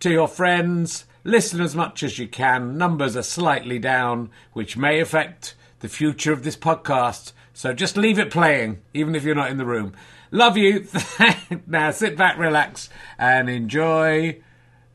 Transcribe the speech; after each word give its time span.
to 0.00 0.10
your 0.10 0.28
friends. 0.28 1.04
Listen 1.24 1.60
as 1.60 1.76
much 1.76 2.02
as 2.02 2.18
you 2.18 2.26
can. 2.26 2.76
Numbers 2.76 3.16
are 3.16 3.22
slightly 3.22 3.78
down, 3.78 4.30
which 4.52 4.76
may 4.76 5.00
affect 5.00 5.54
the 5.80 5.88
future 5.88 6.32
of 6.32 6.42
this 6.42 6.56
podcast. 6.56 7.32
So 7.52 7.72
just 7.74 7.96
leave 7.96 8.18
it 8.18 8.30
playing, 8.30 8.80
even 8.94 9.14
if 9.14 9.24
you're 9.24 9.34
not 9.34 9.50
in 9.50 9.58
the 9.58 9.66
room. 9.66 9.92
Love 10.30 10.56
you. 10.56 10.86
now 11.66 11.90
sit 11.90 12.16
back, 12.16 12.38
relax, 12.38 12.88
and 13.18 13.50
enjoy 13.50 14.40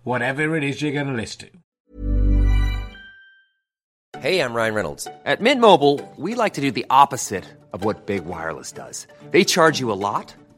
whatever 0.03 0.55
it 0.55 0.63
is 0.63 0.81
you're 0.81 0.91
going 0.91 1.07
to 1.07 1.13
listen 1.13 1.49
to. 1.49 1.49
Hey, 4.19 4.39
I'm 4.39 4.53
Ryan 4.53 4.73
Reynolds. 4.73 5.07
At 5.25 5.41
Mint 5.41 5.61
Mobile, 5.61 6.01
we 6.17 6.33
like 6.35 6.53
to 6.53 6.61
do 6.61 6.71
the 6.71 6.85
opposite 6.89 7.45
of 7.73 7.83
what 7.83 8.07
Big 8.07 8.25
Wireless 8.25 8.71
does. 8.71 9.05
They 9.29 9.43
charge 9.43 9.79
you 9.79 9.91
a 9.91 9.93
lot, 9.93 10.33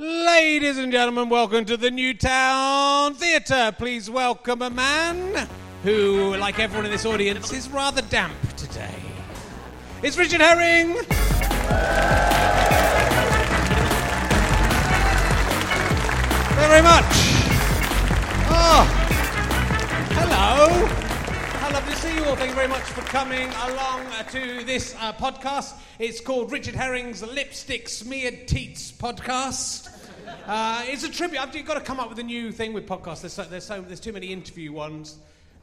Ladies 0.00 0.78
and 0.78 0.92
gentlemen, 0.92 1.28
welcome 1.28 1.64
to 1.64 1.76
the 1.76 1.90
Newtown 1.90 3.14
Theatre. 3.14 3.74
Please 3.76 4.08
welcome 4.08 4.62
a 4.62 4.70
man 4.70 5.48
who, 5.82 6.36
like 6.36 6.60
everyone 6.60 6.84
in 6.84 6.92
this 6.92 7.04
audience, 7.04 7.52
is 7.52 7.68
rather 7.68 8.00
damp 8.02 8.32
today. 8.56 8.94
It's 10.04 10.16
Richard 10.16 10.40
Herring. 10.40 10.94
Very 16.54 16.82
much. 16.82 17.04
Oh, 18.50 18.86
hello. 20.14 20.97
Thank 22.36 22.50
you 22.50 22.56
very 22.56 22.68
much 22.68 22.82
for 22.82 23.00
coming 23.00 23.48
along 23.48 24.04
to 24.32 24.62
this 24.64 24.94
uh, 25.00 25.14
podcast. 25.14 25.74
It's 25.98 26.20
called 26.20 26.52
Richard 26.52 26.74
Herring's 26.74 27.22
Lipstick 27.22 27.88
Smeared 27.88 28.46
Teats 28.46 28.92
podcast. 28.92 29.88
Uh, 30.46 30.84
it's 30.84 31.04
a 31.04 31.10
tribute. 31.10 31.40
I've 31.40 31.52
got 31.64 31.74
to 31.74 31.80
come 31.80 31.98
up 31.98 32.10
with 32.10 32.18
a 32.18 32.22
new 32.22 32.52
thing 32.52 32.74
with 32.74 32.86
podcasts. 32.86 33.22
There's, 33.22 33.32
so, 33.32 33.44
there's, 33.44 33.64
so, 33.64 33.80
there's 33.80 33.98
too 33.98 34.12
many 34.12 34.26
interview 34.26 34.72
ones. 34.72 35.16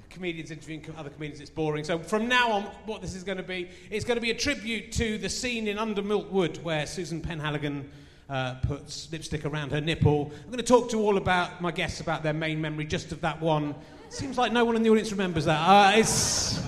Comedians 0.09 0.49
interviewing 0.49 0.83
other 0.97 1.11
comedians, 1.11 1.39
it's 1.39 1.51
boring. 1.51 1.83
So 1.83 1.99
from 1.99 2.27
now 2.27 2.51
on, 2.51 2.63
what 2.87 2.99
this 2.99 3.13
is 3.13 3.23
going 3.23 3.37
to 3.37 3.43
be, 3.43 3.69
it's 3.91 4.03
going 4.03 4.17
to 4.17 4.21
be 4.21 4.31
a 4.31 4.35
tribute 4.35 4.91
to 4.93 5.19
the 5.19 5.29
scene 5.29 5.67
in 5.67 5.77
Under 5.77 6.01
Milk 6.01 6.33
Wood 6.33 6.61
where 6.63 6.87
Susan 6.87 7.21
Penhaligon 7.21 7.85
uh, 8.27 8.55
puts 8.63 9.09
lipstick 9.11 9.45
around 9.45 9.71
her 9.71 9.81
nipple. 9.81 10.31
I'm 10.43 10.47
going 10.47 10.57
to 10.57 10.63
talk 10.63 10.89
to 10.89 10.99
all 10.99 11.17
about 11.17 11.61
my 11.61 11.71
guests 11.71 12.01
about 12.01 12.23
their 12.23 12.33
main 12.33 12.59
memory 12.59 12.85
just 12.85 13.11
of 13.11 13.21
that 13.21 13.39
one. 13.39 13.75
Seems 14.09 14.37
like 14.37 14.51
no 14.51 14.63
one 14.63 14.75
in 14.75 14.83
the 14.83 14.89
audience 14.89 15.11
remembers 15.11 15.45
that. 15.45 15.59
Uh, 15.59 15.97
it's, 15.97 16.61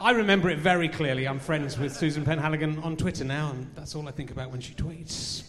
I 0.00 0.12
remember 0.12 0.48
it 0.48 0.58
very 0.58 0.88
clearly. 0.88 1.26
I'm 1.26 1.38
friends 1.38 1.78
with 1.78 1.94
Susan 1.94 2.24
Penhaligon 2.24 2.82
on 2.84 2.96
Twitter 2.96 3.24
now, 3.24 3.50
and 3.50 3.70
that's 3.74 3.94
all 3.94 4.08
I 4.08 4.10
think 4.12 4.30
about 4.30 4.50
when 4.50 4.60
she 4.60 4.74
tweets. 4.74 5.42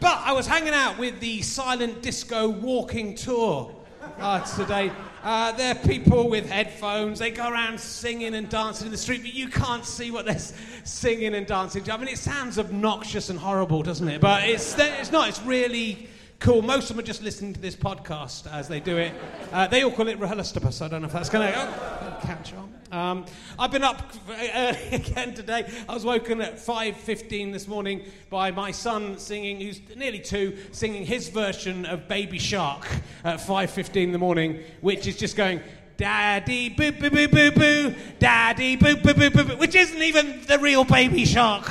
But 0.00 0.18
I 0.24 0.32
was 0.32 0.46
hanging 0.46 0.74
out 0.74 0.98
with 0.98 1.20
the 1.20 1.42
Silent 1.42 2.02
Disco 2.02 2.48
Walking 2.48 3.14
Tour 3.14 3.74
uh, 4.18 4.40
today. 4.40 4.92
Uh, 5.22 5.52
they're 5.52 5.74
people 5.74 6.28
with 6.28 6.48
headphones. 6.48 7.18
They 7.18 7.30
go 7.30 7.48
around 7.48 7.80
singing 7.80 8.34
and 8.34 8.48
dancing 8.48 8.86
in 8.86 8.92
the 8.92 8.98
street, 8.98 9.22
but 9.22 9.32
you 9.32 9.48
can't 9.48 9.84
see 9.84 10.10
what 10.10 10.26
they're 10.26 10.38
singing 10.84 11.34
and 11.34 11.46
dancing 11.46 11.82
to. 11.84 11.94
I 11.94 11.96
mean, 11.96 12.08
it 12.08 12.18
sounds 12.18 12.58
obnoxious 12.58 13.30
and 13.30 13.38
horrible, 13.38 13.82
doesn't 13.82 14.08
it? 14.08 14.20
But 14.20 14.48
it's, 14.48 14.78
it's 14.78 15.10
not. 15.10 15.28
It's 15.28 15.40
really 15.42 16.08
cool. 16.38 16.62
Most 16.62 16.90
of 16.90 16.96
them 16.96 17.02
are 17.02 17.06
just 17.06 17.22
listening 17.22 17.52
to 17.54 17.60
this 17.60 17.76
podcast 17.76 18.50
as 18.52 18.68
they 18.68 18.80
do 18.80 18.96
it. 18.98 19.12
Uh, 19.52 19.66
they 19.66 19.82
all 19.82 19.90
call 19.90 20.08
it 20.08 20.18
Rehelastopus. 20.18 20.82
I 20.82 20.88
don't 20.88 21.02
know 21.02 21.06
if 21.06 21.12
that's 21.12 21.30
going 21.30 21.46
to 21.52 22.18
catch 22.22 22.52
on. 22.54 22.74
Um, 22.92 23.26
I've 23.58 23.72
been 23.72 23.82
up 23.82 24.12
early 24.28 24.88
again 24.92 25.34
today. 25.34 25.68
I 25.88 25.94
was 25.94 26.04
woken 26.04 26.40
at 26.40 26.56
5.15 26.56 27.52
this 27.52 27.66
morning 27.66 28.04
by 28.30 28.50
my 28.50 28.70
son 28.70 29.18
singing, 29.18 29.60
who's 29.60 29.80
nearly 29.96 30.20
two, 30.20 30.56
singing 30.70 31.04
his 31.04 31.28
version 31.28 31.86
of 31.86 32.06
Baby 32.08 32.38
Shark 32.38 32.86
at 33.24 33.40
5.15 33.40 33.96
in 33.96 34.12
the 34.12 34.18
morning, 34.18 34.62
which 34.80 35.06
is 35.06 35.16
just 35.16 35.36
going, 35.36 35.60
Daddy 35.96 36.68
boo 36.68 36.92
boo 36.92 37.10
boo 37.10 37.28
boo 37.28 37.50
boo, 37.52 37.94
Daddy 38.18 38.76
boo 38.76 38.96
boo 38.96 39.14
boo 39.14 39.30
boo 39.30 39.44
boo, 39.44 39.56
which 39.56 39.74
isn't 39.74 40.02
even 40.02 40.42
the 40.46 40.58
real 40.58 40.84
Baby 40.84 41.24
Shark 41.24 41.70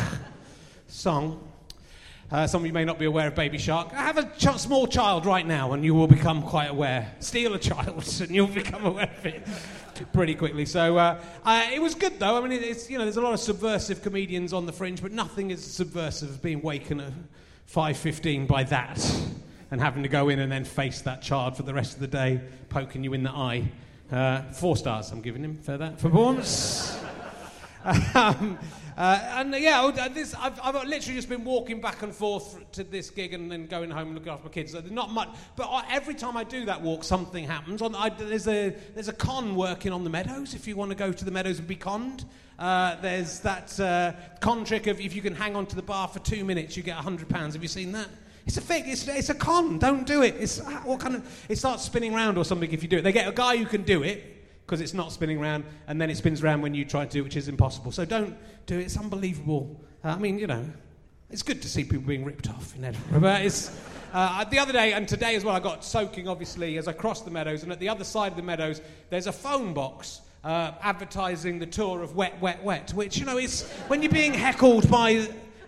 song. 0.87 1.52
Uh, 2.33 2.47
some 2.47 2.63
of 2.63 2.65
you 2.65 2.73
may 2.73 2.83
not 2.83 2.97
be 2.97 3.05
aware 3.05 3.27
of 3.27 3.35
Baby 3.35 3.59
Shark. 3.59 3.91
Have 3.91 4.17
a 4.17 4.23
ch- 4.39 4.57
small 4.57 4.87
child 4.87 5.27
right 5.27 5.45
now, 5.45 5.73
and 5.73 5.85
you 5.85 5.93
will 5.93 6.07
become 6.07 6.41
quite 6.41 6.71
aware. 6.71 7.13
Steal 7.19 7.53
a 7.53 7.59
child, 7.59 8.03
and 8.21 8.31
you'll 8.31 8.47
become 8.47 8.85
aware 8.87 9.11
of 9.19 9.25
it 9.27 9.45
pretty 10.13 10.33
quickly. 10.33 10.65
So 10.65 10.97
uh, 10.97 11.21
uh, 11.45 11.67
it 11.71 11.79
was 11.79 11.93
good, 11.93 12.17
though. 12.19 12.35
I 12.35 12.41
mean, 12.41 12.51
it- 12.51 12.63
it's 12.63 12.89
you 12.89 12.97
know, 12.97 13.03
there's 13.03 13.17
a 13.17 13.21
lot 13.21 13.33
of 13.33 13.39
subversive 13.39 14.01
comedians 14.01 14.51
on 14.51 14.65
the 14.65 14.71
fringe, 14.73 14.99
but 14.99 15.11
nothing 15.11 15.51
is 15.51 15.63
subversive 15.63 16.31
as 16.31 16.37
being 16.37 16.63
waken 16.63 17.01
at 17.01 17.13
5:15 17.71 18.47
by 18.47 18.63
that, 18.63 18.99
and 19.69 19.79
having 19.79 20.01
to 20.01 20.09
go 20.09 20.29
in 20.29 20.39
and 20.39 20.51
then 20.51 20.65
face 20.65 21.01
that 21.01 21.21
child 21.21 21.55
for 21.55 21.61
the 21.61 21.73
rest 21.75 21.93
of 21.93 21.99
the 21.99 22.07
day, 22.07 22.41
poking 22.69 23.03
you 23.03 23.13
in 23.13 23.21
the 23.21 23.29
eye. 23.31 23.63
Uh, 24.11 24.41
four 24.53 24.75
stars, 24.75 25.11
I'm 25.11 25.21
giving 25.21 25.43
him 25.43 25.55
for 25.55 25.77
that 25.77 25.99
performance. 25.99 26.97
Um, 27.83 28.57
uh, 28.95 29.19
and 29.37 29.55
yeah, 29.55 29.81
uh, 29.81 30.07
this, 30.09 30.35
I've, 30.35 30.59
I've 30.61 30.75
literally 30.75 31.15
just 31.15 31.29
been 31.29 31.43
walking 31.43 31.81
back 31.81 32.03
and 32.03 32.13
forth 32.13 32.59
to 32.73 32.83
this 32.83 33.09
gig 33.09 33.33
and 33.33 33.51
then 33.51 33.65
going 33.65 33.89
home 33.89 34.09
and 34.09 34.15
looking 34.15 34.31
after 34.31 34.45
my 34.45 34.51
kids. 34.51 34.71
So 34.71 34.81
not 34.91 35.11
much, 35.11 35.29
but 35.55 35.67
I, 35.67 35.83
every 35.89 36.13
time 36.13 36.37
I 36.37 36.43
do 36.43 36.65
that 36.65 36.81
walk, 36.81 37.03
something 37.03 37.45
happens. 37.45 37.81
On, 37.81 37.95
I, 37.95 38.09
there's 38.09 38.47
a 38.47 38.75
there's 38.93 39.07
a 39.07 39.13
con 39.13 39.55
working 39.55 39.91
on 39.91 40.03
the 40.03 40.09
meadows. 40.09 40.53
If 40.53 40.67
you 40.67 40.75
want 40.75 40.91
to 40.91 40.95
go 40.95 41.11
to 41.11 41.25
the 41.25 41.31
meadows 41.31 41.59
and 41.59 41.67
be 41.67 41.75
conned, 41.75 42.25
uh, 42.59 43.01
there's 43.01 43.39
that 43.39 43.79
uh, 43.79 44.13
con 44.39 44.63
trick 44.63 44.87
of 44.87 44.99
if 44.99 45.15
you 45.15 45.21
can 45.21 45.35
hang 45.35 45.55
on 45.55 45.65
to 45.67 45.75
the 45.75 45.81
bar 45.81 46.07
for 46.07 46.19
two 46.19 46.45
minutes, 46.45 46.77
you 46.77 46.83
get 46.83 46.97
hundred 46.97 47.29
pounds. 47.29 47.55
Have 47.55 47.63
you 47.63 47.69
seen 47.69 47.91
that? 47.93 48.07
It's 48.45 48.57
a 48.57 48.61
fake. 48.61 48.83
It's, 48.87 49.07
it's 49.07 49.29
a 49.29 49.35
con. 49.35 49.79
Don't 49.79 50.05
do 50.05 50.21
it. 50.21 50.35
It's 50.37 50.59
what 50.83 50.99
kind 50.99 51.15
of? 51.15 51.45
It 51.49 51.57
starts 51.57 51.83
spinning 51.83 52.13
round 52.13 52.37
or 52.37 52.45
something 52.45 52.71
if 52.71 52.83
you 52.83 52.89
do 52.89 52.97
it. 52.97 53.01
They 53.01 53.11
get 53.11 53.27
a 53.27 53.31
guy 53.31 53.57
who 53.57 53.65
can 53.65 53.83
do 53.83 54.03
it 54.03 54.42
because 54.73 54.81
it's 54.81 54.95
not 54.95 55.11
spinning 55.11 55.39
round, 55.39 55.63
and 55.85 56.01
then 56.01 56.09
it 56.09 56.17
spins 56.17 56.41
round 56.41 56.63
when 56.63 56.73
you 56.73 56.83
try 56.83 57.05
to 57.05 57.11
do 57.11 57.19
it, 57.19 57.21
which 57.21 57.35
is 57.35 57.47
impossible. 57.47 57.91
So 57.91 58.05
don't 58.05 58.35
do 58.65 58.79
it. 58.79 58.85
It's 58.85 58.97
unbelievable 58.97 59.79
Uh, 60.03 60.09
I 60.09 60.17
mean, 60.17 60.39
you 60.39 60.47
know, 60.47 60.65
it's 61.29 61.43
good 61.43 61.61
to 61.61 61.69
see 61.69 61.83
people 61.83 62.07
being 62.07 62.25
ripped 62.25 62.49
off 62.49 62.75
in 62.75 62.83
Edinburgh. 62.83 63.19
But 63.19 63.45
it's, 63.45 63.69
uh, 64.13 64.43
the 64.45 64.57
other 64.57 64.73
day 64.73 64.93
and 64.93 65.07
today 65.07 65.35
as 65.35 65.45
well, 65.45 65.55
I 65.55 65.59
got 65.59 65.85
soaking, 65.85 66.27
obviously, 66.27 66.79
as 66.79 66.87
I 66.87 66.93
crossed 66.93 67.23
the 67.23 67.29
meadows. 67.29 67.61
And 67.61 67.71
at 67.71 67.79
the 67.79 67.87
other 67.87 68.03
side 68.03 68.31
of 68.31 68.35
the 68.35 68.41
meadows, 68.41 68.81
there's 69.11 69.27
a 69.27 69.31
phone 69.31 69.75
box 69.75 70.21
uh, 70.43 70.71
advertising 70.81 71.59
the 71.59 71.67
tour 71.67 72.01
of 72.01 72.15
Wet, 72.15 72.41
Wet, 72.41 72.63
Wet, 72.63 72.93
which, 72.95 73.19
you 73.19 73.25
know, 73.25 73.37
is 73.37 73.69
when 73.89 74.01
you're 74.01 74.11
being 74.11 74.33
heckled 74.33 74.89
by 74.89 75.27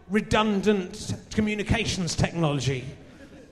redundant 0.10 1.14
communications 1.30 2.16
technology 2.16 2.84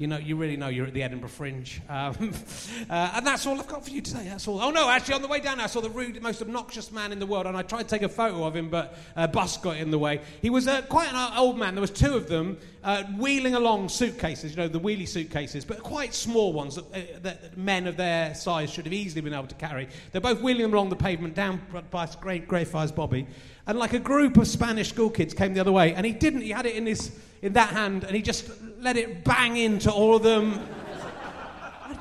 you 0.04 0.08
know, 0.08 0.18
you 0.18 0.36
really 0.36 0.58
know 0.58 0.68
you're 0.68 0.86
at 0.86 0.94
the 0.94 1.02
Edinburgh 1.02 1.30
Fringe. 1.30 1.82
Um, 1.88 2.34
uh, 2.90 3.12
and 3.16 3.26
that's 3.26 3.48
all 3.48 3.58
I've 3.58 3.68
got 3.68 3.86
for 3.86 3.90
you 3.90 4.02
today. 4.02 4.26
That's 4.26 4.50
all. 4.50 4.60
Oh 4.60 4.70
no, 4.70 4.90
actually, 4.90 5.14
on 5.14 5.22
the 5.22 5.30
way 5.30 5.40
down, 5.40 5.62
I 5.62 5.68
saw 5.68 5.80
the 5.80 5.90
rude, 5.90 6.22
most 6.22 6.42
obnoxious 6.42 6.92
man 6.92 7.14
in 7.14 7.20
the 7.20 7.26
world, 7.26 7.46
and 7.46 7.56
I 7.56 7.62
tried 7.62 7.84
to 7.84 7.88
take 7.88 8.02
a 8.02 8.10
photo 8.10 8.44
of 8.44 8.54
him, 8.54 8.70
but 8.70 8.98
a 9.16 9.30
bus 9.30 9.56
got 9.56 9.78
in 9.78 9.92
the 9.92 9.98
way. 9.98 10.20
He 10.42 10.50
was 10.50 10.68
uh, 10.68 10.82
quite 10.82 11.08
an 11.14 11.38
old 11.38 11.58
man. 11.58 11.74
There 11.74 11.80
was 11.82 11.90
two 11.90 12.16
of 12.16 12.28
them 12.28 12.58
uh, 12.84 13.04
wheeling 13.18 13.56
along 13.56 13.88
suitcases, 13.88 14.52
you 14.52 14.58
know, 14.58 14.68
the 14.68 14.78
wheelie 14.78 15.08
suitcases, 15.08 15.64
but 15.64 15.82
quite 15.82 16.14
small 16.14 16.52
ones 16.52 16.76
that, 16.76 16.86
uh, 16.94 17.20
that, 17.22 17.58
men 17.58 17.88
of 17.88 17.96
their 17.96 18.36
size 18.36 18.70
should 18.70 18.84
have 18.84 18.94
easily 18.94 19.22
been 19.22 19.34
able 19.34 19.48
to 19.48 19.56
carry. 19.56 19.88
They're 20.12 20.20
both 20.20 20.42
wheeling 20.42 20.64
them 20.64 20.74
along 20.74 20.90
the 20.90 20.98
pavement 20.98 21.34
down 21.34 21.62
by 21.92 22.08
Greyfriars 22.46 22.92
Bobby, 22.92 23.26
and 23.68 23.80
like 23.80 23.94
a 23.94 24.00
group 24.00 24.38
of 24.38 24.48
Spanish 24.48 24.90
school 24.90 25.10
kids 25.10 25.34
came 25.34 25.54
the 25.54 25.60
other 25.60 25.72
way, 25.72 25.94
and 25.94 26.06
he 26.06 26.12
didn't. 26.12 26.42
He 26.42 26.52
had 26.52 26.66
it 26.66 26.76
in 26.76 26.86
his 26.86 27.12
in 27.42 27.54
that 27.54 27.70
hand, 27.70 28.04
and 28.04 28.16
he 28.16 28.22
just 28.22 28.50
let 28.80 28.98
it 28.98 29.24
bang 29.24 29.58
into 29.58 29.92
all 29.92 30.16
of 30.16 30.24
them. 30.24 30.60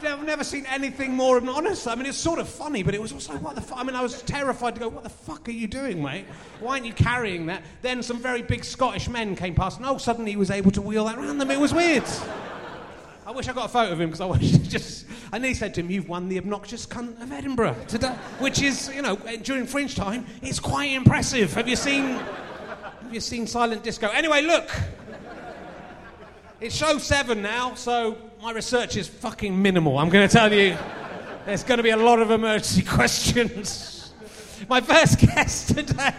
I've 0.05 0.25
never 0.25 0.43
seen 0.43 0.67
anything 0.67 1.13
more 1.13 1.41
honest. 1.49 1.87
I 1.87 1.95
mean, 1.95 2.07
it's 2.07 2.19
sort 2.19 2.39
of 2.39 2.49
funny, 2.49 2.83
but 2.83 2.95
it 2.95 3.01
was 3.01 3.13
also, 3.13 3.37
what 3.39 3.55
the 3.55 3.61
fuck? 3.61 3.79
I 3.79 3.85
mean, 3.85 3.95
I 3.95 4.03
was 4.03 4.23
terrified 4.23 4.75
to 4.75 4.81
go, 4.81 4.89
what 4.89 5.05
the 5.05 5.11
fuck 5.11 5.49
are 5.49 5.53
you 5.53 5.69
doing, 5.69 6.03
mate? 6.03 6.27
Why 6.61 6.73
aren't 6.73 6.87
you 6.87 6.93
carrying 6.93 7.47
that? 7.47 7.63
Then 7.83 8.03
some 8.03 8.19
very 8.19 8.43
big 8.43 8.65
Scottish 8.65 9.09
men 9.09 9.37
came 9.37 9.55
past, 9.55 9.79
and 9.79 9.87
oh, 9.87 9.99
suddenly 9.99 10.33
he 10.33 10.37
was 10.37 10.51
able 10.51 10.71
to 10.73 10.83
wheel 10.83 11.05
that 11.05 11.19
around 11.19 11.39
them. 11.39 11.51
It 11.51 11.61
was 11.61 11.75
weird. 11.75 12.05
I 13.25 13.31
wish 13.31 13.47
I 13.49 13.53
got 13.53 13.67
a 13.67 13.69
photo 13.69 13.93
of 13.93 14.01
him 14.01 14.09
because 14.09 14.21
I 14.21 14.27
wish 14.27 14.51
just. 14.69 15.07
I 15.33 15.39
nearly 15.39 15.55
said 15.55 15.75
to 15.75 15.81
him, 15.81 15.91
"You've 15.91 16.09
won 16.09 16.29
the 16.29 16.39
obnoxious 16.39 16.87
cunt 16.87 17.23
of 17.23 17.31
Edinburgh 17.33 17.77
today," 17.87 18.15
which 18.39 18.63
is, 18.63 18.93
you 18.95 19.03
know, 19.03 19.17
during 19.43 19.67
Fringe 19.67 19.95
time, 19.95 20.27
it's 20.43 20.59
quite 20.59 20.91
impressive. 20.91 21.55
Have 21.55 21.69
you 21.69 21.77
seen? 21.77 22.05
Have 22.05 23.13
you 23.13 23.21
seen 23.21 23.47
Silent 23.47 23.85
Disco? 23.85 24.09
Anyway, 24.09 24.43
look. 24.43 24.71
It's 26.61 26.77
show 26.77 26.99
seven 26.99 27.43
now, 27.43 27.75
so 27.75 28.17
my 28.41 28.53
research 28.53 28.97
is 28.97 29.09
fucking 29.09 29.61
minimal. 29.61 29.99
I'm 29.99 30.11
going 30.11 30.29
to 30.29 30.33
tell 30.33 30.53
you, 30.53 30.77
there's 31.45 31.65
going 31.65 31.79
to 31.79 31.83
be 31.83 31.91
a 31.91 31.97
lot 31.97 32.21
of 32.21 32.31
emergency 32.31 32.83
questions. 32.89 34.13
My 34.69 34.81
first 34.81 35.19
guest 35.19 35.75
today. 35.75 36.15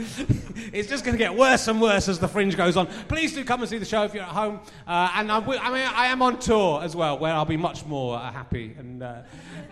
it's 0.72 0.88
just 0.88 1.04
going 1.04 1.14
to 1.14 1.18
get 1.18 1.34
worse 1.34 1.68
and 1.68 1.80
worse 1.80 2.08
as 2.08 2.18
the 2.18 2.28
fringe 2.28 2.56
goes 2.56 2.76
on. 2.76 2.86
Please 3.08 3.34
do 3.34 3.44
come 3.44 3.60
and 3.60 3.68
see 3.68 3.78
the 3.78 3.84
show 3.84 4.04
if 4.04 4.14
you're 4.14 4.22
at 4.22 4.30
home. 4.30 4.60
Uh, 4.86 5.10
and 5.14 5.30
I, 5.30 5.38
I, 5.38 5.40
mean, 5.40 5.88
I 5.94 6.06
am 6.06 6.22
on 6.22 6.38
tour 6.38 6.82
as 6.82 6.96
well, 6.96 7.18
where 7.18 7.32
I'll 7.32 7.44
be 7.44 7.56
much 7.56 7.84
more 7.86 8.16
uh, 8.16 8.32
happy 8.32 8.74
and 8.78 9.02
uh, 9.02 9.22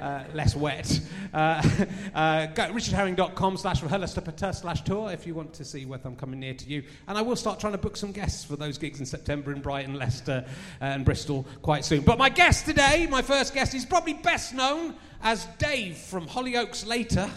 uh 0.01 0.25
less 0.35 0.55
wet. 0.55 1.01
Uh, 1.33 1.37
uh, 2.15 2.47
richardherring.com 2.55 3.57
slash 3.57 3.83
rehearsal 3.83 4.53
slash 4.53 4.83
tour 4.83 5.11
if 5.11 5.27
you 5.27 5.35
want 5.35 5.53
to 5.55 5.65
see 5.65 5.87
whether 5.87 6.09
I'm 6.09 6.17
coming 6.17 6.41
near 6.41 6.55
to 6.55 6.67
you. 6.67 6.83
And 7.07 7.17
I 7.17 7.23
will 7.23 7.37
start 7.37 7.61
trying 7.61 7.73
to 7.73 7.79
book 7.79 7.97
some 7.97 8.13
guests 8.13 8.45
for 8.45 8.57
those 8.57 8.79
gigs 8.79 9.01
in 9.01 9.07
September 9.07 9.53
in 9.53 9.61
Brighton, 9.61 9.95
Leicester, 9.95 10.45
and 10.81 11.05
Bristol 11.05 11.47
quite 11.63 11.85
soon. 11.85 12.03
But 12.03 12.19
my 12.19 12.29
guest 12.29 12.67
today, 12.67 13.07
my 13.11 13.23
first 13.23 13.55
guest, 13.55 13.75
is 13.75 13.85
probably 13.85 14.15
best 14.15 14.55
known 14.55 14.95
as 15.23 15.47
Dave 15.59 15.97
from 15.97 16.27
Hollyoaks 16.27 16.87
Later. 16.87 17.29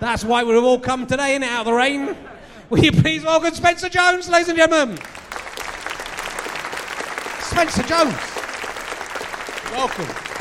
That's 0.00 0.24
why 0.24 0.42
we've 0.42 0.62
all 0.62 0.80
come 0.80 1.06
today, 1.06 1.36
in 1.36 1.42
out 1.42 1.60
of 1.60 1.66
the 1.66 1.72
rain. 1.72 2.16
Will 2.70 2.80
you 2.80 2.92
please 2.92 3.22
welcome 3.24 3.54
Spencer 3.54 3.88
Jones, 3.88 4.28
ladies 4.28 4.48
and 4.48 4.58
gentlemen? 4.58 4.98
Spencer 7.40 7.82
Jones. 7.82 8.14
Welcome. 9.72 10.31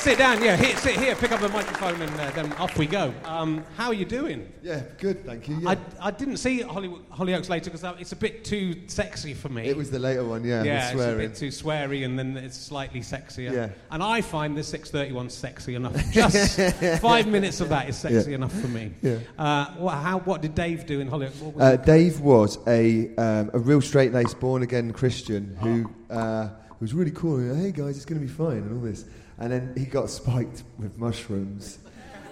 Sit 0.00 0.16
down, 0.16 0.42
yeah. 0.42 0.56
Here, 0.56 0.74
sit 0.78 0.96
here, 0.98 1.14
pick 1.14 1.30
up 1.30 1.42
the 1.42 1.48
microphone, 1.50 2.00
and 2.00 2.10
uh, 2.18 2.30
then 2.30 2.50
off 2.54 2.78
we 2.78 2.86
go. 2.86 3.12
Um, 3.22 3.62
how 3.76 3.88
are 3.88 3.94
you 3.94 4.06
doing? 4.06 4.50
Yeah, 4.62 4.80
good, 4.96 5.26
thank 5.26 5.46
you. 5.46 5.58
Yeah. 5.58 5.74
I, 6.00 6.06
I 6.08 6.10
didn't 6.10 6.38
see 6.38 6.62
Holly, 6.62 6.88
Hollyoaks 7.12 7.50
later 7.50 7.70
because 7.70 7.84
it's 8.00 8.12
a 8.12 8.16
bit 8.16 8.42
too 8.42 8.88
sexy 8.88 9.34
for 9.34 9.50
me. 9.50 9.66
It 9.68 9.76
was 9.76 9.90
the 9.90 9.98
later 9.98 10.24
one, 10.24 10.42
yeah. 10.42 10.62
Yeah, 10.62 10.92
it's 10.92 11.02
a 11.02 11.16
bit 11.16 11.34
too 11.34 11.48
sweary, 11.48 12.06
and 12.06 12.18
then 12.18 12.34
it's 12.38 12.56
slightly 12.56 13.00
sexier. 13.00 13.52
Yeah. 13.52 13.68
And 13.90 14.02
I 14.02 14.22
find 14.22 14.56
the 14.56 14.62
631 14.62 15.28
sexy 15.28 15.74
enough. 15.74 15.94
Just 16.12 16.58
five 17.02 17.26
minutes 17.26 17.60
of 17.60 17.68
that 17.68 17.90
is 17.90 17.98
sexy 17.98 18.30
Yeah. 18.30 18.36
enough 18.36 18.58
for 18.58 18.68
me. 18.68 18.94
Yeah. 19.02 19.18
Uh, 19.38 19.66
what, 19.74 19.96
how, 19.96 20.20
what 20.20 20.40
did 20.40 20.54
Dave 20.54 20.86
do 20.86 21.00
in 21.00 21.10
Hollyoaks? 21.10 21.42
Was 21.42 21.54
Uh. 21.62 21.76
Dave 21.76 22.20
was 22.20 22.58
a, 22.66 23.14
um, 23.16 23.50
a 23.52 23.58
real 23.58 23.82
straight 23.82 24.14
laced, 24.14 24.40
born 24.40 24.62
again 24.62 24.94
Christian 24.94 25.56
who 25.60 25.90
uh, 26.08 26.48
was 26.80 26.94
really 26.94 27.10
cool. 27.10 27.54
Hey 27.54 27.70
guys, 27.70 27.96
it's 27.96 28.06
going 28.06 28.18
to 28.18 28.26
be 28.26 28.32
fine, 28.32 28.56
and 28.62 28.72
all 28.78 28.82
this. 28.82 29.04
And 29.40 29.50
then 29.50 29.72
he 29.76 29.86
got 29.86 30.10
spiked 30.10 30.62
with 30.78 30.96
mushrooms. 30.98 31.78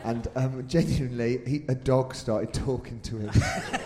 And 0.05 0.29
um, 0.37 0.69
genuinely, 0.69 1.41
he, 1.47 1.65
a 1.69 1.75
dog 1.75 2.15
started 2.15 2.53
talking 2.53 3.01
to 3.01 3.19
him. 3.19 3.31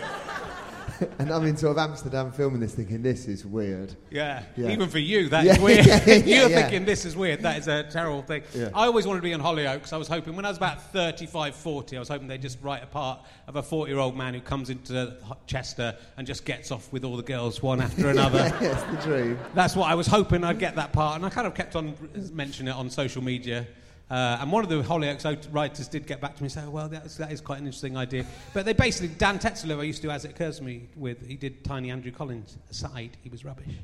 and 1.19 1.31
I'm 1.31 1.45
in 1.47 1.57
sort 1.57 1.73
of 1.73 1.79
Amsterdam 1.79 2.33
filming 2.33 2.61
this, 2.61 2.75
thinking, 2.75 3.03
this 3.03 3.27
is 3.27 3.45
weird. 3.45 3.95
Yeah. 4.11 4.43
Yeah. 4.57 4.71
even 4.71 4.89
for 4.89 4.99
you, 4.99 5.29
that 5.29 5.45
Yeah, 5.47 5.53
is 5.55 5.59
weird. 5.61 5.87
You're 6.27 6.49
thinking 6.49 6.85
this 6.85 7.05
is 7.05 7.17
weird. 7.17 7.41
That 7.43 7.59
is 7.59 7.69
a 7.69 7.85
terrible 7.85 8.23
thing. 8.23 8.43
I 8.75 8.87
always 8.87 9.07
wanted 9.07 9.21
to 9.21 9.25
be 9.25 9.33
in 9.33 9.41
Hollyoaks. 9.41 9.93
I 9.93 9.97
was 9.97 10.09
hoping 10.09 10.37
when 10.37 10.45
I 10.45 10.49
was 10.49 10.57
about 10.57 10.83
35, 10.93 11.55
40, 11.55 11.97
I 11.97 11.99
was 12.01 12.09
hoping 12.09 12.29
they'd 12.29 12.43
just 12.43 12.59
write 12.63 12.83
a 12.83 12.87
part 12.87 13.21
of 13.47 13.57
a 13.57 13.63
40 13.63 13.91
year 13.91 14.01
old 14.01 14.17
man 14.17 14.35
who 14.35 14.41
comes 14.41 14.71
into 14.71 15.17
Chester 15.47 15.97
and 16.17 16.27
just 16.27 16.45
gets 16.45 16.71
off 16.71 16.93
with 16.93 17.05
all 17.05 17.17
the 17.17 17.23
girls 17.23 17.63
one 17.63 17.81
after 17.81 18.09
another. 18.09 18.53
It's 18.61 18.83
the 18.85 18.97
dream. 19.09 19.39
That's 19.55 19.77
what 19.77 19.91
I 19.91 19.95
was 19.95 20.07
hoping 20.07 20.45
I'd 20.45 20.59
get 20.59 20.77
that 20.77 20.93
part, 20.93 21.17
and 21.17 21.27
I 21.27 21.31
kind 21.31 21.47
of 21.47 21.55
kept 21.55 21.77
on 21.77 21.95
mentioning 22.33 22.73
it 22.73 22.77
on 22.77 22.91
social 22.91 23.23
media. 23.23 23.67
Uh, 24.13 24.37
and 24.43 24.53
one 24.53 24.63
of 24.63 24.69
the 24.69 24.83
Hollyoaks 24.83 25.49
writers 25.55 25.89
did 25.89 26.07
get 26.07 26.21
back 26.21 26.37
to 26.37 26.43
me 26.43 26.45
and 26.45 26.53
say, 26.53 26.67
well, 26.67 26.87
that 26.87 27.07
is, 27.07 27.17
that 27.17 27.33
is 27.33 27.41
quite 27.41 27.61
an 27.61 27.65
interesting 27.65 27.97
idea. 27.97 28.27
But 28.53 28.67
they 28.67 28.75
basically, 28.75 29.09
Dan 29.17 29.39
Tetsell, 29.39 29.81
I 29.81 29.85
used 29.85 30.03
to 30.03 30.09
do 30.09 30.11
As 30.11 30.27
It 30.27 30.33
Occurs 30.33 30.59
to 30.59 30.65
Me 30.65 30.87
with, 30.97 31.27
he 31.27 31.35
did 31.35 31.65
Tiny 31.65 31.91
Andrew 31.91 32.13
Collins 32.13 32.59
aside, 32.71 33.17
he 33.23 33.31
was 33.31 33.43
rubbish. 33.43 33.75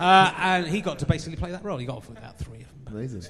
Uh, 0.00 0.32
and 0.38 0.66
he 0.66 0.80
got 0.80 0.98
to 0.98 1.06
basically 1.06 1.36
play 1.36 1.52
that 1.52 1.62
role. 1.62 1.78
He 1.78 1.86
got 1.86 1.98
off 1.98 2.08
with 2.08 2.18
about 2.18 2.36
three 2.36 2.62
of 2.62 2.84
them. 2.84 2.96
Amazing. 2.96 3.20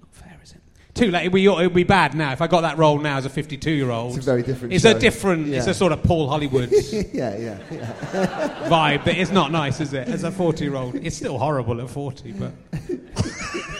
Not 0.00 0.08
fair, 0.12 0.40
is 0.42 0.52
it? 0.52 0.60
Too 0.94 1.10
late. 1.10 1.26
It 1.26 1.32
would, 1.32 1.42
it 1.42 1.48
would 1.50 1.74
be 1.74 1.84
bad 1.84 2.14
now. 2.14 2.32
If 2.32 2.40
I 2.40 2.46
got 2.46 2.62
that 2.62 2.78
role 2.78 2.98
now 2.98 3.18
as 3.18 3.26
a 3.26 3.30
52 3.30 3.70
year 3.70 3.90
old. 3.90 4.16
It's 4.16 4.26
a 4.26 4.30
very 4.30 4.42
different 4.42 4.72
It's 4.72 4.84
show. 4.84 4.96
a 4.96 4.98
different, 4.98 5.48
it's 5.48 5.66
a 5.66 5.74
sort 5.74 5.92
of 5.92 6.02
Paul 6.02 6.30
Hollywood 6.30 6.70
yeah, 6.92 7.36
yeah, 7.36 7.58
yeah. 7.70 8.68
vibe, 8.68 9.04
but 9.04 9.18
it's 9.18 9.30
not 9.30 9.52
nice, 9.52 9.80
is 9.80 9.92
it? 9.92 10.08
As 10.08 10.24
a 10.24 10.30
40 10.30 10.64
year 10.64 10.76
old. 10.76 10.94
It's 10.94 11.16
still 11.16 11.38
horrible 11.38 11.78
at 11.82 11.90
40, 11.90 12.32
but. 12.32 12.52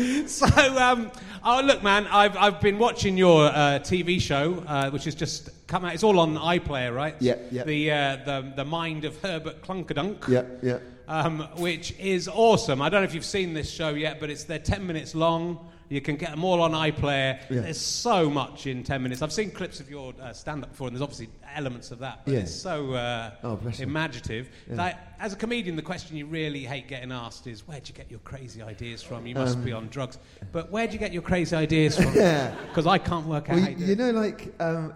so, 0.26 0.46
um, 0.78 1.10
oh, 1.44 1.60
look, 1.64 1.82
man, 1.82 2.06
I've, 2.06 2.36
I've 2.36 2.60
been 2.60 2.78
watching 2.78 3.16
your 3.16 3.46
uh, 3.46 3.80
TV 3.80 4.20
show, 4.20 4.62
uh, 4.66 4.90
which 4.90 5.04
has 5.04 5.14
just 5.14 5.50
come 5.66 5.84
out. 5.84 5.94
It's 5.94 6.02
all 6.02 6.18
on 6.20 6.36
iPlayer, 6.36 6.94
right? 6.94 7.14
Yeah, 7.18 7.36
yeah. 7.50 7.64
The, 7.64 7.90
uh, 7.90 8.16
the, 8.24 8.52
the 8.56 8.64
Mind 8.64 9.04
of 9.04 9.20
Herbert 9.20 9.62
Clunkerdunk. 9.62 10.28
Yeah, 10.28 10.44
yeah. 10.62 10.78
Um, 11.08 11.40
which 11.56 11.92
is 11.98 12.28
awesome. 12.28 12.80
I 12.80 12.88
don't 12.88 13.00
know 13.00 13.04
if 13.04 13.14
you've 13.14 13.24
seen 13.24 13.52
this 13.52 13.70
show 13.70 13.90
yet, 13.90 14.20
but 14.20 14.30
it's 14.30 14.44
they're 14.44 14.58
10 14.58 14.86
minutes 14.86 15.14
long. 15.14 15.68
You 15.90 16.00
can 16.00 16.14
get 16.14 16.30
them 16.30 16.44
all 16.44 16.62
on 16.62 16.70
iPlayer. 16.70 17.40
Yeah. 17.50 17.62
There's 17.62 17.80
so 17.80 18.30
much 18.30 18.68
in 18.68 18.84
10 18.84 19.02
minutes. 19.02 19.22
I've 19.22 19.32
seen 19.32 19.50
clips 19.50 19.80
of 19.80 19.90
your 19.90 20.14
uh, 20.22 20.32
stand 20.32 20.62
up 20.62 20.70
before, 20.70 20.86
and 20.86 20.94
there's 20.96 21.02
obviously 21.02 21.28
elements 21.56 21.90
of 21.90 21.98
that, 21.98 22.20
but 22.24 22.32
Yeah. 22.32 22.40
it's 22.40 22.54
so 22.54 22.92
uh, 22.94 23.32
Oh, 23.42 23.58
imaginative. 23.80 24.50
Yeah. 24.68 24.76
Like, 24.76 24.96
as 25.18 25.32
a 25.32 25.36
comedian, 25.36 25.74
the 25.74 25.82
question 25.82 26.16
you 26.16 26.26
really 26.26 26.60
hate 26.64 26.86
getting 26.86 27.10
asked 27.10 27.48
is, 27.48 27.66
Where'd 27.66 27.88
you 27.88 27.94
get 27.94 28.08
your 28.08 28.20
crazy 28.20 28.62
ideas 28.62 29.02
from? 29.02 29.26
You 29.26 29.34
must 29.34 29.56
Um, 29.56 29.64
be 29.64 29.72
on 29.72 29.88
drugs. 29.88 30.18
But 30.52 30.70
where'd 30.70 30.92
you 30.92 30.98
get 31.00 31.12
your 31.12 31.22
crazy 31.22 31.56
ideas 31.56 31.96
from? 31.96 32.12
Because 32.70 32.86
I 32.86 32.98
can't 32.98 33.26
work 33.26 33.50
out 33.50 33.56
Well, 33.56 33.64
how 33.64 33.70
you, 33.70 33.76
you 33.78 33.96
do 33.96 34.02
you 34.04 34.08
it. 34.08 34.12
know, 34.14 34.20
like, 34.20 34.54
um, 34.60 34.94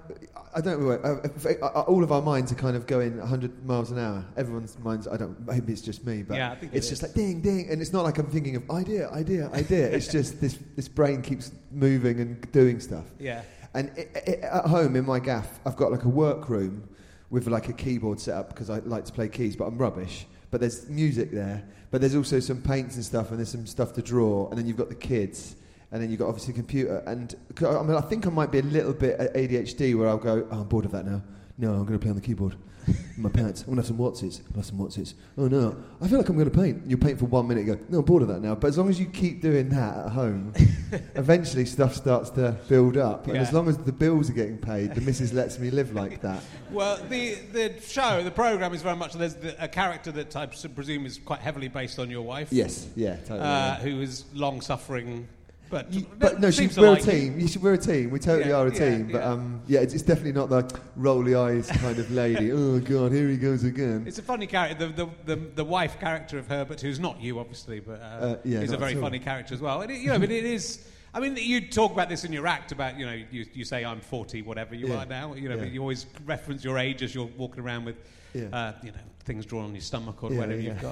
I 0.57 0.61
don't 0.61 0.81
know, 0.81 0.91
uh, 0.91 1.19
uh, 1.49 1.67
uh, 1.67 1.81
all 1.83 2.05
of 2.05 2.13
our 2.13 2.23
minds 2.23 2.53
are 2.53 2.55
kind 2.55 2.77
of 2.77 2.87
going 2.87 3.19
100 3.19 3.67
miles 3.67 3.91
an 3.91 3.99
hour. 3.99 4.25
Everyone's 4.37 4.79
minds, 4.79 5.09
I 5.09 5.17
don't, 5.17 5.45
maybe 5.47 5.73
it's 5.73 5.83
just 5.83 6.07
me, 6.07 6.23
but 6.23 6.37
Yeah, 6.37 6.53
I 6.53 6.55
think 6.55 6.73
it 6.73 6.77
it's 6.77 6.89
just 6.89 7.03
like 7.03 7.13
ding, 7.13 7.41
ding. 7.41 7.69
And 7.71 7.83
it's 7.83 7.93
not 7.93 8.05
like 8.05 8.19
I'm 8.19 8.27
thinking 8.27 8.55
of 8.55 8.71
idea, 8.71 9.11
idea, 9.11 9.51
idea. 9.53 9.87
it's 9.93 10.07
just 10.07 10.41
this, 10.41 10.59
this 10.77 10.87
brain 10.87 11.23
keeps 11.23 11.51
moving 11.73 12.21
and 12.21 12.53
doing 12.53 12.79
stuff. 12.79 13.05
Yeah. 13.19 13.43
And 13.75 13.91
i 13.99 14.31
i 14.31 14.33
at 14.59 14.67
home 14.67 14.95
in 14.95 15.05
my 15.05 15.19
gaff, 15.19 15.59
I've 15.67 15.77
got 15.77 15.91
like 15.91 16.05
a 16.05 16.09
workroom 16.09 16.89
with 17.31 17.49
like 17.49 17.69
a 17.69 17.73
keyboard 17.73 18.21
set 18.21 18.37
up 18.37 18.51
because 18.51 18.71
I 18.71 18.79
like 18.79 19.05
to 19.07 19.13
play 19.13 19.29
keys, 19.29 19.57
but 19.57 19.65
I'm 19.65 19.77
rubbish. 19.77 20.27
But 20.53 20.61
there's 20.61 20.89
music 20.89 21.33
there, 21.33 21.65
but 21.91 22.01
there's 22.01 22.15
also 22.15 22.39
some 22.39 22.63
paints 22.63 22.95
and 22.95 23.05
stuff, 23.05 23.31
and 23.31 23.39
there's 23.39 23.51
some 23.51 23.67
stuff 23.67 23.93
to 23.95 24.03
draw, 24.03 24.49
and 24.51 24.59
then 24.59 24.67
you've 24.67 24.77
got 24.77 24.89
the 24.89 24.95
kids, 24.95 25.57
and 25.95 26.03
then 26.03 26.11
you've 26.11 26.19
got 26.19 26.27
obviously 26.27 26.53
a 26.53 26.57
computer. 26.57 27.05
And 27.07 27.33
I 27.65 27.83
mean, 27.83 27.97
I 27.97 28.01
think 28.01 28.27
I 28.27 28.31
might 28.31 28.51
be 28.51 28.59
a 28.59 28.63
little 28.63 28.93
bit 28.93 29.19
at 29.21 29.33
ADHD 29.35 29.97
where 29.97 30.09
I'll 30.09 30.19
go, 30.19 30.45
oh, 30.51 30.61
I'm 30.63 30.65
bored 30.65 30.87
of 30.87 30.91
that 30.91 31.07
now. 31.07 31.23
No, 31.57 31.71
I'm 31.71 31.85
going 31.85 31.93
to 31.93 31.99
play 32.01 32.11
on 32.11 32.17
the 32.17 32.21
keyboard. 32.21 32.57
my 33.17 33.29
pants. 33.29 33.63
I'm 33.63 33.69
gonna 33.69 33.81
have 33.81 33.87
some 33.87 33.99
Wotsits. 33.99 34.41
I'll 34.51 34.57
have 34.57 34.67
some 34.67 34.79
Wotsits. 34.79 35.15
Oh 35.39 35.47
no, 35.47 35.77
I 36.03 36.09
feel 36.09 36.19
like 36.19 36.29
I'm 36.29 36.37
gonna 36.37 36.51
paint. 36.51 36.83
You 36.87 36.97
paint 36.99 37.19
for 37.19 37.27
one 37.27 37.47
minute. 37.49 37.65
Go, 37.65 37.79
no, 37.89 38.01
I'm 38.01 38.05
bored 38.05 38.23
of 38.23 38.29
that 38.29 38.43
now. 38.43 38.55
But 38.55 38.69
as 38.69 38.79
long 38.79 38.89
as 38.89 39.01
you 39.01 39.07
keep 39.07 39.41
doing 39.41 39.69
that 39.71 40.07
at 40.07 40.11
home, 40.11 40.53
eventually 41.15 41.65
stuff 41.65 41.95
starts 41.95 42.31
to 42.31 42.57
build 42.69 42.97
up. 42.97 43.27
And 43.27 43.37
Yeah. 43.37 43.43
as 43.43 43.53
long 43.53 43.69
as 43.69 43.79
the 43.79 43.93
bills 43.93 44.29
are 44.31 44.35
getting 44.35 44.59
paid, 44.59 44.95
the 44.95 45.01
missus 45.01 45.33
lets 45.33 45.59
me 45.59 45.71
live 45.71 45.95
like 45.95 46.21
that. 46.23 46.43
Well, 46.71 46.97
the, 47.09 47.37
the 47.53 47.81
show, 47.81 48.25
the 48.25 48.33
programme 48.33 48.75
is 48.75 48.83
very 48.83 48.97
much, 48.97 49.13
there's 49.13 49.37
the, 49.37 49.63
a 49.63 49.69
character 49.69 50.11
that 50.11 50.35
I 50.35 50.47
presume 50.47 51.07
is 51.07 51.19
quite 51.19 51.39
heavily 51.39 51.69
based 51.69 52.01
on 52.01 52.11
your 52.11 52.23
wife. 52.23 52.49
Yes, 52.51 52.89
yeah, 52.97 53.15
totally. 53.17 53.41
Uh, 53.41 53.45
yeah. 53.45 53.77
who 53.77 54.01
is 54.01 54.25
long 54.35 54.61
suffering, 54.61 55.29
but, 55.71 55.93
You- 55.93 56.07
but 56.19 56.41
no, 56.41 56.51
she, 56.51 56.69
we're 56.69 56.91
like 56.91 57.03
a 57.03 57.11
team. 57.11 57.39
You 57.41 57.49
should, 57.49 57.63
we're 57.63 57.75
a 57.75 57.79
team. 57.79 58.11
We 58.11 58.19
totally 58.19 58.51
Yeah, 58.51 58.57
are 58.57 58.67
a 58.67 58.73
yeah, 58.73 58.91
team. 58.91 59.09
But 59.11 59.19
yeah. 59.23 59.31
um, 59.31 59.63
yeah, 59.67 59.81
it's, 59.81 59.95
it's 59.95 60.03
definitely 60.03 60.33
not 60.33 60.49
the 60.51 60.81
rolly 60.97 61.35
eyes 61.35 61.69
kind 61.71 61.99
of 61.99 62.11
lady. 62.11 62.53
oh 62.53 62.79
God, 62.81 63.13
here 63.13 63.29
he 63.29 63.37
goes 63.37 63.65
again. 63.65 64.05
It's 64.07 64.19
a 64.19 64.23
funny 64.23 64.47
character, 64.47 64.87
the, 64.89 65.05
the, 65.05 65.37
the, 65.37 65.37
the 65.57 65.65
wife 65.65 65.99
character 65.99 66.39
of 66.39 66.47
Herbert, 66.49 66.81
who's 66.81 67.01
not 67.01 67.21
you, 67.21 67.39
obviously, 67.39 67.81
but 67.81 68.01
uh, 68.01 68.05
Uh, 68.05 68.37
yeah, 68.45 68.61
is 68.61 68.73
a 68.73 68.77
very 68.77 68.95
funny 68.95 69.19
character 69.19 69.55
as 69.55 69.61
well. 69.61 69.81
And 69.83 69.91
it, 69.91 70.01
you 70.01 70.09
know, 70.09 70.19
but 70.19 70.31
it 70.31 70.45
is. 70.45 70.87
I 71.15 71.21
mean, 71.21 71.37
you 71.37 71.61
talk 71.71 71.93
about 71.93 72.09
this 72.09 72.25
in 72.25 72.33
your 72.33 72.47
act 72.47 72.73
about 72.73 72.99
you 72.99 73.07
know 73.07 73.13
you, 73.31 73.47
you 73.55 73.65
say 73.65 73.85
I'm 73.85 74.01
40, 74.01 74.43
whatever 74.43 74.75
you 74.75 74.89
Yeah. 74.89 74.97
are 75.03 75.07
now. 75.07 75.35
You 75.35 75.49
know, 75.49 75.55
Yeah. 75.55 75.63
but 75.63 75.71
you 75.73 75.81
always 75.81 76.07
reference 76.27 76.65
your 76.65 76.77
age 76.77 77.03
as 77.03 77.15
you're 77.15 77.31
walking 77.39 77.63
around 77.63 77.85
with. 77.85 77.97
Yeah. 78.35 78.47
Uh, 78.53 78.73
you 78.83 78.91
know, 78.91 78.99
things 79.25 79.47
drawn 79.47 79.65
on 79.65 79.73
your 79.75 79.81
stomach 79.81 80.23
or 80.25 80.33
Yeah, 80.33 80.39
whatever 80.41 80.61
yeah. 80.61 80.73
you've 80.73 80.83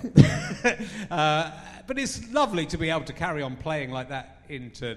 got. 0.60 1.10
uh, 1.10 1.50
but 1.88 1.98
it's 1.98 2.30
lovely 2.32 2.66
to 2.66 2.78
be 2.78 2.88
able 2.88 3.04
to 3.04 3.12
carry 3.12 3.42
on 3.42 3.56
playing 3.56 3.90
like 3.90 4.08
that 4.10 4.42
into 4.48 4.96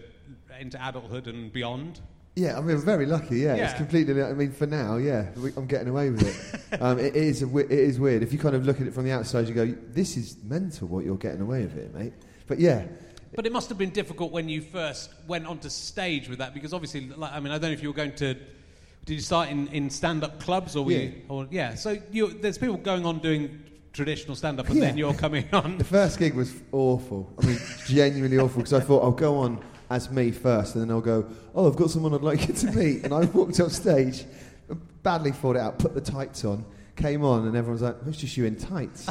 into 0.59 0.77
adulthood 0.87 1.27
and 1.27 1.51
beyond. 1.51 2.01
Yeah, 2.35 2.57
I 2.57 2.61
mean, 2.61 2.75
we're 2.75 2.81
very 2.81 3.05
lucky. 3.05 3.39
Yeah, 3.39 3.55
it's 3.55 3.73
completely. 3.73 4.21
I 4.21 4.33
mean, 4.33 4.51
for 4.51 4.67
now, 4.67 4.97
yeah, 4.97 5.29
we, 5.37 5.51
I'm 5.55 5.65
getting 5.67 5.87
away 5.87 6.09
with 6.09 6.21
it. 6.21 6.81
um, 6.81 6.99
it 6.99 7.15
is. 7.15 7.39
Wi- 7.39 7.65
it 7.65 7.71
is 7.79 7.97
weird. 7.99 8.21
If 8.23 8.31
you 8.33 8.37
kind 8.39 8.55
of 8.55 8.65
look 8.65 8.79
at 8.81 8.87
it 8.87 8.93
from 8.93 9.05
the 9.05 9.11
outside, 9.11 9.47
you 9.47 9.53
go, 9.55 9.65
"This 9.91 10.17
is 10.17 10.37
mental. 10.43 10.87
What 10.89 11.03
you're 11.05 11.15
getting 11.17 11.41
away 11.41 11.61
with 11.61 11.77
it, 11.77 11.95
mate." 11.95 12.13
But 12.45 12.59
yeah, 12.59 12.85
But 13.35 13.45
it 13.45 13.51
must 13.51 13.69
have 13.69 13.77
been 13.77 13.89
difficult 13.89 14.31
when 14.31 14.47
you 14.47 14.61
first 14.61 15.11
went 15.27 15.45
onto 15.45 15.69
stage 15.69 16.29
with 16.29 16.39
that 16.39 16.53
because 16.53 16.73
obviously, 16.73 17.09
like, 17.09 17.33
I 17.33 17.39
mean, 17.39 17.51
I 17.51 17.57
don't 17.57 17.69
know 17.69 17.73
if 17.73 17.83
you 17.83 17.89
were 17.89 17.95
going 17.95 18.15
to. 18.15 18.33
Did 19.05 19.13
you 19.13 19.19
start 19.21 19.49
in, 19.49 19.67
in 19.67 19.89
stand 19.89 20.23
up 20.23 20.39
clubs 20.39 20.75
or 20.75 20.85
were 20.85 20.91
Yeah. 20.93 20.97
you? 20.99 21.13
Or, 21.29 21.47
yeah. 21.51 21.75
So 21.75 21.97
you, 22.11 22.29
there's 22.29 22.57
people 22.57 22.77
going 22.77 23.05
on 23.05 23.19
doing 23.19 23.61
traditional 23.93 24.35
stand 24.35 24.59
up 24.59 24.67
and 24.69 24.77
Yeah. 24.77 24.85
then 24.85 24.97
you're 24.97 25.13
coming 25.13 25.45
on. 25.53 25.77
the 25.77 25.83
first 25.83 26.17
gig 26.17 26.33
was 26.33 26.53
awful. 26.71 27.31
I 27.41 27.45
mean, 27.45 27.59
genuinely 27.87 28.37
awful 28.39 28.57
because 28.61 28.73
I 28.73 28.79
thought 28.79 29.03
I'll 29.03 29.11
go 29.11 29.37
on 29.37 29.59
as 29.91 30.09
me 30.09 30.31
first, 30.31 30.73
and 30.75 30.83
then 30.83 30.89
I'll 30.91 31.01
go, 31.01 31.27
"Oh, 31.53 31.67
I've 31.69 31.75
got 31.75 31.91
someone 31.91 32.13
I'd 32.15 32.21
like 32.21 32.47
you 32.47 32.53
to 32.55 32.71
meet," 32.71 33.03
and 33.03 33.13
I 33.13 33.25
walked 33.25 33.59
off 33.59 33.71
stage, 33.71 34.25
badly 35.03 35.31
thought 35.31 35.55
it 35.55 35.59
out, 35.61 35.77
put 35.77 35.93
the 35.93 36.01
tights 36.01 36.43
on, 36.43 36.65
came 36.95 37.23
on, 37.23 37.45
and 37.45 37.55
everyone's 37.55 37.83
like, 37.83 38.01
"Who's 38.01 38.17
just 38.17 38.35
you 38.35 38.45
in 38.45 38.55
tights?" 38.55 39.05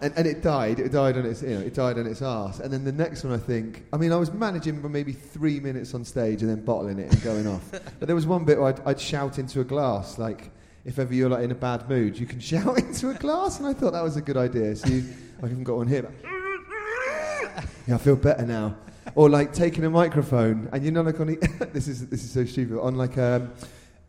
And, 0.00 0.12
and 0.16 0.26
it 0.26 0.42
died. 0.42 0.78
It 0.78 0.92
died 0.92 1.16
on 1.16 1.26
its, 1.26 1.42
you 1.42 1.50
know, 1.50 1.60
it 1.60 1.74
died 1.74 1.98
on 1.98 2.06
its 2.06 2.22
arse. 2.22 2.60
And 2.60 2.72
then 2.72 2.84
the 2.84 2.92
next 2.92 3.24
one, 3.24 3.32
I 3.32 3.38
think, 3.38 3.84
I 3.92 3.96
mean, 3.96 4.12
I 4.12 4.16
was 4.16 4.32
managing 4.32 4.80
for 4.80 4.88
maybe 4.88 5.12
three 5.12 5.60
minutes 5.60 5.94
on 5.94 6.04
stage 6.04 6.42
and 6.42 6.50
then 6.50 6.64
bottling 6.64 6.98
it 6.98 7.12
and 7.12 7.22
going 7.22 7.46
off. 7.46 7.62
But 7.98 8.06
there 8.08 8.14
was 8.14 8.26
one 8.26 8.44
bit 8.44 8.58
where 8.58 8.68
I'd, 8.68 8.80
I'd 8.86 9.00
shout 9.00 9.38
into 9.38 9.60
a 9.60 9.64
glass, 9.64 10.18
like, 10.18 10.50
if 10.86 11.00
ever 11.00 11.12
you're 11.12 11.28
like 11.28 11.42
in 11.42 11.50
a 11.50 11.56
bad 11.56 11.88
mood, 11.88 12.18
you 12.18 12.26
can 12.26 12.40
shout 12.52 12.78
into 12.78 13.10
a 13.10 13.14
glass, 13.14 13.58
and 13.58 13.66
I 13.66 13.74
thought 13.74 13.92
that 13.92 14.02
was 14.02 14.16
a 14.16 14.22
good 14.22 14.36
idea. 14.36 14.74
So 14.76 14.88
you, 14.88 15.04
I 15.42 15.48
haven't 15.48 15.64
got 15.64 15.76
one 15.76 15.88
here. 15.88 16.02
But 16.02 17.64
yeah, 17.86 17.96
I 17.96 17.98
feel 17.98 18.16
better 18.16 18.46
now. 18.46 18.76
Or 19.14 19.28
like 19.28 19.52
taking 19.52 19.84
a 19.84 19.90
microphone 19.90 20.68
and 20.72 20.84
you 20.84 20.90
know, 20.90 21.02
like 21.02 21.20
on 21.20 21.28
the, 21.28 21.68
this 21.72 21.88
is 21.88 22.08
this 22.08 22.24
is 22.24 22.30
so 22.30 22.44
stupid 22.44 22.80
on 22.80 22.96
like 22.96 23.16
um, 23.18 23.52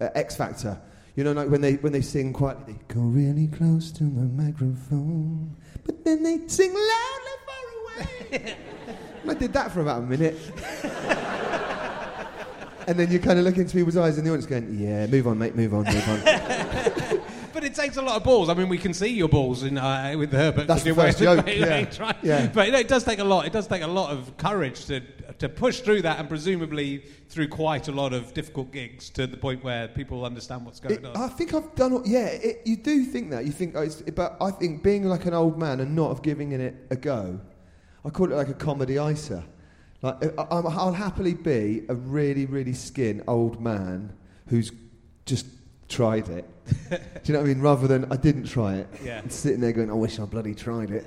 uh, 0.02 0.10
X 0.16 0.36
Factor. 0.36 0.80
You 1.16 1.24
know, 1.24 1.34
like 1.34 1.50
when 1.50 1.62
they 1.62 1.74
when 1.76 1.94
they 1.94 2.02
sing 2.02 2.34
quietly, 2.34 2.74
they 2.74 2.94
go 2.94 3.02
really 3.02 3.48
close 3.48 3.92
to 3.94 4.04
the 4.04 4.22
microphone, 4.22 5.56
but 5.88 6.06
then 6.06 6.22
they 6.22 6.48
sing 6.48 6.72
loudly 6.74 7.36
far 7.48 7.66
away. 7.82 8.56
and 9.24 9.32
I 9.32 9.34
did 9.34 9.54
that 9.54 9.72
for 9.72 9.82
about 9.82 10.04
a 10.04 10.06
minute. 10.06 10.38
and 12.88 13.00
then 13.00 13.12
you 13.12 13.20
kind 13.20 13.40
of 13.40 13.46
look 13.46 13.58
into 13.58 13.74
people's 13.74 13.98
eyes 13.98 14.20
in 14.20 14.24
the 14.24 14.30
audience, 14.30 14.46
going, 14.46 14.78
"Yeah, 14.80 15.08
move 15.08 15.28
on, 15.28 15.40
mate, 15.40 15.56
move 15.56 15.74
on, 15.74 15.86
move 15.86 16.08
on." 16.08 16.22
But 17.78 17.84
it 17.84 17.86
takes 17.88 17.98
a 17.98 18.02
lot 18.02 18.16
of 18.18 18.24
balls. 18.24 18.50
I 18.50 18.54
mean, 18.56 18.70
we 18.70 18.78
can 18.78 18.94
see 18.94 19.08
your 19.08 19.30
balls 19.30 19.64
in, 19.64 19.78
uh, 19.78 20.14
with 20.18 20.32
Herbert. 20.32 20.68
That's 20.68 20.84
the 20.84 20.96
first 20.96 21.20
joke, 21.20 21.46
yeah. 21.48 21.86
right? 22.00 22.16
Yeah. 22.24 22.48
But 22.48 22.66
you 22.66 22.72
know, 22.74 22.80
it 22.80 22.88
does 22.88 23.04
take 23.04 23.20
a 23.20 23.24
lot. 23.24 23.46
It 23.46 23.54
does 23.54 23.68
take 23.68 23.84
a 23.84 23.88
lot 23.88 24.12
of 24.12 24.36
courage 24.38 24.86
to 24.86 25.02
to 25.40 25.48
push 25.48 25.82
through 25.82 26.02
that, 26.02 26.20
and 26.20 26.28
presumably 26.28 27.04
through 27.30 27.48
quite 27.50 27.88
a 27.88 27.92
lot 27.92 28.14
of 28.14 28.34
difficult 28.34 28.72
gigs 28.72 29.10
to 29.12 29.28
the 29.28 29.38
point 29.38 29.64
where 29.64 29.88
people 29.88 30.26
understand 30.26 30.66
what's 30.66 30.80
going 30.80 30.96
It- 30.96 31.06
on. 31.06 31.16
I 31.16 31.28
think 31.28 31.54
I've 31.54 31.74
done. 31.76 32.02
Yeah, 32.06 32.26
it, 32.26 32.62
you 32.66 32.78
do 32.78 33.04
think 33.06 33.30
that. 33.32 33.46
You 33.46 33.52
think, 33.52 33.76
oh, 33.76 33.82
it's, 33.82 34.02
but 34.02 34.36
I 34.42 34.50
think 34.52 34.82
being 34.82 35.04
like 35.04 35.26
an 35.26 35.34
old 35.36 35.60
man 35.60 35.80
and 35.80 35.96
not 35.96 36.10
of 36.12 36.24
giving 36.24 36.54
it 36.54 36.76
a 36.90 36.96
go, 36.96 37.40
I 38.04 38.10
call 38.10 38.32
it 38.32 38.36
like 38.36 38.50
a 38.50 38.54
comedy 38.56 38.96
icer. 38.96 39.44
Like 40.02 40.24
I, 40.40 40.42
I'm- 40.44 40.68
I'll 40.68 40.94
happily 40.94 41.36
be 41.36 41.84
a 41.90 41.96
really, 41.96 42.46
really 42.48 42.74
skin 42.74 43.24
old 43.28 43.62
man 43.62 44.14
who's 44.48 44.72
just 45.26 45.46
tried 45.90 46.30
it. 46.30 46.46
do 46.90 46.98
you 47.24 47.34
know 47.34 47.40
what 47.40 47.46
I 47.46 47.54
mean? 47.54 47.62
Rather 47.62 47.88
than 47.88 48.12
I 48.12 48.18
didn't 48.18 48.46
try 48.46 48.76
it. 48.76 48.88
Yeah. 49.04 49.20
And 49.20 49.32
sitting 49.32 49.62
there 49.62 49.72
going, 49.72 49.90
I 49.90 49.94
wish 49.94 50.20
I 50.20 50.26
bloody 50.26 50.54
tried 50.54 50.92
it. 50.92 51.06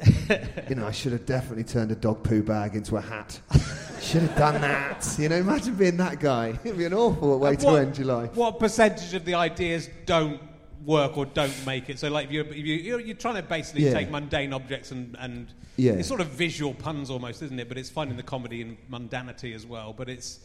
you 0.70 0.76
know, 0.76 0.86
I 0.86 0.90
should 0.90 1.12
have 1.12 1.26
definitely 1.26 1.64
turned 1.64 1.90
a 1.90 1.94
dog 1.94 2.22
poo 2.24 2.42
bag 2.42 2.74
into 2.74 2.96
a 2.96 3.00
hat. 3.00 3.38
should 4.00 4.22
have 4.22 4.36
done 4.36 4.60
that. 4.62 5.16
You 5.18 5.28
know, 5.28 5.36
imagine 5.36 5.74
being 5.74 5.98
that 5.98 6.18
guy. 6.20 6.58
It'd 6.64 6.78
be 6.78 6.86
an 6.86 6.94
awful 6.94 7.38
way 7.38 7.50
And 7.50 7.60
to 7.60 7.68
end 7.76 7.98
your 7.98 8.06
life. 8.06 8.34
What 8.34 8.58
percentage 8.58 9.12
of 9.14 9.24
the 9.24 9.34
ideas 9.34 9.90
don't 10.06 10.40
work 10.84 11.18
or 11.18 11.26
don't 11.26 11.66
make 11.66 11.90
it? 11.90 11.98
So, 11.98 12.08
like, 12.08 12.26
if 12.26 12.32
you're, 12.32 12.46
if 12.46 12.56
you, 12.56 12.74
you're, 12.76 13.00
you're 13.00 13.16
trying 13.16 13.36
to 13.36 13.42
basically 13.42 13.84
Yeah. 13.84 13.92
take 13.92 14.10
mundane 14.10 14.54
objects 14.54 14.92
and, 14.92 15.14
and 15.20 15.48
Yeah. 15.76 15.92
it's 15.92 16.08
sort 16.08 16.22
of 16.22 16.28
visual 16.28 16.72
puns 16.72 17.10
almost, 17.10 17.42
isn't 17.42 17.58
it? 17.60 17.68
But 17.68 17.76
it's 17.76 17.90
finding 17.90 18.16
the 18.16 18.22
comedy 18.22 18.62
in 18.62 18.78
mundanity 18.90 19.54
as 19.54 19.66
well. 19.66 19.92
But 19.92 20.08
it's. 20.08 20.40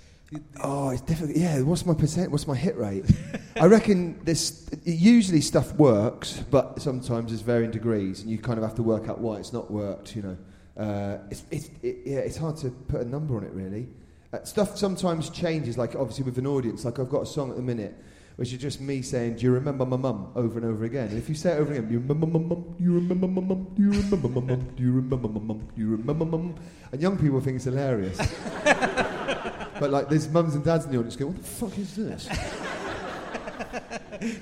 Oh, 0.64 0.90
it's 0.90 1.02
difficult. 1.02 1.38
Yeah, 1.38 1.62
what's 1.62 1.86
my 1.86 1.94
percent? 1.94 2.32
What's 2.32 2.48
my 2.48 2.56
hit 2.56 2.78
rate? 2.78 3.06
I 3.60 3.66
reckon 3.66 4.20
this. 4.24 4.68
Usually 4.84 5.42
stuff 5.42 5.74
works, 5.74 6.44
but 6.50 6.82
sometimes 6.82 7.32
there's 7.32 7.42
varying 7.42 7.72
degrees, 7.72 8.22
and 8.22 8.30
you 8.30 8.38
kind 8.38 8.58
of 8.58 8.64
have 8.64 8.76
to 8.76 8.84
work 8.84 9.08
out 9.08 9.20
why 9.20 9.38
it's 9.38 9.54
not 9.54 9.70
worked. 9.70 10.16
You 10.16 10.22
know, 10.24 10.84
uh, 10.84 11.18
it's 11.30 11.44
it's 11.52 11.70
it, 11.84 11.98
yeah, 12.06 12.20
it's 12.20 12.38
hard 12.38 12.58
to 12.58 12.70
put 12.70 13.02
a 13.02 13.06
number 13.06 13.38
on 13.38 13.44
it 13.44 13.54
really. 13.54 13.88
Uh, 14.34 14.44
stuff 14.44 14.78
sometimes 14.78 15.30
changes, 15.30 15.78
like 15.78 15.96
obviously 15.96 16.24
with 16.24 16.38
an 16.38 16.48
audience. 16.48 16.86
Like 16.86 17.00
I've 17.00 17.10
got 17.10 17.22
a 17.22 17.28
song 17.28 17.52
at 17.52 17.56
the 17.56 17.62
minute. 17.62 17.96
Which 18.36 18.52
is 18.52 18.60
just 18.60 18.82
me 18.82 19.02
saying, 19.02 19.38
"Do 19.38 19.44
you 19.44 19.54
remember 19.54 19.86
my 19.86 19.96
mum?" 19.96 20.34
over 20.36 20.60
and 20.60 20.68
over 20.68 20.84
again. 20.84 21.08
And 21.08 21.18
if 21.18 21.30
you 21.30 21.36
say 21.36 21.54
it 21.54 21.58
over 21.58 21.72
again, 21.72 21.90
"You 21.90 22.00
remember 22.00 22.28
my 22.28 22.40
mum? 22.40 22.76
Do 22.78 22.84
you 22.84 22.94
remember 22.96 23.28
my 23.28 23.40
mum? 23.40 23.68
Do 23.74 23.82
you 23.82 23.92
remember 23.92 24.28
my 24.28 24.42
mum? 24.42 24.70
Do 24.76 24.84
you 24.84 24.92
remember 24.92 25.28
my 25.30 25.40
mum? 25.40 25.68
Do 25.74 25.82
you 25.82 25.92
remember 25.92 26.26
my 26.26 26.32
mum?" 26.32 26.56
And 26.92 27.02
young 27.02 27.18
people 27.18 27.40
think 27.40 27.56
it's 27.56 27.64
hilarious. 27.64 28.20
But 29.80 29.92
like, 29.92 30.10
there's 30.10 30.28
mums 30.30 30.56
and 30.56 30.64
dads 30.64 30.86
in 30.86 30.92
the 30.92 30.98
audience 30.98 31.16
going, 31.16 31.34
"What 31.34 31.42
the 31.42 31.48
fuck 31.48 31.78
is 31.78 31.96
this?" 31.96 32.28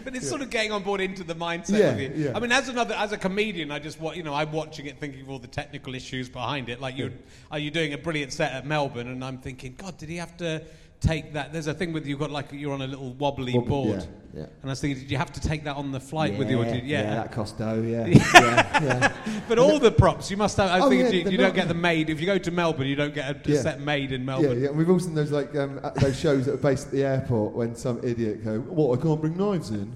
But 0.04 0.16
it's 0.16 0.30
sort 0.30 0.42
of 0.42 0.50
getting 0.52 0.72
on 0.72 0.84
board 0.84 1.02
into 1.02 1.24
the 1.24 1.34
mindset 1.36 1.80
Yeah, 1.80 1.86
of 1.90 2.00
it. 2.00 2.16
yeah. 2.16 2.32
I 2.36 2.40
mean, 2.40 2.52
as 2.52 2.70
another, 2.70 2.94
as 2.94 3.12
a 3.12 3.18
comedian, 3.18 3.72
I 3.72 3.80
just, 3.80 4.00
wa- 4.00 4.12
you 4.14 4.22
know, 4.22 4.34
I'm 4.34 4.52
watching 4.52 4.86
it, 4.86 5.00
thinking 5.00 5.22
of 5.22 5.30
all 5.30 5.40
the 5.40 5.48
technical 5.48 5.96
issues 5.96 6.30
behind 6.30 6.70
it. 6.70 6.80
Like, 6.80 6.96
you, 6.96 7.12
are 7.52 7.58
you 7.58 7.72
uh, 7.72 7.74
doing 7.74 7.94
a 7.94 7.98
brilliant 7.98 8.32
set 8.34 8.52
at 8.54 8.68
Melbourne? 8.68 9.08
And 9.08 9.26
I'm 9.26 9.40
thinking, 9.40 9.74
God, 9.76 9.98
did 9.98 10.10
he 10.10 10.18
have 10.18 10.38
to 10.38 10.62
take 11.04 11.34
that? 11.34 11.52
There's 11.54 11.68
a 11.68 11.74
thing 11.74 11.94
with 11.94 12.08
you've 12.08 12.20
got 12.20 12.32
like 12.32 12.48
you're 12.52 12.74
on 12.74 12.82
a 12.82 12.88
little 12.88 13.14
wobbly 13.14 13.54
board. 13.54 14.00
yeah, 14.34 14.42
yeah. 14.42 14.44
And 14.62 14.66
I 14.66 14.68
was 14.70 14.82
thinking, 14.82 15.02
did 15.04 15.12
you 15.12 15.18
have 15.18 15.32
to 15.34 15.42
take 15.42 15.64
that 15.66 15.76
on 15.76 15.92
the 15.92 16.00
flight 16.00 16.38
with 16.38 16.50
you? 16.50 16.62
Or 16.62 16.66
did, 16.66 16.84
yeah. 16.86 17.16
that 17.16 17.32
cost 17.32 17.58
dough. 17.58 17.82
Yeah, 17.82 18.06
yeah, 18.34 18.84
yeah. 18.84 19.14
But 19.48 19.60
all 19.60 19.78
the 19.80 19.92
props 19.92 20.32
you 20.32 20.38
must 20.38 20.58
have. 20.58 20.70
I 20.72 20.80
Oh, 20.80 20.90
think 20.90 21.04
yeah, 21.04 21.10
you, 21.10 21.30
you 21.32 21.38
don't 21.38 21.54
get 21.54 21.68
them 21.68 21.82
made. 21.82 22.10
If 22.10 22.20
you 22.20 22.26
go 22.26 22.38
to 22.38 22.52
Melbourne, 22.52 22.88
you 22.88 22.96
don't 22.96 23.14
get 23.14 23.30
a, 23.30 23.52
Yeah. 23.52 23.62
set 23.62 23.82
made 23.82 24.12
in 24.12 24.22
Yeah, 24.22 24.26
Melbourne. 24.26 24.64
yeah. 24.64 24.70
We've 24.72 24.90
also 24.90 25.06
seen 25.06 25.16
those 25.16 25.32
like 25.32 25.54
um, 25.56 25.80
those 25.98 26.18
shows 26.20 26.46
that 26.46 26.54
are 26.54 26.58
based 26.58 26.88
at 26.88 26.92
the 26.94 27.04
airport 27.04 27.54
when 27.54 27.76
some 27.76 28.00
idiot 28.04 28.44
go, 28.44 28.60
"What? 28.60 28.98
I 28.98 29.02
can't 29.02 29.20
bring 29.22 29.38
knives 29.38 29.70
in." 29.72 29.94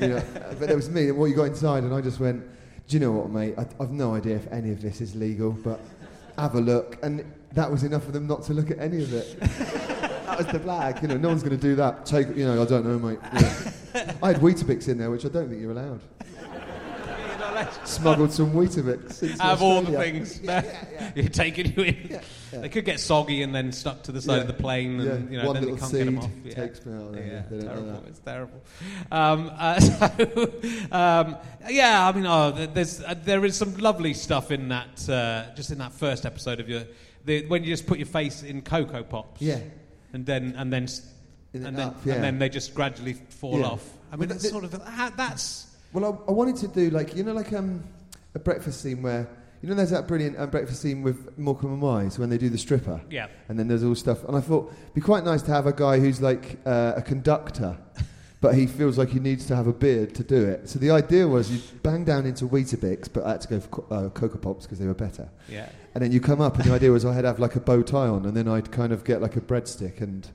you 0.00 0.08
know, 0.08 0.22
but 0.58 0.60
there 0.68 0.76
was 0.76 0.90
me, 0.90 1.08
and 1.08 1.18
what 1.18 1.26
you 1.26 1.34
got 1.36 1.44
inside, 1.44 1.82
and 1.84 1.92
I 1.94 2.00
just 2.00 2.20
went, 2.20 2.42
"Do 2.86 2.96
you 2.96 3.00
know 3.00 3.12
what, 3.12 3.30
mate? 3.30 3.54
I, 3.58 3.66
I've 3.82 3.90
no 3.92 4.14
idea 4.14 4.36
if 4.36 4.46
any 4.52 4.70
of 4.70 4.82
this 4.82 5.00
is 5.00 5.14
legal, 5.16 5.52
but 5.52 5.80
have 6.38 6.54
a 6.54 6.60
look." 6.60 6.98
And 7.02 7.24
that 7.54 7.68
was 7.70 7.82
enough 7.82 8.04
for 8.04 8.12
them 8.12 8.26
not 8.28 8.44
to 8.44 8.52
look 8.54 8.70
at 8.70 8.78
any 8.78 9.02
of 9.02 9.12
it. 9.12 9.36
That 10.30 10.38
was 10.38 10.46
the 10.48 10.60
flag. 10.60 11.02
You 11.02 11.08
know, 11.08 11.16
no 11.16 11.28
one's 11.28 11.42
going 11.42 11.56
to 11.56 11.62
do 11.62 11.74
that. 11.76 12.06
Take, 12.06 12.28
you 12.36 12.46
know, 12.46 12.62
I 12.62 12.64
don't 12.66 12.84
know, 12.86 12.98
mate. 12.98 13.18
Know. 13.22 14.12
I 14.22 14.28
had 14.28 14.36
Weetabix 14.36 14.88
in 14.88 14.98
there, 14.98 15.10
which 15.10 15.24
I 15.24 15.28
don't 15.28 15.48
think 15.48 15.60
you're 15.60 15.72
allowed. 15.72 16.00
Smuggled 17.84 18.32
some 18.32 18.52
Weetabix. 18.52 19.22
into 19.22 19.44
of 19.44 19.60
all 19.62 19.82
the 19.82 19.92
things, 19.92 20.40
you're 21.14 21.28
taking 21.28 21.72
you 21.76 21.82
in. 21.82 22.20
They 22.52 22.68
could 22.70 22.84
get 22.86 23.00
soggy 23.00 23.42
and 23.42 23.54
then 23.54 23.70
stuck 23.72 24.02
to 24.04 24.12
the 24.12 24.22
side 24.22 24.36
Yeah. 24.36 24.40
of 24.42 24.46
the 24.46 24.54
plane, 24.54 24.98
and 25.00 25.04
Yeah, 25.26 25.30
you 25.30 25.38
know, 25.38 25.46
one 25.46 25.54
then 25.54 25.64
little 25.64 25.78
can't 25.78 25.92
get 25.92 26.04
them 26.06 26.18
off. 26.18 26.30
Yeah. 26.44 26.54
takes 26.54 26.86
me 26.86 26.94
out 26.96 27.14
Yeah, 27.14 27.20
yeah, 27.20 27.42
they 27.50 27.60
terrible. 27.60 28.04
It's 28.06 28.18
terrible. 28.20 28.62
Um, 29.12 29.50
uh, 29.58 29.80
so, 29.80 30.52
um, 30.92 31.36
yeah, 31.68 32.08
I 32.08 32.12
mean, 32.12 32.24
oh, 32.26 32.52
there's 32.72 33.02
uh, 33.02 33.14
there 33.24 33.44
is 33.44 33.56
some 33.56 33.76
lovely 33.76 34.14
stuff 34.14 34.50
in 34.50 34.68
that, 34.68 35.08
uh, 35.08 35.54
just 35.54 35.70
in 35.70 35.78
that 35.78 35.92
first 35.92 36.24
episode 36.24 36.60
of 36.60 36.68
your, 36.68 36.84
the, 37.26 37.46
when 37.46 37.62
you 37.62 37.70
just 37.70 37.86
put 37.86 37.98
your 37.98 38.06
face 38.06 38.42
in 38.42 38.62
Coco 38.62 39.02
Pops. 39.02 39.42
Yeah. 39.42 39.58
And 40.12 40.26
then 40.26 40.54
and 40.56 40.72
then 40.72 40.88
and 41.52 41.64
then 41.64 41.80
up, 41.80 41.96
yeah. 42.04 42.14
and 42.14 42.24
then 42.24 42.38
they 42.38 42.48
just 42.48 42.74
gradually 42.74 43.14
fall 43.14 43.58
Yeah. 43.60 43.66
off. 43.66 43.88
I 44.12 44.16
mean, 44.16 44.30
it's 44.30 44.48
sort 44.48 44.64
of 44.64 44.70
that's 45.16 45.66
Well, 45.92 46.04
I, 46.04 46.30
I 46.30 46.32
wanted 46.32 46.56
to 46.56 46.68
do 46.68 46.90
like 46.90 47.14
you 47.16 47.22
know, 47.24 47.32
like 47.32 47.52
um, 47.52 47.84
a 48.34 48.38
breakfast 48.38 48.80
scene 48.82 49.02
where 49.02 49.28
you 49.62 49.68
know, 49.68 49.74
there's 49.74 49.90
that 49.90 50.08
brilliant 50.08 50.38
um, 50.38 50.48
breakfast 50.48 50.80
scene 50.80 51.02
with 51.02 51.36
Morecambe 51.36 51.74
and 51.74 51.82
Wise 51.82 52.18
when 52.18 52.30
they 52.30 52.38
do 52.38 52.48
the 52.48 52.56
stripper. 52.56 52.98
Yeah. 53.10 53.26
And 53.48 53.58
then 53.58 53.68
there's 53.68 53.84
all 53.84 53.94
stuff, 53.94 54.24
and 54.24 54.34
I 54.36 54.40
thought 54.40 54.72
it'd 54.72 54.94
be 54.94 55.00
quite 55.02 55.22
nice 55.24 55.42
to 55.42 55.50
have 55.52 55.66
a 55.66 55.72
guy 55.72 55.98
who's 55.98 56.22
like 56.22 56.58
uh, 56.64 56.94
a 56.96 57.02
conductor, 57.02 57.76
but 58.40 58.54
he 58.54 58.66
feels 58.66 58.96
like 58.96 59.10
he 59.10 59.20
needs 59.20 59.44
to 59.46 59.56
have 59.56 59.66
a 59.66 59.72
beard 59.72 60.14
to 60.14 60.24
do 60.24 60.42
it. 60.48 60.68
So 60.68 60.78
the 60.78 60.90
idea 60.90 61.28
was 61.28 61.50
you 61.50 61.60
bang 61.82 62.04
down 62.04 62.24
into 62.24 62.46
Weetabix, 62.46 63.12
but 63.12 63.24
I 63.24 63.32
had 63.32 63.40
to 63.42 63.48
go 63.48 63.60
for 63.60 63.68
co- 63.68 63.94
uh, 63.94 64.08
Coco 64.10 64.38
Pops 64.38 64.64
because 64.64 64.78
they 64.78 64.86
were 64.86 64.94
better. 64.94 65.28
Yeah. 65.48 65.68
And 65.94 66.02
then 66.02 66.12
you 66.12 66.20
come 66.20 66.40
up, 66.40 66.56
and 66.56 66.64
the 66.64 66.72
idea 66.72 66.90
was 66.90 67.04
I 67.04 67.12
had 67.12 67.22
to 67.22 67.28
have 67.28 67.38
like 67.38 67.56
a 67.56 67.60
bow 67.60 67.82
tie 67.82 68.08
on, 68.08 68.24
and 68.24 68.36
then 68.36 68.48
I'd 68.48 68.70
kind 68.70 68.92
of 68.92 69.04
get 69.04 69.20
like 69.20 69.36
a 69.36 69.40
breadstick 69.40 70.00
and 70.00 70.28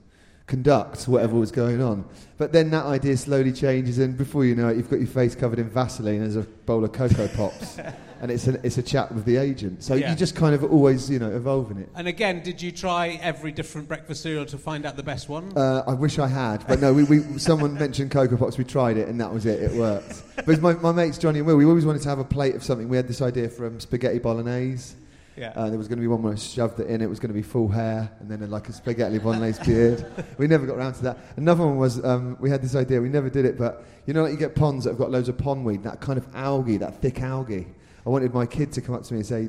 conduct 0.46 1.08
whatever 1.08 1.36
was 1.36 1.50
going 1.50 1.82
on. 1.82 2.04
But 2.38 2.52
then 2.52 2.70
that 2.70 2.84
idea 2.86 3.16
slowly 3.16 3.52
changes, 3.52 3.98
and 3.98 4.16
before 4.16 4.44
you 4.44 4.54
know 4.54 4.68
it, 4.68 4.76
you've 4.76 4.90
got 4.90 5.00
your 5.00 5.08
face 5.08 5.34
covered 5.34 5.58
in 5.58 5.68
Vaseline 5.68 6.22
as 6.22 6.36
a 6.36 6.42
bowl 6.42 6.84
of 6.84 6.92
Coco 6.92 7.26
Pops, 7.28 7.78
and 8.20 8.30
it's 8.30 8.46
a, 8.48 8.54
it's 8.66 8.78
a 8.78 8.82
chat 8.82 9.12
with 9.12 9.24
the 9.24 9.36
agent. 9.36 9.82
So 9.82 9.94
Yeah. 9.94 10.10
you 10.10 10.16
just 10.16 10.34
kind 10.34 10.54
of 10.54 10.64
always, 10.64 11.10
you 11.10 11.18
know, 11.18 11.30
evolving 11.30 11.78
it. 11.78 11.88
And 11.94 12.08
again, 12.08 12.42
did 12.42 12.60
you 12.62 12.72
try 12.72 13.18
every 13.22 13.52
different 13.52 13.88
breakfast 13.88 14.22
cereal 14.22 14.46
to 14.46 14.58
find 14.58 14.84
out 14.86 14.96
the 14.96 15.02
best 15.02 15.28
one? 15.28 15.52
Uh, 15.56 15.82
I 15.86 15.94
wish 15.94 16.18
I 16.18 16.28
had, 16.28 16.66
but 16.66 16.80
no. 16.80 16.92
We, 16.92 17.04
we 17.04 17.38
someone 17.38 17.74
mentioned 17.74 18.10
Coco 18.10 18.36
Pops. 18.36 18.58
We 18.58 18.64
tried 18.64 18.96
it, 18.96 19.08
and 19.08 19.20
that 19.20 19.32
was 19.32 19.46
it. 19.46 19.62
It 19.62 19.72
worked. 19.72 20.22
But 20.46 20.60
my, 20.60 20.74
my 20.74 20.92
mates 20.92 21.18
Johnny 21.18 21.38
and 21.40 21.46
Will, 21.46 21.56
we 21.56 21.64
always 21.64 21.84
wanted 21.86 22.02
to 22.02 22.08
have 22.08 22.18
a 22.18 22.24
plate 22.24 22.54
of 22.54 22.62
something. 22.64 22.88
We 22.88 22.96
had 22.96 23.08
this 23.08 23.22
idea 23.22 23.48
from 23.48 23.80
spaghetti 23.80 24.18
bolognese. 24.18 24.94
yeah. 25.36 25.52
Uh, 25.54 25.68
there 25.68 25.76
was 25.78 25.86
going 25.88 25.98
to 25.98 26.00
be 26.02 26.06
one 26.06 26.22
where 26.22 26.32
I 26.32 26.36
shoved 26.36 26.80
it 26.80 26.86
in. 26.86 27.02
It 27.02 27.08
was 27.10 27.18
going 27.20 27.28
to 27.28 27.34
be 27.34 27.42
full 27.42 27.68
hair, 27.68 28.10
and 28.20 28.30
then 28.30 28.48
like 28.50 28.68
a 28.68 28.72
spaghetti 28.72 29.18
bolognese 29.18 29.62
beard. 29.64 30.06
We 30.38 30.46
never 30.46 30.64
got 30.66 30.76
around 30.78 30.94
to 30.94 31.02
that. 31.04 31.18
Another 31.36 31.66
one 31.66 31.76
was 31.76 32.02
um, 32.04 32.36
we 32.40 32.48
had 32.48 32.62
this 32.62 32.74
idea. 32.74 33.00
We 33.00 33.08
never 33.10 33.28
did 33.28 33.44
it, 33.44 33.58
but 33.58 33.84
you 34.06 34.14
know, 34.14 34.22
like 34.22 34.32
you 34.32 34.38
get 34.38 34.54
ponds 34.54 34.84
that 34.84 34.90
have 34.90 34.98
got 34.98 35.10
loads 35.10 35.28
of 35.28 35.36
pond 35.36 35.64
weed, 35.64 35.82
that 35.82 36.00
kind 36.00 36.16
of 36.18 36.26
algae, 36.34 36.76
that 36.78 37.00
thick 37.02 37.20
algae. 37.20 37.66
I 38.06 38.08
wanted 38.08 38.32
my 38.32 38.46
kid 38.46 38.72
to 38.72 38.80
come 38.80 38.94
up 38.94 39.02
to 39.04 39.14
me 39.14 39.18
and 39.20 39.26
say, 39.26 39.48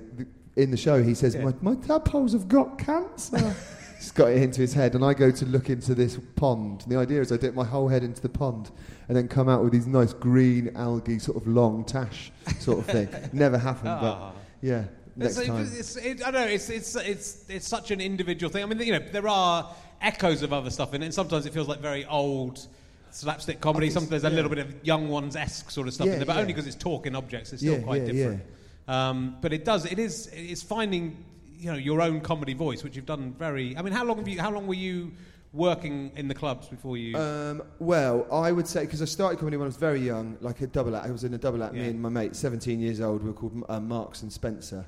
in 0.56 0.72
the 0.72 0.78
show, 0.78 1.02
he 1.04 1.14
says, 1.14 1.36
Yeah. 1.36 1.44
my, 1.46 1.54
my 1.62 1.76
tadpoles 1.76 2.34
have 2.34 2.48
got 2.48 2.80
cancer. 2.80 3.56
He's 3.98 4.12
got 4.12 4.30
it 4.30 4.44
into 4.44 4.62
his 4.62 4.74
head, 4.74 4.94
and 4.94 5.04
I 5.04 5.16
go 5.16 5.32
to 5.32 5.46
look 5.48 5.72
into 5.72 5.96
this 5.96 6.20
pond. 6.36 6.84
And 6.84 6.92
the 6.92 6.98
idea 7.00 7.20
is 7.20 7.32
I 7.32 7.38
dip 7.38 7.56
my 7.56 7.64
whole 7.64 7.88
head 7.88 8.04
into 8.04 8.22
the 8.22 8.30
pond 8.30 8.70
and 9.08 9.18
then 9.18 9.28
come 9.28 9.50
out 9.50 9.64
with 9.64 9.74
these 9.74 9.88
nice 9.88 10.14
green 10.14 10.72
algae, 10.76 11.18
sort 11.18 11.36
of 11.38 11.48
long 11.48 11.84
tash 11.84 12.32
sort 12.60 12.78
of 12.80 12.86
thing. 12.86 13.10
Never 13.34 13.58
happened, 13.58 13.90
Ah. 13.90 14.00
but 14.32 14.36
yeah, 14.68 14.84
next 15.16 15.38
It's, 15.40 15.48
time. 15.48 15.62
it's, 15.64 15.96
it, 15.96 16.22
I 16.22 16.30
don't 16.30 16.34
know. 16.46 16.48
It's, 16.48 16.70
it's, 16.70 16.96
it's, 16.96 17.46
it's 17.50 17.68
such 17.68 17.90
an 17.90 18.00
individual 18.00 18.52
thing. 18.54 18.62
I 18.62 18.68
mean, 18.68 18.80
you 18.80 18.92
know, 19.00 19.06
there 19.12 19.28
are 19.28 19.68
echoes 20.00 20.44
of 20.44 20.54
other 20.54 20.70
stuff 20.70 20.94
in 20.94 21.02
it, 21.02 21.06
and 21.06 21.14
sometimes 21.14 21.48
it 21.48 21.54
feels 21.54 21.68
like 21.68 21.80
very 21.80 22.06
old 22.06 22.68
slapstick 23.12 23.62
comedy. 23.62 23.90
Sometimes 23.90 24.10
there's 24.10 24.24
a 24.24 24.30
yeah. 24.30 24.36
little 24.36 24.50
bit 24.50 24.60
of 24.60 24.76
young 24.86 25.08
ones 25.10 25.36
esque 25.36 25.72
sort 25.72 25.88
of 25.88 25.94
stuff 25.94 26.08
Yeah, 26.08 26.14
in 26.14 26.20
there, 26.20 26.26
but 26.26 26.36
yeah. 26.36 26.42
only 26.42 26.54
because 26.54 26.68
it's 26.68 26.76
talking 26.76 27.16
objects. 27.16 27.54
It's 27.54 27.62
still 27.62 27.82
quite 27.82 28.06
different. 28.06 28.44
Um, 28.88 29.38
but 29.42 29.54
it 29.54 29.66
does. 29.66 29.86
It 29.86 30.00
is. 30.00 30.30
It's 30.34 30.64
finding 30.64 31.26
you 31.58 31.72
know 31.72 31.78
your 31.78 32.02
own 32.02 32.22
comedy 32.22 32.54
voice, 32.54 32.84
which 32.84 32.96
you've 32.96 33.06
done 33.06 33.34
very. 33.38 33.76
I 33.78 33.82
mean, 33.82 33.94
how 33.94 34.06
long 34.06 34.18
have 34.18 34.28
you? 34.28 34.40
How 34.40 34.52
long 34.52 34.68
were 34.68 34.76
you 34.76 35.12
working 35.54 36.12
in 36.16 36.28
the 36.28 36.36
clubs 36.36 36.68
before 36.68 36.98
you? 36.98 37.18
Um, 37.18 37.64
well, 37.80 38.28
I 38.32 38.52
would 38.52 38.68
say 38.68 38.82
because 38.82 39.02
I 39.02 39.06
started 39.06 39.40
comedy 39.40 39.58
when 39.58 39.66
I 39.66 39.68
was 39.68 39.78
very 39.78 40.00
young, 40.00 40.38
like 40.42 40.62
a 40.62 40.68
double 40.68 40.96
act. 40.96 41.08
I 41.08 41.12
was 41.12 41.24
in 41.24 41.34
a 41.34 41.38
double 41.38 41.64
act. 41.64 41.74
Me 41.74 41.88
and 41.88 42.02
my 42.02 42.10
mate, 42.10 42.36
17 42.36 42.80
years 42.80 43.02
old, 43.02 43.24
we 43.24 43.30
were 43.30 43.34
called 43.34 43.64
uh, 43.68 43.80
Marks 43.80 44.22
and 44.22 44.32
Spencer, 44.32 44.86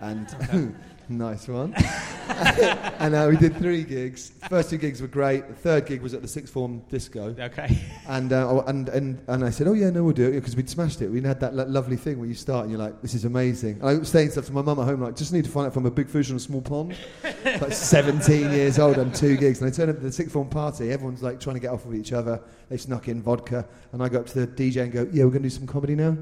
and 0.00 0.28
nice 1.08 1.48
one. 1.48 1.74
and 2.28 3.14
uh, 3.14 3.26
we 3.28 3.36
did 3.36 3.56
three 3.56 3.84
gigs. 3.84 4.32
First 4.48 4.70
two 4.70 4.78
gigs 4.78 5.02
were 5.02 5.08
great. 5.08 5.46
The 5.46 5.54
third 5.54 5.86
gig 5.86 6.00
was 6.00 6.14
at 6.14 6.22
the 6.22 6.28
sixth 6.28 6.52
form 6.52 6.82
disco, 6.88 7.34
okay. 7.38 7.78
and 8.08 8.32
uh, 8.32 8.62
and 8.66 8.88
and 8.88 9.22
and 9.28 9.44
I 9.44 9.50
said, 9.50 9.68
"Oh 9.68 9.74
yeah, 9.74 9.90
no, 9.90 10.04
we'll 10.04 10.14
do 10.14 10.28
it," 10.28 10.32
because 10.32 10.56
we'd 10.56 10.70
smashed 10.70 11.02
it. 11.02 11.08
We'd 11.08 11.24
had 11.24 11.40
that 11.40 11.54
lo- 11.54 11.66
lovely 11.66 11.96
thing 11.96 12.18
where 12.18 12.28
you 12.28 12.34
start 12.34 12.62
and 12.62 12.70
you're 12.70 12.80
like, 12.80 13.02
"This 13.02 13.14
is 13.14 13.24
amazing." 13.24 13.80
And 13.80 13.88
I 13.88 13.94
was 13.94 14.08
saying 14.08 14.30
stuff 14.30 14.46
to 14.46 14.52
my 14.52 14.62
mum 14.62 14.78
at 14.78 14.84
home, 14.84 15.02
like, 15.02 15.16
"Just 15.16 15.32
need 15.32 15.44
to 15.44 15.50
find 15.50 15.66
out 15.66 15.72
if 15.72 15.76
I'm 15.76 15.86
a 15.86 15.90
big 15.90 16.08
fish 16.08 16.30
in 16.30 16.36
a 16.36 16.40
small 16.40 16.62
pond." 16.62 16.96
like 17.44 17.72
17 17.72 18.52
years 18.52 18.78
old 18.78 18.98
on 18.98 19.12
two 19.12 19.36
gigs, 19.36 19.60
and 19.60 19.70
I 19.70 19.74
turn 19.74 19.90
up 19.90 19.96
to 19.96 20.02
the 20.02 20.12
sixth 20.12 20.32
form 20.32 20.48
party. 20.48 20.90
Everyone's 20.90 21.22
like 21.22 21.40
trying 21.40 21.56
to 21.56 21.60
get 21.60 21.70
off 21.70 21.84
of 21.84 21.94
each 21.94 22.12
other. 22.12 22.40
They 22.68 22.78
snuck 22.78 23.08
in 23.08 23.22
vodka, 23.22 23.66
and 23.92 24.02
I 24.02 24.08
go 24.08 24.20
up 24.20 24.26
to 24.26 24.46
the 24.46 24.46
DJ 24.46 24.82
and 24.82 24.92
go, 24.92 25.08
"Yeah, 25.12 25.24
we're 25.24 25.30
going 25.30 25.42
to 25.42 25.50
do 25.50 25.54
some 25.54 25.66
comedy 25.66 25.94
now." 25.94 26.16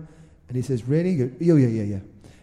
And 0.49 0.57
he 0.57 0.63
says, 0.63 0.87
"Really?" 0.87 1.13
He 1.13 1.17
goes, 1.17 1.31
"Oh 1.41 1.57
yeah, 1.57 1.69
yeah, 1.69 1.83
yeah." 1.83 1.99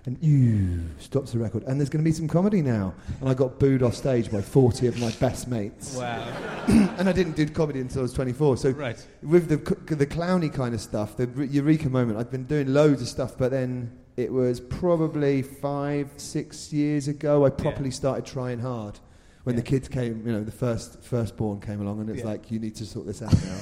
And 0.05 0.17
you 0.23 0.85
stops 0.99 1.33
the 1.33 1.39
record, 1.39 1.63
and 1.63 1.79
there's 1.79 1.89
going 1.89 2.03
to 2.03 2.09
be 2.09 2.13
some 2.13 2.27
comedy 2.27 2.61
now. 2.61 2.93
And 3.19 3.29
I 3.29 3.33
got 3.33 3.59
booed 3.59 3.83
off 3.83 3.95
stage 3.95 4.31
by 4.31 4.41
40 4.41 4.87
of 4.87 4.99
my 4.99 5.11
best 5.19 5.47
mates. 5.47 5.95
Wow. 5.95 6.25
and 6.67 7.07
I 7.07 7.11
didn't 7.11 7.35
do 7.35 7.45
comedy 7.47 7.81
until 7.81 7.99
I 7.99 8.03
was 8.03 8.13
24. 8.13 8.57
So 8.57 8.69
Right. 8.71 9.05
with 9.21 9.49
the 9.49 9.57
the 9.95 10.07
clowny 10.07 10.51
kind 10.51 10.73
of 10.73 10.81
stuff, 10.81 11.17
the 11.17 11.27
eureka 11.51 11.89
moment, 11.89 12.17
I'd 12.17 12.31
been 12.31 12.45
doing 12.45 12.73
loads 12.73 13.01
of 13.01 13.07
stuff, 13.09 13.37
but 13.37 13.51
then 13.51 13.91
it 14.17 14.31
was 14.31 14.59
probably 14.59 15.41
five, 15.41 16.09
six 16.17 16.71
years 16.73 17.07
ago. 17.07 17.45
I 17.45 17.49
properly 17.49 17.91
started 17.91 18.25
trying 18.25 18.59
hard 18.59 18.99
when 19.43 19.55
the 19.57 19.61
kids 19.61 19.87
came. 19.89 20.25
You 20.25 20.31
know, 20.33 20.43
the 20.43 20.51
first 20.51 21.03
firstborn 21.03 21.59
came 21.59 21.81
along, 21.81 21.99
and 22.01 22.09
it's 22.09 22.19
Yeah. 22.19 22.25
like 22.25 22.49
you 22.51 22.59
need 22.59 22.75
to 22.75 22.85
sort 22.85 23.05
this 23.05 23.21
out 23.21 23.33
now. 23.33 23.59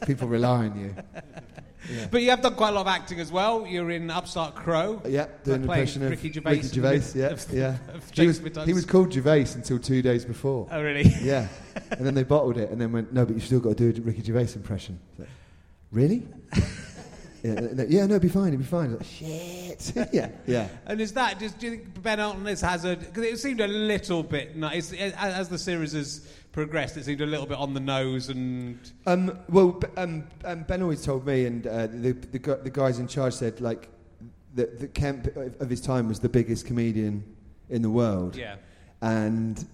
People 0.06 0.28
rely 0.28 0.66
on 0.66 0.78
you. 0.78 0.94
Yeah. 1.90 2.06
But 2.10 2.22
you 2.22 2.30
have 2.30 2.40
done 2.42 2.54
quite 2.54 2.70
a 2.70 2.72
lot 2.72 2.82
of 2.82 2.86
acting 2.86 3.20
as 3.20 3.32
well. 3.32 3.66
You're 3.66 3.90
in 3.90 4.10
Upstart 4.10 4.54
Crow. 4.54 5.02
Yeah, 5.06 5.26
doing 5.44 5.56
an 5.56 5.62
impression 5.62 6.02
of 6.04 6.10
Ricky 6.10 6.32
Gervais. 6.32 6.62
Gervais, 6.62 7.02
yeah, 7.14 7.26
of- 7.30 7.52
yeah. 7.52 7.76
of 7.94 8.10
He 8.10 8.26
was, 8.26 8.38
he 8.64 8.72
was 8.72 8.84
called 8.84 9.12
Gervais 9.12 9.46
until 9.54 9.78
two 9.78 10.02
days 10.02 10.24
before. 10.24 10.68
Oh, 10.70 10.82
really? 10.82 11.02
Yeah. 11.20 11.48
and 11.90 12.06
then 12.06 12.14
they 12.14 12.22
bottled 12.22 12.56
it 12.56 12.70
and 12.70 12.80
then 12.80 12.92
went, 12.92 13.12
no, 13.12 13.24
but 13.26 13.34
you've 13.34 13.44
still 13.44 13.60
got 13.60 13.76
to 13.76 13.92
do 13.92 14.00
a 14.02 14.04
Ricky 14.04 14.22
Gervais 14.22 14.54
impression. 14.54 14.98
Like, 15.18 15.28
really? 15.92 16.26
Yeah, 17.42 17.54
no, 17.54 17.84
yeah, 17.88 18.06
no, 18.06 18.14
it'll 18.16 18.18
be 18.20 18.28
fine, 18.28 18.48
it'll 18.48 18.58
be 18.58 18.64
fine. 18.64 18.92
Like, 18.96 19.04
Shit. 19.04 19.92
yeah, 20.12 20.30
yeah. 20.46 20.68
And 20.86 21.00
is 21.00 21.12
that, 21.14 21.38
just, 21.38 21.58
do 21.58 21.66
you 21.66 21.76
think 21.76 22.02
Ben 22.02 22.20
Elton 22.20 22.44
has, 22.46 22.84
a, 22.84 22.96
because 22.96 23.24
it 23.24 23.38
seemed 23.38 23.60
a 23.60 23.68
little 23.68 24.22
bit, 24.22 24.56
no, 24.56 24.68
it's, 24.68 24.92
as, 24.92 25.48
the 25.48 25.58
series 25.58 25.92
has 25.92 26.26
progressed, 26.52 26.96
it 26.96 27.04
seemed 27.04 27.20
a 27.20 27.26
little 27.26 27.46
bit 27.46 27.58
on 27.58 27.74
the 27.74 27.80
nose 27.80 28.28
and, 28.28 28.78
Um, 29.06 29.38
well, 29.48 29.80
um, 29.96 30.24
um, 30.44 30.62
Ben 30.64 30.82
always 30.82 31.02
told 31.04 31.26
me, 31.26 31.46
and 31.46 31.66
uh, 31.66 31.86
the, 31.86 32.12
the, 32.12 32.60
the 32.62 32.70
guys 32.70 32.98
in 32.98 33.06
charge 33.08 33.34
said, 33.34 33.60
like, 33.60 33.88
that 34.54 34.80
the 34.80 34.88
Kemp 34.88 35.28
of 35.36 35.54
of 35.60 35.70
his 35.70 35.80
time 35.80 36.08
was 36.08 36.18
the 36.18 36.28
biggest 36.28 36.66
comedian 36.66 37.22
in 37.68 37.82
the 37.82 37.90
world. 37.90 38.34
yeah. 38.34 38.56
and 39.00 39.64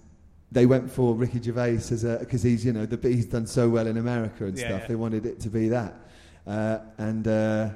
they 0.51 0.65
went 0.67 0.89
for 0.89 1.15
Ricky 1.15 1.41
Gervais 1.41 1.75
as 1.77 2.03
a 2.03 2.17
because 2.19 2.43
he's 2.43 2.63
you 2.63 2.71
know 2.73 2.85
the, 2.85 2.95
he's 3.09 3.25
done 3.25 3.47
so 3.47 3.67
well 3.69 3.87
in 3.87 3.97
America 3.97 4.45
and 4.45 4.55
Yeah, 4.57 4.67
stuff. 4.67 4.81
yeah. 4.81 4.87
They 4.87 4.95
wanted 4.95 5.25
it 5.25 5.39
to 5.41 5.49
be 5.49 5.67
that, 5.69 5.95
uh, 6.47 6.79
and 6.97 7.27
uh, 7.27 7.69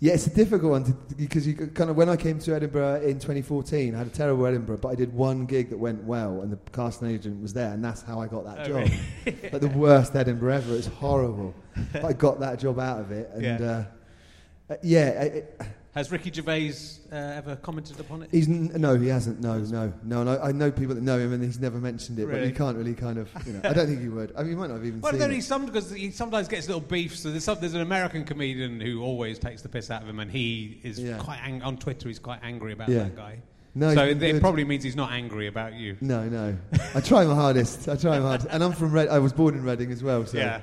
yeah, 0.00 0.12
it's 0.14 0.26
a 0.28 0.34
difficult 0.34 0.70
one 0.70 0.96
because 1.16 1.46
you 1.46 1.54
kind 1.54 1.90
of 1.90 1.96
when 1.96 2.08
I 2.08 2.16
came 2.16 2.38
to 2.38 2.54
Edinburgh 2.54 3.02
in 3.02 3.14
2014, 3.18 3.94
I 3.94 3.98
had 3.98 4.06
a 4.06 4.10
terrible 4.10 4.46
Edinburgh, 4.46 4.78
but 4.78 4.88
I 4.88 4.94
did 4.94 5.12
one 5.12 5.44
gig 5.44 5.70
that 5.70 5.76
went 5.78 6.02
well, 6.04 6.40
and 6.42 6.52
the 6.52 6.58
casting 6.72 7.08
agent 7.08 7.42
was 7.42 7.52
there, 7.52 7.72
and 7.72 7.84
that's 7.84 8.02
how 8.02 8.20
I 8.20 8.28
got 8.28 8.44
that 8.44 8.60
Oh, 8.60 8.64
job. 8.64 8.90
really? 9.26 9.38
like 9.52 9.60
the 9.60 9.72
worst 9.74 10.14
Edinburgh 10.14 10.54
ever. 10.54 10.76
It's 10.76 10.86
horrible. 10.86 11.52
but 11.92 12.04
I 12.04 12.12
got 12.12 12.38
that 12.40 12.58
job 12.60 12.78
out 12.78 13.00
of 13.00 13.10
it, 13.10 13.28
and 13.34 13.42
Yeah. 13.42 13.84
uh, 14.70 14.72
uh, 14.72 14.76
yeah. 14.82 15.40
Has 15.94 16.12
Ricky 16.12 16.30
Gervais 16.30 16.74
uh, 17.10 17.14
ever 17.16 17.56
commented 17.56 17.98
upon 17.98 18.22
it? 18.22 18.28
He's 18.30 18.46
n- 18.46 18.70
no, 18.76 18.94
he 18.96 19.08
hasn't. 19.08 19.40
No, 19.40 19.58
no, 19.58 19.92
no. 20.04 20.20
And 20.20 20.30
I, 20.30 20.36
I 20.48 20.52
know 20.52 20.70
people 20.70 20.94
that 20.94 21.00
know 21.02 21.18
him, 21.18 21.32
and 21.32 21.42
he's 21.42 21.58
never 21.58 21.78
mentioned 21.78 22.18
it. 22.18 22.26
Really? 22.26 22.40
But 22.40 22.46
he 22.46 22.52
can't 22.52 22.76
really 22.76 22.94
kind 22.94 23.18
of. 23.18 23.30
You 23.46 23.54
know, 23.54 23.60
I 23.64 23.72
don't 23.72 23.86
think 23.86 24.00
he 24.02 24.08
would. 24.08 24.32
I 24.36 24.42
mean, 24.42 24.50
he 24.50 24.54
might 24.56 24.68
not 24.68 24.74
have 24.76 24.84
even 24.86 25.00
Well, 25.00 25.12
then 25.12 25.30
he's 25.30 25.46
some 25.46 25.64
because 25.66 25.90
he 25.90 26.10
sometimes 26.10 26.46
gets 26.46 26.66
little 26.68 26.82
beefs. 26.82 27.20
So 27.20 27.30
there's, 27.30 27.44
some, 27.44 27.58
there's 27.60 27.74
an 27.74 27.80
American 27.80 28.24
comedian 28.24 28.80
who 28.80 29.02
always 29.02 29.38
takes 29.38 29.62
the 29.62 29.68
piss 29.68 29.90
out 29.90 30.02
of 30.02 30.08
him, 30.08 30.20
and 30.20 30.30
he 30.30 30.78
is 30.84 31.00
Yeah. 31.00 31.16
quite 31.18 31.40
ang- 31.42 31.62
on 31.62 31.78
Twitter. 31.78 32.08
He's 32.08 32.18
quite 32.18 32.40
angry 32.42 32.72
about 32.74 32.90
Yeah. 32.90 33.04
that 33.04 33.16
guy. 33.16 33.38
No, 33.74 33.94
so 33.94 34.04
it, 34.04 34.22
it 34.22 34.40
probably 34.40 34.64
means 34.64 34.82
he's 34.84 34.96
not 34.96 35.12
angry 35.12 35.46
about 35.46 35.72
you. 35.74 35.96
No, 36.00 36.28
no. 36.28 36.56
I 36.94 37.00
try 37.00 37.24
my 37.24 37.34
hardest. 37.34 37.88
I 37.88 37.96
try 37.96 38.18
my 38.18 38.26
hardest. 38.26 38.48
And 38.50 38.62
I'm 38.62 38.72
from 38.72 38.92
Red. 38.92 39.08
I 39.08 39.18
was 39.20 39.32
born 39.32 39.54
in 39.54 39.62
Reading 39.62 39.90
as 39.92 40.02
well. 40.02 40.26
So 40.26 40.36
Yeah. 40.38 40.60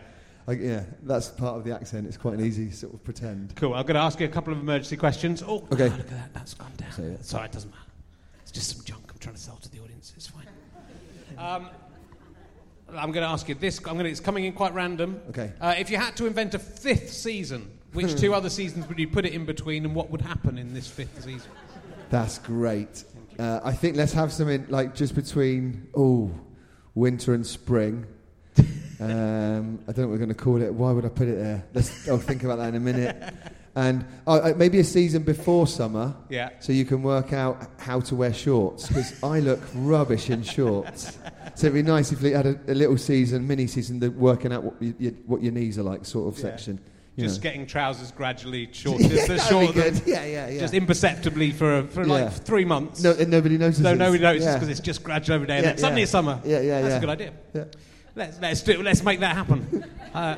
Yeah, 0.48 0.84
that's 1.04 1.30
part 1.30 1.58
of 1.58 1.64
the 1.64 1.74
accent. 1.74 2.06
It's 2.08 2.18
quite 2.18 2.36
an 2.36 2.46
easy 2.46 2.70
sort 2.72 2.94
of 2.94 3.04
pretend. 3.04 3.56
Cool. 3.56 3.74
I'm 3.74 3.84
going 3.84 3.96
to 3.96 4.02
ask 4.02 4.20
you 4.20 4.28
a 4.28 4.30
couple 4.30 4.54
of 4.54 4.60
emergency 4.60 4.96
questions. 4.96 5.44
Oh, 5.46 5.68
Okay. 5.72 5.90
look 5.90 6.00
at 6.00 6.10
that. 6.10 6.34
That's 6.34 6.54
gone 6.54 6.72
down. 6.78 6.92
So, 6.92 7.02
yeah. 7.02 7.16
Sorry, 7.22 7.46
it 7.46 7.52
doesn't 7.52 7.72
matter. 7.72 7.82
It's 8.44 8.52
just 8.52 8.76
some 8.76 8.86
junk 8.86 9.04
I'm 9.12 9.18
trying 9.18 9.36
to 9.36 9.42
sell 9.42 9.56
to 9.56 9.72
the 9.72 9.80
audience. 9.80 10.14
It's 10.16 10.28
fine. 10.28 10.48
Um, 11.38 11.70
I'm 12.90 13.12
going 13.12 13.24
to 13.24 13.30
ask 13.30 13.50
you 13.50 13.56
this. 13.56 13.80
I'm 13.80 13.94
going 13.94 14.04
to, 14.06 14.10
it's 14.12 14.20
coming 14.20 14.46
in 14.46 14.54
quite 14.54 14.74
random. 14.74 15.20
Okay. 15.30 15.52
Uh, 15.60 15.74
if 15.78 15.90
you 15.90 15.98
had 15.98 16.16
to 16.18 16.28
invent 16.28 16.54
a 16.54 16.60
fifth 16.60 17.12
season, 17.12 17.72
which 17.94 18.16
two 18.16 18.34
other 18.36 18.50
seasons 18.50 18.88
would 18.88 19.00
you 19.00 19.08
put 19.08 19.26
it 19.26 19.34
in 19.34 19.46
between, 19.46 19.84
and 19.84 19.96
what 19.96 20.12
would 20.12 20.22
happen 20.22 20.58
in 20.60 20.74
this 20.74 20.88
fifth 20.88 21.24
season? 21.24 21.50
That's 22.12 22.38
great. 22.38 23.04
Uh, 23.40 23.62
I 23.64 23.74
think 23.74 23.98
let's 23.98 24.14
have 24.14 24.32
something 24.32 24.68
like 24.70 24.94
just 24.96 25.16
between 25.16 25.88
oh, 25.96 26.32
winter 26.94 27.34
and 27.34 27.46
spring. 27.46 28.06
Um, 29.00 29.80
I 29.88 29.92
don't 29.92 29.98
know 29.98 30.08
what 30.08 30.12
we're 30.12 30.18
going 30.18 30.30
to 30.30 30.36
call 30.36 30.62
it. 30.62 30.74
Why 30.74 30.92
would 30.92 31.06
I 31.06 31.10
put 31.10 31.28
it 31.28 31.38
there? 31.38 31.64
Let's. 31.74 32.08
I'll 32.08 32.18
think 32.18 32.44
about 32.44 32.58
that 32.60 32.70
in 32.70 32.76
a 32.76 32.80
minute. 32.80 33.34
And 33.78 34.06
oh, 34.26 34.40
uh, 34.40 34.54
maybe 34.56 34.80
a 34.80 34.86
season 34.86 35.24
before 35.24 35.68
summer. 35.68 36.16
Yeah. 36.30 36.52
So 36.62 36.72
you 36.72 36.86
can 36.86 37.04
work 37.04 37.34
out 37.34 37.70
how 37.78 38.00
to 38.00 38.16
wear 38.16 38.34
shorts 38.34 38.88
because 38.88 39.22
I 39.22 39.42
look 39.42 39.60
rubbish 39.76 40.30
in 40.30 40.44
shorts. 40.44 41.18
So 41.56 41.68
it'd 41.68 41.74
be 41.74 41.82
nice 41.84 42.14
if 42.14 42.22
we 42.22 42.32
had 42.32 42.46
a, 42.46 42.58
a 42.70 42.74
little 42.74 42.98
season, 42.98 43.46
mini 43.46 43.68
season, 43.68 44.00
the 44.00 44.10
working 44.12 44.54
out 44.54 44.64
what, 44.64 44.82
you, 44.82 44.96
you, 44.98 45.18
what 45.26 45.44
your 45.44 45.52
knees 45.52 45.78
are 45.78 45.84
like, 45.84 46.06
sort 46.06 46.34
of 46.34 46.40
Yeah. 46.42 46.52
section. 46.52 46.80
you 47.18 47.26
Just 47.26 47.40
know. 47.40 47.44
getting 47.50 47.66
trousers 47.68 48.14
gradually 48.14 48.70
shorter, 48.72 49.10
be 49.10 49.40
shorter 49.40 49.90
Yeah, 50.06 50.24
yeah, 50.24 50.48
yeah. 50.48 50.60
just 50.62 50.74
imperceptibly 50.74 51.52
for 51.52 51.84
for 51.88 52.04
Yeah. 52.08 52.14
like 52.14 52.32
three 52.32 52.64
months. 52.64 53.04
no, 53.04 53.12
and 53.12 53.30
nobody 53.30 53.58
notices. 53.58 53.84
So 53.84 53.94
nobody 53.94 54.24
notices 54.24 54.46
Yeah. 54.46 54.54
because 54.54 54.70
it's 54.70 54.80
just 54.80 55.04
gradual 55.04 55.36
every 55.36 55.48
day. 55.48 55.58
and 55.58 55.66
Yeah, 55.66 55.72
then 55.72 55.80
suddenly 55.80 56.04
it's 56.04 56.12
summer. 56.14 56.40
Yeah, 56.46 56.62
yeah, 56.62 56.80
That's 56.82 56.92
yeah. 56.94 56.98
a 56.98 57.00
good 57.02 57.10
idea. 57.10 57.68
Let's 58.16 58.40
let's 58.40 58.62
do 58.62 58.82
let's 58.82 59.04
make 59.04 59.20
that 59.20 59.36
happen. 59.36 59.86
uh, 60.14 60.38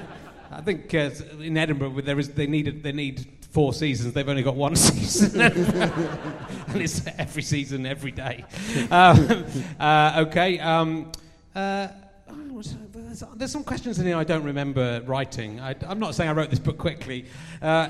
I 0.52 0.62
think 0.62 0.94
uh, 0.94 1.12
in 1.40 1.58
Edinburgh 1.58 2.02
there 2.02 2.18
is 2.18 2.30
they 2.30 2.48
needed 2.48 2.82
they 2.82 2.92
need 2.92 3.28
four 3.52 3.74
seasons. 3.74 4.14
They've 4.14 4.28
only 4.28 4.44
got 4.44 4.56
one 4.56 4.76
season, 4.88 5.42
and 5.42 6.82
it's 6.82 7.06
every 7.18 7.44
season 7.44 7.86
every 7.86 8.12
day. 8.12 8.46
Um, 8.90 9.46
uh, 9.80 10.26
okay. 10.28 10.60
Um, 10.60 11.12
uh, 11.56 11.88
there's, 12.92 13.24
there's 13.36 13.52
some 13.52 13.64
questions 13.64 14.00
in 14.00 14.08
here 14.08 14.18
I 14.18 14.24
don't 14.24 14.44
remember 14.44 15.02
writing. 15.06 15.60
I, 15.60 15.76
I'm 15.88 16.00
not 16.00 16.16
saying 16.16 16.30
I 16.30 16.34
wrote 16.34 16.50
this 16.50 16.60
book 16.60 16.78
quickly. 16.78 17.26
Uh, 17.62 17.90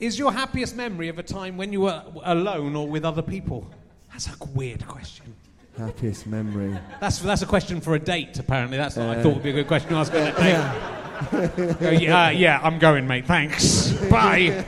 is 0.00 0.18
your 0.18 0.32
happiest 0.32 0.74
memory 0.74 1.08
of 1.08 1.18
a 1.20 1.22
time 1.22 1.56
when 1.56 1.72
you 1.72 1.82
were 1.82 2.02
alone 2.24 2.74
or 2.74 2.88
with 2.88 3.04
other 3.04 3.22
people? 3.22 3.70
That's 4.10 4.26
a 4.26 4.34
weird 4.52 4.86
question. 4.86 5.34
Happiest 5.78 6.26
memory. 6.26 6.78
That's 7.00 7.18
that's 7.20 7.42
a 7.42 7.46
question 7.46 7.80
for 7.80 7.94
a 7.94 7.98
date. 7.98 8.38
Apparently, 8.38 8.76
that's 8.76 8.96
what 8.96 9.06
I 9.06 9.22
thought 9.22 9.34
would 9.34 9.42
be 9.42 9.50
a 9.50 9.54
good 9.54 9.66
question 9.68 9.90
to 9.90 9.96
ask 9.96 10.12
on 10.12 10.20
a 10.20 10.32
date. 10.32 11.78
Go, 11.80 11.90
yeah, 11.90 12.26
uh, 12.26 12.30
yeah, 12.30 12.60
I'm 12.62 12.78
going, 12.78 13.06
mate. 13.06 13.26
Thanks. 13.26 13.92
Bye. 14.10 14.64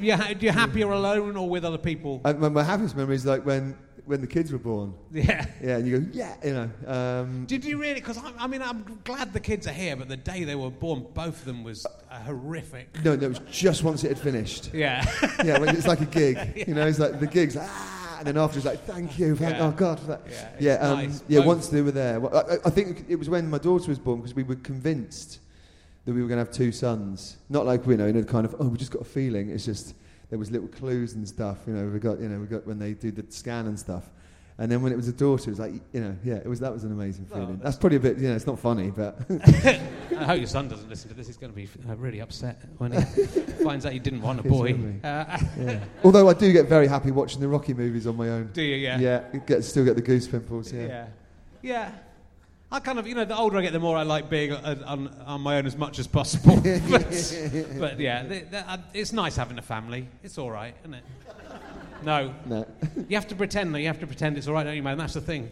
you 0.00 0.16
ha- 0.16 0.32
you're 0.38 0.52
happier 0.52 0.90
alone 0.90 1.36
or 1.36 1.48
with 1.48 1.64
other 1.64 1.78
people? 1.78 2.20
Uh, 2.24 2.32
my, 2.34 2.48
my 2.48 2.62
happiest 2.62 2.96
memory 2.96 3.16
is 3.16 3.26
like 3.26 3.44
when 3.44 3.76
when 4.06 4.20
the 4.20 4.26
kids 4.26 4.52
were 4.52 4.58
born. 4.58 4.94
Yeah. 5.12 5.46
Yeah, 5.62 5.76
and 5.76 5.86
you 5.88 6.00
go, 6.00 6.06
yeah, 6.12 6.34
you 6.44 6.52
know. 6.52 6.70
Um, 6.92 7.46
Did 7.46 7.64
you 7.64 7.78
really? 7.78 7.94
Because 7.94 8.18
I, 8.18 8.32
I 8.38 8.46
mean, 8.46 8.62
I'm 8.62 9.00
glad 9.04 9.32
the 9.32 9.40
kids 9.40 9.66
are 9.66 9.72
here, 9.72 9.96
but 9.96 10.08
the 10.08 10.16
day 10.16 10.44
they 10.44 10.54
were 10.54 10.70
born, 10.70 11.06
both 11.14 11.40
of 11.40 11.44
them 11.44 11.64
was 11.64 11.86
uh, 11.86 12.18
horrific. 12.20 12.88
no, 13.04 13.16
no, 13.16 13.26
it 13.26 13.28
was 13.28 13.40
just 13.50 13.82
once 13.82 14.04
it 14.04 14.08
had 14.08 14.18
finished. 14.18 14.72
Yeah. 14.74 15.04
yeah, 15.44 15.58
when 15.58 15.74
it's 15.74 15.86
like 15.86 16.00
a 16.00 16.06
gig. 16.06 16.64
You 16.68 16.74
know, 16.74 16.86
it's 16.86 16.98
like 16.98 17.20
the 17.20 17.26
gig's 17.26 17.56
ah, 17.58 17.93
and 18.18 18.26
then 18.26 18.36
after 18.36 18.58
it's 18.58 18.66
like, 18.66 18.84
thank 18.84 19.18
you, 19.18 19.36
thank 19.36 19.56
Yeah. 19.56 19.66
oh 19.66 19.70
God 19.70 20.00
for 20.00 20.06
that. 20.06 20.22
Yeah, 20.30 20.50
yeah, 20.58 20.72
um, 20.74 20.98
nice. 20.98 21.22
yeah. 21.28 21.40
Both. 21.40 21.46
Once 21.46 21.68
they 21.68 21.82
were 21.82 21.90
there, 21.90 22.20
well, 22.20 22.46
I, 22.50 22.54
I 22.66 22.70
think 22.70 23.04
it 23.08 23.16
was 23.16 23.28
when 23.28 23.48
my 23.48 23.58
daughter 23.58 23.88
was 23.88 23.98
born 23.98 24.20
because 24.20 24.34
we 24.34 24.42
were 24.42 24.56
convinced 24.56 25.40
that 26.04 26.14
we 26.14 26.22
were 26.22 26.28
going 26.28 26.38
to 26.38 26.44
have 26.44 26.54
two 26.54 26.72
sons. 26.72 27.36
Not 27.48 27.66
like 27.66 27.86
you 27.86 27.96
know, 27.96 28.06
you 28.06 28.12
know, 28.12 28.22
kind 28.24 28.44
of 28.44 28.54
oh, 28.58 28.68
we 28.68 28.78
just 28.78 28.90
got 28.92 29.02
a 29.02 29.06
feeling. 29.06 29.50
It's 29.50 29.64
just 29.64 29.94
there 30.30 30.38
was 30.38 30.50
little 30.50 30.68
clues 30.68 31.14
and 31.14 31.26
stuff. 31.28 31.58
You 31.66 31.74
know, 31.74 31.86
we 31.86 31.98
got 31.98 32.20
you 32.20 32.28
know, 32.28 32.38
we 32.38 32.46
got 32.46 32.66
when 32.66 32.78
they 32.78 32.92
do 32.92 33.10
the 33.10 33.24
scan 33.30 33.66
and 33.66 33.78
stuff. 33.78 34.04
And 34.56 34.70
then 34.70 34.82
when 34.82 34.92
it 34.92 34.96
was 34.96 35.08
a 35.08 35.12
daughter, 35.12 35.50
it 35.50 35.52
was 35.52 35.58
like, 35.58 35.72
you 35.92 36.00
know, 36.00 36.16
yeah, 36.22 36.34
it 36.36 36.46
was 36.46 36.60
that 36.60 36.72
was 36.72 36.84
an 36.84 36.92
amazing 36.92 37.26
feeling. 37.26 37.46
that's- 37.58 37.62
that's 37.64 37.76
probably 37.76 37.96
a 37.96 38.00
bit, 38.00 38.18
you 38.18 38.28
know, 38.28 38.36
it's 38.36 38.46
not 38.46 38.56
funny, 38.60 38.90
but 38.90 39.18
I 39.30 40.24
hope 40.24 40.38
your 40.38 40.46
son 40.46 40.68
doesn't 40.68 40.88
listen 40.88 41.08
to 41.10 41.14
this. 41.16 41.26
He's 41.26 41.36
going 41.36 41.52
to 41.52 41.56
be 41.56 41.68
uh, 41.90 41.96
really 41.96 42.20
upset 42.20 42.60
when 42.78 42.92
he 42.92 43.00
finds 43.64 43.84
out 43.84 43.94
you 43.94 43.98
didn't 44.00 44.22
want 44.22 44.38
a 44.38 44.44
boy. 44.44 44.74
Uh, 45.02 45.38
yeah. 45.58 45.80
Although 46.04 46.28
I 46.28 46.34
do 46.34 46.52
get 46.52 46.68
very 46.68 46.86
happy 46.86 47.10
watching 47.10 47.40
the 47.40 47.48
Rocky 47.48 47.74
movies 47.74 48.06
on 48.06 48.16
my 48.16 48.28
own. 48.28 48.50
do 48.52 48.62
you? 48.62 48.76
Yeah. 48.76 48.98
Yeah, 49.00 49.38
get, 49.44 49.64
still 49.64 49.84
get 49.84 49.96
the 49.96 50.02
goose 50.02 50.28
pimples. 50.28 50.72
Yeah. 50.72 50.86
Yeah. 50.86 51.06
Yeah. 51.62 51.90
I 52.70 52.78
kind 52.78 52.98
of, 53.00 53.06
you 53.08 53.14
know, 53.16 53.24
the 53.24 53.36
older 53.36 53.58
I 53.58 53.62
get, 53.62 53.72
the 53.72 53.80
more 53.80 53.96
I 53.96 54.02
like 54.04 54.30
being 54.30 54.52
uh, 54.52 54.82
on, 54.86 55.08
on 55.26 55.40
my 55.40 55.56
own 55.58 55.66
as 55.66 55.76
much 55.76 55.98
as 55.98 56.06
possible. 56.06 56.60
but, 56.60 57.34
but 57.78 57.98
yeah, 58.00 58.40
uh, 58.68 58.78
it's 58.92 59.12
nice 59.12 59.34
having 59.36 59.58
a 59.58 59.62
family. 59.62 60.08
It's 60.22 60.38
all 60.38 60.50
right, 60.50 60.74
isn't 60.82 60.94
it? 60.94 61.04
No. 62.02 62.34
No. 62.46 62.66
You 63.08 63.16
have 63.16 63.28
to 63.28 63.34
pretend, 63.34 63.74
though. 63.74 63.78
You 63.78 63.88
have 63.88 64.00
to 64.00 64.06
pretend 64.06 64.38
it's 64.38 64.48
all 64.48 64.54
right, 64.54 64.64
don't 64.64 64.76
you, 64.76 64.82
man? 64.82 64.96
That's 64.98 65.14
the 65.14 65.20
thing. 65.20 65.50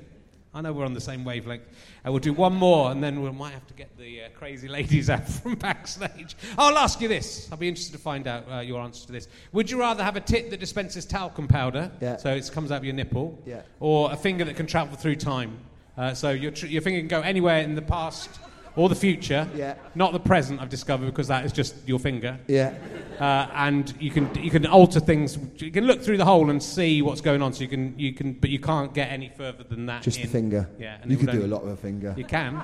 I 0.54 0.60
know 0.60 0.72
we're 0.72 0.84
on 0.84 0.92
the 0.94 1.00
same 1.00 1.24
wavelength. 1.24 1.62
Uh, 2.06 2.10
we'll 2.12 2.18
do 2.20 2.32
one 2.32 2.54
more, 2.54 2.90
and 2.90 3.02
then 3.02 3.22
we 3.22 3.30
might 3.30 3.52
have 3.52 3.66
to 3.68 3.74
get 3.74 3.96
the 3.98 4.22
uh, 4.22 4.28
crazy 4.38 4.68
ladies 4.68 5.08
out 5.10 5.26
from 5.28 5.54
backstage. 5.54 6.36
I'll 6.58 6.76
ask 6.78 7.00
you 7.00 7.08
this. 7.08 7.48
I'll 7.50 7.58
be 7.58 7.68
interested 7.68 7.92
to 7.92 7.98
find 8.02 8.26
out 8.26 8.44
uh, 8.50 8.60
your 8.60 8.80
answer 8.82 9.06
to 9.06 9.12
this. 9.12 9.28
Would 9.52 9.70
you 9.70 9.78
rather 9.80 10.04
have 10.04 10.16
a 10.16 10.20
tit 10.20 10.50
that 10.50 10.60
dispenses 10.60 11.04
talcum 11.06 11.48
powder, 11.48 11.90
Yeah. 12.00 12.16
so 12.16 12.34
it 12.34 12.50
comes 12.52 12.70
out 12.70 12.78
of 12.78 12.84
your 12.84 12.94
nipple, 12.94 13.38
Yeah. 13.46 13.62
or 13.80 14.12
a 14.12 14.16
finger 14.16 14.44
that 14.44 14.56
can 14.56 14.66
travel 14.66 14.96
through 14.96 15.16
time? 15.16 15.58
Uh, 15.96 16.12
so 16.14 16.30
your, 16.30 16.50
tr- 16.50 16.66
your 16.66 16.82
finger 16.82 17.00
can 17.00 17.08
go 17.08 17.20
anywhere 17.22 17.60
in 17.62 17.74
the 17.74 17.82
past 17.82 18.30
or 18.76 18.88
the 18.88 18.94
future, 18.94 19.46
Yeah. 19.54 19.74
not 19.94 20.12
the 20.12 20.20
present, 20.20 20.60
I've 20.60 20.68
discovered, 20.68 21.06
because 21.06 21.28
that 21.28 21.44
is 21.44 21.52
just 21.52 21.74
your 21.86 21.98
finger. 21.98 22.38
Yeah. 22.46 22.72
Uh, 23.20 23.46
and 23.54 23.92
you 24.00 24.10
can 24.10 24.30
you 24.42 24.50
can 24.50 24.66
alter 24.66 24.98
things. 25.00 25.38
You 25.58 25.70
can 25.70 25.84
look 25.84 26.02
through 26.02 26.16
the 26.16 26.24
hole 26.24 26.50
and 26.50 26.62
see 26.62 27.02
what's 27.02 27.20
going 27.20 27.42
on. 27.42 27.52
So 27.52 27.60
you 27.62 27.68
can 27.68 27.98
you 27.98 28.12
can, 28.14 28.32
but 28.32 28.50
you 28.50 28.58
can't 28.58 28.92
get 28.94 29.10
any 29.10 29.28
further 29.28 29.64
than 29.64 29.86
that. 29.86 30.02
Just 30.02 30.18
in. 30.18 30.26
the 30.26 30.28
finger. 30.32 30.68
Yeah, 30.78 30.96
You 31.06 31.18
would 31.18 31.30
do 31.30 31.44
a 31.44 31.46
lot 31.46 31.64
with 31.64 31.74
a 31.74 31.76
finger. 31.76 32.14
You 32.16 32.24
can. 32.24 32.62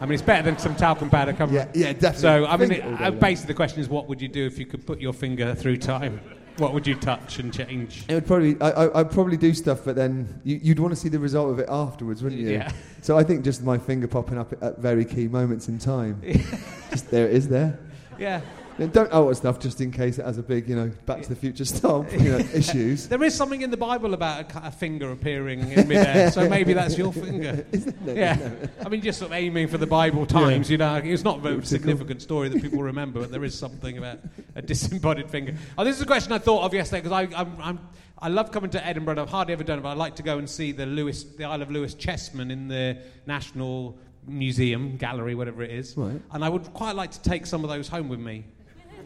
I 0.00 0.04
mean, 0.04 0.12
it's 0.12 0.22
better 0.22 0.44
than 0.44 0.58
some 0.58 0.76
talcum 0.76 1.10
powder 1.10 1.32
coming. 1.32 1.56
Yeah, 1.56 1.66
yeah, 1.74 1.92
definitely. 1.92 2.20
So 2.20 2.46
I 2.46 2.56
mean, 2.56 2.70
it, 2.72 2.84
uh, 3.02 3.10
basically, 3.10 3.48
the 3.48 3.56
question 3.56 3.80
is, 3.80 3.88
what 3.88 4.08
would 4.08 4.22
you 4.22 4.28
do 4.28 4.46
if 4.46 4.56
you 4.56 4.64
could 4.66 4.86
put 4.86 5.00
your 5.00 5.12
finger 5.12 5.54
through 5.56 5.78
time? 5.78 6.20
What 6.58 6.74
would 6.74 6.86
you 6.86 6.96
touch 6.96 7.38
and 7.38 7.54
change? 7.54 8.04
It 8.08 8.14
would 8.14 8.26
probably, 8.26 8.60
I, 8.60 8.70
I, 8.70 9.00
I'd 9.00 9.10
probably 9.10 9.36
do 9.36 9.54
stuff, 9.54 9.84
but 9.84 9.94
then 9.94 10.40
you, 10.44 10.58
you'd 10.62 10.80
want 10.80 10.92
to 10.92 10.96
see 10.96 11.08
the 11.08 11.18
result 11.18 11.50
of 11.50 11.58
it 11.60 11.68
afterwards, 11.68 12.22
wouldn't 12.22 12.40
you? 12.40 12.50
Yeah. 12.50 12.72
So 13.00 13.16
I 13.16 13.22
think 13.22 13.44
just 13.44 13.62
my 13.62 13.78
finger 13.78 14.08
popping 14.08 14.38
up 14.38 14.52
at 14.60 14.78
very 14.78 15.04
key 15.04 15.28
moments 15.28 15.68
in 15.68 15.78
time. 15.78 16.20
just 16.90 17.10
there 17.10 17.26
it 17.26 17.34
is 17.34 17.48
there. 17.48 17.78
Yeah. 18.18 18.40
And 18.78 18.92
don't 18.92 19.08
oh, 19.12 19.24
alter 19.24 19.34
stuff 19.34 19.58
just 19.58 19.80
in 19.80 19.90
case 19.90 20.18
it 20.18 20.24
has 20.24 20.38
a 20.38 20.42
big, 20.42 20.68
you 20.68 20.76
know, 20.76 20.92
Back 21.04 21.22
to 21.22 21.28
the 21.28 21.34
Future 21.34 21.64
stomp, 21.64 22.12
you 22.12 22.30
know, 22.30 22.38
issues. 22.54 23.08
There 23.08 23.22
is 23.24 23.34
something 23.34 23.62
in 23.62 23.70
the 23.70 23.76
Bible 23.76 24.14
about 24.14 24.54
a, 24.54 24.68
a 24.68 24.70
finger 24.70 25.10
appearing 25.10 25.72
in 25.72 25.88
midair, 25.88 26.30
so 26.30 26.48
maybe 26.50 26.72
that's 26.72 26.96
your 26.96 27.12
finger. 27.12 27.66
Isn't? 27.72 27.96
Yeah, 28.06 28.50
I 28.84 28.88
mean, 28.88 29.00
just 29.02 29.18
sort 29.18 29.32
of 29.32 29.36
aiming 29.36 29.68
for 29.68 29.78
the 29.78 29.86
Bible 29.86 30.26
times, 30.26 30.70
you 30.70 30.78
know. 30.78 30.96
It's 30.96 31.24
not 31.24 31.38
a 31.38 31.40
very 31.40 31.64
significant 31.64 32.22
story 32.22 32.48
that 32.48 32.62
people 32.62 32.82
remember, 32.82 33.20
but 33.20 33.30
there 33.30 33.44
is 33.44 33.58
something 33.58 33.98
about 33.98 34.20
a 34.54 34.62
disembodied 34.62 35.30
finger. 35.30 35.54
Oh, 35.76 35.84
this 35.84 35.96
is 35.96 36.02
a 36.02 36.06
question 36.06 36.32
I 36.32 36.38
thought 36.38 36.62
of 36.62 36.72
yesterday 36.72 37.02
because 37.02 37.12
I, 37.12 37.40
I'm, 37.40 37.56
I'm, 37.60 37.88
I 38.20 38.28
love 38.28 38.52
coming 38.52 38.70
to 38.70 38.86
Edinburgh. 38.86 39.20
I've 39.20 39.30
hardly 39.30 39.54
ever 39.54 39.64
done 39.64 39.78
it, 39.78 39.82
but 39.82 39.90
I'd 39.90 39.98
like 39.98 40.16
to 40.16 40.22
go 40.22 40.38
and 40.38 40.48
see 40.48 40.72
the 40.72 40.86
Lewis, 40.86 41.24
the 41.24 41.44
Isle 41.44 41.62
of 41.62 41.70
Lewis 41.70 41.94
chessmen 41.94 42.50
in 42.50 42.68
the 42.68 42.98
National 43.26 43.98
Museum 44.26 44.96
gallery, 44.96 45.34
whatever 45.34 45.62
it 45.62 45.70
is. 45.70 45.96
Right. 45.96 46.20
And 46.32 46.44
I 46.44 46.48
would 46.48 46.72
quite 46.74 46.96
like 46.96 47.10
to 47.12 47.22
take 47.22 47.46
some 47.46 47.64
of 47.64 47.70
those 47.70 47.88
home 47.88 48.08
with 48.08 48.20
me. 48.20 48.44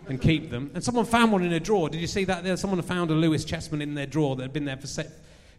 And 0.09 0.21
keep 0.21 0.51
them. 0.51 0.71
And 0.75 0.83
someone 0.83 1.05
found 1.05 1.33
one 1.33 1.43
in 1.45 1.53
a 1.53 1.61
drawer. 1.61 1.89
Did 1.89 2.01
you 2.01 2.07
see 2.07 2.25
that? 2.25 2.43
There, 2.45 2.57
someone 2.57 2.81
found 2.83 3.11
a 3.11 3.15
Lewis 3.15 3.45
chessman 3.45 3.81
in 3.83 3.95
their 3.95 4.07
drawer 4.07 4.35
that 4.37 4.43
had 4.43 4.53
been 4.53 4.65
there 4.65 4.77
for 4.77 4.87
se- 4.89 5.11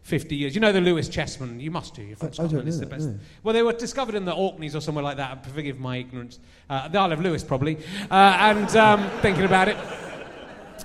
50 0.02 0.36
years. 0.36 0.54
You 0.54 0.60
know 0.60 0.70
the 0.72 0.80
Lewis 0.82 1.08
chessman? 1.08 1.60
You 1.60 1.70
must 1.70 1.94
do. 1.94 2.02
You're 2.02 2.16
from 2.16 2.28
I- 2.38 2.44
I 2.44 2.46
don't 2.46 2.66
it's 2.68 2.76
know 2.76 2.80
the 2.80 2.86
best. 2.86 3.08
no. 3.08 3.18
Well, 3.42 3.54
they 3.54 3.62
were 3.62 3.72
discovered 3.72 4.14
in 4.14 4.24
the 4.26 4.32
Orkneys 4.34 4.74
or 4.76 4.80
somewhere 4.80 5.02
like 5.04 5.16
that. 5.16 5.46
Forgive 5.46 5.78
my 5.80 5.96
ignorance. 5.96 6.38
Uh, 6.68 6.88
the 6.88 6.98
Isle 6.98 7.12
of 7.12 7.20
Lewis, 7.20 7.42
probably. 7.42 7.78
Uh, 8.10 8.14
and 8.14 8.76
um, 8.76 9.08
thinking 9.22 9.44
about 9.44 9.68
it. 9.68 9.76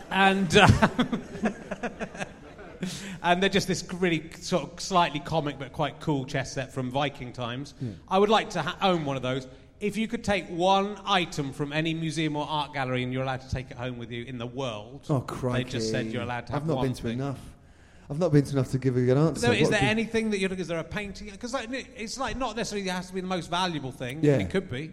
And. 0.10 0.56
Uh, 0.56 0.68
And 3.22 3.44
they're 3.44 3.50
just 3.50 3.68
this 3.68 3.84
really 3.96 4.32
sort 4.40 4.64
of 4.64 4.80
slightly 4.80 5.20
comic 5.20 5.60
but 5.60 5.74
quite 5.74 6.00
cool 6.00 6.24
chess 6.24 6.54
set 6.54 6.72
from 6.72 6.90
Viking 6.90 7.34
times. 7.34 7.74
I 8.08 8.18
would 8.18 8.30
like 8.30 8.52
to 8.52 8.62
ha- 8.62 8.78
own 8.82 9.04
one 9.04 9.18
of 9.18 9.22
those. 9.22 9.48
If 9.80 9.96
you 9.96 10.08
could 10.08 10.24
take 10.24 10.48
one 10.50 11.00
item 11.06 11.54
from 11.54 11.72
any 11.72 11.94
museum 11.94 12.36
or 12.36 12.46
art 12.50 12.74
gallery 12.74 13.04
and 13.04 13.14
you're 13.14 13.24
allowed 13.24 13.42
to 13.42 13.50
take 13.50 13.72
it 13.72 13.78
home 13.78 13.98
with 13.98 14.12
you 14.12 14.26
in 14.26 14.38
the 14.38 14.46
world, 14.48 15.06
Oh, 15.10 15.22
crikey. 15.22 15.64
they 15.64 15.70
just 15.70 15.90
said 15.90 16.08
you're 16.08 16.24
allowed 16.24 16.48
to 16.48 16.54
have 16.54 16.64
I've 16.64 16.68
not 16.68 16.82
been 16.84 16.94
to 16.94 17.04
thing. 17.04 17.14
enough. 17.14 17.40
I've 18.10 18.20
not 18.20 18.32
been 18.32 18.44
to 18.44 18.54
enough 18.54 18.72
to 18.72 18.78
give 18.78 18.98
a 18.98 19.02
good 19.02 19.18
answer. 19.18 19.54
Is 19.54 19.70
there 19.70 19.82
anything 19.82 20.32
that 20.32 20.40
you're 20.40 20.52
is 20.52 20.68
there 20.68 20.80
a 20.80 20.84
painting? 20.84 21.30
Because 21.30 21.54
like, 21.54 21.70
it's 21.96 22.18
like 22.20 22.36
not 22.36 22.56
necessarily 22.56 22.88
has 22.90 23.08
to 23.08 23.14
be 23.14 23.22
the 23.22 23.28
most 23.28 23.50
valuable 23.50 23.92
thing. 23.92 24.20
Yeah. 24.22 24.38
It 24.38 24.50
could 24.50 24.70
be. 24.70 24.92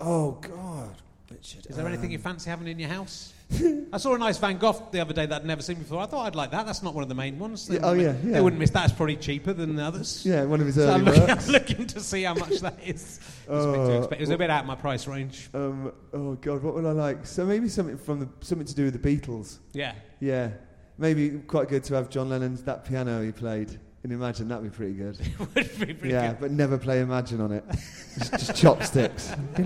Oh, 0.00 0.32
God. 0.32 0.94
Richard. 1.30 1.66
Is 1.66 1.76
there 1.76 1.86
anything 1.86 2.06
um, 2.06 2.12
you 2.12 2.18
fancy 2.18 2.48
having 2.50 2.66
in 2.66 2.78
your 2.78 2.88
house? 2.88 3.32
I 3.92 3.98
saw 3.98 4.14
a 4.14 4.18
nice 4.18 4.38
Van 4.38 4.58
Gogh 4.58 4.88
the 4.90 5.00
other 5.00 5.12
day 5.14 5.24
that 5.26 5.42
I'd 5.42 5.46
never 5.46 5.62
seen 5.62 5.78
before. 5.78 6.00
I 6.02 6.06
thought 6.06 6.26
I'd 6.26 6.34
like 6.34 6.50
that. 6.50 6.66
That's 6.66 6.82
not 6.82 6.94
one 6.94 7.02
of 7.02 7.08
the 7.08 7.14
main 7.14 7.38
ones. 7.38 7.68
They 7.68 7.76
Yeah, 7.76 7.80
oh, 7.84 7.94
wouldn't- 7.96 8.24
yeah, 8.24 8.32
They 8.32 8.40
wouldn't 8.40 8.58
miss 8.58 8.70
that. 8.70 8.86
It's 8.86 8.92
probably 8.94 9.16
cheaper 9.16 9.52
than 9.52 9.76
the 9.76 9.82
others. 9.84 10.26
Yeah, 10.26 10.44
one 10.44 10.60
of 10.60 10.66
his 10.66 10.74
So 10.74 10.82
early 10.82 10.94
I'm 10.94 11.04
looking, 11.04 11.26
works. 11.26 11.46
I'm 11.46 11.52
looking 11.52 11.86
to 11.86 12.00
see 12.00 12.22
how 12.24 12.34
much 12.34 12.58
that 12.60 12.78
is. 12.84 13.20
It's 13.20 13.46
a 13.48 13.50
bit 13.50 13.56
too 13.74 13.92
expensive. 13.98 14.12
It 14.12 14.20
was 14.20 14.30
a 14.30 14.38
bit 14.38 14.50
out 14.50 14.60
of 14.62 14.66
my 14.66 14.74
price 14.74 15.06
range. 15.06 15.48
Um, 15.54 15.92
oh 16.12 16.34
God, 16.34 16.62
what 16.62 16.74
would 16.74 16.84
I 16.84 16.90
like? 16.92 17.24
So 17.26 17.46
maybe 17.46 17.68
something 17.68 17.96
from 17.96 18.20
the 18.20 18.28
something 18.40 18.66
to 18.66 18.74
do 18.74 18.84
with 18.86 19.00
the 19.00 19.16
Beatles. 19.16 19.58
Yeah. 19.72 19.94
Yeah, 20.20 20.50
maybe 20.98 21.30
quite 21.46 21.68
good 21.68 21.84
to 21.84 21.94
have 21.94 22.10
John 22.10 22.28
Lennon's 22.28 22.62
that 22.64 22.84
piano 22.84 23.22
he 23.22 23.30
played. 23.30 23.78
Can 24.06 24.12
you 24.12 24.22
imagine 24.22 24.46
that'd 24.46 24.62
be 24.62 24.70
pretty 24.70 24.92
good? 24.92 25.18
It 25.56 25.78
would 25.80 25.88
be 25.88 25.92
pretty 25.94 26.14
yeah, 26.14 26.28
good. 26.28 26.40
but 26.40 26.50
never 26.52 26.78
play 26.78 27.00
Imagine 27.00 27.40
on 27.40 27.50
it. 27.50 27.64
just, 28.18 28.30
just 28.30 28.54
chopsticks. 28.56 29.30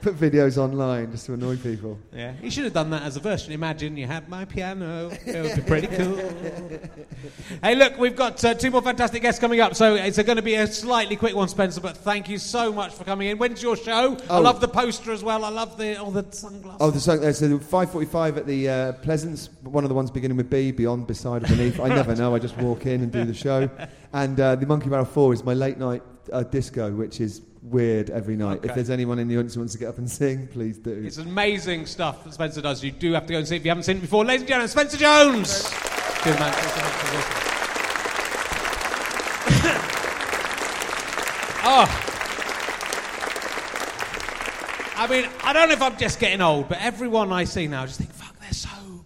Put 0.00 0.16
videos 0.16 0.56
online 0.58 1.12
just 1.12 1.26
to 1.26 1.34
annoy 1.34 1.56
people. 1.56 1.98
Yeah. 2.12 2.32
you 2.42 2.50
should 2.50 2.64
have 2.64 2.72
done 2.72 2.90
that 2.90 3.02
as 3.02 3.16
a 3.16 3.20
version. 3.20 3.52
Imagine 3.52 3.96
you 3.96 4.06
had 4.08 4.28
my 4.28 4.44
piano. 4.44 5.10
It 5.24 5.40
would 5.40 5.54
be 5.56 5.62
pretty 5.62 5.86
cool. 5.88 6.16
hey, 7.62 7.74
look, 7.76 7.96
we've 7.98 8.16
got 8.16 8.42
uh, 8.44 8.54
two 8.54 8.70
more 8.70 8.82
fantastic 8.82 9.22
guests 9.22 9.40
coming 9.40 9.60
up, 9.60 9.76
so 9.76 9.94
it's 9.94 10.20
going 10.20 10.36
to 10.36 10.42
be 10.42 10.54
a 10.54 10.66
slightly 10.66 11.16
quick 11.16 11.36
one, 11.36 11.48
Spencer. 11.48 11.80
But 11.80 11.96
thank 11.98 12.28
you 12.28 12.38
so 12.38 12.72
much 12.72 12.92
for 12.94 13.04
coming 13.04 13.28
in. 13.28 13.38
When's 13.38 13.62
your 13.62 13.76
show? 13.76 14.16
I 14.30 14.38
Oh. 14.38 14.40
love 14.40 14.60
the 14.60 14.68
poster 14.68 15.12
as 15.12 15.22
well. 15.22 15.44
I 15.44 15.50
love 15.50 15.76
the 15.76 15.96
all 16.00 16.10
the 16.10 16.24
sunglasses. 16.30 16.78
Oh, 16.80 16.90
the 16.90 17.00
song. 17.00 17.24
Uh, 17.24 17.32
so 17.32 17.58
5:45 17.58 18.38
at 18.38 18.46
the 18.46 18.68
uh, 18.68 18.92
Pleasance. 18.94 19.50
One 19.62 19.84
of 19.84 19.90
the 19.90 19.94
ones 19.94 20.10
beginning 20.10 20.38
with 20.38 20.50
B, 20.50 20.72
beyond, 20.72 21.06
beside, 21.06 21.44
or 21.44 21.48
beneath. 21.48 21.78
I 21.78 21.88
never 21.88 22.16
know. 22.16 22.34
I 22.34 22.38
just 22.38 22.56
walk 22.58 22.79
walk 22.80 22.86
in 22.86 23.02
and 23.02 23.12
do 23.12 23.24
the 23.24 23.34
show. 23.34 23.68
And 24.12 24.40
uh, 24.40 24.56
the 24.56 24.66
Monkey 24.66 24.88
Barrel 24.88 25.04
4 25.04 25.34
is 25.34 25.44
my 25.44 25.54
late 25.54 25.78
night 25.78 26.02
uh, 26.32 26.42
disco, 26.42 26.90
which 26.90 27.20
is 27.20 27.42
weird 27.62 28.10
every 28.10 28.34
night. 28.34 28.58
Okay. 28.58 28.68
If 28.68 28.74
there's 28.74 28.90
anyone 28.90 29.20
in 29.20 29.28
the 29.28 29.36
audience 29.36 29.54
who 29.54 29.60
wants 29.60 29.74
to 29.74 29.78
get 29.78 29.88
up 29.88 29.98
and 29.98 30.10
sing, 30.10 30.48
please 30.48 30.78
do. 30.78 30.90
It's 30.90 31.18
amazing 31.18 31.86
stuff 31.86 32.24
that 32.24 32.34
Spencer 32.34 32.60
does. 32.60 32.82
You 32.82 32.90
do 32.90 33.12
have 33.12 33.26
to 33.26 33.32
go 33.32 33.38
and 33.38 33.46
see 33.46 33.54
if 33.54 33.64
you 33.64 33.70
haven't 33.70 33.84
seen 33.84 33.98
it 33.98 34.00
before. 34.00 34.24
Ladies 34.24 34.40
and 34.40 34.48
gentlemen, 34.48 34.66
Spencer 34.68 34.96
Jones. 34.96 35.62
Good 36.24 36.40
man. 36.40 36.52
Thanks 36.52 36.74
so 36.74 36.80
much 36.82 36.90
for 36.90 37.06
this. 37.14 37.26
oh. 41.62 42.06
I 44.96 45.06
mean, 45.08 45.28
I 45.44 45.52
don't 45.52 45.68
know 45.68 45.74
if 45.74 45.82
I'm 45.82 45.96
just 45.98 46.18
getting 46.18 46.40
old, 46.40 46.68
but 46.68 46.78
everyone 46.80 47.32
I 47.32 47.44
see 47.44 47.68
now, 47.68 47.84
I 47.84 47.86
just 47.86 47.98
think, 47.98 48.10
fuck, 48.10 48.20
they're 48.20 48.28
so 48.28 48.29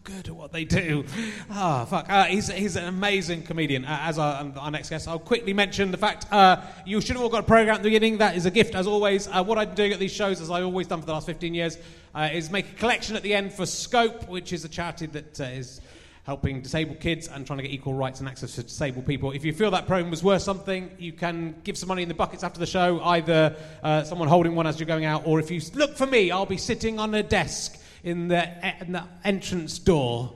good 0.04 0.28
at 0.28 0.36
what 0.36 0.52
they 0.52 0.64
do. 0.64 1.02
Ah, 1.50 1.86
fuck. 1.86 2.10
Uh, 2.10 2.24
he's, 2.24 2.48
he's 2.50 2.76
an 2.76 2.84
amazing 2.84 3.42
comedian. 3.42 3.84
Uh, 3.86 3.98
as 4.02 4.18
our, 4.18 4.52
our 4.58 4.70
next 4.70 4.90
guest, 4.90 5.08
I'll 5.08 5.18
quickly 5.18 5.54
mention 5.54 5.90
the 5.90 5.96
fact 5.96 6.30
uh, 6.30 6.60
you 6.84 7.00
should 7.00 7.16
have 7.16 7.22
all 7.22 7.30
got 7.30 7.40
a 7.40 7.46
program 7.46 7.76
at 7.76 7.82
the 7.82 7.88
beginning. 7.88 8.18
That 8.18 8.36
is 8.36 8.44
a 8.44 8.50
gift, 8.50 8.74
as 8.74 8.86
always. 8.86 9.28
Uh, 9.28 9.42
what 9.42 9.56
I'm 9.56 9.74
doing 9.74 9.92
at 9.92 9.98
these 9.98 10.12
shows, 10.12 10.42
as 10.42 10.50
I've 10.50 10.64
always 10.64 10.86
done 10.86 11.00
for 11.00 11.06
the 11.06 11.12
last 11.12 11.26
15 11.26 11.54
years, 11.54 11.78
uh, 12.14 12.28
is 12.32 12.50
make 12.50 12.70
a 12.70 12.74
collection 12.74 13.16
at 13.16 13.22
the 13.22 13.32
end 13.32 13.52
for 13.54 13.64
Scope, 13.64 14.28
which 14.28 14.52
is 14.52 14.64
a 14.64 14.68
charity 14.68 15.06
that 15.06 15.40
uh, 15.40 15.44
is 15.44 15.80
helping 16.24 16.60
disabled 16.60 17.00
kids 17.00 17.28
and 17.28 17.46
trying 17.46 17.58
to 17.58 17.62
get 17.62 17.72
equal 17.72 17.94
rights 17.94 18.20
and 18.20 18.28
access 18.28 18.54
to 18.56 18.62
disabled 18.62 19.06
people. 19.06 19.30
If 19.32 19.44
you 19.44 19.54
feel 19.54 19.70
that 19.70 19.86
program 19.86 20.10
was 20.10 20.22
worth 20.22 20.42
something, 20.42 20.90
you 20.98 21.12
can 21.12 21.54
give 21.64 21.78
some 21.78 21.88
money 21.88 22.02
in 22.02 22.08
the 22.08 22.14
buckets 22.14 22.44
after 22.44 22.60
the 22.60 22.66
show, 22.66 23.00
either 23.02 23.56
uh, 23.82 24.04
someone 24.04 24.28
holding 24.28 24.54
one 24.54 24.66
as 24.66 24.78
you're 24.78 24.86
going 24.86 25.04
out, 25.04 25.26
or 25.26 25.40
if 25.40 25.50
you 25.50 25.60
look 25.74 25.96
for 25.96 26.06
me, 26.06 26.30
I'll 26.30 26.46
be 26.46 26.58
sitting 26.58 26.98
on 26.98 27.14
a 27.14 27.22
desk 27.22 27.78
in 28.04 28.28
the, 28.28 28.48
in 28.80 28.92
the 28.92 29.04
entrance 29.24 29.78
door. 29.78 30.32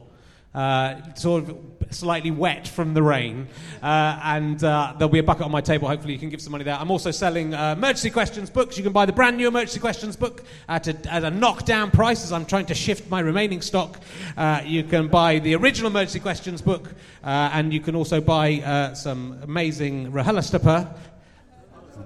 Uh, 0.55 1.15
sort 1.15 1.45
of 1.45 1.57
slightly 1.91 2.31
wet 2.31 2.67
from 2.67 2.95
the 2.95 3.03
rain, 3.03 3.47
uh, 3.83 4.19
and 4.25 4.65
uh, 4.65 4.93
there'll 4.97 5.13
be 5.13 5.19
a 5.19 5.23
bucket 5.23 5.45
on 5.45 5.53
my 5.53 5.61
table. 5.61 5.87
Hopefully, 5.87 6.15
you 6.15 6.19
can 6.19 6.31
give 6.31 6.41
some 6.41 6.53
money 6.53 6.65
there. 6.65 6.75
I'm 6.75 6.91
also 6.91 7.11
selling 7.11 7.55
uh, 7.55 7.75
emergency 7.77 8.11
questions 8.11 8.49
books. 8.51 8.77
You 8.77 8.83
can 8.83 8.93
buy 8.93 9.05
the 9.05 9.13
brand 9.13 9.37
new 9.37 9.47
emergency 9.47 9.79
questions 9.79 10.17
book 10.17 10.43
at 10.69 10.89
a, 10.89 11.13
at 11.13 11.23
a 11.23 11.31
knockdown 11.31 11.91
price, 11.91 12.25
as 12.25 12.33
I'm 12.33 12.47
trying 12.47 12.67
to 12.67 12.75
shift 12.75 13.11
my 13.11 13.21
remaining 13.21 13.61
stock. 13.61 14.01
Uh, 14.37 14.63
you 14.65 14.83
can 14.85 15.09
buy 15.09 15.39
the 15.39 15.55
original 15.55 15.91
emergency 15.91 16.19
questions 16.19 16.63
book, 16.63 16.95
uh, 17.23 17.51
and 17.53 17.73
you 17.73 17.81
can 17.81 17.95
also 17.95 18.21
buy 18.21 18.55
uh, 18.55 18.95
some 18.95 19.39
amazing 19.43 20.11
Rahela 20.11 20.43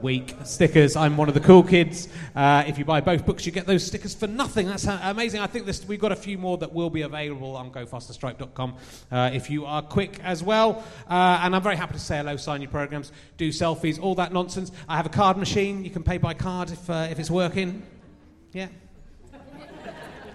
week 0.01 0.35
stickers. 0.45 0.97
I'm 0.97 1.17
one 1.17 1.29
of 1.29 1.35
the 1.35 1.41
cool 1.41 1.63
kids. 1.63 2.09
Uh, 2.35 2.65
if 2.67 2.79
you 2.79 2.85
buy 2.85 3.01
both 3.01 3.27
books, 3.27 3.45
you 3.45 3.53
get 3.53 3.67
those 3.67 3.87
stickers 3.87 4.15
for 4.15 4.27
nothing. 4.27 4.67
That's 4.67 4.87
amazing. 4.87 5.41
I 5.41 5.47
think 5.47 5.67
this, 5.67 5.87
we've 5.87 6.01
got 6.01 6.13
a 6.13 6.17
few 6.17 6.39
more 6.39 6.59
that 6.59 6.73
will 6.73 6.91
be 6.91 7.03
available 7.03 7.57
on 7.57 7.71
gofasterstripe.com 7.71 8.75
uh, 9.11 9.31
if 9.33 9.51
you 9.51 9.67
are 9.67 9.83
quick 9.83 10.19
as 10.23 10.43
well. 10.43 10.85
Uh, 11.09 11.41
and 11.43 11.55
I'm 11.55 11.63
very 11.63 11.77
happy 11.77 11.95
to 11.95 12.01
say 12.01 12.19
hello, 12.19 12.37
sign 12.37 12.63
your 12.63 12.71
programs, 12.71 13.13
do 13.37 13.51
selfies, 13.51 14.01
all 14.01 14.15
that 14.17 14.33
nonsense. 14.33 14.73
I 14.89 14.97
have 14.97 15.07
a 15.07 15.11
card 15.11 15.37
machine. 15.37 15.85
You 15.85 15.91
can 15.91 16.03
pay 16.03 16.19
by 16.19 16.35
card 16.35 16.71
if, 16.71 16.89
uh, 16.89 17.09
if 17.11 17.19
it's 17.19 17.31
working. 17.31 17.83
Yeah. 18.53 18.69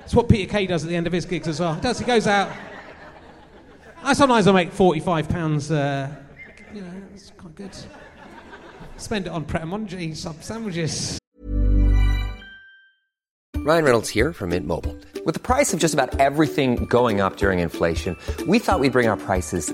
It's 0.03 0.15
what 0.15 0.29
Peter 0.29 0.49
Kay 0.49 0.67
does 0.67 0.85
at 0.85 0.89
the 0.89 0.95
end 0.95 1.05
of 1.05 1.11
his 1.11 1.25
gigs 1.25 1.49
as 1.49 1.59
well. 1.59 1.73
He 1.73 1.81
does. 1.81 1.99
He 1.99 2.05
goes 2.05 2.27
out. 2.27 2.49
I 4.01 4.13
sometimes 4.13 4.47
I 4.47 4.53
make 4.53 4.71
forty-five 4.71 5.27
pounds. 5.27 5.69
Uh, 5.69 6.09
you 6.73 6.79
know, 6.79 6.91
it's 7.13 7.31
quite 7.31 7.55
good. 7.55 7.75
Spend 8.97 9.27
it 9.27 9.31
on 9.31 9.45
Pret 9.45 9.63
a 9.63 9.65
Manger 9.65 10.13
sub 10.15 10.43
sandwiches. 10.43 11.17
Ryan 13.67 13.83
Reynolds 13.83 14.07
here 14.07 14.31
from 14.31 14.51
Mint 14.51 14.65
Mobile. 14.65 14.95
With 15.25 15.33
the 15.33 15.41
price 15.41 15.73
of 15.73 15.79
just 15.81 15.93
about 15.93 16.21
everything 16.21 16.85
going 16.85 17.19
up 17.19 17.35
during 17.35 17.59
inflation, 17.59 18.15
we 18.47 18.59
thought 18.59 18.79
we'd 18.79 18.93
bring 18.93 19.09
our 19.09 19.17
prices 19.17 19.73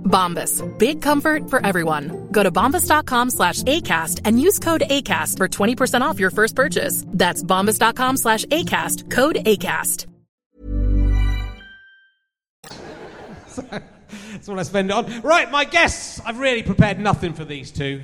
Bombas. 0.11 0.61
Big 0.77 1.01
comfort 1.01 1.49
for 1.49 1.65
everyone. 1.65 2.27
Go 2.31 2.43
to 2.43 2.51
bombas.com 2.51 3.29
slash 3.29 3.63
ACAST 3.63 4.21
and 4.25 4.39
use 4.39 4.59
code 4.59 4.81
ACAST 4.81 5.37
for 5.37 5.47
20% 5.47 6.01
off 6.01 6.19
your 6.19 6.29
first 6.29 6.55
purchase. 6.55 7.05
That's 7.07 7.41
bombas.com 7.41 8.17
slash 8.17 8.45
ACAST. 8.45 9.09
Code 9.09 9.37
ACAST. 9.37 10.07
That's 14.31 14.47
what 14.47 14.59
I 14.59 14.63
spend 14.63 14.89
it 14.89 14.93
on. 14.93 15.21
Right, 15.21 15.51
my 15.51 15.65
guests. 15.65 16.21
I've 16.25 16.39
really 16.39 16.63
prepared 16.63 16.99
nothing 16.99 17.33
for 17.33 17.45
these 17.45 17.71
two. 17.71 18.01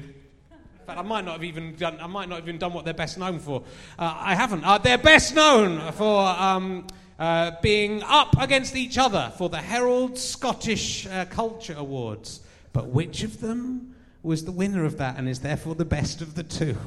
In 0.51 0.85
fact, 0.85 0.99
I 0.99 1.01
might 1.01 1.25
not 1.25 1.33
have 1.33 1.43
even 1.43 1.75
done. 1.75 1.97
I 1.99 2.07
might 2.07 2.29
not 2.29 2.35
have 2.35 2.47
even 2.47 2.59
done 2.59 2.73
what 2.73 2.85
they're 2.85 2.93
best 2.93 3.17
known 3.17 3.39
for. 3.39 3.63
Uh, 3.97 4.15
I 4.17 4.35
haven't. 4.35 4.63
Uh, 4.63 4.77
they're 4.77 4.97
best 4.97 5.35
known 5.35 5.91
for 5.93 6.27
um, 6.27 6.87
uh, 7.19 7.51
being 7.61 8.03
up 8.03 8.39
against 8.39 8.75
each 8.75 8.97
other 8.97 9.31
for 9.37 9.49
the 9.49 9.57
Herald 9.57 10.17
Scottish 10.17 11.07
uh, 11.07 11.25
Culture 11.25 11.75
Awards. 11.77 12.41
But 12.73 12.89
which 12.89 13.23
of 13.23 13.41
them 13.41 13.95
was 14.21 14.45
the 14.45 14.51
winner 14.51 14.85
of 14.85 14.97
that 14.97 15.17
and 15.17 15.27
is 15.27 15.39
therefore 15.39 15.75
the 15.75 15.85
best 15.85 16.21
of 16.21 16.35
the 16.35 16.43
two? 16.43 16.77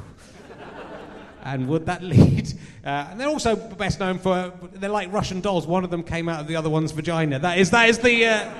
and 1.43 1.69
would 1.69 1.87
that 1.87 2.03
lead? 2.03 2.53
Uh, 2.83 3.09
and 3.11 3.21
they're 3.21 3.29
also 3.29 3.55
best 3.55 4.01
known 4.01 4.19
for 4.19 4.55
they're 4.73 4.89
like 4.89 5.13
Russian 5.13 5.43
dolls. 5.43 5.67
One 5.67 5.85
of 5.85 5.91
them 5.91 6.03
came 6.03 6.31
out 6.31 6.41
of 6.41 6.47
the 6.47 6.57
other 6.57 6.71
one's 6.71 6.93
vagina. 6.93 7.39
That 7.39 7.59
is 7.59 7.69
that 7.73 7.91
is 7.91 7.99
the 7.99 8.25
uh, 8.25 8.51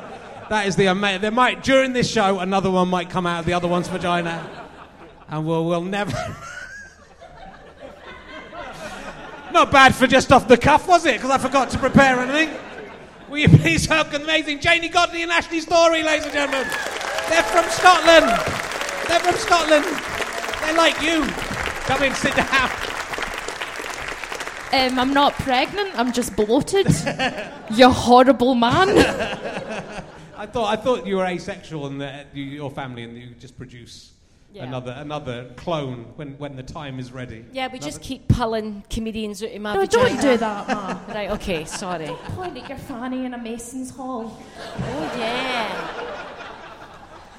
that 0.51 0.67
is 0.67 0.77
the 0.77 0.89
ama- 0.89 1.19
there 1.19 1.31
might 1.31 1.63
during 1.63 1.95
this 1.95 2.11
show 2.11 2.39
another 2.39 2.71
one 2.71 2.89
might 2.89 3.09
come 3.09 3.27
out 3.27 3.41
of 3.41 3.47
the 3.47 3.55
other 3.55 3.67
one's 3.67 3.89
vagina, 3.89 4.69
and 5.31 5.47
we'll 5.47 5.65
we'll 5.65 5.81
never. 5.81 6.13
Not 9.53 9.73
bad 9.73 9.95
for 9.95 10.07
just 10.07 10.31
off 10.31 10.47
the 10.47 10.57
cuff, 10.57 10.87
was 10.87 11.05
it? 11.07 11.15
Because 11.15 11.31
I 11.31 11.39
forgot 11.39 11.71
to 11.71 11.79
prepare 11.79 12.21
anything. 12.21 12.57
Will 13.29 13.39
you 13.39 13.49
please 13.49 13.89
welcome 13.89 14.23
the 14.23 14.25
amazing 14.25 14.61
Janey 14.61 14.89
Godley 14.89 15.23
and 15.23 15.33
Ashley 15.33 15.61
Storrie, 15.61 16.05
ladies 16.05 16.25
and 16.25 16.33
gentlemen? 16.33 16.67
They're 17.29 17.43
from 17.43 17.65
Scotland. 17.71 18.27
They're 19.09 19.21
from 19.21 19.35
Scotland. 19.35 19.85
They're 20.63 20.77
like 20.77 21.01
you. 21.03 21.25
Come 21.87 22.03
in, 22.05 22.15
sit 22.15 22.37
down. 22.37 22.71
Um, 24.73 24.99
I'm 25.01 25.13
not 25.13 25.33
pregnant. 25.35 25.99
I'm 25.99 26.13
just 26.13 26.37
bloated. 26.37 26.87
you 27.73 27.89
horrible 27.91 28.55
man. 28.55 28.89
I 30.37 30.47
thought 30.47 30.79
I 30.79 30.81
thought 30.81 31.07
you 31.07 31.17
were 31.17 31.27
asexual 31.27 31.87
and 31.87 32.01
that 32.01 32.29
your 32.35 32.71
family 32.71 33.03
and 33.03 33.17
you 33.17 33.27
just 33.39 33.59
produce 33.59 34.13
Yeah. 34.53 34.65
another 34.65 34.93
another 34.99 35.49
clone 35.55 36.07
when, 36.17 36.37
when 36.39 36.57
the 36.57 36.65
time 36.65 36.99
is 36.99 37.13
ready. 37.13 37.45
Yeah, 37.53 37.69
we 37.73 37.79
just 37.79 38.03
keep 38.03 38.27
pulling 38.27 38.83
comedians 38.91 39.45
out 39.45 39.53
of 39.53 39.61
my 39.61 39.75
No, 39.75 39.81
vagina. 39.83 40.09
don't 40.09 40.21
do 40.21 40.37
that, 40.39 40.69
ma. 40.69 40.99
Right, 41.15 41.31
okay, 41.31 41.65
sorry. 41.65 42.07
Point 42.35 42.57
at 42.57 42.69
your 42.69 42.79
fanny 42.79 43.27
in 43.27 43.35
a 43.35 43.39
Mason's 43.39 43.91
Hall. 43.91 44.37
Oh, 44.59 45.15
yeah. 45.17 46.11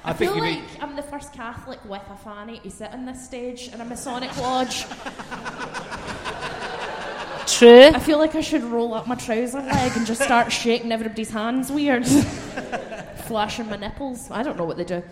I, 0.04 0.10
I, 0.10 0.12
think 0.14 0.32
feel 0.32 0.40
like 0.42 0.60
need. 0.60 0.64
I'm 0.80 0.96
the 0.96 1.02
first 1.02 1.34
Catholic 1.34 1.84
with 1.84 2.02
a 2.08 2.16
fanny 2.16 2.60
to 2.60 2.70
sit 2.70 2.90
on 2.92 3.04
this 3.04 3.22
stage 3.22 3.68
in 3.68 3.80
a 3.82 3.84
Masonic 3.84 4.34
lodge. 4.38 4.86
True. 7.46 7.90
I 7.94 7.98
feel 7.98 8.18
like 8.18 8.34
I 8.34 8.40
should 8.40 8.62
roll 8.64 8.94
up 8.94 9.06
my 9.06 9.16
trouser 9.16 9.60
leg 9.60 9.92
and 9.96 10.06
just 10.06 10.22
start 10.22 10.50
shaking 10.50 10.90
everybody's 10.90 11.30
hands 11.30 11.70
weird. 11.70 12.06
Flashing 13.26 13.68
my 13.68 13.76
nipples. 13.76 14.30
I 14.30 14.42
don't 14.42 14.56
know 14.56 14.64
what 14.64 14.78
they 14.78 14.84
do. 14.84 15.02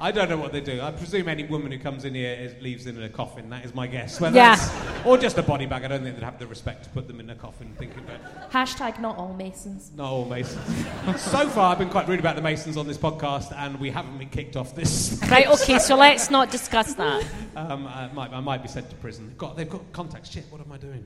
I 0.00 0.10
don't 0.10 0.28
know 0.28 0.36
what 0.36 0.52
they 0.52 0.60
do. 0.60 0.80
I 0.80 0.90
presume 0.90 1.28
any 1.28 1.44
woman 1.44 1.70
who 1.70 1.78
comes 1.78 2.04
in 2.04 2.14
here 2.14 2.32
is, 2.34 2.60
leaves 2.62 2.86
in 2.86 3.00
a 3.02 3.08
coffin. 3.08 3.48
That 3.50 3.64
is 3.64 3.74
my 3.74 3.86
guess. 3.86 4.20
Whether 4.20 4.36
Yeah. 4.36 5.02
Or 5.04 5.16
just 5.16 5.38
a 5.38 5.42
body 5.42 5.66
bag. 5.66 5.84
I 5.84 5.88
don't 5.88 6.02
think 6.02 6.16
they'd 6.16 6.24
have 6.24 6.38
the 6.38 6.46
respect 6.46 6.84
to 6.84 6.90
put 6.90 7.06
them 7.06 7.20
in 7.20 7.30
a 7.30 7.34
coffin. 7.34 7.72
Thinking 7.78 8.00
about 8.00 8.50
Hashtag 8.50 9.00
not 9.00 9.16
all 9.16 9.32
Masons. 9.34 9.90
not 9.96 10.10
all 10.10 10.24
Masons. 10.24 10.66
so 11.20 11.48
far, 11.48 11.72
I've 11.72 11.78
been 11.78 11.90
quite 11.90 12.08
rude 12.08 12.20
about 12.20 12.36
the 12.36 12.42
Masons 12.42 12.76
on 12.76 12.86
this 12.88 12.98
podcast, 12.98 13.56
and 13.56 13.78
we 13.78 13.90
haven't 13.90 14.18
been 14.18 14.28
kicked 14.30 14.56
off 14.56 14.74
this. 14.74 15.20
Right, 15.30 15.46
okay, 15.48 15.78
so 15.78 15.96
let's 15.96 16.30
not 16.30 16.50
discuss 16.50 16.94
that. 16.94 17.24
Um, 17.56 17.86
I, 17.86 18.08
might, 18.12 18.30
I 18.32 18.40
might 18.40 18.62
be 18.62 18.68
sent 18.68 18.88
to 18.90 18.96
prison. 18.96 19.26
They've 19.28 19.38
got, 19.38 19.56
they've 19.56 19.68
got 19.70 19.92
contacts. 19.92 20.30
Shit, 20.30 20.44
what 20.50 20.60
am 20.60 20.70
I 20.70 20.76
doing? 20.76 21.04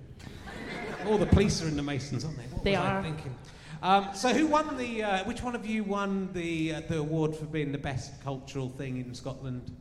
All 1.07 1.17
the 1.19 1.27
police 1.27 1.63
are 1.63 1.69
in 1.69 1.77
the 1.77 1.83
Masons, 1.83 2.25
aren't 2.25 2.37
they? 2.37 2.43
What 2.45 2.65
They 2.65 2.73
was 2.73 2.81
I 2.81 2.91
are. 2.97 3.03
thinking? 3.03 3.35
Um, 3.83 4.09
so, 4.13 4.33
who 4.35 4.47
won 4.47 4.77
the? 4.77 5.05
Uh, 5.05 5.25
which 5.25 5.43
one 5.43 5.55
of 5.55 5.65
you 5.65 5.85
won 5.85 6.31
the 6.33 6.75
uh, 6.75 6.81
the 6.89 6.99
award 6.99 7.37
for 7.37 7.45
being 7.45 7.71
the 7.71 7.79
best 7.79 8.21
cultural 8.23 8.69
thing 8.71 8.99
in 8.99 9.15
Scotland? 9.15 9.77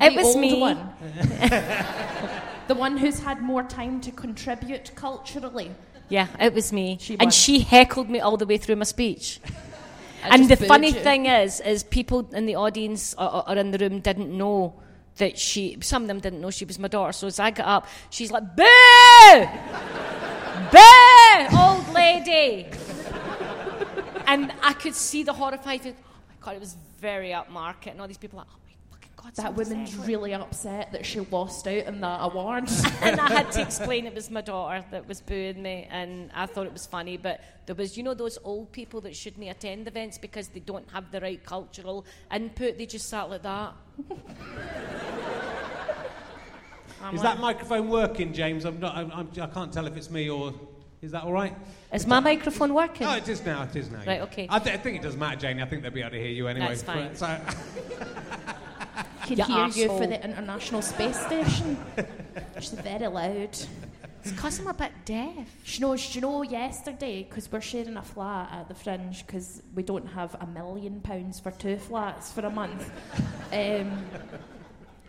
It 0.00 0.10
The 0.10 0.16
was 0.16 0.36
me. 0.36 0.60
One. 0.60 0.90
the 2.68 2.74
one 2.74 2.96
who's 2.96 3.20
had 3.20 3.40
more 3.40 3.62
time 3.62 4.00
to 4.02 4.10
contribute 4.10 4.92
culturally. 4.94 5.70
Yeah, 6.08 6.26
it 6.40 6.52
was 6.52 6.72
me. 6.72 6.98
She 7.00 7.16
and 7.20 7.32
she 7.32 7.60
heckled 7.60 8.10
me 8.10 8.18
all 8.18 8.36
the 8.36 8.46
way 8.46 8.58
through 8.58 8.76
my 8.76 8.84
speech. 8.84 9.40
And 10.22 10.50
the 10.50 10.56
funny 10.56 10.88
you. 10.88 11.00
thing 11.00 11.24
is, 11.24 11.60
is 11.60 11.82
people 11.82 12.28
in 12.34 12.44
the 12.44 12.54
audience 12.54 13.14
or, 13.16 13.48
or 13.48 13.56
in 13.56 13.70
the 13.70 13.78
room 13.78 14.00
didn't 14.00 14.36
know 14.36 14.74
that 15.20 15.38
she. 15.38 15.78
Some 15.80 16.02
of 16.02 16.08
them 16.08 16.18
didn't 16.20 16.40
know 16.40 16.50
she 16.50 16.64
was 16.64 16.78
my 16.78 16.88
daughter. 16.88 17.12
So 17.12 17.26
as 17.28 17.38
I 17.38 17.50
got 17.50 17.66
up, 17.66 17.86
she's 18.10 18.30
like, 18.30 18.42
"Boo, 18.56 18.62
boo, 20.72 21.56
old 21.56 21.88
lady," 21.94 22.66
and 24.26 24.52
I 24.62 24.72
could 24.74 24.94
see 24.94 25.22
the 25.22 25.32
horrified. 25.32 25.80
Oh 25.86 25.86
my 25.86 26.34
god, 26.42 26.56
it 26.56 26.60
was 26.60 26.76
very 26.98 27.30
upmarket, 27.30 27.92
and 27.92 28.00
all 28.00 28.08
these 28.08 28.18
people 28.18 28.38
like, 28.38 28.48
"Oh 28.50 28.52
my 28.52 28.58
fucking 28.58 28.59
god." 29.22 29.34
That 29.34 29.54
woman's 29.54 29.90
heckling." 29.90 30.08
really 30.08 30.34
upset 30.34 30.92
that 30.92 31.04
she 31.04 31.20
lost 31.20 31.66
out 31.66 31.84
in 31.86 32.00
that 32.00 32.20
award. 32.22 32.68
and 33.02 33.20
I 33.20 33.28
had 33.28 33.52
to 33.52 33.62
explain 33.68 34.06
it 34.06 34.14
was 34.14 34.30
my 34.30 34.40
daughter 34.40 34.84
that 34.90 35.06
was 35.06 35.20
booing 35.20 35.62
me, 35.62 35.86
and 35.90 36.30
I 36.34 36.46
thought 36.46 36.66
it 36.66 36.72
was 36.72 36.86
funny. 36.86 37.16
But 37.16 37.40
there 37.66 37.74
was, 37.74 37.96
you 37.96 38.02
know, 38.02 38.14
those 38.14 38.38
old 38.44 38.72
people 38.72 39.00
that 39.02 39.14
shouldn't 39.14 39.48
attend 39.48 39.86
events 39.88 40.18
because 40.18 40.48
they 40.48 40.60
don't 40.60 40.90
have 40.90 41.10
the 41.10 41.20
right 41.20 41.44
cultural 41.44 42.04
input. 42.34 42.78
They 42.78 42.86
just 42.86 43.08
sat 43.08 43.30
like 43.30 43.42
that. 43.42 43.74
Is 47.14 47.22
like, 47.22 47.22
that 47.22 47.40
microphone 47.40 47.88
working, 47.88 48.34
James? 48.34 48.66
I'm 48.66 48.78
not. 48.78 48.94
I'm, 48.94 49.10
I'm, 49.12 49.28
I 49.40 49.46
can't 49.46 49.72
tell 49.72 49.86
if 49.86 49.96
it's 49.96 50.10
me 50.10 50.28
or. 50.28 50.52
Is 51.02 51.12
that 51.12 51.24
all 51.24 51.32
right? 51.32 51.54
Is 51.94 52.06
my 52.06 52.20
microphone 52.20 52.74
working? 52.74 53.06
No, 53.06 53.16
it 53.16 53.28
is 53.28 53.44
now. 53.44 53.62
It 53.62 53.74
is 53.74 53.90
now. 53.90 54.00
Right, 54.06 54.20
okay. 54.22 54.46
I, 54.50 54.58
th- 54.58 54.74
I 54.74 54.78
think 54.78 54.96
it 54.98 55.02
doesn't 55.02 55.18
matter, 55.18 55.36
Janey. 55.40 55.62
I 55.62 55.64
think 55.64 55.82
they'll 55.82 55.90
be 55.90 56.00
able 56.00 56.10
to 56.10 56.18
hear 56.20 56.28
you 56.28 56.46
anyway. 56.46 56.68
That's 56.68 56.82
fine. 56.82 57.16
So, 57.16 57.26
can 59.24 59.38
You 59.38 59.44
hear 59.44 59.68
you 59.68 59.88
for 59.88 60.06
the 60.06 60.22
International 60.22 60.82
Space 60.82 61.18
Station. 61.18 61.78
She's 62.58 62.72
very 62.72 63.06
loud. 63.06 63.56
It's 64.22 64.32
because 64.32 64.60
I'm 64.60 64.66
a 64.66 64.74
bit 64.74 64.92
deaf. 65.06 65.48
She 65.64 65.80
knows, 65.80 66.14
you 66.14 66.20
know, 66.20 66.42
yesterday, 66.42 67.22
because 67.22 67.50
we're 67.50 67.62
sharing 67.62 67.96
a 67.96 68.02
flat 68.02 68.50
at 68.52 68.68
the 68.68 68.74
Fringe, 68.74 69.26
because 69.26 69.62
we 69.74 69.82
don't 69.82 70.06
have 70.06 70.36
a 70.38 70.46
million 70.46 71.00
pounds 71.00 71.40
for 71.40 71.50
two 71.52 71.78
flats 71.78 72.30
for 72.32 72.42
a 72.42 72.50
month. 72.50 72.90
Um, 73.52 74.04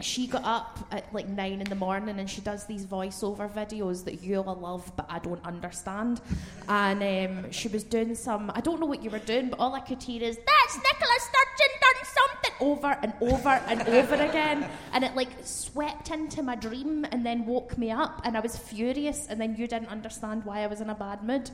she 0.02 0.28
got 0.28 0.44
up 0.44 0.80
at 0.92 1.14
like 1.14 1.28
nine 1.28 1.62
in 1.62 1.70
the 1.70 1.76
morning 1.76 2.20
and 2.20 2.30
she 2.30 2.42
does 2.42 2.66
these 2.66 2.86
voiceover 2.86 3.52
videos 3.52 4.04
that 4.06 4.22
you 4.24 4.42
all 4.42 4.56
love, 4.56 4.92
but 4.96 5.06
I 5.10 5.20
don't 5.20 5.44
understand. 5.46 6.22
And 6.68 7.02
um, 7.04 7.52
she 7.52 7.68
was 7.68 7.84
doing 7.84 8.16
some, 8.16 8.52
I 8.56 8.62
don't 8.62 8.80
know 8.80 8.86
what 8.86 9.04
you 9.04 9.10
were 9.10 9.20
doing, 9.20 9.50
but 9.50 9.60
all 9.60 9.74
I 9.74 9.80
could 9.80 10.02
hear 10.02 10.22
is, 10.24 10.38
That's 10.38 10.76
Nicola 10.76 11.18
Sturgeon 11.20 11.74
done 11.82 12.06
something 12.06 12.42
over 12.62 12.98
and 13.02 13.14
over 13.22 13.50
and 13.50 13.82
over 13.90 14.16
again. 14.16 14.70
And 14.94 15.04
it 15.04 15.16
like 15.16 15.30
swept 15.44 16.12
into 16.12 16.44
my 16.44 16.56
dream 16.56 17.06
and 17.12 17.26
then 17.26 17.46
woke 17.46 17.78
me 17.78 17.92
up, 17.92 18.22
and 18.24 18.38
I 18.38 18.40
was 18.40 18.58
furious. 18.58 19.28
And 19.30 19.40
then 19.40 19.56
you 19.56 19.68
didn't 19.68 19.90
understand 19.90 20.46
why 20.46 20.62
I 20.62 20.68
was 20.68 20.82
in 20.82 20.90
a 20.90 20.96
bad 20.96 21.24
mood. 21.24 21.50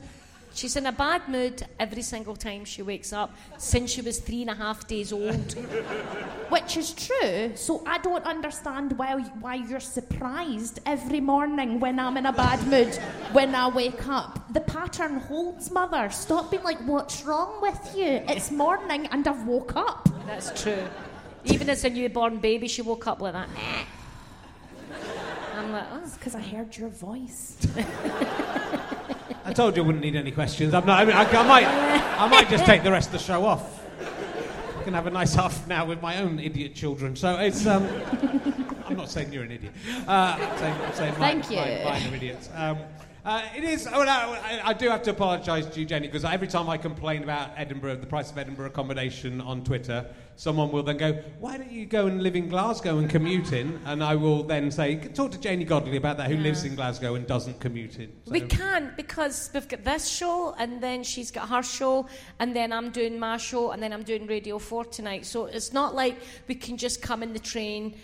She's 0.54 0.76
in 0.76 0.86
a 0.86 0.92
bad 0.92 1.28
mood 1.28 1.64
every 1.78 2.02
single 2.02 2.34
time 2.34 2.64
she 2.64 2.82
wakes 2.82 3.12
up 3.12 3.34
since 3.58 3.90
she 3.92 4.00
was 4.00 4.18
three 4.18 4.42
and 4.42 4.50
a 4.50 4.54
half 4.54 4.86
days 4.88 5.12
old. 5.12 5.52
Which 6.48 6.76
is 6.76 6.92
true, 6.92 7.52
so 7.54 7.82
I 7.86 7.98
don't 7.98 8.24
understand 8.24 8.98
why, 8.98 9.20
why 9.40 9.56
you're 9.56 9.80
surprised 9.80 10.80
every 10.86 11.20
morning 11.20 11.78
when 11.78 12.00
I'm 12.00 12.16
in 12.16 12.26
a 12.26 12.32
bad 12.32 12.66
mood 12.66 12.94
when 13.32 13.54
I 13.54 13.68
wake 13.68 14.08
up. 14.08 14.52
The 14.52 14.60
pattern 14.60 15.18
holds, 15.20 15.70
mother. 15.70 16.08
Stop 16.10 16.50
being 16.50 16.64
like, 16.64 16.78
what's 16.86 17.24
wrong 17.24 17.60
with 17.60 17.94
you? 17.94 18.22
It's 18.28 18.50
morning 18.50 19.06
and 19.06 19.26
I've 19.28 19.46
woke 19.46 19.76
up. 19.76 20.08
That's 20.26 20.62
true. 20.62 20.82
Even 21.44 21.70
as 21.70 21.84
a 21.84 21.90
newborn 21.90 22.38
baby, 22.38 22.68
she 22.68 22.82
woke 22.82 23.06
up 23.06 23.20
like 23.20 23.34
that. 23.34 23.48
I'm 25.54 25.72
like, 25.72 25.86
oh. 25.92 26.00
It's 26.02 26.16
Because 26.16 26.34
I 26.34 26.40
heard 26.40 26.76
your 26.76 26.88
voice. 26.88 27.56
I 29.48 29.52
told 29.54 29.76
you 29.76 29.82
I 29.82 29.86
wouldn't 29.86 30.04
need 30.04 30.14
any 30.14 30.30
questions. 30.30 30.74
I'm 30.74 30.84
not. 30.84 31.00
I, 31.00 31.04
mean, 31.06 31.16
I, 31.16 31.24
I 31.24 31.42
might. 31.48 31.66
I 31.66 32.28
might 32.28 32.50
just 32.50 32.66
take 32.66 32.82
the 32.82 32.92
rest 32.92 33.08
of 33.08 33.12
the 33.12 33.18
show 33.18 33.46
off. 33.46 33.82
I 34.78 34.82
can 34.82 34.92
have 34.92 35.06
a 35.06 35.10
nice 35.10 35.34
half 35.34 35.66
now 35.66 35.86
with 35.86 36.02
my 36.02 36.18
own 36.18 36.38
idiot 36.38 36.74
children. 36.74 37.16
So 37.16 37.38
it's. 37.38 37.66
Um, 37.66 37.88
I'm 38.86 38.96
not 38.98 39.08
saying 39.08 39.32
you're 39.32 39.44
an 39.44 39.50
idiot. 39.50 39.72
Uh, 40.06 40.36
I'm 40.38 40.58
saying, 40.58 40.74
I'm 40.74 40.92
saying 40.92 41.18
mine, 41.18 41.42
Thank 41.42 41.50
you. 41.50 41.56
Mine, 41.56 41.84
mine 41.84 42.12
are 42.12 42.16
idiots. 42.16 42.50
Um, 42.54 42.78
uh, 43.28 43.42
it 43.54 43.62
is. 43.62 43.86
Oh, 43.86 44.00
I, 44.00 44.60
I 44.64 44.72
do 44.72 44.88
have 44.88 45.02
to 45.02 45.10
apologise 45.10 45.66
to 45.66 45.80
you, 45.80 45.84
Jenny, 45.84 46.06
because 46.06 46.24
every 46.24 46.48
time 46.48 46.70
I 46.70 46.78
complain 46.78 47.22
about 47.22 47.50
Edinburgh, 47.56 47.96
the 47.96 48.06
price 48.06 48.30
of 48.30 48.38
Edinburgh 48.38 48.68
accommodation 48.68 49.42
on 49.42 49.62
Twitter, 49.62 50.06
someone 50.36 50.72
will 50.72 50.82
then 50.82 50.96
go, 50.96 51.12
"Why 51.38 51.58
don't 51.58 51.70
you 51.70 51.84
go 51.84 52.06
and 52.06 52.22
live 52.22 52.36
in 52.36 52.48
Glasgow 52.48 52.96
and 52.96 53.10
commute 53.10 53.52
in?" 53.52 53.78
And 53.88 54.02
I 54.02 54.14
will 54.14 54.44
then 54.44 54.70
say, 54.70 54.96
"Talk 54.96 55.32
to 55.32 55.38
Janey 55.38 55.64
Godley 55.64 55.98
about 55.98 56.16
that, 56.16 56.30
who 56.30 56.38
lives 56.38 56.64
in 56.64 56.74
Glasgow 56.74 57.16
and 57.16 57.26
doesn't 57.26 57.60
commute 57.60 57.98
in." 57.98 58.10
We 58.28 58.40
can't 58.40 58.96
because 58.96 59.50
we've 59.52 59.68
got 59.68 59.84
this 59.84 60.08
show, 60.08 60.54
and 60.58 60.82
then 60.82 61.04
she's 61.04 61.30
got 61.30 61.50
her 61.50 61.62
show, 61.62 62.06
and 62.38 62.56
then 62.56 62.72
I'm 62.72 62.88
doing 62.90 63.18
my 63.18 63.36
show, 63.36 63.72
and 63.72 63.82
then 63.82 63.92
I'm 63.92 64.04
doing 64.04 64.26
Radio 64.26 64.58
4 64.58 64.86
tonight. 64.86 65.26
So 65.26 65.44
it's 65.44 65.74
not 65.74 65.94
like 65.94 66.16
we 66.46 66.54
can 66.54 66.78
just 66.78 67.02
come 67.02 67.22
in 67.22 67.34
the 67.34 67.38
train, 67.38 67.94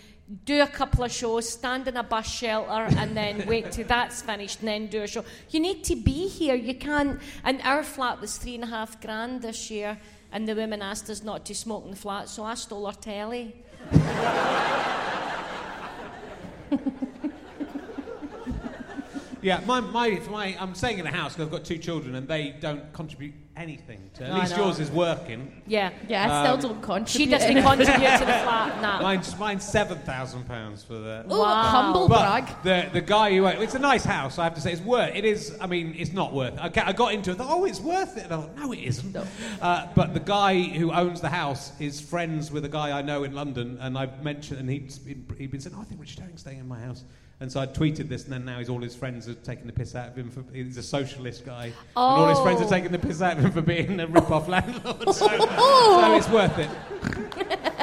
do 0.45 0.61
a 0.61 0.67
couple 0.67 1.03
of 1.03 1.11
shows, 1.11 1.47
stand 1.47 1.87
in 1.87 1.97
a 1.97 2.03
bus 2.03 2.27
shelter, 2.27 2.87
and 2.97 3.15
then 3.15 3.45
wait 3.47 3.71
till 3.71 3.87
that's 3.87 4.21
finished, 4.21 4.59
and 4.59 4.67
then 4.67 4.87
do 4.87 5.03
a 5.03 5.07
show. 5.07 5.23
You 5.51 5.59
need 5.59 5.83
to 5.85 5.95
be 5.95 6.27
here. 6.27 6.55
You 6.55 6.75
can't. 6.75 7.19
And 7.43 7.61
our 7.63 7.83
flat 7.83 8.21
was 8.21 8.37
three 8.37 8.55
and 8.55 8.63
a 8.63 8.67
half 8.67 8.99
grand 9.01 9.43
this 9.43 9.69
year, 9.69 9.99
and 10.31 10.47
the 10.47 10.55
women 10.55 10.81
asked 10.81 11.09
us 11.09 11.23
not 11.23 11.45
to 11.45 11.55
smoke 11.55 11.85
in 11.85 11.91
the 11.91 11.97
flat, 11.97 12.29
so 12.29 12.43
I 12.43 12.55
stole 12.55 12.87
her 12.87 12.93
telly. 12.93 13.55
Yeah, 19.45 19.61
my, 19.67 19.79
my, 19.79 20.15
for 20.15 20.31
my, 20.31 20.57
I'm 20.59 20.73
staying 20.73 20.97
in 20.97 21.05
a 21.05 21.11
house 21.11 21.33
because 21.35 21.45
I've 21.45 21.51
got 21.51 21.63
two 21.63 21.77
children 21.77 22.15
and 22.15 22.27
they 22.27 22.55
don't 22.59 22.91
contribute 22.93 23.35
anything 23.55 24.09
to. 24.15 24.23
At 24.23 24.31
I 24.31 24.39
least 24.39 24.57
know. 24.57 24.65
yours 24.65 24.79
is 24.79 24.89
working. 24.89 25.61
Yeah. 25.67 25.91
Yeah, 26.09 26.23
I 26.25 26.47
Um, 26.49 26.59
still 26.59 26.71
don't 26.71 26.81
contribute. 26.81 27.09
She 27.09 27.25
doesn't 27.27 27.61
contribute 27.61 27.85
to 28.17 28.25
the 28.25 28.25
flat. 28.43 28.81
Nah. 28.81 29.03
Mine's, 29.03 29.37
mine's 29.37 29.63
seven 29.63 29.99
thousand 29.99 30.47
pounds 30.47 30.81
for 30.83 30.95
the. 30.95 31.25
Ooh, 31.31 31.37
Wow. 31.37 31.61
humble 31.61 32.07
But 32.09 32.43
brag. 32.43 32.63
the 32.63 32.89
the 32.91 33.01
guy 33.05 33.35
who 33.35 33.45
it's 33.45 33.75
a 33.75 33.79
nice 33.79 34.03
house. 34.03 34.39
I 34.39 34.45
have 34.45 34.55
to 34.55 34.61
say 34.61 34.71
it's 34.71 34.81
worth. 34.81 35.13
It 35.15 35.25
is. 35.25 35.55
I 35.61 35.67
mean, 35.67 35.93
it's 35.95 36.11
not 36.11 36.33
worth. 36.33 36.57
I, 36.59 36.69
ca- 36.69 36.85
I 36.87 36.93
got 36.93 37.13
into 37.13 37.29
it. 37.29 37.37
Thought, 37.37 37.47
oh, 37.51 37.65
it's 37.65 37.79
worth 37.81 38.17
it. 38.17 38.23
And 38.23 38.33
I 38.33 38.37
thought, 38.41 38.55
no, 38.57 38.71
it 38.71 38.79
isn't. 38.79 39.15
Uh, 39.61 39.87
but 39.95 40.15
the 40.15 40.19
guy 40.21 40.59
who 40.59 40.91
owns 40.91 41.21
the 41.21 41.29
house 41.29 41.71
is 41.79 42.01
friends 42.01 42.51
with 42.51 42.65
a 42.65 42.69
guy 42.69 42.97
I 42.97 43.03
know 43.03 43.23
in 43.23 43.35
London, 43.35 43.77
and 43.79 43.95
I've 43.95 44.23
mentioned, 44.23 44.59
and 44.59 44.67
he's 44.71 44.97
been, 44.97 45.23
he'd 45.37 45.51
been 45.51 45.61
saying, 45.61 45.75
oh, 45.77 45.81
I 45.81 45.85
think 45.85 46.01
Richard 46.01 46.19
Herring's 46.21 46.41
staying 46.41 46.57
in 46.57 46.67
my 46.67 46.79
house. 46.79 47.03
And 47.41 47.51
so 47.51 47.59
I 47.59 47.67
tweeted 47.67 48.07
this, 48.07 48.23
and 48.23 48.31
then 48.31 48.45
now 48.45 48.59
he's 48.59 48.69
all 48.69 48.79
his 48.81 48.95
friends 48.95 49.27
are 49.27 49.33
taking 49.33 49.67
the 49.67 49.73
piss 49.73 49.93
out 49.93 50.07
of 50.09 50.17
him. 50.17 50.29
For, 50.31 50.43
he's 50.53 50.77
a 50.77 50.83
socialist 50.83 51.45
guy, 51.45 51.65
and 51.65 51.73
all 51.95 52.29
his 52.29 52.39
friends 52.39 52.61
are 52.61 52.65
Oh. 52.65 52.69
taking 52.69 52.91
the 52.93 52.99
piss 52.99 53.21
out 53.21 53.37
of 53.37 53.43
him 53.45 53.51
for 53.51 53.61
being 53.61 53.99
a 53.99 54.07
rip-off 54.07 54.47
landlord. 54.47 55.03
So, 55.13 55.27
so 55.27 56.15
it's 56.15 56.29
worth 56.29 56.57
it. 56.57 56.69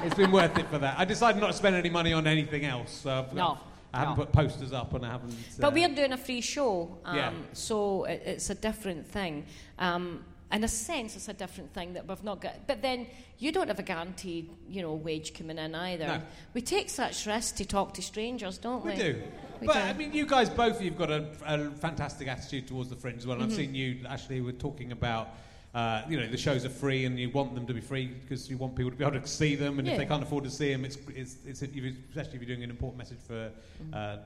It's 0.05 0.15
been 0.15 0.33
worth 0.33 0.57
it 0.57 0.69
for 0.71 0.79
that. 0.79 0.99
I 0.99 1.05
decided 1.05 1.39
not 1.41 1.49
to 1.49 1.53
spend 1.53 1.77
any 1.77 1.91
money 1.91 2.13
on 2.15 2.27
anything 2.27 2.65
else. 2.65 2.91
So 2.93 3.11
I've- 3.11 3.37
No, 3.37 3.59
I 3.93 3.99
haven't 4.01 4.17
no. 4.17 4.25
put 4.25 4.33
posters 4.33 4.73
up, 4.73 4.95
and 4.95 5.05
I 5.05 5.11
haven't. 5.11 5.35
But 5.61 5.67
uh, 5.69 5.71
we're 5.75 5.89
doing 5.95 6.13
a 6.13 6.17
free 6.17 6.41
show, 6.41 6.97
um, 7.05 7.17
Yeah. 7.17 7.33
so 7.53 8.05
it, 8.05 8.23
it's 8.25 8.49
a 8.49 8.55
different 8.55 9.07
thing. 9.07 9.45
Um, 9.79 10.25
in 10.53 10.65
a 10.65 10.69
sense, 10.69 11.17
it's 11.17 11.29
a 11.29 11.33
different 11.33 11.73
thing 11.73 11.95
that 11.95 12.07
we've 12.07 12.23
not 12.23 12.41
got. 12.41 12.67
But 12.67 12.83
then 12.83 13.07
you 13.39 13.53
don't 13.53 13.69
have 13.69 13.79
a 13.79 13.83
guaranteed, 13.83 14.51
you 14.69 14.83
know, 14.83 14.93
wage 14.93 15.33
coming 15.35 15.59
in 15.59 15.75
either. 15.75 16.07
No. 16.07 16.23
We 16.53 16.61
take 16.61 16.91
such 16.91 17.27
risks 17.27 17.53
to 17.53 17.65
talk 17.65 17.95
to 17.95 18.03
strangers, 18.03 18.59
don't 18.59 18.85
we? 18.85 18.93
We 18.93 18.97
do. 18.97 19.23
We 19.61 19.67
but 19.67 19.75
do. 19.75 19.81
I 19.81 19.93
mean, 19.95 20.13
you 20.13 20.27
guys 20.27 20.51
both, 20.51 20.83
you've 20.83 20.99
got 20.99 21.11
a, 21.11 21.27
a 21.47 21.71
fantastic 21.71 22.29
attitude 22.29 22.69
towards 22.69 22.91
the 22.91 22.97
fringe 22.97 23.19
as 23.19 23.27
well. 23.27 23.39
Mm-hmm. 23.39 23.47
I've 23.47 23.53
seen 23.55 23.75
you, 23.75 24.01
Ashley, 24.09 24.41
were 24.41 24.53
talking 24.53 24.93
about. 24.93 25.29
Uh, 25.75 26.03
you 26.07 26.21
know 26.21 26.27
the 26.27 26.37
shows 26.37 26.67
are 26.67 26.69
free, 26.69 27.07
and 27.07 27.19
you 27.19 27.31
want 27.31 27.55
them 27.55 27.67
to 27.67 27.73
be 27.73 27.81
free 27.81 28.05
because 28.07 28.51
you 28.51 28.59
want 28.59 28.77
people 28.77 28.91
to 28.91 28.97
be 28.97 29.03
able 29.03 29.19
to 29.19 29.27
see 29.27 29.55
them. 29.55 29.79
And 29.79 29.89
if 29.89 29.97
they 29.97 30.05
can't 30.05 30.23
afford 30.23 30.45
to 30.45 30.51
see 30.51 30.71
them, 30.71 30.85
it's, 30.85 30.99
it's, 31.17 31.37
it's 31.47 31.63
especially 31.63 32.35
if 32.35 32.43
you're 32.43 32.45
doing 32.45 32.63
an 32.63 32.69
important 32.69 32.99
message 32.99 33.21
for 33.27 33.51
Mm-hmm. 33.83 33.95
uh, 33.95 34.17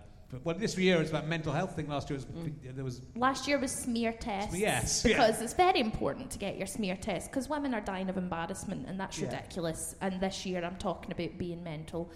well, 0.45 0.57
this 0.59 0.77
year 0.77 1.01
it's 1.01 1.11
about 1.11 1.27
mental 1.29 1.53
health 1.53 1.77
thing. 1.77 1.89
Last 1.89 2.11
year 2.11 2.17
was, 2.19 2.27
there 2.75 2.85
was 2.85 3.01
Last 3.15 3.47
year 3.47 3.59
was 3.59 3.71
smear 3.73 4.13
tests. 4.13 4.57
Yes, 4.57 5.05
yeah. 5.05 5.17
Because 5.17 5.41
it's 5.41 5.55
very 5.55 5.81
important 5.81 6.31
to 6.33 6.39
get 6.39 6.57
your 6.59 6.67
smear 6.67 6.97
test 6.97 7.31
because 7.31 7.49
women 7.49 7.75
are 7.75 7.81
dying 7.81 8.09
of 8.09 8.17
embarrassment 8.17 8.87
and 8.89 8.99
that's 8.99 9.19
Yeah. 9.19 9.27
ridiculous. 9.27 9.95
And 10.01 10.21
this 10.21 10.45
year 10.45 10.65
I'm 10.65 10.77
talking 10.77 11.13
about 11.13 11.39
being 11.39 11.63
mental 11.63 12.11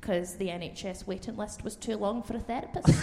because 0.00 0.36
the 0.36 0.48
NHS 0.48 1.06
waiting 1.06 1.36
list 1.36 1.64
was 1.64 1.74
too 1.74 1.96
long 1.96 2.22
for 2.22 2.36
a 2.36 2.40
therapist. 2.40 2.94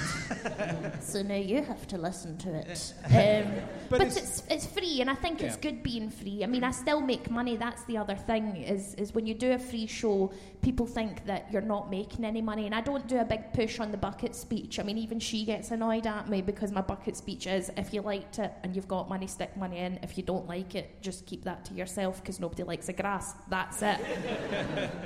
so 1.01 1.21
now 1.23 1.35
you 1.35 1.61
have 1.61 1.85
to 1.87 1.97
listen 1.97 2.37
to 2.37 2.53
it. 2.55 2.93
Um, 3.05 3.51
But 3.89 3.99
but 3.99 4.01
it's- 4.07 4.17
it's, 4.17 4.43
it's 4.49 4.65
free 4.65 5.01
and 5.01 5.09
I 5.09 5.15
think 5.15 5.41
it's 5.41 5.57
good 5.57 5.83
being 5.83 6.09
free. 6.09 6.43
I 6.43 6.47
mean, 6.47 6.63
I 6.63 6.71
still 6.71 7.01
make 7.01 7.29
money. 7.29 7.57
That's 7.57 7.83
the 7.85 7.97
other 7.97 8.15
thing 8.15 8.55
is, 8.57 8.93
is 8.95 9.13
when 9.13 9.25
you 9.25 9.33
do 9.33 9.51
a 9.51 9.59
free 9.59 9.87
show, 9.87 10.31
people 10.63 10.87
think 10.87 11.25
that 11.25 11.51
you're 11.51 11.61
not 11.61 11.91
making 11.91 12.23
any 12.25 12.41
money. 12.41 12.65
And 12.65 12.73
I 12.73 12.81
don't 12.81 13.05
do 13.07 13.19
a 13.19 13.25
big 13.25 13.53
push 13.53 13.79
on 13.79 13.91
the 13.91 13.97
bucket 13.97 14.33
speech. 14.33 14.79
I 14.79 14.83
mean, 14.83 14.97
even 14.97 15.19
she 15.19 15.45
gets 15.45 15.71
annoyed 15.71 16.07
at 16.07 16.29
me 16.29 16.41
because 16.41 16.71
my 16.71 16.81
bucket 16.81 17.17
speech 17.17 17.45
is 17.45 17.69
if 17.77 17.93
you 17.93 18.01
liked 18.01 18.39
it 18.39 18.51
and 18.63 18.75
you've 18.75 18.87
got 18.87 19.09
money, 19.09 19.27
stick 19.27 19.55
money 19.57 19.79
in. 19.79 19.99
If 20.01 20.17
you 20.17 20.23
don't 20.23 20.47
like 20.47 20.73
it, 20.73 21.01
just 21.01 21.25
keep 21.25 21.43
that 21.43 21.65
to 21.65 21.73
yourself 21.73 22.21
because 22.21 22.39
nobody 22.39 22.63
likes 22.63 22.87
the 22.87 22.93
grass. 22.93 23.35
That's 23.49 23.81
it. 23.81 23.99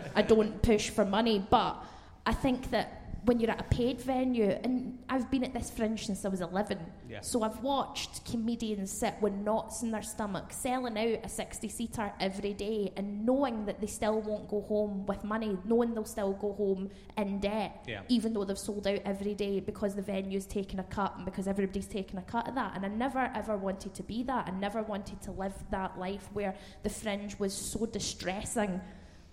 I 0.16 0.22
don't 0.22 0.62
push 0.62 0.90
for 0.90 1.04
money, 1.04 1.46
but 1.50 1.84
I 2.26 2.34
think 2.34 2.70
that 2.72 3.07
when 3.28 3.42
you're 3.42 3.52
at 3.52 3.60
a 3.60 3.64
paid 3.66 4.00
venue, 4.00 4.52
and 4.64 4.98
I've 5.10 5.30
been 5.30 5.44
at 5.44 5.54
this 5.54 5.70
fringe 5.70 6.06
since 6.06 6.24
I 6.24 6.30
was 6.30 6.40
11, 6.40 6.80
Yeah. 7.10 7.20
so 7.20 7.44
I've 7.44 7.62
watched 7.62 8.24
comedians 8.24 8.90
sit 8.90 9.16
with 9.20 9.34
knots 9.34 9.84
in 9.84 9.92
their 9.92 10.02
stomach, 10.02 10.54
selling 10.54 10.98
out 10.98 11.26
a 11.26 11.28
60 11.28 11.68
seater 11.68 12.14
every 12.22 12.54
day, 12.54 12.94
and 12.96 13.26
knowing 13.26 13.66
that 13.66 13.82
they 13.82 13.88
still 13.88 14.22
won't 14.22 14.48
go 14.48 14.62
home 14.62 15.06
with 15.08 15.26
money, 15.26 15.58
knowing 15.66 15.94
they'll 15.94 16.06
still 16.06 16.32
go 16.32 16.54
home 16.54 16.90
in 17.18 17.40
debt, 17.40 17.84
Yeah. 17.86 18.04
even 18.08 18.32
though 18.34 18.46
they've 18.46 18.58
sold 18.58 18.88
out 18.88 19.02
every 19.04 19.34
day 19.36 19.60
because 19.60 19.94
the 19.94 20.02
venue's 20.02 20.46
taking 20.46 20.80
a 20.80 20.84
cut 20.86 21.18
and 21.18 21.26
because 21.26 21.50
everybody's 21.50 21.88
taking 21.88 22.18
a 22.18 22.24
cut 22.24 22.48
of 22.48 22.56
that. 22.56 22.78
And 22.78 22.86
I 22.86 22.88
never 22.88 23.30
ever 23.36 23.58
wanted 23.58 23.94
to 23.96 24.04
be 24.04 24.24
that. 24.24 24.48
I 24.48 24.52
never 24.52 24.82
wanted 24.84 25.22
to 25.24 25.32
live 25.34 25.54
that 25.72 26.00
life 26.00 26.30
where 26.32 26.56
the 26.84 26.90
fringe 26.90 27.38
was 27.40 27.54
so 27.54 27.86
distressing 27.86 28.80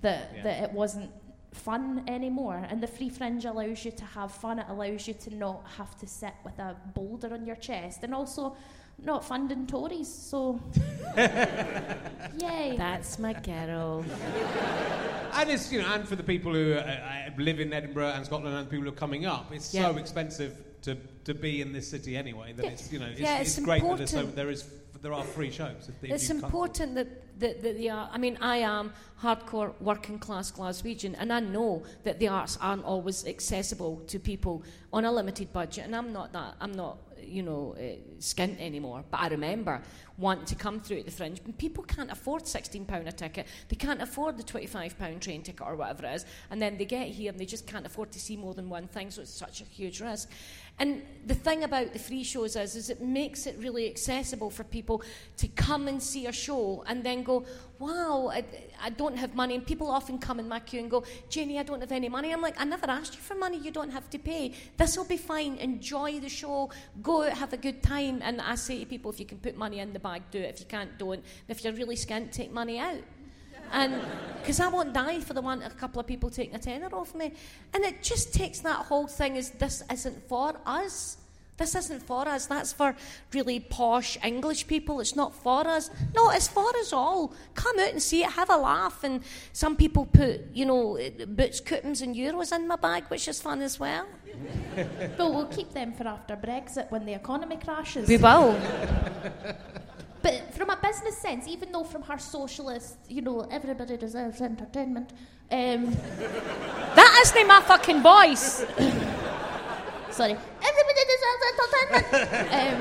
that, 0.00 0.32
Yeah. 0.34 0.42
that 0.42 0.62
it 0.64 0.72
wasn't 0.72 1.12
fun 1.54 2.04
anymore. 2.08 2.66
And 2.68 2.82
the 2.82 2.86
free 2.86 3.08
fringe 3.08 3.44
allows 3.44 3.84
you 3.84 3.90
to 3.92 4.04
have 4.04 4.32
fun. 4.32 4.58
It 4.58 4.66
allows 4.68 5.08
you 5.08 5.14
to 5.14 5.34
not 5.34 5.62
have 5.78 5.96
to 6.00 6.06
sit 6.06 6.34
with 6.44 6.58
a 6.58 6.76
boulder 6.94 7.32
on 7.32 7.46
your 7.46 7.56
chest, 7.56 8.02
and 8.02 8.14
also 8.14 8.56
not 9.02 9.24
funding 9.24 9.66
Tories. 9.66 10.08
So, 10.12 10.60
yay! 11.16 12.74
That's 12.76 13.18
my 13.18 13.32
girl. 13.32 14.04
And 15.36 15.50
it's 15.50 15.72
you 15.72 15.82
know, 15.82 15.92
and 15.92 16.06
for 16.06 16.14
the 16.14 16.22
people 16.22 16.52
who 16.54 16.74
uh, 16.74 16.76
uh, 16.76 17.30
live 17.38 17.58
in 17.58 17.72
Edinburgh 17.72 18.12
and 18.14 18.24
Scotland 18.24 18.56
and 18.56 18.70
people 18.70 18.84
who 18.84 18.90
are 18.90 18.92
coming 18.92 19.26
up, 19.26 19.52
it's 19.52 19.64
so 19.66 19.96
expensive 19.96 20.56
to, 20.82 20.94
to 21.24 21.34
be 21.34 21.60
in 21.60 21.72
this 21.72 21.88
city 21.90 22.16
anyway. 22.16 22.52
That 22.52 22.66
Yeah. 22.66 22.70
it's 22.70 22.92
you 22.92 23.00
know, 23.00 23.06
it's, 23.06 23.18
Yeah, 23.20 23.40
it's, 23.40 23.58
it's 23.58 23.64
great 23.64 23.82
that 23.82 23.96
there's 23.98 24.10
so, 24.10 24.18
important. 24.18 24.36
there 24.36 24.50
is 24.50 24.64
there 25.04 25.12
are 25.12 25.22
free 25.22 25.50
shows. 25.50 25.90
If, 25.90 26.02
if 26.02 26.10
It's 26.10 26.30
important 26.30 26.94
that, 26.94 27.38
that, 27.38 27.62
that 27.62 27.76
they 27.76 27.90
are. 27.90 28.08
I 28.10 28.16
mean, 28.16 28.38
I 28.40 28.56
am 28.56 28.92
hardcore 29.22 29.74
working 29.80 30.18
class 30.18 30.50
Glaswegian, 30.50 31.14
and 31.18 31.30
I 31.30 31.40
know 31.40 31.82
that 32.04 32.18
the 32.18 32.28
arts 32.28 32.56
aren't 32.60 32.84
always 32.84 33.26
accessible 33.26 34.02
to 34.08 34.18
people 34.18 34.62
on 34.94 35.04
a 35.04 35.12
limited 35.12 35.52
budget. 35.52 35.84
And 35.84 35.94
I'm 35.94 36.10
not 36.12 36.32
that. 36.32 36.54
I'm 36.58 36.72
not, 36.72 36.96
you 37.22 37.42
know, 37.42 37.76
uh, 37.78 37.82
skint 38.18 38.58
anymore. 38.60 39.04
But 39.10 39.20
I 39.20 39.28
remember 39.28 39.82
wanting 40.16 40.46
to 40.46 40.54
come 40.54 40.80
through 40.80 41.00
at 41.00 41.04
the 41.04 41.10
fringe, 41.10 41.40
and 41.44 41.56
people 41.58 41.84
can't 41.84 42.10
afford 42.10 42.46
sixteen 42.46 42.84
pound 42.86 43.06
a 43.06 43.12
ticket. 43.12 43.46
They 43.68 43.76
can't 43.76 44.00
afford 44.00 44.38
the 44.38 44.42
twenty 44.42 44.66
five 44.66 44.98
pound 44.98 45.20
train 45.20 45.42
ticket 45.42 45.66
or 45.66 45.76
whatever 45.76 46.06
it 46.06 46.14
is, 46.14 46.24
and 46.50 46.62
then 46.62 46.78
they 46.78 46.86
get 46.86 47.08
here 47.08 47.30
and 47.30 47.38
they 47.38 47.46
just 47.46 47.66
can't 47.66 47.84
afford 47.84 48.10
to 48.12 48.18
see 48.18 48.36
more 48.36 48.54
than 48.54 48.70
one 48.70 48.86
thing. 48.88 49.10
So 49.10 49.20
it's 49.22 49.38
such 49.46 49.60
a 49.60 49.64
huge 49.64 50.00
risk. 50.00 50.30
And 50.78 51.02
the 51.26 51.34
thing 51.34 51.62
about 51.62 51.92
the 51.92 51.98
free 51.98 52.24
shows 52.24 52.56
is, 52.56 52.74
is 52.74 52.90
it 52.90 53.00
makes 53.00 53.46
it 53.46 53.56
really 53.60 53.88
accessible 53.88 54.50
for 54.50 54.64
people 54.64 55.02
to 55.36 55.46
come 55.48 55.86
and 55.86 56.02
see 56.02 56.26
a 56.26 56.32
show 56.32 56.84
and 56.88 57.04
then 57.04 57.22
go, 57.22 57.44
wow, 57.78 58.30
I, 58.32 58.44
I 58.82 58.90
don't 58.90 59.16
have 59.16 59.34
money. 59.36 59.54
And 59.54 59.64
people 59.64 59.88
often 59.88 60.18
come 60.18 60.40
in 60.40 60.48
my 60.48 60.58
queue 60.58 60.80
and 60.80 60.90
go, 60.90 61.04
Jenny, 61.28 61.60
I 61.60 61.62
don't 61.62 61.80
have 61.80 61.92
any 61.92 62.08
money. 62.08 62.32
I'm 62.32 62.42
like, 62.42 62.60
I 62.60 62.64
never 62.64 62.90
asked 62.90 63.14
you 63.14 63.20
for 63.20 63.36
money. 63.36 63.58
You 63.58 63.70
don't 63.70 63.90
have 63.90 64.10
to 64.10 64.18
pay. 64.18 64.52
This 64.76 64.96
will 64.96 65.04
be 65.04 65.16
fine. 65.16 65.56
Enjoy 65.58 66.18
the 66.18 66.28
show. 66.28 66.70
Go 67.02 67.22
out, 67.22 67.32
have 67.32 67.52
a 67.52 67.58
good 67.58 67.82
time. 67.82 68.20
And 68.22 68.40
I 68.40 68.56
say 68.56 68.80
to 68.80 68.86
people, 68.86 69.12
if 69.12 69.20
you 69.20 69.26
can 69.26 69.38
put 69.38 69.56
money 69.56 69.78
in 69.78 69.92
the 69.92 70.00
bag, 70.00 70.22
do 70.32 70.38
it. 70.38 70.54
If 70.54 70.60
you 70.60 70.66
can't, 70.66 70.98
don't. 70.98 71.14
And 71.14 71.24
if 71.48 71.62
you're 71.62 71.72
really 71.72 71.96
skint, 71.96 72.32
take 72.32 72.52
money 72.52 72.80
out. 72.80 72.98
And 73.72 74.00
because 74.40 74.60
I 74.60 74.68
won't 74.68 74.92
die 74.92 75.20
for 75.20 75.32
the 75.32 75.40
one 75.40 75.62
a 75.62 75.70
couple 75.70 76.00
of 76.00 76.06
people 76.06 76.28
taking 76.28 76.54
a 76.54 76.58
tenner 76.58 76.94
off 76.94 77.14
me. 77.14 77.32
And 77.72 77.84
it 77.84 78.02
just 78.02 78.34
takes 78.34 78.60
that 78.60 78.86
whole 78.86 79.06
thing 79.06 79.38
as 79.38 79.50
this 79.50 79.82
isn't 79.90 80.28
for 80.28 80.54
us. 80.66 81.16
This 81.56 81.74
isn't 81.76 82.02
for 82.02 82.28
us. 82.28 82.46
That's 82.46 82.72
for 82.72 82.96
really 83.32 83.60
posh 83.60 84.18
English 84.24 84.66
people. 84.66 85.00
It's 85.00 85.14
not 85.14 85.34
for 85.34 85.66
us. 85.66 85.88
No, 86.14 86.30
it's 86.30 86.48
for 86.48 86.68
us 86.76 86.92
all. 86.92 87.32
Come 87.54 87.78
out 87.78 87.92
and 87.92 88.02
see 88.02 88.24
it. 88.24 88.30
Have 88.32 88.50
a 88.50 88.56
laugh. 88.56 89.04
And 89.04 89.22
some 89.52 89.76
people 89.76 90.04
put, 90.04 90.42
you 90.52 90.66
know, 90.66 90.98
boots, 91.28 91.60
coupons, 91.60 92.02
and 92.02 92.14
euros 92.14 92.54
in 92.54 92.66
my 92.66 92.76
bag, 92.76 93.04
which 93.04 93.28
is 93.28 93.40
fun 93.40 93.62
as 93.62 93.78
well. 93.78 94.06
But 95.16 95.32
we'll 95.32 95.46
keep 95.46 95.72
them 95.72 95.92
for 95.92 96.08
after 96.08 96.34
Brexit 96.34 96.90
when 96.90 97.06
the 97.06 97.14
economy 97.14 97.56
crashes. 97.56 98.08
We 98.08 98.16
will. 98.16 98.60
But 100.24 100.54
from 100.54 100.70
a 100.70 100.76
business 100.76 101.18
sense, 101.18 101.46
even 101.46 101.70
though 101.70 101.84
from 101.84 102.00
her 102.04 102.16
socialist, 102.16 102.96
you 103.10 103.20
know, 103.20 103.42
everybody 103.50 103.98
deserves 103.98 104.40
entertainment, 104.40 105.12
um, 105.52 105.84
That 106.96 107.20
isn't 107.22 107.46
my 107.46 107.60
fucking 107.60 108.00
voice. 108.02 108.64
sorry, 110.10 110.34
everybody 110.70 111.02
deserves 111.14 111.42
entertainment. 111.52 112.06
um, 112.58 112.80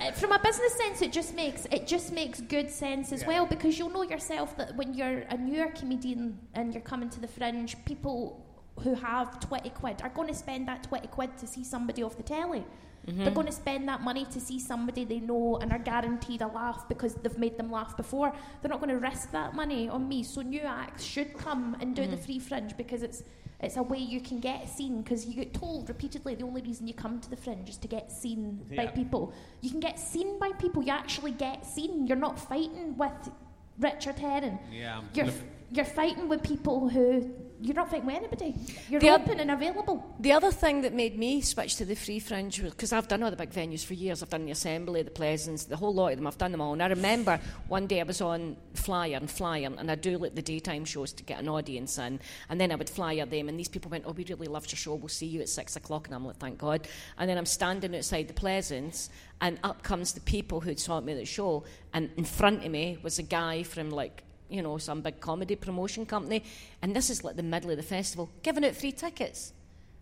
uh, 0.00 0.12
from 0.12 0.30
a 0.30 0.38
business 0.38 0.74
sense, 0.74 1.02
it 1.02 1.10
just 1.10 1.34
makes 1.34 1.66
it 1.72 1.88
just 1.88 2.12
makes 2.12 2.40
good 2.40 2.70
sense 2.70 3.10
as 3.10 3.26
well 3.26 3.44
because 3.44 3.76
you'll 3.76 3.90
know 3.90 4.04
yourself 4.04 4.56
that 4.56 4.76
when 4.76 4.94
you're 4.94 5.24
a 5.30 5.36
newer 5.36 5.70
comedian 5.80 6.38
and 6.54 6.72
you're 6.72 6.88
coming 6.92 7.10
to 7.10 7.18
the 7.18 7.28
fringe, 7.28 7.76
people 7.84 8.46
who 8.84 8.94
have 8.94 9.40
20 9.40 9.70
quid 9.70 10.00
are 10.02 10.10
going 10.10 10.28
to 10.28 10.34
spend 10.34 10.68
that 10.68 10.84
20 10.84 11.08
quid 11.08 11.36
to 11.38 11.46
see 11.48 11.64
somebody 11.64 12.04
off 12.04 12.16
the 12.16 12.22
telly. 12.22 12.64
They're 13.04 13.14
mm-hmm. 13.14 13.34
going 13.34 13.46
to 13.46 13.52
spend 13.52 13.88
that 13.88 14.00
money 14.00 14.24
to 14.26 14.40
see 14.40 14.60
somebody 14.60 15.04
they 15.04 15.18
know 15.18 15.58
and 15.60 15.72
are 15.72 15.78
guaranteed 15.78 16.40
a 16.40 16.46
laugh 16.46 16.88
because 16.88 17.14
they've 17.16 17.36
made 17.36 17.58
them 17.58 17.70
laugh 17.70 17.96
before. 17.96 18.32
They're 18.60 18.68
not 18.68 18.80
going 18.80 18.90
to 18.90 18.98
risk 18.98 19.32
that 19.32 19.54
money 19.54 19.88
on 19.88 20.08
me. 20.08 20.22
So 20.22 20.40
new 20.40 20.60
acts 20.60 21.02
should 21.02 21.36
come 21.36 21.76
and 21.80 21.96
do 21.96 22.02
the 22.02 22.16
mm-hmm. 22.16 22.24
free 22.24 22.38
fringe 22.38 22.76
because 22.76 23.02
it's 23.02 23.24
it's 23.60 23.76
a 23.76 23.82
way 23.82 23.98
you 23.98 24.20
can 24.20 24.40
get 24.40 24.68
seen 24.68 25.02
because 25.02 25.24
you 25.24 25.34
get 25.34 25.54
told 25.54 25.88
repeatedly 25.88 26.34
the 26.34 26.44
only 26.44 26.62
reason 26.62 26.88
you 26.88 26.94
come 26.94 27.20
to 27.20 27.30
the 27.30 27.36
fringe 27.36 27.68
is 27.68 27.76
to 27.78 27.88
get 27.88 28.10
seen 28.10 28.60
by 28.76 28.86
people. 28.86 29.32
You 29.60 29.70
can 29.70 29.78
get 29.78 30.00
seen 30.00 30.38
by 30.38 30.50
people. 30.52 30.82
You 30.82 30.92
actually 30.92 31.30
get 31.32 31.64
seen. 31.64 32.06
You're 32.08 32.16
not 32.16 32.38
fighting 32.38 32.96
with 32.96 33.30
Richard 33.78 34.18
Herring. 34.18 34.58
Yeah. 34.72 35.02
You're 35.14 35.26
Look- 35.26 35.34
you're 35.72 35.84
fighting 35.86 36.28
with 36.28 36.42
people 36.42 36.88
who 36.88 37.30
you're 37.62 37.76
not 37.76 37.90
fighting 37.90 38.06
with 38.06 38.16
anybody. 38.16 38.54
You're 38.88 39.00
The 39.00 39.10
open 39.10 39.38
and 39.38 39.50
available. 39.50 40.14
The 40.18 40.32
other 40.32 40.50
thing 40.50 40.82
that 40.82 40.92
made 40.92 41.16
me 41.16 41.40
switch 41.40 41.76
to 41.76 41.84
the 41.84 41.94
free 41.94 42.18
fringe 42.18 42.60
was 42.60 42.72
because 42.72 42.92
I've 42.92 43.06
done 43.06 43.22
all 43.22 43.30
the 43.30 43.36
big 43.36 43.50
venues 43.50 43.84
for 43.84 43.94
years. 43.94 44.22
I've 44.22 44.30
done 44.30 44.44
the 44.44 44.50
Assembly, 44.50 45.02
the 45.02 45.10
Pleasance, 45.12 45.64
the 45.64 45.76
whole 45.76 45.94
lot 45.94 46.08
of 46.12 46.18
them. 46.18 46.26
I've 46.26 46.38
done 46.38 46.50
them 46.50 46.60
all. 46.60 46.72
And 46.72 46.82
I 46.82 46.88
remember 46.88 47.40
one 47.68 47.86
day 47.86 48.00
I 48.00 48.02
was 48.02 48.20
on 48.20 48.56
Flyer 48.74 49.16
and 49.16 49.30
Flyer, 49.30 49.70
and 49.78 49.90
I 49.90 49.94
do 49.94 50.18
like 50.18 50.34
the 50.34 50.42
daytime 50.42 50.84
shows 50.84 51.12
to 51.12 51.22
get 51.22 51.38
an 51.38 51.48
audience 51.48 51.98
in. 51.98 52.18
And 52.48 52.60
then 52.60 52.72
I 52.72 52.74
would 52.74 52.90
flyer 52.90 53.26
them, 53.26 53.48
and 53.48 53.58
these 53.58 53.68
people 53.68 53.90
went, 53.90 54.04
"Oh, 54.06 54.12
we 54.12 54.24
really 54.24 54.48
loved 54.48 54.72
your 54.72 54.78
show. 54.78 54.94
We'll 54.96 55.08
see 55.08 55.26
you 55.26 55.40
at 55.40 55.48
six 55.48 55.76
o'clock." 55.76 56.08
And 56.08 56.16
I'm 56.16 56.26
like, 56.26 56.38
"Thank 56.38 56.58
God." 56.58 56.88
And 57.16 57.30
then 57.30 57.38
I'm 57.38 57.46
standing 57.46 57.94
outside 57.94 58.26
the 58.26 58.34
Pleasance, 58.34 59.08
and 59.40 59.58
up 59.62 59.82
comes 59.84 60.12
the 60.12 60.20
people 60.20 60.60
who'd 60.60 60.80
saw 60.80 61.00
me 61.00 61.12
at 61.12 61.18
the 61.18 61.24
show, 61.24 61.64
and 61.92 62.10
in 62.16 62.24
front 62.24 62.64
of 62.64 62.70
me 62.70 62.98
was 63.02 63.18
a 63.18 63.22
guy 63.22 63.62
from 63.62 63.90
like 63.90 64.24
you 64.52 64.62
know, 64.62 64.78
some 64.78 65.00
big 65.00 65.20
comedy 65.20 65.56
promotion 65.56 66.06
company, 66.06 66.42
and 66.82 66.94
this 66.94 67.10
is 67.10 67.24
like 67.24 67.36
the 67.36 67.42
middle 67.42 67.70
of 67.70 67.76
the 67.76 67.82
festival, 67.82 68.30
giving 68.42 68.64
out 68.64 68.74
free 68.74 68.92
tickets. 68.92 69.52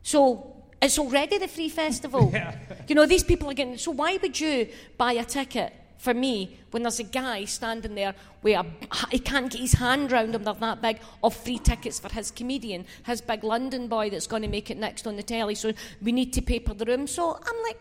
So 0.03 0.57
it's 0.83 0.99
already 0.99 1.39
the 1.39 1.49
free 1.49 1.69
festival. 1.69 2.33
You 2.89 2.97
know, 2.97 3.07
these 3.07 3.23
people 3.23 3.49
are 3.49 3.55
getting. 3.55 3.79
So 3.79 3.93
why 3.93 4.19
would 4.21 4.41
you 4.41 4.69
buy 4.99 5.13
a 5.13 5.25
ticket 5.25 5.73
for 6.01 6.13
me 6.15 6.59
when 6.71 6.83
there's 6.83 6.99
a 6.99 7.05
guy 7.05 7.45
standing 7.45 7.95
there 7.95 8.15
where 8.41 8.65
he 9.11 9.19
can't 9.19 9.53
get 9.53 9.61
his 9.61 9.75
hand 9.75 10.11
round 10.11 10.35
him, 10.35 10.43
they're 10.43 10.55
that 10.55 10.81
big, 10.81 10.99
of 11.23 11.37
free 11.37 11.59
tickets 11.59 12.01
for 12.01 12.13
his 12.13 12.31
comedian, 12.31 12.87
his 13.05 13.21
big 13.21 13.45
London 13.45 13.87
boy 13.87 14.11
that's 14.11 14.27
going 14.27 14.43
to 14.43 14.49
make 14.49 14.71
it 14.71 14.79
next 14.79 15.07
on 15.07 15.17
the 15.17 15.23
telly, 15.23 15.55
so 15.55 15.73
we 16.03 16.11
need 16.11 16.33
to 16.33 16.43
paper 16.43 16.75
the 16.75 16.87
room. 16.87 17.07
So 17.07 17.35
I'm 17.35 17.63
like, 17.63 17.79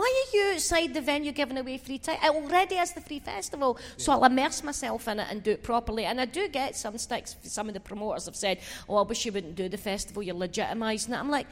why 0.00 0.08
are 0.24 0.36
you 0.36 0.44
outside 0.54 0.94
the 0.94 1.00
venue 1.02 1.32
giving 1.32 1.58
away 1.58 1.76
free 1.78 1.98
tickets? 1.98 2.24
It 2.24 2.30
uh, 2.30 2.34
already 2.34 2.76
is 2.76 2.92
the 2.92 3.00
free 3.02 3.20
festival, 3.20 3.78
so 3.98 4.12
I'll 4.12 4.24
immerse 4.24 4.62
myself 4.64 5.06
in 5.08 5.20
it 5.20 5.26
and 5.30 5.42
do 5.42 5.50
it 5.52 5.62
properly. 5.62 6.04
And 6.06 6.20
I 6.20 6.24
do 6.24 6.48
get 6.48 6.74
some 6.76 6.96
sticks. 6.98 7.36
Some 7.42 7.68
of 7.68 7.74
the 7.74 7.80
promoters 7.80 8.24
have 8.26 8.36
said, 8.36 8.58
"Oh, 8.88 8.96
I 8.96 9.02
wish 9.02 9.26
you 9.26 9.32
wouldn't 9.32 9.56
do 9.56 9.68
the 9.68 9.76
festival. 9.76 10.22
You're 10.22 10.34
legitimising 10.34 11.10
it." 11.10 11.18
I'm 11.18 11.30
like, 11.30 11.46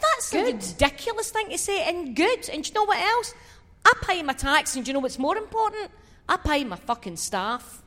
that's 0.00 0.32
a 0.34 0.42
ridiculous 0.44 1.30
thing 1.30 1.50
to 1.50 1.58
say, 1.58 1.84
and 1.88 2.16
good. 2.16 2.48
And 2.48 2.64
do 2.64 2.68
you 2.68 2.74
know 2.74 2.84
what 2.84 2.98
else? 2.98 3.34
I 3.84 3.92
pay 4.02 4.22
my 4.22 4.32
tax, 4.32 4.76
and 4.76 4.84
do 4.84 4.88
you 4.90 4.94
know 4.94 5.00
what's 5.00 5.18
more 5.18 5.36
important? 5.36 5.90
I 6.28 6.36
pay 6.38 6.64
my 6.64 6.76
fucking 6.76 7.16
staff. 7.16 7.82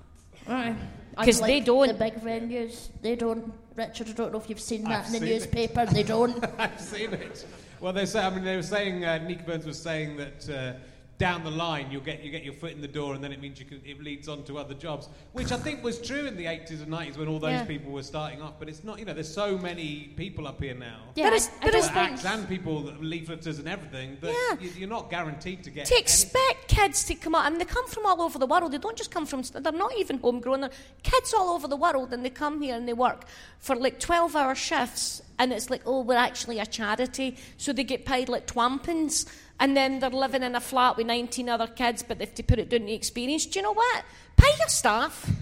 Right. 0.48 0.76
'Cause 1.16 1.40
they 1.42 1.60
don't. 1.60 1.88
The 1.88 1.94
big 1.94 2.16
venues, 2.22 2.90
they 3.02 3.16
don't. 3.16 3.52
Richard, 3.76 4.10
I 4.10 4.14
don't 4.14 4.32
know 4.34 4.40
if 4.40 4.50
you've 4.50 4.60
seen 4.60 4.84
that 4.84 4.92
I've 4.92 5.06
in 5.08 5.14
the 5.14 5.20
seen 5.20 5.28
it. 5.28 5.32
newspaper. 5.32 5.86
They 5.86 6.04
don't. 6.04 6.44
I've 6.60 6.80
seen 6.80 7.14
it. 7.14 7.46
Well, 7.84 7.92
they 7.92 8.06
say. 8.06 8.22
I 8.22 8.30
mean, 8.30 8.46
they 8.46 8.56
were 8.56 8.64
saying. 8.64 9.04
Uh, 9.04 9.18
Nica 9.18 9.44
Burns 9.44 9.66
was 9.66 9.78
saying 9.78 10.16
that 10.16 10.50
uh, 10.50 10.74
down 11.18 11.44
the 11.44 11.52
line 11.52 11.92
you'll 11.92 12.00
get 12.02 12.24
you 12.24 12.32
get 12.32 12.44
your 12.46 12.54
foot 12.54 12.72
in 12.72 12.80
the 12.80 12.88
door, 12.88 13.14
and 13.14 13.22
then 13.22 13.34
it 13.34 13.42
means 13.42 13.60
you 13.60 13.66
can. 13.66 13.82
It 13.84 14.02
leads 14.02 14.30
on 14.30 14.46
to 14.46 14.58
other 14.58 14.74
jobs, 14.74 15.10
which 15.34 15.52
I 15.52 15.58
think 15.58 15.84
was 15.84 16.00
true 16.00 16.26
in 16.26 16.38
the 16.38 16.46
80s 16.46 16.82
and 16.82 16.88
90s 16.88 17.18
when 17.18 17.28
all 17.28 17.40
those 17.40 17.52
Yeah. 17.52 17.66
people 17.66 17.92
were 17.92 18.02
starting 18.04 18.42
off. 18.42 18.54
But 18.58 18.70
it's 18.70 18.86
not. 18.86 19.00
You 19.00 19.04
know, 19.06 19.14
there's 19.14 19.28
so 19.34 19.58
many 19.58 20.14
people 20.16 20.48
up 20.48 20.62
here 20.64 20.74
now. 20.76 21.00
Yeah, 21.16 21.26
There 21.26 21.34
is- 21.34 21.50
I 21.62 21.66
there 21.66 21.76
is- 21.76 21.84
just 21.88 21.94
think- 21.94 22.12
acts 22.12 22.26
and 22.26 22.48
people, 22.48 22.84
that- 22.84 23.02
leafleters 23.02 23.60
and 23.60 23.68
everything. 23.68 24.18
That 24.22 24.32
Yeah. 24.34 24.62
you, 24.66 24.70
you're 24.78 24.90
not 24.90 25.10
guaranteed 25.10 25.66
to 25.66 25.70
get. 25.70 25.86
to 25.88 25.94
anything. 25.94 26.02
expect 26.02 26.70
kids 26.70 27.04
to 27.04 27.16
come 27.16 27.36
out, 27.36 27.48
and 27.48 27.60
they 27.60 27.66
come 27.66 27.88
from 27.90 28.06
all 28.06 28.22
over 28.22 28.40
the 28.40 28.48
world. 28.48 28.72
They 28.72 28.78
don't 28.78 28.96
just 28.98 29.12
come 29.12 29.26
from, 29.26 29.42
they're 29.42 29.74
not 29.74 29.92
even 29.98 30.20
homegrown. 30.20 30.62
They're 30.62 30.70
kids 31.04 31.34
all 31.34 31.50
over 31.50 31.68
the 31.68 31.76
world, 31.76 32.14
and 32.14 32.24
they 32.24 32.30
come 32.30 32.62
here 32.62 32.78
and 32.78 32.88
they 32.88 32.94
work 32.94 33.26
for 33.60 33.76
like 33.76 34.00
12 34.00 34.38
hour 34.38 34.56
shifts. 34.56 35.22
And 35.44 35.52
it's 35.52 35.70
like, 35.70 35.82
oh, 35.86 36.00
we're 36.04 36.16
actually 36.16 36.60
a 36.60 36.66
charity. 36.66 37.36
So 37.58 37.74
they 37.74 37.84
get 37.84 38.06
paid 38.06 38.30
like 38.30 38.48
twampins. 38.48 39.26
And 39.60 39.76
then 39.76 40.00
they're 40.00 40.10
living 40.10 40.42
in 40.42 40.56
a 40.56 40.62
flat 40.62 40.96
with 40.96 41.06
19 41.06 41.50
other 41.50 41.68
kids, 41.68 42.02
but 42.02 42.18
they 42.18 42.24
have 42.26 42.34
to 42.36 42.44
put 42.44 42.60
it 42.60 42.70
down 42.70 42.82
to 42.86 42.92
experience. 42.94 43.46
Do 43.46 43.60
you 43.60 43.64
know 43.64 43.74
what? 43.74 44.06
Pay 44.38 44.48
your 44.58 44.70
staff. 44.70 45.30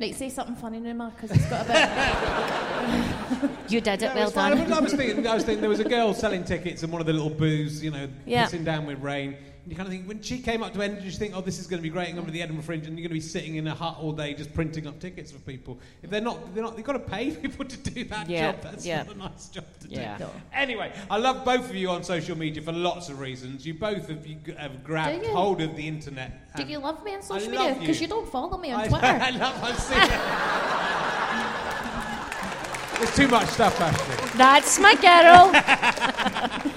Right, 0.00 0.14
say 0.14 0.30
something 0.30 0.56
funny, 0.56 0.80
Numa, 0.80 1.12
because 1.14 1.30
it's 1.36 1.46
got 1.50 1.66
a 1.66 1.68
bit. 1.68 3.50
You 3.68 3.80
did 3.80 4.02
it, 4.02 4.08
No, 4.08 4.14
well 4.14 4.28
it's. 4.28 4.36
I 4.36 4.48
done. 4.50 4.64
was, 4.64 4.72
I 4.72 4.80
was 4.80 4.92
thinking, 4.94 5.26
I 5.26 5.34
was 5.34 5.44
thinking 5.44 5.60
there 5.60 5.70
was 5.70 5.80
a 5.80 5.84
girl 5.88 6.12
selling 6.14 6.44
tickets 6.44 6.82
in 6.82 6.90
one 6.90 7.00
of 7.00 7.06
the 7.06 7.12
little 7.12 7.30
booths, 7.30 7.82
you 7.82 7.90
know, 7.90 8.08
Yeah. 8.26 8.46
pissing 8.46 8.64
down 8.64 8.86
with 8.86 9.00
rain. 9.00 9.36
And 9.62 9.70
you 9.70 9.76
kind 9.76 9.86
of 9.86 9.92
think, 9.94 10.08
when 10.08 10.20
she 10.20 10.38
came 10.40 10.60
up 10.64 10.72
to 10.74 10.82
Edinburgh, 10.82 11.04
you 11.04 11.12
think, 11.12 11.34
oh, 11.36 11.40
this 11.40 11.60
is 11.60 11.68
going 11.68 11.78
to 11.78 11.82
be 11.84 11.88
great. 11.88 12.08
I'm 12.08 12.14
going 12.14 12.26
to 12.26 12.32
the 12.32 12.42
Edinburgh 12.42 12.64
Fringe, 12.64 12.84
and 12.88 12.98
you're 12.98 13.08
going 13.08 13.20
to 13.20 13.24
be 13.24 13.28
sitting 13.28 13.54
in 13.56 13.68
a 13.68 13.74
hut 13.74 13.96
all 14.00 14.10
day 14.10 14.34
just 14.34 14.52
printing 14.54 14.88
up 14.88 14.98
tickets 14.98 15.30
for 15.30 15.38
people. 15.38 15.78
If 16.02 16.10
they're 16.10 16.20
not, 16.20 16.52
they're 16.52 16.64
not. 16.64 16.74
They've 16.74 16.84
got 16.84 16.94
to 16.94 16.98
pay 16.98 17.30
people 17.42 17.64
to 17.66 17.76
do 17.90 18.02
that 18.04 18.28
Yeah, 18.28 18.50
job. 18.52 18.62
That's 18.62 18.84
yeah. 18.84 19.04
not 19.04 19.14
a 19.14 19.18
nice 19.18 19.48
job 19.48 19.64
to 19.82 19.88
Yeah. 19.88 20.18
do. 20.18 20.24
No. 20.24 20.30
Anyway, 20.52 20.92
I 21.08 21.16
love 21.18 21.44
both 21.44 21.70
of 21.70 21.76
you 21.76 21.90
on 21.90 22.02
social 22.02 22.36
media 22.36 22.60
for 22.60 22.72
lots 22.72 23.08
of 23.08 23.20
reasons. 23.20 23.64
You 23.64 23.74
both 23.74 24.08
have, 24.08 24.26
you 24.26 24.38
have 24.58 24.82
grabbed 24.82 25.24
you? 25.24 25.30
hold 25.32 25.60
of 25.60 25.76
the 25.76 25.86
internet. 25.86 26.52
Do 26.56 26.64
you 26.64 26.78
love 26.78 27.04
me 27.04 27.14
on 27.14 27.22
social 27.22 27.48
I 27.56 27.66
media? 27.68 27.76
Because 27.78 28.00
you. 28.00 28.08
you 28.08 28.12
don't 28.12 28.28
follow 28.28 28.58
me 28.58 28.72
on 28.72 28.80
I, 28.80 28.88
Twitter. 28.88 29.06
I 29.06 29.30
love. 29.30 29.62
I 29.62 29.72
see 29.74 29.94
it. 29.94 31.78
There's 33.02 33.16
too 33.16 33.26
much 33.26 33.48
stuff, 33.48 33.80
Ashley. 33.80 34.38
That's 34.38 34.78
my 34.78 34.94
girl. 34.94 35.50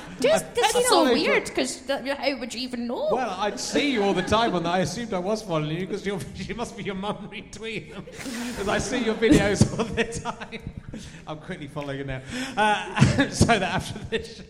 Just, 0.20 0.56
this 0.56 0.74
is 0.74 0.88
so 0.88 1.04
weird, 1.04 1.46
because 1.46 1.88
how 1.88 2.40
would 2.40 2.52
you 2.52 2.62
even 2.62 2.88
know? 2.88 3.10
Well, 3.12 3.30
I'd 3.40 3.60
see 3.60 3.92
you 3.92 4.02
all 4.02 4.16
the 4.16 4.24
time 4.24 4.56
on 4.56 4.64
that. 4.64 4.74
I 4.74 4.80
assumed 4.80 5.14
I 5.14 5.20
was 5.20 5.44
following 5.44 5.78
you 5.78 5.86
because 5.86 6.02
she 6.36 6.54
must 6.56 6.76
be 6.76 6.82
your 6.82 6.96
mum 6.96 7.30
retweeting 7.32 7.94
them. 7.94 8.06
Because 8.06 8.68
I 8.68 8.80
see 8.80 9.06
your 9.06 9.14
videos 9.14 9.70
all 9.78 9.86
the 9.86 10.04
time. 10.04 10.62
I'm 11.28 11.38
quickly 11.38 11.68
following 11.68 12.00
you 12.00 12.06
now. 12.06 12.22
Uh, 12.58 13.30
so 13.30 13.46
that 13.46 13.62
after 13.62 14.00
this 14.06 14.38
show. 14.38 14.46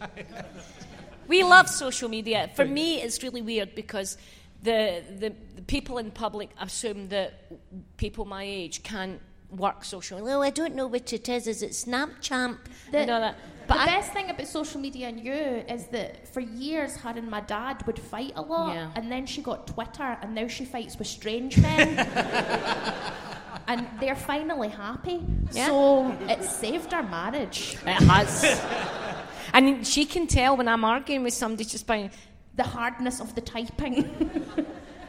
We 1.27 1.43
love 1.43 1.67
social 1.67 2.07
media. 2.07 2.51
For 2.55 2.63
me, 2.63 3.01
it's 3.01 3.21
really 3.21 3.41
weird 3.41 3.75
because 3.75 4.17
the, 4.63 5.03
the, 5.19 5.33
the 5.57 5.61
people 5.63 5.97
in 5.97 6.11
public 6.11 6.51
assume 6.57 7.09
that 7.09 7.51
people 7.97 8.23
my 8.23 8.43
age 8.43 8.81
can't 8.81 9.19
work 9.49 9.83
social. 9.85 10.21
Well, 10.23 10.43
I 10.43 10.49
don't 10.49 10.75
know 10.75 10.87
what 10.87 11.11
it 11.13 11.29
is. 11.29 11.47
Is 11.47 11.61
it 11.61 11.71
Snapchat? 11.71 12.57
The, 12.91 12.97
and 12.99 13.11
all 13.11 13.21
that. 13.21 13.35
the 13.37 13.67
But 13.67 13.77
I, 13.77 13.85
best 13.85 14.11
thing 14.13 14.29
about 14.29 14.47
social 14.47 14.79
media 14.81 15.07
and 15.07 15.19
you 15.19 15.33
is 15.33 15.87
that 15.87 16.27
for 16.27 16.39
years 16.41 16.95
her 16.97 17.09
and 17.15 17.29
my 17.29 17.41
dad 17.41 17.85
would 17.87 17.99
fight 17.99 18.33
a 18.35 18.41
lot, 18.41 18.73
Yeah. 18.73 18.91
and 18.95 19.11
then 19.11 19.25
she 19.25 19.41
got 19.41 19.67
Twitter, 19.67 20.17
and 20.21 20.35
now 20.35 20.47
she 20.47 20.65
fights 20.65 20.97
with 20.97 21.07
strange 21.07 21.57
men. 21.57 21.97
and 23.67 23.87
they're 23.99 24.15
finally 24.15 24.69
happy. 24.69 25.23
Yeah. 25.51 25.67
So 25.67 26.11
it 26.29 26.43
saved 26.43 26.93
our 26.93 27.03
marriage. 27.03 27.77
it 27.85 28.03
has. 28.03 28.43
and 29.53 29.85
she 29.85 30.05
can 30.05 30.27
tell 30.27 30.57
when 30.57 30.67
I'm 30.67 30.83
arguing 30.83 31.23
with 31.23 31.33
somebody 31.33 31.65
just 31.65 31.87
by. 31.87 32.09
The 32.55 32.63
hardness 32.63 33.19
of 33.19 33.35
the 33.35 33.41
typing. 33.41 34.09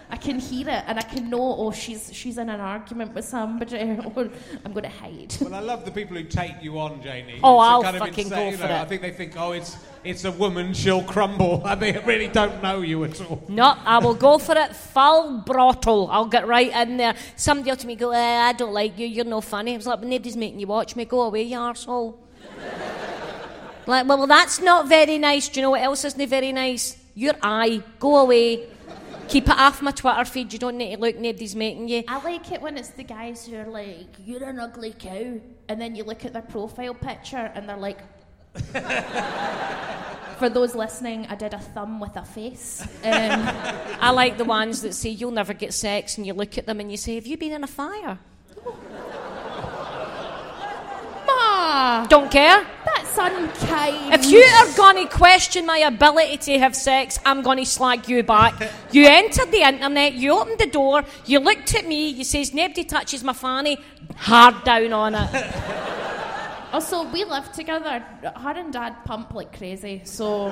I 0.09 0.17
can 0.17 0.39
hear 0.39 0.69
it 0.69 0.85
and 0.87 0.99
I 0.99 1.03
can 1.03 1.29
know, 1.29 1.57
oh, 1.59 1.73
she's 1.73 2.13
she's 2.13 2.39
in 2.39 2.49
an 2.49 2.61
argument 2.61 3.13
with 3.13 3.25
somebody, 3.25 3.77
or 4.15 4.31
I'm 4.65 4.73
going 4.73 4.85
to 4.85 4.89
hide. 4.89 5.37
Well, 5.41 5.55
I 5.55 5.59
love 5.61 5.85
the 5.85 5.91
people 5.91 6.17
who 6.17 6.23
take 6.25 6.63
you 6.63 6.79
on, 6.79 7.03
Janey. 7.03 7.41
Oh, 7.43 7.61
It's 7.61 7.69
I'll 7.69 7.83
kind 7.83 7.97
of 7.97 8.01
fucking 8.03 8.25
insane, 8.27 8.39
go 8.39 8.51
you 8.51 8.57
for 8.57 8.69
know, 8.69 8.75
it. 8.77 8.81
I 8.81 8.85
think 8.85 9.03
they 9.03 9.11
think, 9.11 9.35
oh, 9.37 9.53
it's 9.53 9.77
it's 10.05 10.25
a 10.25 10.31
woman, 10.31 10.73
she'll 10.75 11.03
crumble. 11.03 11.63
I 11.65 11.75
mean, 11.75 11.97
I 11.97 12.05
really 12.05 12.29
don't 12.29 12.63
know 12.63 12.83
you 12.83 13.03
at 13.03 13.21
all. 13.21 13.43
No, 13.49 13.75
I 13.85 13.99
will 13.99 14.15
go 14.15 14.39
for 14.39 14.57
it 14.57 14.77
full 14.77 15.43
throttle. 15.43 16.09
I'll 16.13 16.27
get 16.27 16.47
right 16.47 16.71
in 16.89 16.97
there. 16.97 17.17
Somebody 17.35 17.71
else 17.71 17.81
to 17.81 17.89
me 17.89 17.97
go, 17.97 18.11
eh, 18.13 18.19
I 18.49 18.53
don't 18.53 18.73
like 18.73 18.97
you, 18.99 19.07
you're 19.09 19.25
no 19.25 19.41
funny. 19.41 19.75
I 19.75 19.77
was 19.77 19.87
like, 19.89 19.99
but 19.99 20.09
nobody's 20.09 20.37
making 20.37 20.61
you 20.61 20.69
watch 20.69 20.95
me. 20.95 21.05
Go 21.05 21.23
away, 21.23 21.43
you 21.43 21.57
arsehole. 21.57 22.15
like, 23.87 24.07
well, 24.07 24.27
that's 24.29 24.61
not 24.61 24.89
very 24.89 25.19
nice. 25.19 25.49
Do 25.49 25.59
you 25.59 25.63
know 25.63 25.71
what 25.71 25.83
else 25.83 26.05
isn't 26.05 26.29
very 26.29 26.53
nice? 26.53 26.97
Your 27.17 27.35
eye. 27.43 27.83
Go 27.99 28.19
away. 28.19 28.69
Keep 29.29 29.49
it 29.49 29.59
off 29.59 29.83
my 29.83 29.91
Twitter 29.91 30.25
feed. 30.25 30.53
You 30.53 30.59
don't 30.59 30.77
need 30.77 30.97
to 30.97 31.01
look, 31.01 31.17
nobody's 31.17 31.57
making 31.57 31.89
you. 31.89 32.05
I 32.09 32.23
like 32.23 32.53
it 32.53 32.63
when 32.63 32.77
it's 32.77 32.91
the 32.91 33.03
guys 33.03 33.47
who 33.47 33.57
are 33.57 33.67
like, 33.67 34.07
"You're 34.25 34.45
an 34.45 34.59
ugly 34.61 34.95
cow," 34.99 35.41
and 35.69 35.81
then 35.81 35.95
you 35.97 36.05
look 36.05 36.25
at 36.25 36.33
their 36.33 36.43
profile 36.43 36.95
picture 36.95 37.51
and 37.55 37.69
they're 37.69 37.77
like. 37.77 37.99
For 40.39 40.51
those 40.51 40.75
listening, 40.75 41.27
I 41.31 41.35
did 41.35 41.55
a 41.55 41.59
thumb 41.59 41.99
with 41.99 42.15
a 42.17 42.25
face. 42.25 42.83
Um, 42.83 43.49
I 44.01 44.11
like 44.11 44.37
the 44.37 44.45
ones 44.45 44.83
that 44.83 44.93
say 44.95 45.09
you'll 45.09 45.31
never 45.31 45.55
get 45.55 45.73
sex, 45.73 46.19
and 46.19 46.27
you 46.27 46.35
look 46.35 46.59
at 46.59 46.67
them 46.67 46.79
and 46.79 46.91
you 46.91 46.99
say, 46.99 47.15
Have 47.15 47.27
you 47.27 47.39
been 47.39 47.53
in 47.53 47.65
a 47.65 47.67
fire? 47.67 48.19
Ma, 51.27 52.07
Don't 52.07 52.31
care. 52.31 52.67
That's 53.17 53.35
unkind. 53.35 54.15
If 54.15 54.31
you 54.31 54.43
are 54.43 54.77
going 54.77 55.07
to 55.07 55.15
question 55.15 55.67
my 55.67 55.79
ability 55.79 56.37
to 56.39 56.59
have 56.59 56.77
sex, 56.77 57.19
I'm 57.25 57.43
going 57.43 57.59
to 57.59 57.67
slag 57.67 58.09
you 58.09 58.23
back. 58.23 58.55
You 58.93 59.07
entered 59.09 59.51
the 59.51 59.63
internet, 59.63 60.15
you 60.15 60.33
opened 60.33 60.59
the 60.59 60.67
door, 60.67 61.05
you 61.27 61.39
looked 61.41 61.75
at 61.75 61.87
me, 61.87 62.09
you 62.09 62.25
says 62.25 62.55
nobody 62.55 62.85
touches 62.85 63.23
my 63.23 63.35
fanny, 63.35 63.79
hard 64.17 64.65
down 64.65 64.93
on 64.93 65.15
it. 65.15 65.55
Also, 66.73 67.05
we 67.11 67.25
live 67.25 67.51
together. 67.53 68.05
Her 68.37 68.51
and 68.51 68.73
Dad 68.73 68.97
pump 69.05 69.33
like 69.33 69.57
crazy, 69.57 70.03
so 70.05 70.49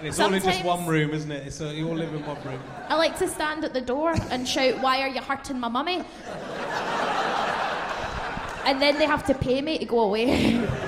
And 0.00 0.08
it's 0.08 0.18
all 0.18 0.32
in 0.32 0.42
just 0.42 0.64
one 0.64 0.86
room, 0.86 1.10
isn't 1.10 1.30
it? 1.30 1.52
So 1.52 1.70
you 1.70 1.86
all 1.86 1.94
live 1.94 2.14
in 2.14 2.24
one 2.24 2.42
room. 2.42 2.58
I 2.88 2.96
like 2.96 3.18
to 3.18 3.28
stand 3.28 3.64
at 3.64 3.74
the 3.74 3.82
door 3.82 4.14
and 4.30 4.48
shout, 4.48 4.80
"Why 4.80 5.02
are 5.02 5.08
you 5.08 5.20
hurting 5.20 5.60
my 5.60 5.68
mummy?" 5.68 6.02
And 8.64 8.80
then 8.80 8.98
they 8.98 9.06
have 9.06 9.24
to 9.26 9.34
pay 9.34 9.62
me 9.62 9.78
to 9.78 9.84
go 9.84 10.00
away. 10.00 10.66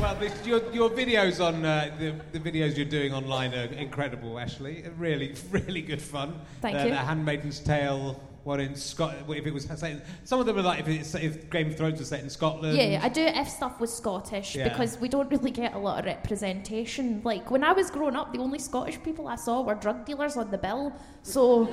Well, 0.00 0.14
the, 0.16 0.30
your, 0.44 0.72
your 0.72 0.90
videos 0.90 1.42
on 1.42 1.64
uh, 1.64 1.90
the, 1.98 2.14
the 2.32 2.38
videos 2.38 2.76
you're 2.76 2.84
doing 2.84 3.14
online 3.14 3.54
are 3.54 3.64
incredible, 3.64 4.38
Ashley. 4.38 4.84
Really, 4.98 5.34
really 5.50 5.80
good 5.80 6.02
fun. 6.02 6.38
Thank 6.60 6.76
the, 6.76 6.84
you. 6.84 6.90
The 6.90 6.96
Handmaiden's 6.96 7.60
Tale. 7.60 8.20
one 8.44 8.60
in 8.60 8.74
Scotland. 8.76 9.24
If 9.28 9.46
it 9.46 9.54
was 9.54 9.64
set, 9.64 10.06
some 10.24 10.38
of 10.38 10.44
them 10.44 10.58
are 10.58 10.62
like 10.62 10.80
if, 10.80 10.88
it's, 10.88 11.14
if 11.14 11.48
Game 11.48 11.68
of 11.68 11.76
Thrones 11.78 11.98
was 11.98 12.08
set 12.08 12.20
in 12.20 12.28
Scotland. 12.28 12.76
Yeah, 12.76 13.00
I 13.02 13.08
do 13.08 13.22
if 13.22 13.48
stuff 13.48 13.80
was 13.80 13.92
Scottish 13.92 14.54
Yeah. 14.54 14.68
because 14.68 15.00
we 15.00 15.08
don't 15.08 15.30
really 15.30 15.50
get 15.50 15.72
a 15.74 15.78
lot 15.78 15.98
of 15.98 16.04
representation. 16.04 17.22
Like 17.24 17.50
when 17.50 17.64
I 17.64 17.72
was 17.72 17.90
growing 17.90 18.16
up, 18.16 18.34
the 18.34 18.38
only 18.38 18.58
Scottish 18.58 19.02
people 19.02 19.26
I 19.28 19.36
saw 19.36 19.62
were 19.62 19.74
drug 19.74 20.04
dealers 20.04 20.36
on 20.36 20.50
the 20.50 20.58
bill. 20.58 20.92
So 21.22 21.72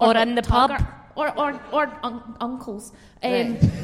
Or 0.00 0.16
in 0.16 0.34
the 0.34 0.42
pub. 0.42 0.70
Or 1.16 1.28
or 1.38 1.60
or 1.72 1.98
un- 2.02 2.36
uncles. 2.40 2.92
Um, 3.22 3.30
Right. 3.32 3.60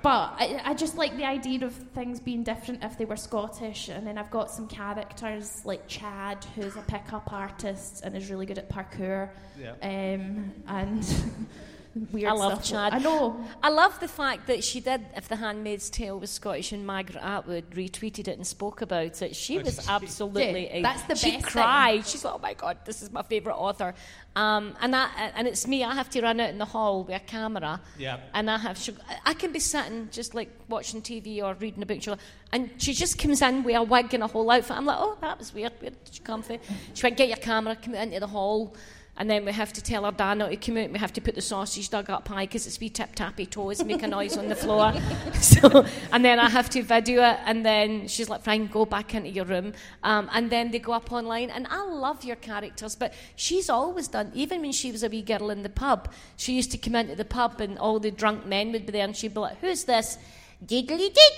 But 0.00 0.34
I, 0.38 0.60
I 0.64 0.74
just 0.74 0.96
like 0.96 1.16
the 1.16 1.24
idea 1.24 1.64
of 1.66 1.72
things 1.74 2.20
being 2.20 2.44
different 2.44 2.84
if 2.84 2.96
they 2.96 3.04
were 3.04 3.16
Scottish, 3.16 3.88
and 3.88 4.06
then 4.06 4.16
I've 4.16 4.30
got 4.30 4.48
some 4.48 4.68
characters 4.68 5.62
like 5.64 5.88
Chad, 5.88 6.44
who's 6.54 6.76
a 6.76 6.82
pickup 6.82 7.32
artist 7.32 8.02
and 8.04 8.16
is 8.16 8.30
really 8.30 8.46
good 8.46 8.58
at 8.58 8.68
parkour, 8.68 9.28
Yeah. 9.60 9.72
um, 9.82 10.52
and 10.68 11.02
weird 12.12 12.30
I 12.30 12.32
love 12.32 12.64
stuff. 12.64 12.90
Chad. 12.90 12.94
I 12.94 12.98
know. 12.98 13.44
I 13.62 13.68
love 13.70 13.98
the 14.00 14.08
fact 14.08 14.46
that 14.46 14.62
she 14.64 14.80
did, 14.80 15.04
if 15.16 15.28
The 15.28 15.36
Handmaid's 15.36 15.90
Tale 15.90 16.18
was 16.18 16.30
Scottish 16.30 16.72
and 16.72 16.86
Margaret 16.86 17.22
Atwood 17.22 17.70
retweeted 17.70 18.28
it 18.28 18.36
and 18.36 18.46
spoke 18.46 18.80
about 18.80 19.20
it, 19.22 19.34
she 19.36 19.58
was 19.58 19.88
absolutely. 19.88 20.68
Yeah, 20.72 20.82
that's 20.82 21.02
the 21.02 21.14
she 21.14 21.32
best 21.32 21.44
thing. 21.44 21.52
cried. 21.52 22.06
She's 22.06 22.24
like, 22.24 22.34
oh 22.34 22.38
my 22.38 22.54
God, 22.54 22.78
this 22.84 23.02
is 23.02 23.10
my 23.10 23.22
favourite 23.22 23.56
author. 23.56 23.94
Um, 24.36 24.76
and, 24.80 24.94
I, 24.94 25.08
and 25.34 25.48
it's 25.48 25.66
me, 25.66 25.82
I 25.82 25.94
have 25.94 26.10
to 26.10 26.22
run 26.22 26.38
out 26.38 26.50
in 26.50 26.58
the 26.58 26.64
hall 26.64 27.02
with 27.04 27.16
a 27.16 27.20
camera. 27.20 27.80
Yeah. 27.98 28.18
And 28.34 28.48
I 28.50 28.58
have, 28.58 28.78
she, 28.78 28.94
I 29.24 29.34
can 29.34 29.52
be 29.52 29.58
sitting 29.58 30.08
just 30.12 30.34
like 30.34 30.50
watching 30.68 31.02
TV 31.02 31.42
or 31.42 31.54
reading 31.54 31.82
a 31.82 31.86
book, 31.86 32.02
she'll- 32.02 32.18
and 32.52 32.70
she 32.78 32.94
just 32.94 33.18
comes 33.18 33.42
in 33.42 33.62
with 33.62 33.76
a 33.76 33.82
wig 33.82 34.14
and 34.14 34.22
a 34.22 34.26
whole 34.26 34.50
outfit. 34.50 34.76
I'm 34.76 34.86
like, 34.86 34.96
oh, 34.98 35.18
that 35.20 35.38
was 35.38 35.52
weird. 35.52 35.72
Where 35.80 35.90
did 35.90 35.98
you 36.12 36.22
come 36.22 36.42
from? 36.42 36.58
She 36.94 37.02
went, 37.02 37.16
get 37.16 37.28
your 37.28 37.36
camera, 37.36 37.76
come 37.76 37.94
into 37.94 38.20
the 38.20 38.26
hall. 38.26 38.74
And 39.18 39.28
then 39.28 39.44
we 39.44 39.52
have 39.52 39.72
to 39.72 39.82
tell 39.82 40.04
our 40.04 40.12
dad 40.12 40.38
not 40.38 40.50
to 40.50 40.56
come 40.56 40.76
out. 40.76 40.90
We 40.90 40.98
have 40.98 41.12
to 41.14 41.20
put 41.20 41.34
the 41.34 41.42
sausage 41.42 41.90
dug 41.90 42.08
up 42.08 42.28
high 42.28 42.46
because 42.46 42.66
it's 42.68 42.78
wee 42.78 42.88
tip 42.88 43.14
tappy 43.16 43.46
toes 43.46 43.84
make 43.84 44.02
a 44.04 44.06
noise 44.06 44.36
on 44.36 44.48
the 44.48 44.54
floor. 44.54 44.94
so, 45.40 45.84
and 46.12 46.24
then 46.24 46.38
I 46.38 46.48
have 46.48 46.70
to 46.70 46.82
video 46.82 47.22
it, 47.22 47.38
and 47.44 47.66
then 47.66 48.06
she's 48.06 48.30
like, 48.30 48.42
"Fine, 48.42 48.68
go 48.68 48.86
back 48.86 49.14
into 49.14 49.28
your 49.28 49.44
room." 49.44 49.72
Um, 50.04 50.30
and 50.32 50.50
then 50.50 50.70
they 50.70 50.78
go 50.78 50.92
up 50.92 51.10
online, 51.12 51.50
and 51.50 51.66
I 51.68 51.84
love 51.84 52.22
your 52.24 52.36
characters, 52.36 52.94
but 52.94 53.12
she's 53.34 53.68
always 53.68 54.06
done. 54.06 54.30
Even 54.34 54.60
when 54.60 54.72
she 54.72 54.92
was 54.92 55.02
a 55.02 55.08
wee 55.08 55.22
girl 55.22 55.50
in 55.50 55.62
the 55.62 55.68
pub, 55.68 56.12
she 56.36 56.54
used 56.54 56.70
to 56.70 56.78
come 56.78 56.94
into 56.94 57.16
the 57.16 57.24
pub, 57.24 57.60
and 57.60 57.76
all 57.78 57.98
the 57.98 58.12
drunk 58.12 58.46
men 58.46 58.70
would 58.70 58.86
be 58.86 58.92
there, 58.92 59.04
and 59.04 59.16
she'd 59.16 59.34
be 59.34 59.40
like, 59.40 59.58
"Who's 59.60 59.84
this?" 59.84 60.16
Diddly 60.64 61.14
did 61.14 61.32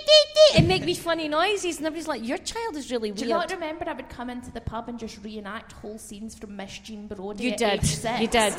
and 0.56 0.66
make 0.66 0.82
me 0.84 0.94
funny 0.94 1.28
noises, 1.28 1.76
and 1.76 1.86
everybody's 1.86 2.08
like, 2.08 2.26
"Your 2.26 2.38
child 2.38 2.74
is 2.76 2.90
really 2.90 3.10
weird." 3.10 3.18
Do 3.18 3.26
weird." 3.26 3.28
you 3.28 3.34
not 3.34 3.50
remember 3.52 3.86
I 3.88 3.92
would 3.92 4.08
come 4.08 4.30
into 4.30 4.50
the 4.50 4.62
pub 4.62 4.88
and 4.88 4.98
just 4.98 5.22
reenact 5.22 5.72
whole 5.72 5.98
scenes 5.98 6.34
from 6.34 6.56
Miss 6.56 6.78
Jean 6.78 7.06
Brodie? 7.06 7.44
You 7.44 7.50
at 7.52 7.58
did. 7.58 7.82
You 8.20 8.26
did. 8.26 8.54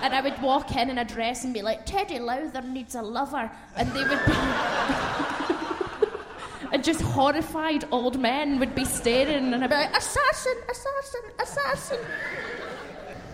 And 0.00 0.14
I 0.14 0.22
would 0.22 0.40
walk 0.40 0.74
in 0.74 0.88
in 0.90 0.96
a 0.98 1.04
dress 1.04 1.44
and 1.44 1.52
be 1.52 1.60
like, 1.62 1.84
Teddy 1.84 2.18
Lowther 2.18 2.62
needs 2.62 2.94
a 2.94 3.02
lover. 3.02 3.50
And 3.76 3.92
they 3.92 4.02
would 4.02 4.24
be. 4.26 4.32
and 6.72 6.82
just 6.82 7.02
horrified 7.02 7.84
old 7.90 8.18
men 8.18 8.58
would 8.58 8.74
be 8.74 8.86
staring, 8.86 9.52
and 9.52 9.62
I'd 9.62 9.68
be 9.70 9.76
like, 9.76 9.94
Assassin, 9.96 10.56
assassin, 10.70 11.20
assassin. 11.40 11.98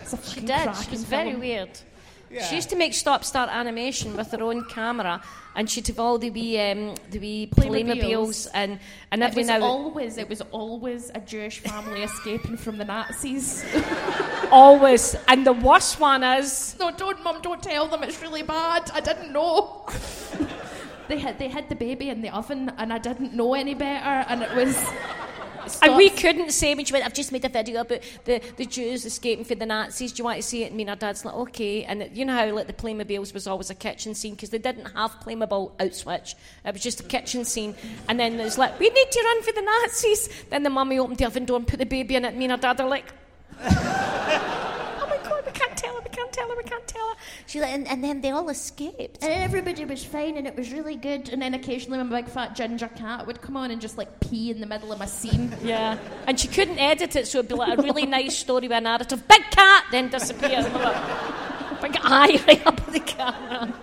It's 0.01 0.13
a 0.13 0.21
She 0.21 0.41
did. 0.41 0.49
cracking 0.49 0.83
She 0.83 0.91
was 0.91 1.03
very 1.05 1.31
film. 1.31 1.41
Weird. 2.29 2.43
She 2.43 2.55
used 2.55 2.69
to 2.69 2.75
make 2.75 2.93
stop 2.93 3.23
start 3.23 3.49
animation 3.49 4.15
with 4.15 4.31
her 4.31 4.43
own 4.43 4.65
camera, 4.65 5.21
and 5.55 5.69
she'd 5.69 5.87
have 5.87 5.99
all 5.99 6.17
the 6.17 6.29
wee, 6.29 6.59
um, 6.59 6.95
the 7.09 7.19
wee 7.19 7.47
Playmobiles. 7.47 8.47
And 8.47 8.79
and 9.11 9.23
It 9.23 9.35
was 9.35 9.47
now 9.47 9.61
always, 9.63 10.17
it 10.17 10.29
was 10.29 10.41
always 10.51 11.11
a 11.15 11.19
Jewish 11.19 11.59
family 11.59 12.03
escaping 12.03 12.57
from 12.57 12.77
the 12.77 12.85
Nazis. 12.85 13.65
always, 14.51 15.15
and 15.27 15.45
the 15.45 15.53
worst 15.53 15.99
one 15.99 16.23
is 16.23 16.75
No, 16.79 16.91
don't, 16.91 17.23
mum, 17.23 17.41
don't 17.41 17.61
tell 17.61 17.87
them. 17.87 18.03
It's 18.03 18.21
really 18.21 18.43
bad. 18.43 18.91
I 18.93 18.99
didn't 18.99 19.31
know. 19.31 19.85
they 21.07 21.19
had 21.19 21.39
they 21.39 21.47
had 21.47 21.69
the 21.69 21.75
baby 21.75 22.09
in 22.09 22.21
the 22.21 22.29
oven, 22.29 22.71
and 22.77 22.93
I 22.93 22.97
didn't 22.97 23.33
know 23.33 23.53
any 23.53 23.73
better, 23.73 24.25
and 24.29 24.41
it 24.43 24.53
was. 24.55 24.77
And 25.81 25.95
we 25.95 26.09
couldn't 26.09 26.51
say 26.51 26.73
when 26.75 26.85
she 26.85 26.93
went, 26.93 27.05
I've 27.05 27.13
just 27.13 27.31
made 27.31 27.45
a 27.45 27.49
video 27.49 27.81
about 27.81 28.01
the, 28.25 28.41
the 28.55 28.65
Jews 28.65 29.05
escaping 29.05 29.45
from 29.45 29.59
the 29.59 29.65
Nazis. 29.65 30.11
Do 30.13 30.21
you 30.21 30.25
want 30.25 30.37
to 30.37 30.43
see 30.43 30.63
it? 30.63 30.67
And 30.67 30.75
me 30.77 30.83
and 30.83 30.89
our 30.89 30.95
dad's 30.95 31.25
like, 31.25 31.35
okay. 31.35 31.83
And 31.83 32.09
you 32.13 32.25
know 32.25 32.33
how 32.33 32.51
like 32.53 32.67
the 32.67 32.73
Playmobiles 32.73 33.33
was 33.33 33.47
always 33.47 33.69
a 33.69 33.75
kitchen 33.75 34.15
scene 34.15 34.33
because 34.35 34.49
they 34.49 34.57
didn't 34.57 34.85
have 34.85 35.11
Playmobil 35.19 35.71
out 35.79 35.95
switch. 35.95 36.35
It 36.65 36.73
was 36.73 36.81
just 36.81 36.99
a 37.01 37.03
kitchen 37.03 37.45
scene. 37.45 37.75
And 38.07 38.19
then 38.19 38.39
it's 38.39 38.57
like, 38.57 38.79
we 38.79 38.89
need 38.89 39.11
to 39.11 39.21
run 39.23 39.43
for 39.43 39.51
the 39.53 39.61
Nazis. 39.61 40.29
Then 40.49 40.63
the 40.63 40.69
mummy 40.69 40.99
opened 40.99 41.17
the 41.17 41.25
oven 41.25 41.45
door 41.45 41.57
and 41.57 41.67
put 41.67 41.79
the 41.79 41.85
baby 41.85 42.15
in 42.15 42.25
it. 42.25 42.35
Me 42.35 42.45
and 42.45 42.51
our 42.53 42.57
dad 42.57 42.79
are 42.81 42.87
like, 42.87 43.05
tell 46.37 46.49
her, 46.49 46.55
we 46.55 46.63
can't 46.63 46.87
tell 46.87 46.87
her, 46.87 46.87
She 46.87 46.87
can't 46.87 46.87
tell 46.87 47.07
her. 47.09 47.15
She's 47.47 47.61
like, 47.61 47.73
and, 47.73 47.87
and 47.87 48.03
then 48.03 48.21
they 48.21 48.31
all 48.31 48.49
escaped. 48.49 49.23
And 49.23 49.31
everybody 49.33 49.85
was 49.85 50.03
fine, 50.03 50.37
and 50.37 50.47
it 50.47 50.55
was 50.55 50.71
really 50.71 50.95
good. 50.95 51.29
And 51.29 51.41
then 51.41 51.53
occasionally, 51.53 52.01
my 52.03 52.21
big 52.21 52.29
fat 52.29 52.55
ginger 52.55 52.89
cat 52.89 53.25
would 53.27 53.41
come 53.41 53.57
on 53.57 53.71
and 53.71 53.81
just 53.81 53.97
like 53.97 54.19
pee 54.19 54.51
in 54.51 54.59
the 54.59 54.67
middle 54.67 54.91
of 54.91 54.99
my 54.99 55.05
scene. 55.05 55.55
Yeah, 55.67 55.97
and 56.27 56.39
she 56.39 56.47
couldn't 56.47 56.79
edit 56.79 57.15
it, 57.15 57.27
so 57.27 57.39
it'd 57.39 57.49
be 57.49 57.55
like 57.55 57.77
a 57.77 57.81
really 57.81 58.05
nice 58.05 58.37
story 58.37 58.67
with 58.67 58.77
a 58.77 58.81
narrative. 58.81 59.27
Big 59.27 59.41
cat, 59.51 59.85
then 59.91 60.09
disappears. 60.09 60.65
And 60.65 60.73
we're 60.75 61.81
Big 61.81 61.97
eye 62.01 62.41
right 62.47 62.65
up 62.65 62.85
the 62.91 62.99
camera. 62.99 63.73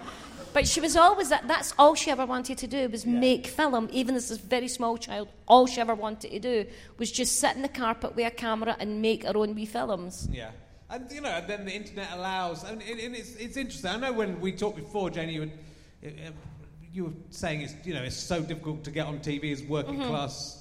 But 0.52 0.68
she 0.68 0.80
was 0.80 0.96
always 0.96 1.30
that. 1.30 1.48
That's 1.48 1.74
all 1.78 1.94
she 1.94 2.10
ever 2.10 2.24
wanted 2.24 2.58
to 2.58 2.66
do 2.68 2.88
was 2.88 3.04
make 3.04 3.46
film. 3.48 3.88
Even 3.92 4.14
as 4.14 4.30
a 4.30 4.36
very 4.36 4.68
small 4.68 4.96
child, 4.96 5.28
all 5.48 5.66
she 5.66 5.80
ever 5.80 5.94
wanted 5.94 6.30
to 6.30 6.38
do 6.38 6.66
was 6.96 7.10
just 7.10 7.40
sit 7.40 7.56
in 7.56 7.62
the 7.62 7.68
carpet 7.68 8.14
with 8.14 8.26
a 8.26 8.30
camera 8.30 8.76
and 8.78 9.02
make 9.02 9.24
her 9.24 9.36
own 9.36 9.54
wee 9.56 9.66
films. 9.66 10.28
Yeah. 10.30 10.52
And 10.90 11.10
you 11.10 11.20
know, 11.20 11.30
and 11.30 11.46
then 11.48 11.64
the 11.64 11.72
internet 11.74 12.08
allows, 12.12 12.62
and, 12.64 12.82
and 12.82 13.00
and 13.00 13.14
it's, 13.16 13.34
it's 13.36 13.56
interesting. 13.56 13.90
I 13.90 13.96
know 13.96 14.12
when 14.12 14.40
we 14.40 14.52
talked 14.52 14.76
before, 14.76 15.10
Jenny, 15.10 15.34
you 15.34 15.40
were, 15.40 16.08
uh, 16.08 16.30
you 16.92 17.04
were 17.06 17.12
saying 17.30 17.62
it's 17.62 17.74
you 17.84 17.94
know 17.94 18.02
it's 18.02 18.16
so 18.16 18.40
difficult 18.42 18.84
to 18.84 18.90
get 18.90 19.06
on 19.06 19.18
TV 19.20 19.50
as 19.52 19.62
working 19.62 19.98
Mhm. 19.98 20.08
class 20.08 20.60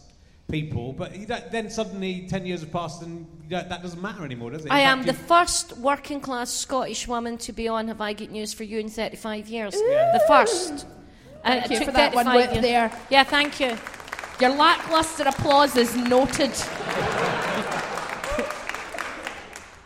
people, 0.50 0.94
but 0.94 1.16
you 1.18 1.26
don't, 1.26 1.52
then 1.52 1.70
suddenly 1.70 2.26
ten 2.30 2.46
years 2.46 2.62
have 2.62 2.72
passed 2.72 3.02
and 3.02 3.28
you 3.44 3.50
don't, 3.50 3.68
that 3.70 3.82
doesn't 3.82 4.02
matter 4.02 4.24
anymore, 4.24 4.52
does 4.52 4.62
it? 4.64 4.68
In 4.68 4.72
I 4.72 4.84
fact, 4.84 4.92
am 5.00 5.04
the 5.04 5.14
first 5.14 5.78
working 5.78 6.22
class 6.22 6.50
Scottish 6.52 7.08
woman 7.08 7.38
to 7.40 7.52
be 7.54 7.68
on 7.68 7.88
Have 7.90 8.02
I 8.02 8.14
Got 8.14 8.30
News 8.30 8.54
for 8.54 8.64
You 8.64 8.80
in 8.80 8.90
35 8.90 9.48
years. 9.50 9.74
The 9.74 10.24
first. 10.28 10.86
Thank 11.44 11.66
it 11.66 11.72
you 11.80 11.86
for 11.86 11.92
that 11.92 12.16
one 12.16 12.26
whip 12.34 12.52
years. 12.52 12.64
there. 12.64 12.92
Yeah, 13.10 13.24
thank 13.26 13.60
you. 13.60 13.78
Your 14.40 14.56
lackluster 14.56 15.24
applause 15.24 15.76
is 15.76 15.96
noted. 15.96 16.52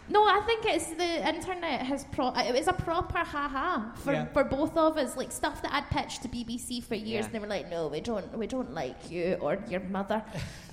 No, 0.09 0.23
I 0.23 0.41
think 0.45 0.65
it's 0.65 0.87
the 0.87 1.27
internet 1.27 1.81
has 1.81 2.05
pro. 2.05 2.29
It 2.29 2.53
was 2.53 2.67
a 2.67 2.73
proper 2.73 3.19
haha 3.19 3.93
for, 3.95 4.13
Yeah. 4.13 4.25
for 4.27 4.43
both 4.45 4.77
of 4.77 4.97
us. 4.97 5.17
Like 5.17 5.31
stuff 5.31 5.61
that 5.63 5.73
I'd 5.73 5.89
pitched 5.89 6.21
to 6.23 6.29
BBC 6.29 6.81
for 6.83 6.95
years, 6.95 7.07
Yeah. 7.09 7.25
and 7.25 7.33
they 7.35 7.39
were 7.39 7.47
like, 7.47 7.69
"No, 7.69 7.87
we 7.87 7.99
don't, 7.99 8.37
we 8.37 8.47
don't 8.47 8.73
like 8.73 9.11
you 9.11 9.37
or 9.41 9.57
your 9.69 9.81
mother," 9.81 10.23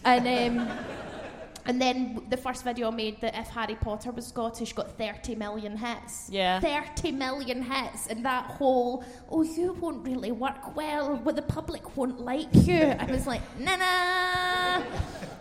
and 0.05 0.59
um, 0.61 0.69
and 1.67 1.81
then 1.81 2.23
the 2.31 2.37
first 2.37 2.65
video 2.65 2.89
I 2.89 2.91
made 2.91 3.21
that 3.21 3.35
if 3.35 3.49
Harry 3.49 3.75
Potter 3.75 4.11
was 4.11 4.27
Scottish 4.27 4.73
got 4.73 4.97
30 4.99 5.35
million 5.35 5.77
hits. 5.77 6.29
Yeah. 6.31 6.61
30 6.61 7.13
million 7.13 7.63
hits, 7.63 8.07
and 8.09 8.25
that 8.25 8.45
whole 8.47 9.05
oh 9.31 9.43
you 9.43 9.73
won't 9.75 10.07
really 10.07 10.33
work 10.33 10.77
well, 10.77 11.17
well 11.25 11.35
the 11.35 11.43
public 11.43 11.97
won't 11.97 12.21
like 12.21 12.49
you. 12.53 12.83
I 12.99 13.05
was 13.07 13.27
like, 13.27 13.43
nah 13.59 13.77
nah. 13.77 14.83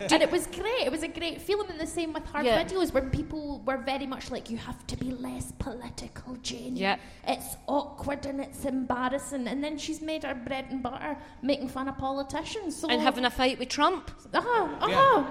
and 0.00 0.22
it 0.22 0.30
was 0.30 0.46
great. 0.46 0.82
It 0.86 0.92
was 0.92 1.02
a 1.02 1.08
great 1.08 1.40
feeling. 1.40 1.68
And 1.70 1.80
the 1.80 1.86
same 1.86 2.12
with 2.12 2.26
her 2.30 2.42
Yeah. 2.42 2.62
videos, 2.62 2.92
where 2.92 3.02
people 3.02 3.60
were 3.64 3.78
very 3.78 4.06
much 4.06 4.30
like, 4.30 4.50
you 4.50 4.56
have 4.58 4.86
to 4.88 4.96
be 4.96 5.10
less 5.10 5.52
political, 5.58 6.36
Jane. 6.42 6.76
Yeah. 6.76 6.96
It's 7.26 7.56
awkward 7.66 8.26
and 8.26 8.40
it's 8.40 8.64
embarrassing. 8.64 9.46
And 9.46 9.62
then 9.62 9.78
she's 9.78 10.00
made 10.00 10.24
her 10.24 10.34
bread 10.34 10.66
and 10.70 10.82
butter 10.82 11.16
making 11.42 11.68
fun 11.68 11.88
of 11.88 11.98
politicians. 11.98 12.76
So 12.76 12.88
and 12.88 13.00
having 13.00 13.24
a 13.24 13.30
fight 13.30 13.58
with 13.58 13.68
Trump. 13.68 14.10
Uh-huh, 14.32 14.68
uh-huh. 14.80 15.24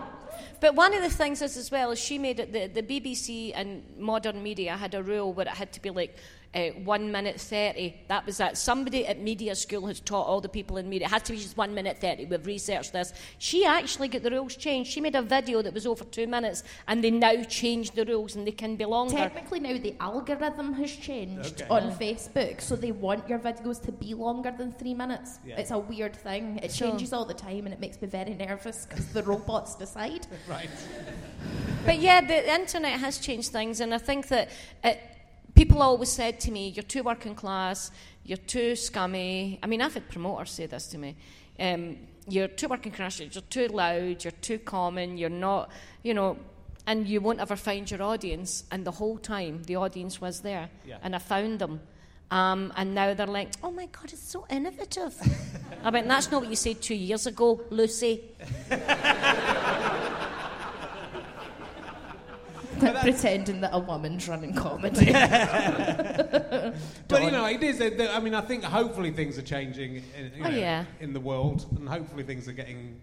But 0.60 0.76
one 0.76 0.94
of 0.94 1.02
the 1.02 1.10
things 1.10 1.42
is 1.42 1.58
as 1.58 1.72
well 1.72 1.92
is 1.92 2.00
she 2.00 2.18
made 2.18 2.40
it 2.40 2.54
the, 2.54 2.68
the 2.68 2.84
BBC 2.84 3.52
and 3.56 3.84
modern 3.98 4.42
media 4.42 4.78
had 4.78 4.96
a 4.96 5.04
rule 5.04 5.34
where 5.34 5.48
it 5.48 5.54
had 5.54 5.72
to 5.74 5.82
be 5.82 5.90
like 5.90 6.16
uh, 6.56 6.70
one 6.84 7.12
minute 7.12 7.40
thirty. 7.40 7.96
That 8.08 8.26
was 8.26 8.38
that. 8.38 8.58
Somebody 8.58 9.06
at 9.08 9.20
media 9.20 9.56
school 9.56 9.88
has 9.88 10.00
taught 10.00 10.28
all 10.28 10.40
the 10.42 10.50
people 10.50 10.78
in 10.78 10.88
media 10.90 11.08
it 11.08 11.12
had 11.12 11.26
to 11.26 11.34
be 11.34 11.40
just 11.40 11.58
one 11.58 11.74
minute 11.74 11.98
thirty. 12.00 12.26
We've 12.26 12.46
researched 12.46 12.94
this. 12.94 13.12
She 13.40 13.66
actually 13.66 14.08
got 14.08 14.24
the 14.24 14.32
rules 14.32 14.56
changed. 14.56 14.92
She 14.92 15.02
made 15.02 15.16
a 15.16 15.22
video 15.22 15.62
that 15.62 15.74
was 15.74 15.86
over 15.88 16.04
two 16.06 16.28
minutes, 16.28 16.64
and 16.88 17.04
they 17.04 17.12
now 17.12 17.44
changed 17.44 17.96
the 17.96 18.06
rules 18.06 18.36
and 18.36 18.46
they 18.46 18.52
can 18.52 18.76
be 18.76 18.86
longer. 18.86 19.16
Technically 19.18 19.60
now 19.60 19.78
the 19.78 19.96
algorithm 20.00 20.74
has 20.74 20.96
changed 20.96 21.62
Okay. 21.62 21.70
on 21.70 21.90
Yeah. 21.90 21.98
Facebook, 21.98 22.62
so 22.62 22.76
they 22.76 22.92
want 22.92 23.28
your 23.28 23.40
videos 23.40 23.82
to 23.86 23.92
be 23.92 24.14
longer 24.14 24.54
than 24.58 24.72
three 24.74 24.94
minutes. 24.94 25.40
Yeah. 25.46 25.58
It's 25.60 25.72
a 25.72 25.80
weird 25.80 26.16
thing. 26.16 26.60
It 26.62 26.72
So- 26.72 26.90
changes 26.90 27.14
all 27.14 27.26
the 27.26 27.34
time, 27.34 27.66
and 27.66 27.74
it 27.74 27.80
makes 27.80 28.02
me 28.02 28.08
very 28.08 28.34
nervous 28.36 28.86
because 28.86 29.08
the 29.14 29.24
robots 29.24 29.76
decide. 29.76 30.28
Right. 30.48 30.70
But 31.86 32.00
yeah, 32.00 32.22
the 32.22 32.54
internet 32.54 33.00
has 33.00 33.18
changed 33.18 33.52
things, 33.52 33.80
and 33.82 33.94
I 33.94 33.98
think 33.98 34.28
that 34.28 34.50
it, 34.84 35.00
people 35.56 35.82
always 35.82 36.10
said 36.10 36.40
to 36.42 36.52
me, 36.52 36.70
"You're 36.70 36.84
too 36.84 37.04
working 37.04 37.36
class. 37.36 37.92
You're 38.24 38.38
too 38.38 38.76
scummy." 38.76 39.60
I 39.64 39.68
mean, 39.68 39.82
I've 39.82 39.94
had 39.94 40.10
promoters 40.10 40.52
say 40.52 40.66
this 40.66 40.88
to 40.88 40.98
me. 40.98 41.16
Um, 41.60 41.98
you're 42.28 42.48
too 42.48 42.68
working 42.68 42.92
class. 42.92 43.20
You're 43.20 43.30
too 43.50 43.68
loud. 43.68 44.24
You're 44.24 44.32
too 44.42 44.60
common. 44.60 45.18
You're 45.18 45.30
not, 45.30 45.70
you 46.04 46.14
know, 46.14 46.38
and 46.88 47.08
you 47.08 47.22
won't 47.22 47.40
ever 47.40 47.56
find 47.56 47.90
your 47.90 48.02
audience. 48.02 48.64
And 48.72 48.86
the 48.86 48.92
whole 48.92 49.18
time, 49.18 49.64
the 49.64 49.76
audience 49.76 50.20
was 50.22 50.42
there, 50.42 50.70
Yeah. 50.86 50.98
and 51.04 51.16
I 51.16 51.20
found 51.20 51.60
them. 51.60 51.82
Um, 52.32 52.74
and 52.78 52.96
now 52.96 53.14
they're 53.14 53.28
like, 53.28 53.50
"Oh 53.62 53.70
my 53.72 53.86
God, 53.88 54.12
it's 54.12 54.24
so 54.32 54.46
innovative." 54.50 55.14
I 55.84 55.92
mean, 55.92 56.08
"That's 56.08 56.32
not 56.32 56.42
what 56.42 56.50
you 56.50 56.56
said 56.56 56.82
two 56.82 56.96
years 56.96 57.28
ago, 57.28 57.62
Lucy." 57.70 58.22
Pretending 63.02 63.62
that 63.62 63.72
a 63.74 63.80
woman's 63.80 64.28
running 64.28 64.54
comedy. 64.54 65.14
But 67.08 67.24
you 67.24 67.32
know, 67.32 67.46
it 67.46 67.62
is. 67.64 67.80
uh, 67.82 68.12
I 68.14 68.20
mean, 68.20 68.34
I 68.34 68.42
think 68.42 68.64
hopefully 68.64 69.12
things 69.12 69.38
are 69.38 69.42
changing. 69.44 69.98
In, 70.18 70.32
you 70.36 70.44
Oh, 70.46 70.50
yeah. 70.50 70.86
in 71.00 71.14
the 71.14 71.20
world, 71.20 71.66
and 71.78 71.88
hopefully 71.88 72.24
things 72.24 72.48
are 72.48 72.54
getting 72.54 73.00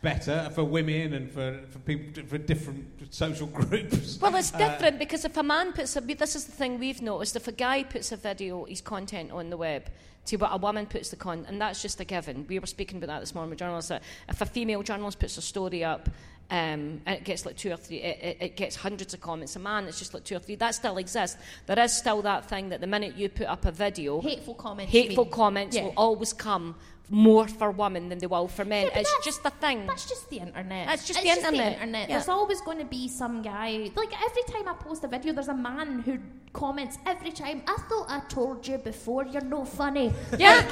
better 0.00 0.48
for 0.54 0.62
women 0.62 1.12
and 1.14 1.28
for, 1.30 1.58
for 1.70 1.78
people 1.80 2.22
for 2.24 2.38
different 2.38 2.86
social 3.10 3.46
groups. 3.58 4.18
Well, 4.20 4.36
it's 4.36 4.54
Uh, 4.54 4.58
different 4.58 4.98
because 4.98 5.24
if 5.24 5.36
a 5.36 5.42
man 5.42 5.72
puts 5.72 5.96
a, 5.96 6.00
this 6.00 6.36
is 6.36 6.44
the 6.44 6.52
thing 6.52 6.78
we've 6.78 7.02
noticed. 7.02 7.34
If 7.36 7.48
a 7.48 7.52
guy 7.52 7.82
puts 7.82 8.12
a 8.12 8.16
video, 8.16 8.64
his 8.64 8.80
content 8.80 9.32
on 9.32 9.50
the 9.50 9.56
web, 9.56 9.84
to 10.26 10.36
what 10.36 10.50
a 10.52 10.56
woman 10.58 10.86
puts 10.86 11.08
the 11.08 11.16
con, 11.16 11.44
and 11.48 11.60
that's 11.60 11.82
just 11.82 12.00
a 12.00 12.04
given. 12.04 12.46
We 12.48 12.58
were 12.58 12.66
speaking 12.66 12.98
about 12.98 13.08
that 13.08 13.20
this 13.20 13.34
morning 13.34 13.50
with 13.50 13.58
journalists. 13.58 13.88
That 13.88 14.02
if 14.28 14.40
a 14.40 14.46
female 14.46 14.82
journalist 14.82 15.18
puts 15.18 15.36
a 15.38 15.42
story 15.42 15.82
up, 15.82 16.08
Um, 16.50 17.02
and 17.04 17.08
it 17.18 17.24
gets 17.24 17.44
like 17.44 17.56
two 17.56 17.70
or 17.72 17.76
three, 17.76 17.98
it, 17.98 18.18
it, 18.22 18.36
it 18.40 18.56
gets 18.56 18.74
hundreds 18.74 19.12
of 19.12 19.20
comments 19.20 19.54
a 19.56 19.58
man, 19.58 19.84
it's 19.84 19.98
just 19.98 20.14
like 20.14 20.24
two 20.24 20.36
or 20.36 20.38
three. 20.38 20.54
That 20.54 20.74
still 20.74 20.96
exists. 20.96 21.36
There 21.66 21.78
is 21.78 21.92
still 21.92 22.22
that 22.22 22.48
thing 22.48 22.70
that 22.70 22.80
the 22.80 22.86
minute 22.86 23.16
you 23.16 23.28
put 23.28 23.46
up 23.48 23.66
a 23.66 23.70
video, 23.70 24.20
Hateful 24.22 24.54
comments. 24.54 24.90
hateful 24.90 25.26
comments 25.26 25.76
Yeah. 25.76 25.84
will 25.84 25.94
always 25.96 26.32
come 26.32 26.74
more 27.10 27.48
for 27.48 27.70
women 27.70 28.08
than 28.08 28.18
they 28.18 28.26
will 28.26 28.48
for 28.48 28.64
men. 28.64 28.86
Yeah, 28.86 29.00
it's 29.00 29.24
just 29.24 29.42
the 29.42 29.50
thing. 29.50 29.86
That's 29.86 30.06
just 30.08 30.28
the 30.30 30.38
internet. 30.38 30.86
That's 30.86 31.06
just 31.06 31.20
It's 31.22 31.42
the 31.42 31.46
internet. 31.46 32.08
Yeah. 32.08 32.16
There's 32.16 32.28
always 32.28 32.60
going 32.62 32.78
to 32.78 32.84
be 32.84 33.08
some 33.08 33.42
guy. 33.42 33.90
Like 33.94 34.12
every 34.22 34.42
time 34.50 34.68
I 34.68 34.74
post 34.74 35.04
a 35.04 35.08
video, 35.08 35.32
there's 35.34 35.48
a 35.48 35.54
man 35.54 36.00
who 36.00 36.18
comments 36.52 36.98
every 37.06 37.30
time. 37.32 37.62
I 37.66 37.76
thought 37.88 38.06
I 38.08 38.20
told 38.28 38.66
you 38.66 38.78
before. 38.78 39.24
You're 39.26 39.42
no 39.42 39.64
funny. 39.64 40.12
Yeah. 40.38 40.64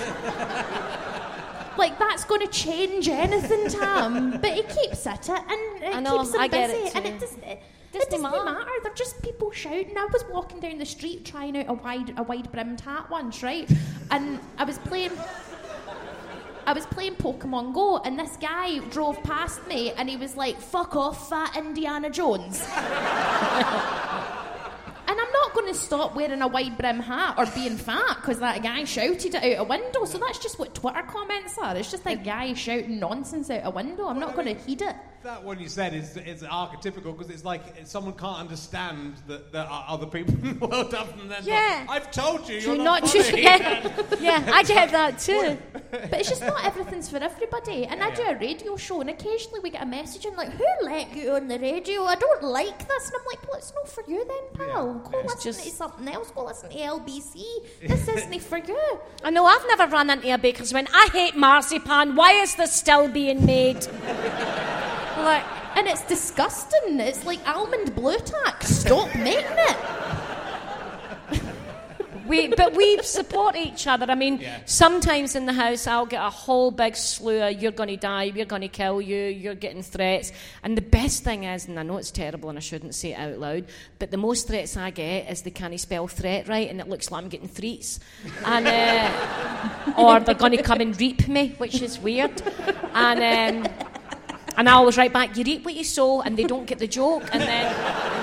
Like 1.77 1.99
that's 1.99 2.25
going 2.25 2.41
to 2.41 2.47
change 2.49 3.09
anything, 3.09 3.69
Tam. 3.69 4.31
but 4.41 4.53
he 4.53 4.63
keeps 4.63 5.07
at 5.07 5.29
it, 5.29 5.39
and 5.39 5.83
it 5.83 5.95
I 5.97 6.01
know, 6.01 6.19
keeps 6.21 6.35
him 6.35 6.41
I 6.41 6.49
get 6.49 6.71
busy. 6.71 6.83
it 6.87 6.95
and 6.97 7.05
too. 7.05 7.11
it 7.13 7.21
does. 7.21 7.33
It, 7.33 7.39
Doesn't 7.93 8.09
it 8.09 8.11
doesn't 8.11 8.23
matter. 8.23 8.45
matter. 8.45 8.71
They're 8.83 8.95
just 8.95 9.23
people 9.23 9.51
shouting. 9.53 9.97
I 9.97 10.07
was 10.13 10.25
walking 10.31 10.61
down 10.61 10.79
the 10.79 10.85
street 10.87 11.25
trying 11.25 11.57
out 11.57 11.67
a 11.69 11.73
wide, 11.75 12.13
a 12.19 12.23
wide 12.23 12.51
brimmed 12.53 12.81
hat 12.81 13.09
once, 13.11 13.43
right? 13.43 13.71
And 14.11 14.39
I 14.59 14.65
was 14.65 14.79
playing. 14.79 15.13
I 16.67 16.73
was 16.73 16.85
playing 16.87 17.15
Pokemon 17.15 17.73
Go, 17.75 17.99
and 17.99 18.19
this 18.19 18.37
guy 18.39 18.79
drove 18.91 19.23
past 19.23 19.65
me, 19.69 19.93
and 19.93 20.09
he 20.11 20.17
was 20.17 20.37
like, 20.37 20.61
"Fuck 20.61 20.97
off, 20.97 21.29
fat 21.31 21.57
Indiana 21.57 22.11
Jones." 22.11 22.61
And 25.17 25.27
I'm 25.27 25.33
not 25.33 25.55
going 25.55 25.73
to 25.73 25.79
stop 25.79 26.15
wearing 26.15 26.43
a 26.43 26.47
wide 26.47 26.77
brim 26.77 27.01
hat 27.01 27.37
or 27.39 27.47
being 27.47 27.79
fat 27.79 28.17
because 28.17 28.39
that 28.41 28.63
guy 28.63 28.85
shouted 28.85 29.35
it 29.35 29.37
out 29.37 29.65
a 29.65 29.65
window. 29.65 30.05
So 30.05 30.19
that's 30.19 30.39
just 30.39 30.59
what 30.59 30.75
Twitter 30.75 31.01
comments 31.09 31.57
are. 31.57 31.75
It's 31.75 31.91
just 31.91 32.05
a 32.05 32.17
guy 32.17 32.53
shouting 32.53 32.99
nonsense 32.99 33.49
out 33.49 33.63
a 33.65 33.71
window. 33.71 34.09
I'm 34.09 34.21
not 34.21 34.35
going 34.35 34.55
to 34.55 34.63
heed 34.63 34.83
it. 34.83 34.95
That 35.27 35.43
one 35.43 35.59
you 35.59 35.69
said 35.69 35.93
is, 35.93 36.17
is 36.19 36.43
archetypical 36.45 37.17
because 37.19 37.31
it's 37.31 37.45
like 37.45 37.61
someone 37.83 38.15
can't 38.15 38.39
understand 38.39 39.15
that 39.27 39.51
there 39.51 39.65
are 39.65 39.85
other 39.89 40.07
people 40.07 40.35
in 40.35 40.57
the 40.57 40.65
world 40.67 40.95
other 40.95 41.11
than 41.19 41.29
them. 41.29 41.43
Yeah. 41.45 41.85
I've 41.89 42.13
told 42.13 42.49
you, 42.49 42.59
you're, 42.59 42.77
You're 42.77 42.85
not, 42.85 43.03
not 43.03 43.11
funny. 43.11 43.25
just 43.25 43.37
yeah, 43.37 44.05
yeah. 44.21 44.51
I 44.55 44.63
get 44.63 44.93
that 44.93 45.19
too. 45.19 45.59
But 45.91 46.15
it's 46.21 46.29
just 46.29 46.43
not 46.43 46.65
everything's 46.65 47.09
for 47.09 47.17
everybody. 47.17 47.87
And 47.87 48.05
I 48.05 48.15
do 48.15 48.23
a 48.23 48.37
radio 48.39 48.77
show, 48.77 49.01
and 49.01 49.11
occasionally 49.11 49.59
we 49.65 49.71
get 49.71 49.83
a 49.83 49.87
message 49.87 50.27
and 50.27 50.37
like, 50.37 50.51
"Who 50.51 50.65
let 50.83 51.17
you 51.17 51.33
on 51.33 51.49
the 51.49 51.59
radio? 51.59 52.05
I 52.05 52.15
don't 52.15 52.45
like 52.45 52.87
this." 52.87 53.07
And 53.09 53.15
I'm 53.19 53.27
like, 53.27 53.49
"Well, 53.49 53.59
it's 53.59 53.73
not 53.75 53.89
for 53.89 54.05
you 54.07 54.25
then, 54.25 54.69
pal. 54.69 54.95
Go 55.11 55.19
It's 55.19 55.35
listen 55.35 55.53
just- 55.53 55.65
to 55.65 55.71
something 55.71 56.07
else. 56.09 56.31
Go 56.31 56.45
listen 56.45 56.71
to 56.71 56.77
LBC. 56.77 57.43
This 57.89 58.07
isn't 58.07 58.43
for 58.43 58.59
you." 58.59 59.01
I 59.25 59.31
know 59.31 59.45
I've 59.45 59.67
never 59.67 59.89
run 59.89 60.09
into 60.09 60.33
a 60.33 60.39
baker's 60.39 60.73
when 60.73 60.87
I 60.95 61.09
hate 61.13 61.35
marzipan. 61.37 62.15
Why 62.15 62.31
is 62.35 62.55
this 62.55 62.73
still 62.73 63.09
being 63.09 63.45
made? 63.45 63.85
like, 65.27 65.45
And 65.77 65.87
it's 65.87 66.03
disgusting. 66.07 66.99
It's 67.01 67.25
like 67.27 67.47
almond 67.47 67.95
blue 67.95 68.19
tack. 68.19 68.63
Stop 68.63 69.15
making 69.17 69.45
it. 69.59 69.77
we, 72.27 72.49
but 72.49 72.75
we 72.75 72.99
support 73.03 73.55
each 73.57 73.87
other. 73.87 74.07
I 74.09 74.15
mean, 74.17 74.39
Yeah. 74.41 74.59
sometimes 74.65 75.37
in 75.37 75.47
the 75.47 75.53
house, 75.53 75.87
I'll 75.87 76.07
get 76.07 76.21
a 76.25 76.31
whole 76.31 76.71
big 76.73 76.97
slew 76.97 77.41
of 77.41 77.63
"You're 77.63 77.71
going 77.71 77.89
to 77.91 77.97
die," 77.97 78.33
"We're 78.35 78.45
going 78.47 78.63
to 78.63 78.69
kill 78.69 79.01
you," 79.01 79.27
"You're 79.27 79.55
getting 79.55 79.83
threats." 79.83 80.33
And 80.65 80.77
the 80.77 80.83
best 80.83 81.23
thing 81.23 81.45
is, 81.45 81.67
and 81.69 81.79
I 81.79 81.85
know 81.85 81.99
it's 81.99 82.11
terrible, 82.11 82.49
and 82.49 82.59
I 82.59 82.61
shouldn't 82.63 82.95
say 82.97 83.13
it 83.13 83.19
out 83.19 83.39
loud, 83.39 83.67
but 84.01 84.11
the 84.11 84.17
most 84.17 84.49
threats 84.49 84.77
I 84.77 84.91
get 84.91 85.31
is 85.31 85.43
they 85.43 85.51
can't 85.53 85.79
spell 85.79 86.09
threat 86.09 86.49
right, 86.49 86.69
and 86.69 86.81
it 86.81 86.89
looks 86.89 87.13
like 87.13 87.23
I'm 87.23 87.29
getting 87.29 87.49
threats, 87.49 88.01
and 88.45 88.67
uh, 88.67 89.93
or 89.97 90.19
they're 90.19 90.35
going 90.35 90.57
to 90.57 90.63
come 90.65 90.81
and 90.81 90.99
reap 91.01 91.29
me, 91.29 91.55
which 91.59 91.81
is 91.81 91.99
weird, 92.01 92.43
and. 92.95 93.67
Um, 93.67 93.73
and 94.57 94.69
I 94.69 94.73
always 94.73 94.97
write 94.97 95.13
back, 95.13 95.37
you 95.37 95.45
reap 95.45 95.65
what 95.65 95.75
you 95.75 95.85
sow, 95.85 96.23
and 96.23 96.37
they 96.37 96.45
don't 96.45 96.67
get 96.67 96.79
the 96.79 96.87
joke, 96.87 97.29
and 97.33 97.43
then 97.43 97.67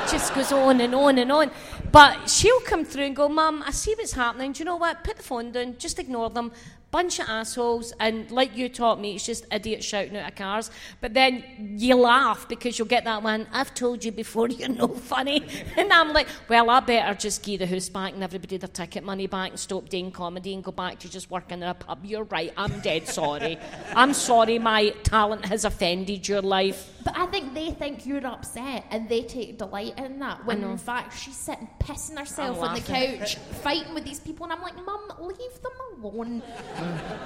it 0.03 0.09
just 0.09 0.33
goes 0.33 0.51
on 0.51 0.81
and 0.81 0.95
on 0.95 1.17
and 1.17 1.31
on. 1.31 1.51
But 1.91 2.29
she'll 2.29 2.61
come 2.61 2.83
through 2.85 3.05
and 3.05 3.15
go, 3.15 3.29
Mum, 3.29 3.63
I 3.65 3.71
see 3.71 3.93
what's 3.95 4.13
happening. 4.13 4.51
Do 4.51 4.59
you 4.59 4.65
know 4.65 4.77
what? 4.77 5.03
Put 5.03 5.17
the 5.17 5.23
phone 5.23 5.51
down, 5.51 5.75
just 5.77 5.99
ignore 5.99 6.29
them. 6.29 6.51
Bunch 6.93 7.17
of 7.17 7.27
assholes, 7.27 7.91
and 7.99 8.29
like 8.29 8.55
you 8.55 8.69
taught 8.69 9.01
me, 9.01 9.15
it's 9.15 9.25
just 9.25 9.47
idiots 9.51 9.83
shouting 9.83 10.15
out 10.15 10.29
of 10.29 10.35
cars. 10.35 10.69
But 11.01 11.15
then 11.15 11.43
you 11.75 11.95
laugh 11.95 12.47
because 12.47 12.77
you'll 12.77 12.87
get 12.87 13.03
that 13.05 13.23
one, 13.23 13.47
I've 13.51 13.73
told 13.73 14.05
you 14.05 14.11
before, 14.11 14.47
you're 14.59 14.69
no 14.69 14.89
funny. 14.89 15.43
And 15.75 15.91
I'm 15.91 16.13
like, 16.13 16.27
well, 16.47 16.69
I 16.69 16.81
better 16.81 17.15
just 17.15 17.41
give 17.41 17.61
the 17.61 17.65
house 17.65 17.89
back 17.89 18.13
and 18.13 18.23
everybody 18.23 18.57
their 18.57 18.67
ticket 18.67 19.03
money 19.03 19.25
back 19.25 19.49
and 19.49 19.59
stop 19.59 19.89
doing 19.89 20.11
comedy 20.11 20.53
and 20.53 20.63
go 20.63 20.71
back 20.71 20.99
to 20.99 21.09
just 21.09 21.31
working 21.31 21.63
in 21.63 21.67
a 21.67 21.73
pub. 21.73 22.05
You're 22.05 22.25
right, 22.25 22.53
I'm 22.55 22.79
dead 22.81 23.07
sorry. 23.07 23.57
I'm 23.95 24.13
sorry 24.13 24.59
my 24.59 24.89
talent 25.01 25.45
has 25.45 25.65
offended 25.65 26.27
your 26.27 26.43
life. 26.43 26.91
But 27.03 27.17
I 27.17 27.25
think 27.25 27.55
they 27.55 27.71
think 27.71 28.05
you're 28.05 28.25
upset 28.25 28.85
and 28.91 29.09
they 29.09 29.23
take 29.23 29.57
delight 29.57 29.97
in 29.97 30.19
that. 30.19 30.45
When 30.45 30.63
in 30.63 30.77
fact 30.77 31.17
she's 31.17 31.35
sitting 31.35 31.67
pissing 31.79 32.19
herself 32.19 32.61
on 32.61 32.75
the 32.75 32.81
couch, 32.81 33.35
fighting 33.63 33.93
with 33.95 34.05
these 34.05 34.19
people, 34.19 34.45
and 34.45 34.53
I'm 34.53 34.61
like, 34.61 34.75
Mum, 34.85 35.11
leave 35.19 35.61
them 35.61 35.71
alone. 36.03 36.43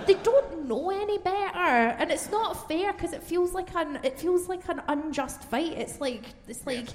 They 0.06 0.16
don't 0.16 0.68
know 0.68 0.90
any 0.92 1.18
better, 1.18 1.96
and 2.00 2.12
it's 2.12 2.30
not 2.32 2.68
fair 2.68 2.94
because 2.94 3.14
it 3.14 3.24
feels 3.24 3.54
like 3.54 3.74
an 3.76 4.00
it 4.04 4.20
feels 4.20 4.48
like 4.48 4.68
an 4.70 4.82
unjust 4.88 5.44
fight. 5.44 5.74
It's 5.74 6.00
like 6.02 6.24
it's 6.48 6.66
like. 6.66 6.88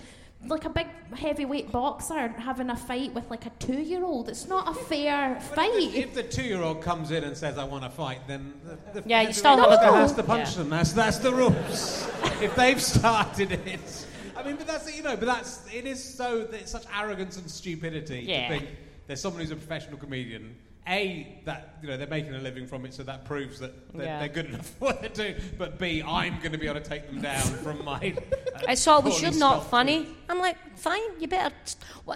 Like 0.49 0.65
a 0.65 0.71
big 0.71 0.89
heavyweight 1.17 1.71
boxer 1.71 2.27
having 2.37 2.69
a 2.69 2.75
fight 2.77 3.15
with 3.15 3.31
like 3.31 3.47
a 3.47 3.51
two 3.61 3.81
year 3.81 4.03
old. 4.05 4.29
It's 4.29 4.49
not 4.49 4.69
a 4.69 4.75
fair 4.75 5.39
fight. 5.41 5.95
If 5.95 6.15
the 6.15 6.25
two-year-old 6.25 6.83
comes 6.83 7.13
in 7.13 7.23
and 7.23 7.37
says, 7.37 7.59
"I 7.59 7.63
want 7.63 7.85
to 7.85 7.91
fight," 7.91 8.27
then 8.27 8.53
the, 8.65 9.01
the 9.03 9.09
Yeah, 9.09 9.21
you 9.21 9.33
still 9.33 9.57
have 9.57 9.69
a 9.69 9.77
heavyweight 9.77 9.91
go. 9.93 9.97
has 10.01 10.13
to 10.15 10.23
punch 10.25 10.51
Yeah. 10.51 10.57
them. 10.59 10.71
That's 10.71 10.93
that's 10.95 11.19
the 11.19 11.33
rules. 11.33 12.09
if 12.43 12.57
they've 12.57 12.83
started 12.83 13.53
it, 13.53 14.07
I 14.37 14.43
mean, 14.43 14.57
but 14.57 14.67
that's 14.67 14.93
you 14.97 15.05
know, 15.05 15.17
but 15.17 15.27
that's 15.27 15.61
it 15.73 15.87
is 15.87 16.03
so 16.03 16.49
it's 16.53 16.73
such 16.73 16.87
arrogance 16.93 17.37
and 17.37 17.49
stupidity 17.49 18.25
Yeah. 18.27 18.49
to 18.49 18.59
think 18.59 18.69
there's 19.07 19.21
someone 19.21 19.43
who's 19.43 19.53
a 19.53 19.55
professional 19.55 19.97
comedian. 19.97 20.57
A 20.89 21.41
that 21.45 21.77
you 21.81 21.89
know 21.89 21.97
they're 21.97 22.09
making 22.09 22.35
a 22.35 22.39
living 22.39 22.67
from 22.67 22.85
it, 22.85 22.93
so 22.93 23.05
that 23.05 23.25
proves 23.25 23.61
that 23.61 23.73
they're, 23.95 24.05
Yeah. 24.07 24.19
they're 24.19 24.29
good 24.29 24.47
enough 24.47 24.67
for 24.79 24.87
what 24.87 25.01
they 25.03 25.09
do. 25.09 25.35
But 25.57 25.79
B, 25.79 26.03
I'm 26.03 26.39
going 26.41 26.53
to 26.53 26.59
be 26.59 26.67
able 26.67 26.81
to 26.81 26.89
take 26.89 27.07
them 27.07 27.21
down 27.21 27.41
from 27.41 27.85
my. 27.85 28.15
uh, 28.57 28.61
It's 28.69 28.87
always 28.89 29.15
poorly 29.15 29.31
you're 29.31 29.39
not 29.39 29.71
funny. 29.71 30.09
I'm 30.29 30.39
like, 30.41 30.57
fine, 30.77 31.21
you 31.21 31.29
better. 31.29 31.55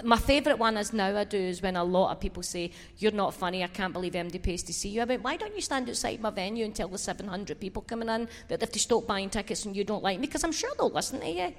My 0.03 0.17
favourite 0.17 0.59
one 0.59 0.77
is 0.77 0.93
now 0.93 1.17
I 1.17 1.25
do 1.25 1.39
is 1.39 1.63
when 1.63 1.77
a 1.77 1.85
lot 1.85 2.11
of 2.11 2.19
people 2.21 2.43
say 2.43 2.73
you're 2.99 3.13
not 3.13 3.35
funny. 3.35 3.63
I 3.63 3.69
can't 3.69 3.93
believe 3.93 4.15
MD 4.15 4.43
pays 4.43 4.63
to 4.65 4.73
see 4.73 4.89
you. 4.89 5.03
I 5.03 5.05
went, 5.05 5.23
why 5.23 5.37
don't 5.37 5.55
you 5.55 5.61
stand 5.61 5.89
outside 5.89 6.21
my 6.21 6.31
venue 6.31 6.65
and 6.65 6.75
tell 6.75 6.89
the 6.89 6.99
700 6.99 7.61
people 7.61 7.83
coming 7.83 8.09
in 8.09 8.29
that 8.49 8.63
if 8.63 8.73
they 8.73 8.79
stop 8.79 9.07
buying 9.07 9.31
tickets 9.31 9.65
and 9.65 9.77
you 9.77 9.85
don't 9.85 10.03
like 10.03 10.19
me, 10.19 10.27
because 10.27 10.43
I'm 10.43 10.53
sure 10.53 10.71
they'll 10.77 10.91
listen 10.91 11.21
to 11.21 11.29
you. 11.29 11.55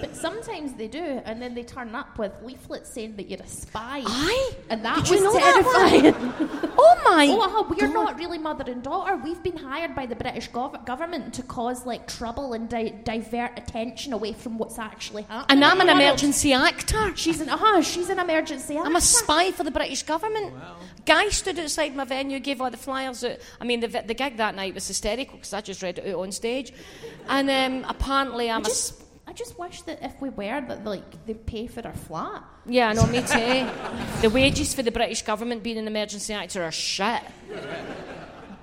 But 0.00 0.14
sometimes 0.16 0.74
they 0.74 0.88
do, 0.88 1.20
and 1.24 1.40
then 1.42 1.54
they 1.54 1.62
turn 1.62 1.94
up 1.94 2.18
with 2.18 2.32
leaflets 2.42 2.90
saying 2.90 3.16
that 3.16 3.28
you're 3.28 3.40
a 3.42 3.46
spy. 3.46 4.02
Aye? 4.06 4.52
And 4.70 4.84
that 4.84 4.96
Did 5.04 5.08
you 5.08 5.14
was 5.16 5.24
know 5.24 5.32
that 5.40 6.12
terrifying. 6.12 6.58
Oh 6.80 7.00
my! 7.04 7.26
Oh, 7.28 7.40
uh, 7.42 7.68
we're 7.68 7.88
God. 7.88 7.92
not 7.92 8.18
really 8.18 8.38
mother 8.38 8.70
and 8.70 8.82
daughter. 8.82 9.16
We've 9.16 9.42
been 9.42 9.56
hired 9.56 9.94
by 9.96 10.06
the 10.06 10.14
British 10.14 10.48
gov- 10.50 10.84
government 10.86 11.34
to 11.34 11.42
cause 11.42 11.84
like 11.84 12.06
trouble 12.06 12.52
and 12.52 12.68
di- 12.68 12.94
divert 13.04 13.58
attention 13.58 14.12
away 14.12 14.32
from 14.32 14.58
what's 14.58 14.78
actually 14.78 15.22
happening. 15.22 15.46
And 15.48 15.64
I'm 15.64 15.80
an 15.80 15.82
in 15.82 15.86
the 15.88 15.92
world. 15.94 16.02
emergency 16.02 16.52
actor. 16.52 17.12
She's 17.16 17.40
an 17.40 17.48
uh, 17.48 17.82
she's 17.82 18.08
an 18.10 18.18
emergency. 18.20 18.76
Actor. 18.76 18.86
I'm 18.86 18.96
a 18.96 19.00
spy 19.00 19.50
for 19.50 19.64
the 19.64 19.70
British 19.72 20.04
government. 20.04 20.54
Guy 21.04 21.28
stood 21.30 21.58
outside 21.58 21.96
my 21.96 22.04
venue, 22.04 22.38
gave 22.38 22.60
all 22.60 22.70
the 22.70 22.76
flyers 22.76 23.24
out. 23.24 23.38
I 23.60 23.64
mean, 23.64 23.80
the, 23.80 23.88
the 23.88 24.14
gig 24.14 24.36
that 24.36 24.54
night 24.54 24.74
was 24.74 24.86
hysterical 24.86 25.36
because 25.36 25.52
I 25.54 25.60
just 25.60 25.82
read 25.82 25.98
it 25.98 26.14
out 26.14 26.20
on 26.20 26.30
stage. 26.32 26.72
And 27.28 27.50
um, 27.50 27.84
apparently, 27.88 28.50
I'm 28.50 28.58
I 28.58 28.60
a. 28.60 28.64
just, 28.64 28.92
s- 28.92 29.04
I 29.28 29.32
just 29.34 29.58
wish 29.58 29.82
that 29.82 30.02
if 30.02 30.18
we 30.22 30.30
were 30.30 30.62
that 30.62 30.86
like 30.86 31.26
they 31.26 31.34
pay 31.34 31.66
for 31.66 31.86
our 31.86 31.92
flat. 31.92 32.42
Yeah, 32.64 32.88
I 32.88 32.92
know, 32.94 33.06
me 33.06 33.20
too. 33.26 33.68
the 34.22 34.30
wages 34.32 34.72
for 34.72 34.82
the 34.82 34.90
British 34.90 35.20
government 35.20 35.62
being 35.62 35.76
an 35.76 35.86
emergency 35.86 36.32
actor 36.32 36.64
are 36.64 36.72
shit. 36.72 37.20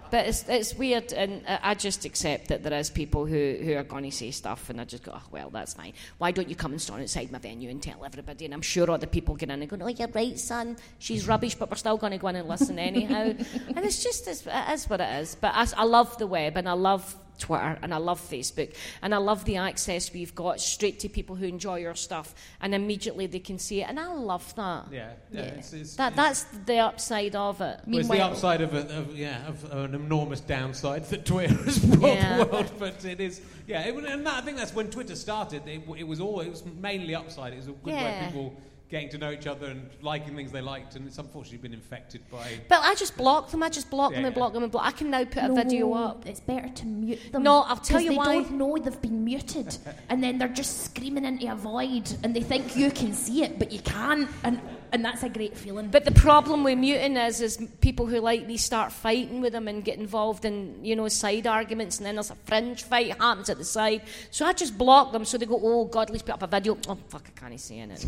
But 0.10 0.28
it's, 0.28 0.48
it's 0.50 0.74
weird, 0.74 1.14
and 1.14 1.44
I 1.48 1.76
just 1.76 2.06
accept 2.06 2.48
that 2.48 2.64
there 2.64 2.74
is 2.80 2.90
people 2.90 3.26
who, 3.26 3.58
who 3.62 3.74
are 3.76 3.84
going 3.84 4.04
to 4.04 4.12
say 4.12 4.32
stuff, 4.32 4.70
and 4.70 4.80
I 4.80 4.86
just 4.86 5.04
go, 5.04 5.12
oh, 5.14 5.22
well, 5.30 5.50
that's 5.50 5.74
fine. 5.74 5.94
Why 6.20 6.32
don't 6.32 6.48
you 6.48 6.56
come 6.56 6.72
and 6.72 6.82
stand 6.82 7.02
outside 7.02 7.32
my 7.32 7.40
venue 7.40 7.70
and 7.70 7.82
tell 7.82 8.06
everybody? 8.06 8.46
And 8.46 8.54
I'm 8.54 8.62
sure 8.62 8.90
other 8.90 9.08
people 9.08 9.36
get 9.36 9.50
in 9.50 9.62
and 9.62 9.70
go, 9.70 9.78
oh, 9.82 9.88
you're 9.88 10.08
right, 10.10 10.40
son, 10.40 10.78
she's 11.00 11.28
rubbish, 11.28 11.56
but 11.56 11.70
we're 11.70 11.76
still 11.76 11.98
going 11.98 12.12
to 12.12 12.18
go 12.18 12.28
in 12.30 12.38
and 12.38 12.48
listen 12.48 12.80
anyhow. 12.80 13.24
and 13.76 13.80
it's 13.80 14.04
just, 14.04 14.28
it's, 14.28 14.46
it 14.46 14.70
is 14.72 14.90
what 14.90 15.02
it 15.02 15.22
is. 15.22 15.36
But 15.36 15.54
I, 15.54 15.68
I 15.76 15.84
love 15.84 16.18
the 16.18 16.28
web, 16.28 16.56
and 16.56 16.70
I 16.70 16.74
love 16.74 17.16
Twitter 17.38 17.78
and 17.82 17.94
I 17.94 17.98
love 17.98 18.20
Facebook 18.22 18.74
and 19.02 19.14
I 19.14 19.18
love 19.18 19.46
the 19.46 19.58
access 19.58 20.14
we've 20.14 20.34
got 20.36 20.60
straight 20.60 21.00
to 21.02 21.10
people 21.10 21.36
who 21.36 21.46
enjoy 21.46 21.78
your 21.80 21.96
stuff 21.96 22.34
and 22.62 22.74
immediately 22.76 23.28
they 23.28 23.40
can 23.40 23.60
see 23.60 23.82
it 23.82 23.90
and 23.90 24.00
I 24.00 24.08
love 24.14 24.54
that. 24.56 24.86
Yeah, 24.92 25.12
yeah. 25.32 25.42
It's, 25.42 25.74
it's, 25.74 25.96
That 25.96 26.14
it's- 26.14 26.44
that's 26.44 26.66
the 26.66 26.78
upside 26.80 27.36
of 27.36 27.62
it. 27.62 27.80
Well, 27.86 28.00
it's 28.00 28.10
the 28.10 28.22
upside 28.22 28.62
of, 28.62 28.74
a, 28.74 28.98
of 28.98 29.16
yeah 29.18 29.46
of 29.48 29.72
an 29.72 29.96
enormous 29.96 30.40
downside 30.40 31.06
that 31.06 31.26
Twitter 31.26 31.54
has 31.64 31.80
brought 31.80 32.16
Yeah. 32.16 32.38
the 32.38 32.46
world, 32.46 32.72
but 32.80 33.04
it 33.06 33.20
is 33.20 33.42
yeah. 33.68 33.82
It, 33.88 33.96
and 33.96 34.26
that, 34.26 34.36
I 34.36 34.42
think 34.42 34.58
that's 34.58 34.74
when 34.76 34.90
Twitter 34.92 35.16
started. 35.16 35.68
It, 35.68 35.82
it 35.98 36.08
was 36.08 36.20
all 36.20 36.40
it 36.42 36.50
was 36.50 36.64
mainly 36.66 37.16
upside. 37.16 37.54
It 37.54 37.58
was 37.58 37.68
a 37.68 37.72
good 37.72 37.94
way 37.94 38.22
people 38.28 38.56
getting 38.90 39.10
to 39.10 39.18
know 39.18 39.32
each 39.32 39.48
other 39.48 39.68
and 39.68 39.90
liking 40.02 40.36
things 40.36 40.52
they 40.52 40.62
liked, 40.62 40.96
and 40.96 41.08
it's 41.08 41.18
unfortunately 41.18 41.58
been 41.58 41.74
infected 41.74 42.22
by. 42.30 42.60
But 42.70 42.82
I 42.84 42.96
just 42.96 43.18
block 43.18 43.50
them. 43.50 43.64
I 43.64 43.70
just 43.70 43.90
block 43.90 44.12
them 44.12 44.26
and 44.26 44.34
yeah. 44.34 44.40
block 44.40 44.54
them 44.54 44.64
and 44.64 44.72
block. 44.72 44.86
I 44.86 44.92
can 44.92 45.10
now 45.10 45.26
put 45.26 45.44
a 45.44 45.54
video 45.54 45.94
up. 45.94 46.26
It's 46.26 46.40
better 46.40 46.70
to 46.70 46.86
mute 46.86 47.32
them. 47.32 47.44
No, 47.44 47.62
I'll 47.62 47.78
tell 47.78 48.00
you 48.00 48.12
they 48.12 48.18
why. 48.18 48.36
don't 48.36 48.52
know 48.52 48.78
they've 48.78 49.02
been 49.02 49.24
muted, 49.26 49.78
and 50.10 50.24
then 50.24 50.38
they're 50.38 50.48
just 50.48 50.86
screaming 50.86 51.26
into 51.26 51.52
a 51.52 51.56
void, 51.56 52.12
and 52.24 52.36
they 52.36 52.42
think 52.42 52.76
you 52.76 52.92
can 52.92 53.14
see 53.14 53.44
it, 53.44 53.58
but 53.58 53.72
you 53.72 53.80
can't, 53.80 54.30
and 54.44 54.62
and 54.92 55.04
that's 55.04 55.24
a 55.24 55.30
great 55.30 55.58
feeling. 55.58 55.90
But 55.90 56.06
the 56.06 56.12
problem 56.12 56.64
with 56.64 56.78
muting 56.78 57.18
is, 57.18 57.42
is 57.42 57.60
people 57.82 58.06
who 58.06 58.20
like 58.20 58.48
me 58.48 58.56
start 58.56 58.92
fighting 58.92 59.42
with 59.42 59.52
them 59.52 59.68
and 59.68 59.84
get 59.84 59.98
involved 59.98 60.46
in, 60.46 60.86
you 60.86 60.96
know, 60.96 61.08
side 61.10 61.48
arguments, 61.48 61.98
and 61.98 62.06
then 62.06 62.16
there's 62.16 62.32
a 62.32 62.36
fringe 62.46 62.84
fight 62.84 63.20
happens 63.20 63.50
at 63.50 63.58
the 63.58 63.66
side. 63.66 64.04
So 64.32 64.46
I 64.46 64.54
just 64.54 64.78
block 64.78 65.12
them, 65.12 65.26
so 65.26 65.38
they 65.38 65.46
go, 65.46 65.60
"Oh 65.62 65.86
God, 65.86 66.10
let's 66.10 66.24
put 66.24 66.36
up 66.36 66.44
a 66.44 66.48
video." 66.48 66.78
Oh 66.88 66.98
fuck, 67.10 67.26
I 67.28 67.40
can't 67.40 67.60
see 67.60 67.80
it. 67.80 68.06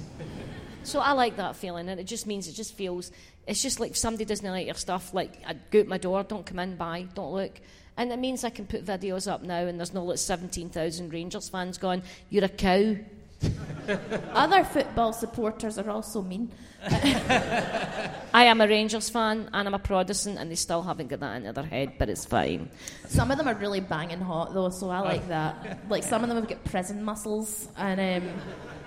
So 0.88 0.99
I 0.99 1.11
like 1.11 1.35
that 1.35 1.57
feeling, 1.57 1.89
and 1.89 1.99
it 1.99 2.05
just 2.05 2.25
means 2.25 2.47
it 2.47 2.53
just 2.53 2.73
feels. 2.73 3.11
It's 3.45 3.61
just 3.61 3.79
like 3.79 3.91
if 3.91 3.97
somebody 3.97 4.23
doesn't 4.23 4.49
like 4.49 4.65
your 4.65 4.75
stuff. 4.75 5.13
Like 5.13 5.33
I 5.45 5.53
go 5.69 5.81
out 5.81 5.88
my 5.88 5.97
door, 5.97 6.23
don't 6.23 6.45
come 6.45 6.59
in, 6.59 6.77
bye, 6.77 7.07
don't 7.13 7.33
look. 7.33 7.59
And 7.97 8.11
it 8.11 8.19
means 8.19 8.43
I 8.43 8.51
can 8.51 8.65
put 8.65 8.85
videos 8.85 9.29
up 9.29 9.43
now, 9.43 9.65
and 9.65 9.77
there's 9.77 9.93
no 9.93 10.05
like 10.05 10.17
17,000 10.17 11.11
Rangers 11.11 11.49
fans 11.49 11.77
going, 11.77 12.03
"You're 12.29 12.45
a 12.45 12.49
cow." 12.49 12.95
Other 14.33 14.63
football 14.63 15.11
supporters 15.11 15.77
are 15.77 15.89
also 15.89 16.21
mean. 16.21 16.51
I 16.89 18.45
am 18.45 18.61
a 18.61 18.67
Rangers 18.67 19.09
fan 19.09 19.49
and 19.51 19.67
I'm 19.67 19.73
a 19.73 19.79
Protestant, 19.79 20.38
and 20.39 20.49
they 20.49 20.55
still 20.55 20.81
haven't 20.81 21.09
got 21.09 21.19
that 21.19 21.35
into 21.38 21.51
their 21.51 21.65
head, 21.65 21.93
but 21.99 22.07
it's 22.07 22.23
fine. 22.23 22.69
Some 23.07 23.29
of 23.29 23.38
them 23.38 23.47
are 23.47 23.55
really 23.55 23.81
banging 23.81 24.21
hot 24.21 24.53
though, 24.53 24.69
so 24.69 24.89
I 24.89 24.99
like 24.99 25.27
that. 25.27 25.89
Like 25.89 26.03
some 26.03 26.23
of 26.23 26.29
them 26.29 26.38
have 26.38 26.47
got 26.47 26.63
prison 26.63 27.03
muscles, 27.03 27.67
and 27.77 28.23
um, 28.23 28.29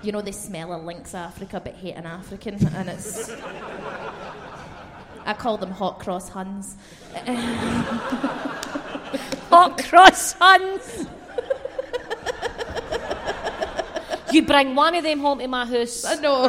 you 0.03 0.11
know 0.11 0.21
they 0.21 0.31
smell 0.31 0.73
of 0.73 0.83
Lynx 0.83 1.13
Africa 1.13 1.61
but 1.63 1.75
hate 1.75 1.95
an 1.95 2.05
African, 2.05 2.55
and 2.75 2.89
it's. 2.89 3.31
I 5.25 5.33
call 5.33 5.57
them 5.57 5.71
hot 5.71 5.99
cross 5.99 6.29
Huns. 6.29 6.75
Hot 9.51 9.77
cross 9.83 10.33
Huns! 10.39 11.05
you 14.31 14.45
bring 14.45 14.75
one 14.75 14.95
of 14.95 15.03
them 15.03 15.19
home 15.19 15.39
to 15.39 15.47
my 15.47 15.65
house. 15.65 16.05
I 16.05 16.15
know. 16.15 16.47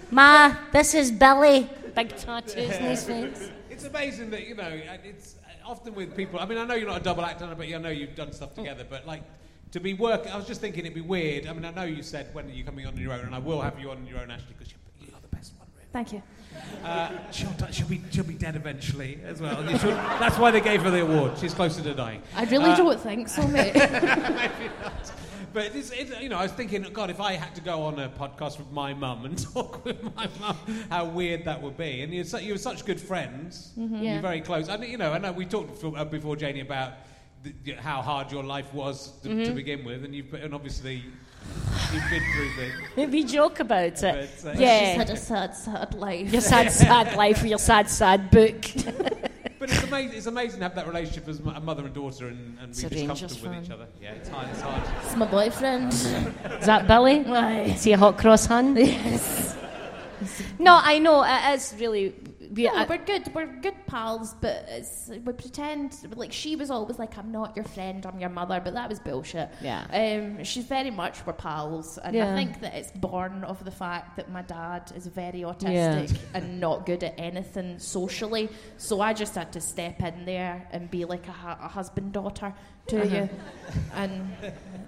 Ma, 0.10 0.54
this 0.72 0.94
is 0.94 1.12
Billy. 1.12 1.70
Big 1.94 2.16
tattoos 2.16 2.56
in 2.56 2.82
his 2.82 3.04
face. 3.04 3.50
It's 3.70 3.84
amazing 3.84 4.30
that 4.30 4.48
you 4.48 4.56
know. 4.56 4.80
It's 5.04 5.36
uh, 5.44 5.70
often 5.70 5.94
with 5.94 6.16
people. 6.16 6.40
I 6.40 6.46
mean, 6.46 6.58
I 6.58 6.64
know 6.64 6.74
you're 6.74 6.88
not 6.88 7.00
a 7.00 7.04
double 7.04 7.24
actor, 7.24 7.54
but 7.56 7.66
I 7.66 7.78
know 7.78 7.90
you've 7.90 8.16
done 8.16 8.32
stuff 8.32 8.54
together. 8.54 8.84
But 8.88 9.06
like 9.06 9.22
to 9.72 9.80
be 9.80 9.94
working, 9.94 10.32
I 10.32 10.36
was 10.36 10.46
just 10.46 10.60
thinking 10.60 10.84
it'd 10.84 10.94
be 10.94 11.00
weird. 11.00 11.46
I 11.46 11.52
mean, 11.52 11.64
I 11.64 11.70
know 11.70 11.84
you 11.84 12.02
said 12.02 12.28
when 12.32 12.46
are 12.46 12.50
you 12.52 12.64
coming 12.64 12.86
on 12.86 12.96
your 12.96 13.12
own, 13.12 13.20
and 13.26 13.34
I 13.34 13.38
will 13.38 13.60
have 13.60 13.78
you 13.78 13.90
on 13.90 14.06
your 14.06 14.18
own, 14.18 14.30
Ashley, 14.30 14.54
because 14.56 14.72
you're, 14.72 15.08
you're 15.10 15.20
the 15.20 15.36
best 15.36 15.52
one. 15.58 15.68
Really. 15.76 15.86
Thank 15.92 16.12
you. 16.12 16.22
Uh, 16.84 17.10
she'll, 17.30 17.52
she'll 17.70 17.86
be 17.88 18.00
she'll 18.10 18.24
be 18.24 18.34
dead 18.34 18.56
eventually 18.56 19.18
as 19.24 19.40
well. 19.40 19.58
And 19.60 19.70
you 19.70 19.78
should- 19.78 19.90
that's 19.90 20.38
why 20.38 20.50
they 20.50 20.60
gave 20.60 20.82
her 20.82 20.90
the 20.90 21.02
award. 21.02 21.38
She's 21.38 21.54
closer 21.54 21.82
to 21.82 21.94
dying. 21.94 22.22
I 22.34 22.44
really 22.44 22.70
Uh, 22.70 22.76
don't 22.76 23.00
think 23.00 23.28
so, 23.28 23.46
mate. 23.46 23.74
Maybe 23.74 24.70
not. 24.82 25.12
But 25.52 25.74
it's, 25.74 25.90
it's, 25.92 26.18
you 26.20 26.28
know, 26.28 26.36
I 26.38 26.42
was 26.42 26.52
thinking, 26.52 26.82
God, 26.92 27.08
if 27.10 27.20
I 27.20 27.32
had 27.32 27.54
to 27.54 27.62
go 27.62 27.82
on 27.82 27.98
a 27.98 28.08
podcast 28.10 28.58
with 28.58 28.70
my 28.70 28.92
mum 28.92 29.24
and 29.24 29.38
talk 29.54 29.82
with 29.84 30.02
my 30.14 30.28
mum, 30.40 30.56
how 30.90 31.06
weird 31.06 31.44
that 31.46 31.60
would 31.62 31.76
be. 31.76 32.02
And 32.02 32.12
you're, 32.12 32.24
su- 32.24 32.38
you 32.42 32.52
were 32.52 32.58
such 32.58 32.84
good 32.84 33.00
friends. 33.00 33.72
Mhm. 33.78 34.02
Yeah. 34.02 34.12
You're 34.14 34.22
very 34.22 34.40
close. 34.42 34.68
And 34.68 34.84
you 34.84 34.98
know, 34.98 35.12
I 35.12 35.18
know 35.18 35.32
we 35.32 35.46
talked 35.46 35.68
before, 35.68 35.96
uh, 35.98 36.04
before 36.04 36.36
Janey 36.36 36.60
about 36.60 36.92
the, 37.42 37.72
how 37.74 38.02
hard 38.02 38.32
your 38.32 38.44
life 38.44 38.72
was 38.74 39.12
to, 39.22 39.28
to 39.28 39.34
Mhm. 39.50 39.54
begin 39.54 39.84
with, 39.84 40.04
and 40.04 40.14
you've 40.14 40.32
and 40.34 40.54
obviously 40.54 41.02
you've 41.92 42.10
been 42.10 42.22
through 42.34 42.50
things. 42.56 43.12
We 43.12 43.24
joke 43.24 43.60
about 43.60 44.02
it. 44.02 44.30
But, 44.42 44.50
uh, 44.50 44.52
She's 44.56 44.96
had 44.96 45.10
a 45.10 45.16
sad, 45.16 45.54
sad 45.54 45.94
life. 45.94 46.32
Your 46.32 46.40
sad, 46.42 46.70
sad 46.72 47.16
life 47.16 47.42
your 47.44 47.58
sad, 47.58 47.88
sad 47.88 48.30
book. 48.30 48.64
But 49.60 49.70
it's 49.72 49.82
amazing. 49.82 50.16
It's 50.16 50.26
amazing 50.26 50.58
to 50.60 50.64
have 50.66 50.76
that 50.76 50.86
relationship 50.86 51.26
as 51.26 51.40
a 51.40 51.58
mother 51.60 51.84
and 51.84 51.92
daughter, 51.92 52.28
and, 52.28 52.56
and 52.60 52.72
be 52.72 52.80
just 52.80 52.94
Rangers 52.94 53.20
comfortable 53.20 53.56
with 53.56 53.64
each 53.64 53.70
other. 53.72 53.86
Yeah, 54.00 54.12
it's 54.12 54.28
hard. 54.28 54.48
It's 54.50 54.60
hard. 54.60 54.82
It's 55.04 55.16
my 55.16 55.26
boyfriend. 55.26 55.92
Is 55.92 56.66
that 56.66 56.86
Billy? 56.86 57.24
Aye. 57.26 57.62
Is 57.74 57.82
he 57.82 57.90
a 57.92 57.98
hot 57.98 58.18
cross 58.18 58.46
hun? 58.46 58.76
Yes. 58.76 59.56
No, 60.60 60.78
I 60.80 61.00
know. 61.00 61.24
It 61.24 61.54
is 61.54 61.74
really. 61.78 62.14
We, 62.58 62.64
No, 62.64 62.74
I- 62.74 62.86
we're 62.86 62.98
good. 62.98 63.32
We're 63.34 63.46
good 63.46 63.86
pals, 63.86 64.34
but 64.40 64.66
it's, 64.68 65.08
we 65.24 65.32
pretend 65.32 65.96
like 66.16 66.32
she 66.32 66.56
was 66.56 66.70
always 66.72 66.98
like, 66.98 67.16
"I'm 67.16 67.30
not 67.30 67.54
your 67.54 67.64
friend. 67.64 68.04
I'm 68.04 68.18
your 68.18 68.30
mother," 68.30 68.60
but 68.62 68.74
that 68.74 68.88
was 68.88 68.98
bullshit. 68.98 69.48
Yeah. 69.62 69.84
Um, 69.92 70.42
she's 70.42 70.64
very 70.64 70.90
much 70.90 71.24
we're 71.24 71.34
pals, 71.34 71.98
and 71.98 72.16
Yeah. 72.16 72.32
I 72.32 72.34
think 72.36 72.60
that 72.62 72.74
it's 72.74 72.90
born 72.90 73.44
of 73.44 73.64
the 73.64 73.70
fact 73.70 74.16
that 74.16 74.28
my 74.30 74.42
dad 74.42 74.90
is 74.96 75.06
very 75.06 75.40
Yeah. 75.42 75.46
autistic 75.52 76.18
and 76.34 76.58
not 76.60 76.84
good 76.84 77.04
at 77.04 77.14
anything 77.16 77.78
socially. 77.78 78.48
So 78.76 79.00
I 79.00 79.12
just 79.12 79.36
had 79.36 79.52
to 79.52 79.60
step 79.60 80.02
in 80.02 80.24
there 80.24 80.66
and 80.72 80.90
be 80.90 81.04
like 81.04 81.28
a, 81.28 81.32
hu- 81.32 81.64
a 81.64 81.68
husband 81.68 82.12
daughter 82.12 82.52
to 82.88 83.02
Uh-huh. 83.04 83.14
you, 83.16 83.28
and 83.94 84.32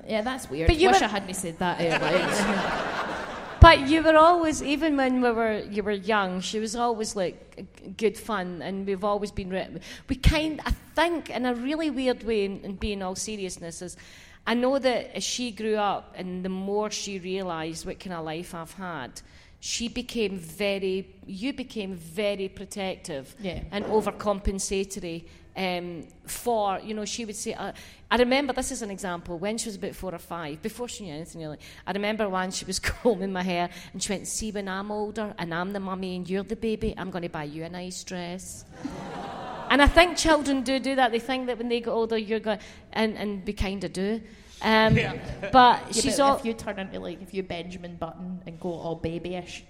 yeah, 0.09 0.23
that's 0.23 0.51
weird. 0.51 0.67
But 0.67 0.77
you 0.79 0.89
Wish 0.89 0.99
were- 1.01 1.07
I 1.07 1.09
hadn't 1.09 1.35
said 1.35 1.57
that 1.61 1.81
out 1.81 2.03
loud. 2.03 3.27
But 3.61 3.89
you 3.89 4.03
were 4.03 4.17
always, 4.17 4.63
even 4.63 4.97
when 4.97 5.21
we 5.21 5.31
were, 5.31 5.59
you 5.59 5.83
were 5.83 5.93
young. 5.93 6.41
She 6.41 6.59
was 6.59 6.75
always 6.75 7.15
like 7.15 7.97
good 7.99 8.17
fun, 8.17 8.63
and 8.63 8.87
we've 8.87 9.05
always 9.05 9.31
been. 9.31 9.81
We 10.09 10.17
kind, 10.17 10.61
I 10.65 10.71
think, 10.71 11.29
in 11.29 11.45
a 11.45 11.55
really 11.55 11.91
weird 11.91 12.23
way, 12.23 12.47
in, 12.47 12.61
in 12.65 12.77
being 12.77 13.03
all 13.03 13.15
seriousness, 13.15 13.83
is 13.83 13.99
I 14.47 14.55
know 14.55 14.79
that 14.79 15.15
as 15.15 15.25
she 15.25 15.51
grew 15.51 15.77
up, 15.77 16.15
and 16.17 16.43
the 16.43 16.49
more 16.49 16.91
she 16.91 17.19
realised 17.19 17.85
what 17.85 18.01
kind 18.01 18.15
of 18.15 18.25
life 18.25 18.55
I've 18.55 18.73
had, 18.73 19.21
she 19.61 19.89
became 19.89 20.39
very. 20.39 21.07
You 21.27 21.53
became 21.53 21.95
very 21.95 22.49
protective 22.49 23.35
Yeah. 23.41 23.61
and 23.71 23.85
overcompensatory. 23.85 25.25
Um, 25.57 26.07
for 26.27 26.79
you 26.83 26.95
know, 26.95 27.05
she 27.05 27.25
would 27.25 27.37
say. 27.37 27.53
Uh, 27.55 27.73
I 28.11 28.17
remember 28.17 28.53
this 28.53 28.71
is 28.73 28.83
an 28.83 28.91
example 28.91 29.39
when 29.39 29.59
she 29.59 29.69
was 29.69 29.77
about 29.77 29.95
four 29.95 30.15
or 30.15 30.19
five, 30.19 30.63
before 30.63 30.89
she 30.89 31.05
knew 31.05 31.13
anything 31.15 31.43
really. 31.43 31.59
I 31.87 31.93
remember 31.93 32.29
when 32.29 32.51
she 32.53 32.65
was 32.65 32.79
combing 33.03 33.33
my 33.33 33.43
hair 33.43 33.69
and 33.93 34.03
she 34.03 34.13
went, 34.13 34.27
"See, 34.29 34.51
when 34.53 34.69
I'm 34.69 34.91
older 34.91 35.35
and 35.39 35.53
I'm 35.53 35.73
the 35.73 35.81
mummy 35.81 36.17
and 36.17 36.29
you're 36.31 36.45
the 36.45 36.57
baby, 36.57 36.95
I'm 36.97 37.11
going 37.11 37.23
to 37.23 37.29
buy 37.29 37.45
you 37.45 37.65
a 37.65 37.69
nice 37.69 38.03
dress." 38.05 38.65
and 39.71 39.83
I 39.83 39.87
think 39.87 40.17
children 40.17 40.63
do 40.63 40.79
do 40.79 40.95
that. 40.95 41.11
They 41.13 41.19
think 41.19 41.47
that 41.49 41.59
when 41.59 41.69
they 41.69 41.81
get 41.81 41.91
older, 41.91 42.17
you're 42.17 42.41
going, 42.41 42.61
and 42.93 43.17
and 43.19 43.47
we 43.47 43.53
kind 43.53 43.85
of 43.85 43.93
do. 43.93 44.21
Um, 44.63 44.95
But 44.95 45.81
Yeah, 45.87 45.93
she's 45.93 46.17
but 46.17 46.23
all 46.23 46.37
if 46.37 46.45
you 46.45 46.55
turn 46.55 46.79
into 46.79 47.01
like 47.01 47.23
if 47.23 47.35
you 47.35 47.43
Benjamin 47.43 47.97
Button 47.97 48.43
and 48.47 48.61
go 48.61 48.73
all 48.73 48.97
babyish, 48.97 49.65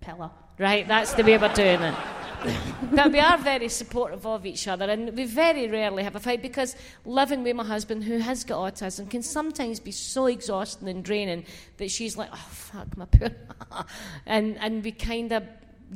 pillar. 0.00 0.30
Right, 0.58 0.86
that's 0.86 1.14
the 1.14 1.24
way 1.24 1.38
we're 1.38 1.54
doing 1.54 1.80
it. 1.80 1.94
but 2.92 3.12
we 3.12 3.20
are 3.20 3.38
very 3.38 3.68
supportive 3.68 4.26
of 4.26 4.44
each 4.44 4.66
other, 4.68 4.90
and 4.90 5.16
we 5.16 5.24
very 5.24 5.68
rarely 5.68 6.02
have 6.02 6.16
a 6.16 6.20
fight 6.20 6.42
because 6.42 6.76
living 7.04 7.42
with 7.42 7.56
my 7.56 7.64
husband, 7.64 8.04
who 8.04 8.18
has 8.18 8.44
got 8.44 8.74
autism, 8.74 9.08
can 9.08 9.22
sometimes 9.22 9.80
be 9.80 9.92
so 9.92 10.26
exhausting 10.26 10.88
and 10.88 11.04
draining 11.04 11.44
that 11.76 11.90
she's 11.90 12.16
like, 12.16 12.30
"Oh 12.32 12.48
fuck, 12.50 12.96
my 12.96 13.04
poor," 13.06 13.30
and 14.26 14.58
and 14.58 14.84
we 14.84 14.92
kind 14.92 15.32
of 15.32 15.44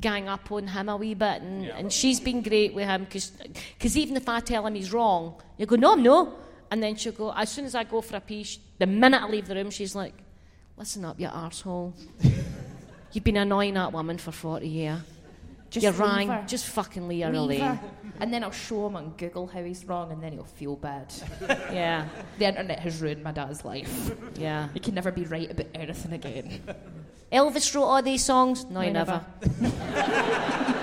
gang 0.01 0.28
up 0.28 0.51
on 0.53 0.68
him 0.68 0.88
a 0.88 0.97
wee 0.97 1.14
bit, 1.14 1.42
and, 1.42 1.66
and 1.66 1.92
she's 1.92 2.20
been 2.20 2.42
great 2.42 2.74
with 2.74 2.86
him 2.86 3.05
because 3.05 3.97
even 3.97 4.16
if 4.16 4.28
I 4.28 4.40
tell 4.40 4.66
him 4.66 4.74
he's 4.74 4.92
wrong, 4.92 5.34
you 5.59 5.66
go, 5.66 5.76
"No, 5.76 5.92
I'm 5.92 6.03
no," 6.03 6.34
and 6.71 6.83
then 6.83 6.97
she'll 6.97 7.12
go. 7.12 7.33
As 7.33 7.49
soon 7.51 7.64
as 7.64 7.75
I 7.75 7.85
go 7.85 8.01
for 8.01 8.17
a 8.17 8.21
pee, 8.21 8.45
sh- 8.45 8.59
the 8.79 8.87
minute 8.87 9.23
I 9.23 9.29
leave 9.29 9.47
the 9.49 9.55
room, 9.55 9.71
she's 9.71 9.95
like, 9.95 10.14
"Listen 10.77 11.05
up, 11.05 11.19
you 11.21 11.29
arsehole." 11.29 11.93
You've 13.12 13.25
been 13.25 13.37
annoying 13.39 13.75
that 13.75 13.93
woman 13.93 14.19
for 14.19 14.31
40 14.33 14.69
years. 14.69 14.99
Just 15.71 15.83
You're 15.85 15.93
wrong. 15.95 16.29
her. 16.29 16.45
Just 16.47 16.67
fucking 16.67 17.09
leave 17.09 17.25
her 17.27 17.33
Leave 17.41 17.61
alone. 17.61 17.77
her. 17.77 17.81
And 18.21 18.33
then 18.33 18.45
I'll 18.45 18.51
show 18.53 18.87
him 18.87 18.97
on 18.97 19.14
Google 19.17 19.47
how 19.47 19.62
he's 19.64 19.85
wrong, 19.85 20.12
and 20.12 20.23
then 20.23 20.33
he'll 20.33 20.45
feel 20.45 20.77
bad. 20.77 21.12
Yeah, 21.73 22.07
the 22.39 22.47
internet 22.47 22.79
has 22.81 23.01
ruined 23.01 23.23
my 23.23 23.33
dad's 23.33 23.64
life. 23.64 24.12
yeah. 24.39 24.69
He 24.75 24.81
can 24.81 24.95
never 24.95 25.11
be 25.11 25.25
right 25.25 25.51
about 25.51 25.67
anything 25.75 26.12
again. 26.12 26.61
Elvis 27.33 27.75
wrote 27.75 27.85
all 27.85 28.03
these 28.03 28.25
songs? 28.25 28.64
No, 28.71 28.81
he 28.81 28.91
No, 28.91 29.01
never. 29.05 29.25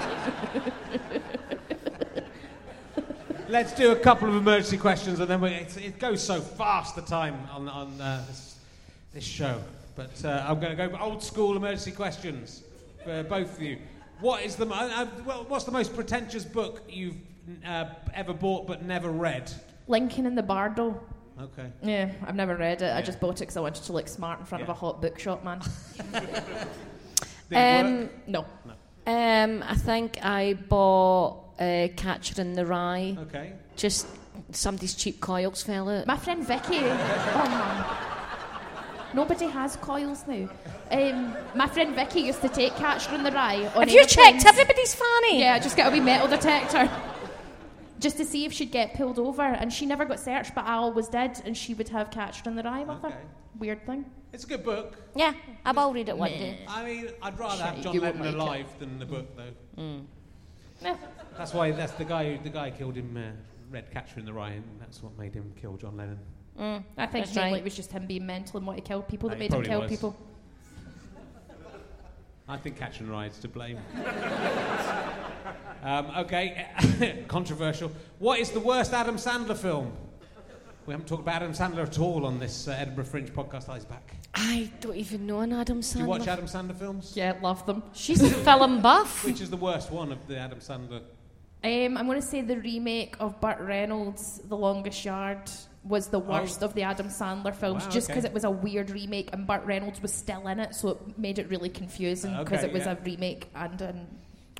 Let's 3.53 3.71
do 3.71 3.91
a 3.91 3.95
couple 3.95 4.27
of 4.27 4.35
emergency 4.35 4.77
questions, 4.77 5.19
and 5.19 5.29
then 5.29 5.39
we, 5.39 5.49
it, 5.51 5.77
it 5.77 5.99
goes 5.99 6.23
so 6.23 6.41
fast 6.41 6.95
the 6.95 7.03
time 7.03 7.37
on 7.51 7.69
on 7.69 8.01
uh, 8.01 8.25
this, 8.27 8.57
this 9.13 9.23
show. 9.23 9.61
But 9.95 10.25
uh, 10.25 10.43
I'm 10.47 10.59
going 10.59 10.75
to 10.75 10.87
go 10.87 10.97
old 10.99 11.21
school 11.21 11.55
emergency 11.55 11.91
questions 11.91 12.63
for 13.03 13.21
both 13.21 13.55
of 13.55 13.61
you. 13.61 13.77
What 14.21 14.41
is 14.41 14.55
the 14.55 14.65
uh, 14.65 15.05
well, 15.23 15.45
what's 15.49 15.65
the 15.65 15.71
most 15.71 15.93
pretentious 15.93 16.43
book 16.43 16.81
you've 16.89 17.17
uh, 17.63 17.89
ever 18.15 18.33
bought 18.33 18.65
but 18.65 18.85
never 18.85 19.11
read? 19.11 19.51
Lincoln 19.87 20.25
in 20.25 20.33
the 20.33 20.41
Bardo. 20.41 20.99
Okay. 21.39 21.69
Yeah, 21.83 22.11
I've 22.25 22.35
never 22.35 22.55
read 22.55 22.81
it. 22.81 22.91
I 22.91 23.03
just 23.03 23.19
bought 23.19 23.35
it 23.35 23.41
because 23.41 23.57
I 23.57 23.61
wanted 23.61 23.83
to 23.83 23.93
look 23.93 24.07
smart 24.07 24.39
in 24.39 24.47
front 24.47 24.63
of 24.63 24.69
a 24.69 24.73
hot 24.73 24.99
bookshop 24.99 25.43
man. 25.43 25.61
Um, 27.53 27.99
work? 27.99 28.09
No. 28.25 28.45
Um, 29.05 29.61
I 29.61 29.75
think 29.75 30.17
I 30.23 30.53
bought 30.53 31.42
uh, 31.59 31.87
Catcher 31.95 32.41
in 32.41 32.53
the 32.53 32.65
Rye. 32.65 33.15
Okay. 33.19 33.53
Just 33.75 34.07
somebody's 34.51 34.95
cheap 34.95 35.19
coils 35.19 35.63
fell 35.63 35.89
out. 35.89 36.07
My 36.07 36.17
friend 36.17 36.45
Vicky. 36.45 36.77
oh 36.79 37.45
man. 37.47 37.85
Nobody 39.15 39.45
has 39.45 39.75
coils 39.75 40.25
now. 40.27 40.49
Um, 40.89 41.35
my 41.55 41.67
friend 41.67 41.93
Vicky 41.95 42.21
used 42.21 42.41
to 42.41 42.49
take 42.49 42.75
Catcher 42.75 43.13
in 43.13 43.23
the 43.23 43.31
Rye. 43.31 43.65
On 43.75 43.81
Have 43.81 43.91
you 43.91 44.01
checked 44.05 44.17
aeroplanes. 44.17 44.45
everybody's 44.45 44.95
fanny? 44.95 45.39
Yeah, 45.39 45.59
just 45.59 45.75
get 45.77 45.87
a 45.87 45.91
wee 45.91 45.99
metal 45.99 46.27
detector. 46.27 46.89
Just 47.99 48.17
to 48.17 48.25
see 48.25 48.43
if 48.45 48.51
she'd 48.51 48.71
get 48.71 48.95
pulled 48.95 49.19
over, 49.19 49.43
and 49.43 49.71
she 49.71 49.85
never 49.85 50.03
got 50.03 50.19
searched, 50.19 50.55
but 50.55 50.65
I 50.65 50.73
always 50.73 51.07
did, 51.07 51.41
and 51.45 51.55
she 51.55 51.73
would 51.75 51.89
have 51.89 52.09
Catcher 52.11 52.49
in 52.49 52.55
the 52.55 52.63
Rye 52.63 52.83
with 52.83 53.01
her. 53.03 53.13
Weird 53.59 53.85
thing. 53.85 54.05
It's 54.33 54.45
a 54.45 54.47
good 54.47 54.63
book. 54.63 54.95
Yeah, 55.15 55.33
I 55.63 55.71
will 55.73 55.93
read 55.93 56.09
it 56.09 56.17
one 56.17 56.31
day. 56.31 56.57
I 56.67 56.83
mean, 56.83 57.09
I'd 57.21 57.37
rather 57.37 57.55
Shit, 57.57 57.65
have 57.65 57.81
John 57.83 57.93
you 57.93 58.01
Lennon 58.01 58.23
like 58.23 58.33
alive 58.35 58.65
than 58.79 58.97
the 58.97 59.05
book, 59.05 59.27
though. 59.37 60.01
That's 61.37 61.53
why 61.53 61.71
that's 61.71 61.93
the 61.93 62.05
guy. 62.05 62.35
who- 62.35 62.43
The 62.43 62.49
guy 62.49 62.69
killed 62.71 62.95
him. 62.95 63.17
Uh, 63.17 63.31
Red 63.71 63.89
Catcher 63.91 64.19
in 64.19 64.25
the 64.25 64.33
Rye, 64.33 64.51
and 64.51 64.63
that's 64.79 65.01
what 65.01 65.17
made 65.17 65.33
him 65.33 65.51
kill 65.59 65.77
John 65.77 65.97
Lennon. 65.97 66.19
I 66.59 67.07
think 67.07 67.25
That's 67.25 67.35
right. 67.35 67.55
it 67.55 67.63
was 67.63 67.75
just 67.75 67.91
him 67.91 68.05
being 68.05 68.23
mental 68.23 68.57
and 68.57 68.67
wanting 68.67 68.83
to 68.83 68.87
kill 68.87 69.01
people 69.01 69.29
that 69.29 69.37
Uh, 69.37 69.39
made 69.39 69.45
him 69.51 69.63
probably 69.63 69.69
kill 69.69 69.81
was. 69.81 69.89
people. 69.89 70.15
I 72.47 72.57
think 72.57 72.77
Catcher 72.77 72.99
in 73.01 73.07
the 73.07 73.13
Rye 73.13 73.25
is 73.27 73.39
to 73.39 73.47
blame. 73.47 73.79
um, 75.83 76.05
okay, 76.17 76.67
controversial. 77.27 77.91
What 78.19 78.39
is 78.39 78.51
the 78.51 78.59
worst 78.59 78.93
Adam 78.93 79.15
Sandler 79.15 79.57
film? 79.57 79.91
We 80.85 80.91
haven't 80.91 81.07
talked 81.07 81.21
about 81.21 81.35
Adam 81.41 81.53
Sandler 81.53 81.83
at 81.87 81.97
all 81.99 82.25
on 82.25 82.39
this 82.39 82.67
uh, 82.67 82.71
Edinburgh 82.71 83.05
Fringe 83.05 83.33
podcast. 83.33 83.65
Oh, 83.69 83.73
he's 83.73 83.85
back. 83.85 84.15
I 84.35 84.69
don't 84.81 84.95
even 84.97 85.25
know 85.25 85.39
an 85.39 85.53
Adam 85.53 85.79
Sandler. 85.79 85.93
Do 85.93 85.99
you 85.99 86.05
watch 86.07 86.27
Adam 86.27 86.45
Sandler 86.45 86.75
films? 86.75 87.13
Yeah, 87.15 87.37
love 87.41 87.65
them. 87.65 87.83
She's 87.93 88.21
a 88.21 88.29
film 88.29 88.81
buff. 88.81 89.23
Which 89.23 89.39
is 89.39 89.49
the 89.49 89.57
worst 89.57 89.91
one 89.91 90.11
of 90.11 90.27
the 90.27 90.37
Adam 90.37 90.59
Sandler? 90.59 91.01
Um, 91.63 91.97
I'm 91.97 92.05
going 92.07 92.19
to 92.19 92.27
say 92.27 92.41
the 92.41 92.57
remake 92.59 93.15
of 93.21 93.39
Burt 93.39 93.59
Reynolds' 93.61 94.39
The 94.49 94.57
Longest 94.57 95.05
Yard 95.05 95.49
was 95.85 96.07
the 96.07 96.19
worst 96.19 96.63
of 96.63 96.73
the 96.73 96.81
Adam 96.83 97.07
Sandler 97.07 97.55
films, 97.55 97.83
Oh. 97.83 97.85
Wow, 97.87 97.91
just 97.91 98.09
okay. 98.09 98.15
because 98.15 98.25
it 98.25 98.33
was 98.33 98.43
a 98.43 98.51
weird 98.51 98.89
remake 98.89 99.29
and 99.31 99.47
Burt 99.47 99.63
Reynolds 99.65 100.01
was 100.01 100.13
still 100.13 100.47
in 100.49 100.59
it, 100.59 100.75
so 100.75 100.89
it 100.89 101.17
made 101.17 101.39
it 101.39 101.49
really 101.49 101.69
confusing 101.69 102.35
because 102.37 102.59
Okay, 102.59 102.67
it 102.67 102.73
was 102.73 102.83
yeah. 102.85 102.93
a 102.93 102.95
remake 103.03 103.47
and 103.55 103.81
an. 103.81 104.07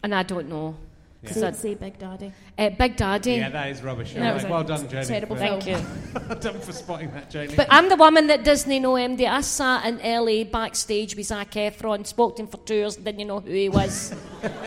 And 0.04 0.16
I 0.16 0.24
don't 0.24 0.48
know. 0.48 0.78
'Cause 1.26 1.36
Say, 1.40 1.48
I- 1.48 1.52
say 1.52 1.74
Big 1.76 1.98
Daddy. 1.98 2.34
uh, 2.58 2.70
Big 2.72 2.98
Daddy. 2.98 3.34
Yeah, 3.36 3.50
that 3.50 3.70
is 3.70 3.82
rubbish. 3.82 4.14
Yeah, 4.14 4.32
it 4.32 4.34
was 4.34 4.44
Alright, 4.44 4.52
a 4.52 4.54
well 4.54 4.64
done, 4.78 4.90
Janey. 4.90 5.06
terrible 5.06 5.36
for- 5.38 5.42
Thank 5.42 5.68
you. 5.68 5.76
film. 5.78 6.40
done 6.42 6.60
for 6.60 6.72
spotting 6.74 7.12
that, 7.12 7.30
Janey. 7.30 7.56
But- 7.56 7.68
I'm 7.70 7.88
the 7.88 7.96
woman 7.96 8.28
that 8.28 8.44
doesn't 8.44 8.82
know 8.82 8.94
MD. 8.94 9.26
I 9.26 9.40
sat 9.42 9.86
in 9.86 10.00
LA 10.04 10.44
backstage 10.44 11.16
with 11.16 11.28
Zac 11.28 11.52
Efron, 11.52 12.06
spoke 12.06 12.36
to 12.36 12.42
him 12.42 12.48
for 12.50 12.58
two 12.58 12.84
hours, 12.84 12.98
didn't 12.98 13.20
you 13.20 13.26
know 13.26 13.40
who 13.40 13.52
he 13.52 13.70
was. 13.70 14.14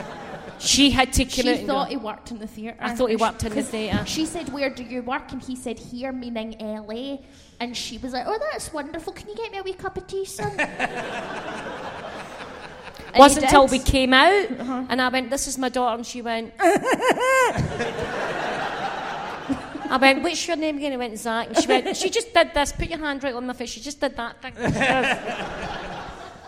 she 0.59 0.91
had 0.91 1.13
to 1.13 1.25
come 1.25 1.31
She 1.31 1.51
out 1.51 1.57
and 1.59 1.67
thought 1.67 1.85
go, 1.89 1.91
he 1.91 1.97
worked 1.99 2.31
in 2.31 2.39
the 2.39 2.47
theatre. 2.47 2.79
I 2.81 2.95
thought 2.95 3.11
he 3.11 3.17
worked 3.17 3.45
in 3.45 3.55
the 3.55 3.63
theatre. 3.63 4.07
She 4.07 4.25
said, 4.25 4.49
Where 4.51 4.71
do 4.71 4.83
you 4.83 5.03
work? 5.03 5.33
And 5.33 5.43
he 5.43 5.55
said, 5.57 5.79
Here, 5.79 6.11
meaning 6.13 6.57
LA. 6.59 7.19
And 7.61 7.77
she 7.77 7.99
was 7.99 8.15
like, 8.15 8.25
Oh, 8.27 8.39
that's 8.51 8.73
wonderful. 8.73 9.13
Can 9.13 9.29
you 9.29 9.35
get 9.37 9.53
me 9.53 9.59
a 9.59 9.63
wee 9.63 9.75
cup 9.75 9.99
of 9.99 10.07
tea, 10.07 10.25
son? 10.25 10.57
And 13.17 13.21
wasn't 13.21 13.45
until 13.45 13.67
we 13.67 13.79
came 13.79 14.12
out, 14.12 14.51
Uh-huh. 14.61 14.85
and 14.91 15.01
I 15.01 15.09
went, 15.09 15.31
"This 15.31 15.47
is 15.49 15.57
my 15.59 15.69
daughter," 15.71 15.97
and 15.97 16.07
she 16.07 16.21
went. 16.23 16.53
I 19.89 19.99
went, 20.01 20.23
"What's 20.23 20.47
your 20.49 20.57
name 20.57 20.77
again?" 20.79 20.91
He 20.93 20.97
went, 20.99 21.17
"Zach." 21.19 21.47
And 21.49 21.57
she 21.59 21.67
went, 21.69 21.97
"She 21.97 22.11
just 22.11 22.35
did 22.35 22.53
this. 22.55 22.73
Put 22.73 22.89
your 22.91 22.99
hand 22.99 23.23
right 23.25 23.35
on 23.35 23.47
my 23.47 23.53
face. 23.55 23.71
She 23.71 23.81
just 23.81 24.01
did 24.01 24.17
that 24.17 24.35
thing." 24.43 24.55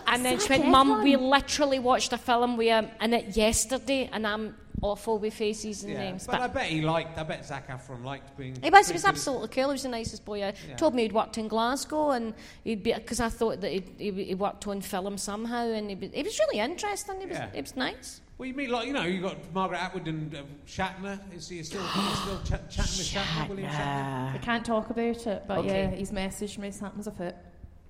and 0.09 0.25
then 0.25 0.39
she 0.39 0.49
went, 0.49 0.67
"Mum, 0.67 1.03
we 1.03 1.15
literally 1.15 1.79
watched 1.79 2.11
a 2.13 2.17
film 2.17 2.57
with 2.57 2.67
him 2.67 2.87
in 3.01 3.13
it 3.13 3.37
yesterday, 3.37 4.09
and 4.11 4.25
I'm 4.27 4.55
awful 4.81 5.19
with 5.19 5.33
faces 5.33 5.83
and 5.83 5.93
yeah, 5.93 5.99
names." 5.99 6.25
but 6.25 6.39
I 6.41 6.47
bet 6.47 6.65
he 6.67 6.81
liked. 6.81 7.17
I 7.17 7.23
bet 7.23 7.45
Zac 7.45 7.67
Efron 7.69 8.03
liked 8.03 8.35
being. 8.37 8.55
He 8.61 8.69
was, 8.69 8.87
he 8.87 8.93
was 8.93 9.05
absolutely 9.05 9.49
cool. 9.49 9.65
He 9.69 9.71
was 9.73 9.83
the 9.83 9.89
nicest 9.89 10.25
boy. 10.25 10.43
I 10.43 10.53
Yeah. 10.67 10.75
told 10.75 10.95
me 10.95 11.03
he'd 11.03 11.13
worked 11.13 11.37
in 11.37 11.47
Glasgow 11.47 12.11
and 12.11 12.33
he'd 12.63 12.83
be 12.83 12.93
because 12.93 13.19
I 13.19 13.29
thought 13.29 13.61
that 13.61 13.71
he'd, 13.71 13.89
he, 13.97 14.11
he 14.23 14.35
worked 14.35 14.67
on 14.67 14.81
film 14.81 15.17
somehow, 15.17 15.65
and 15.67 15.89
he, 15.89 15.95
was- 15.95 16.11
he 16.13 16.23
was 16.23 16.39
really 16.39 16.59
interesting. 16.59 17.19
He 17.21 17.25
was, 17.27 17.37
Yeah. 17.37 17.49
he 17.53 17.61
was 17.61 17.75
nice. 17.75 18.21
Well, 18.37 18.47
you 18.47 18.53
mean 18.53 18.69
like 18.71 18.87
you 18.87 18.93
know 18.93 19.03
you 19.03 19.21
got 19.21 19.35
Margaret 19.53 19.83
Atwood 19.83 20.07
and 20.07 20.33
uh, 20.33 20.43
Shatner. 20.65 21.19
Is 21.35 21.49
he 21.49 21.61
still, 21.61 21.83
still 21.83 22.39
ch- 22.45 22.73
chatting 22.73 22.97
with 22.97 23.11
Shatner? 23.13 23.49
William 23.49 23.69
Shatner. 23.69 24.33
I 24.35 24.37
can't 24.41 24.65
talk 24.65 24.89
about 24.89 25.27
it, 25.27 25.43
but 25.45 25.57
Okay. 25.57 25.67
yeah, 25.83 25.89
he's 25.91 26.11
messaged 26.11 26.57
me 26.57 26.71
something's 26.71 27.07
afoot. 27.07 27.35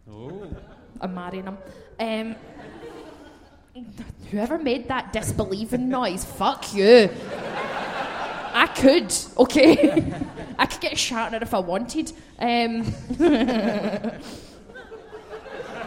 Oh, 0.10 0.48
I'm 1.02 1.14
marrying 1.14 1.46
him. 1.46 1.58
Um, 2.00 2.36
whoever 4.32 4.58
made 4.58 4.88
that 4.88 5.14
disbelieving 5.14 5.90
noise, 5.90 6.26
fuck 6.26 6.74
you. 6.74 7.10
I 8.52 8.68
could, 8.68 9.14
okay? 9.38 10.14
I 10.58 10.66
could 10.66 10.82
get 10.82 10.94
Shatner 10.94 11.42
if 11.42 11.54
I 11.54 11.60
wanted. 11.60 12.12
Um, 12.40 12.94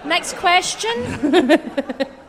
Next 0.04 0.34
question. 0.36 1.60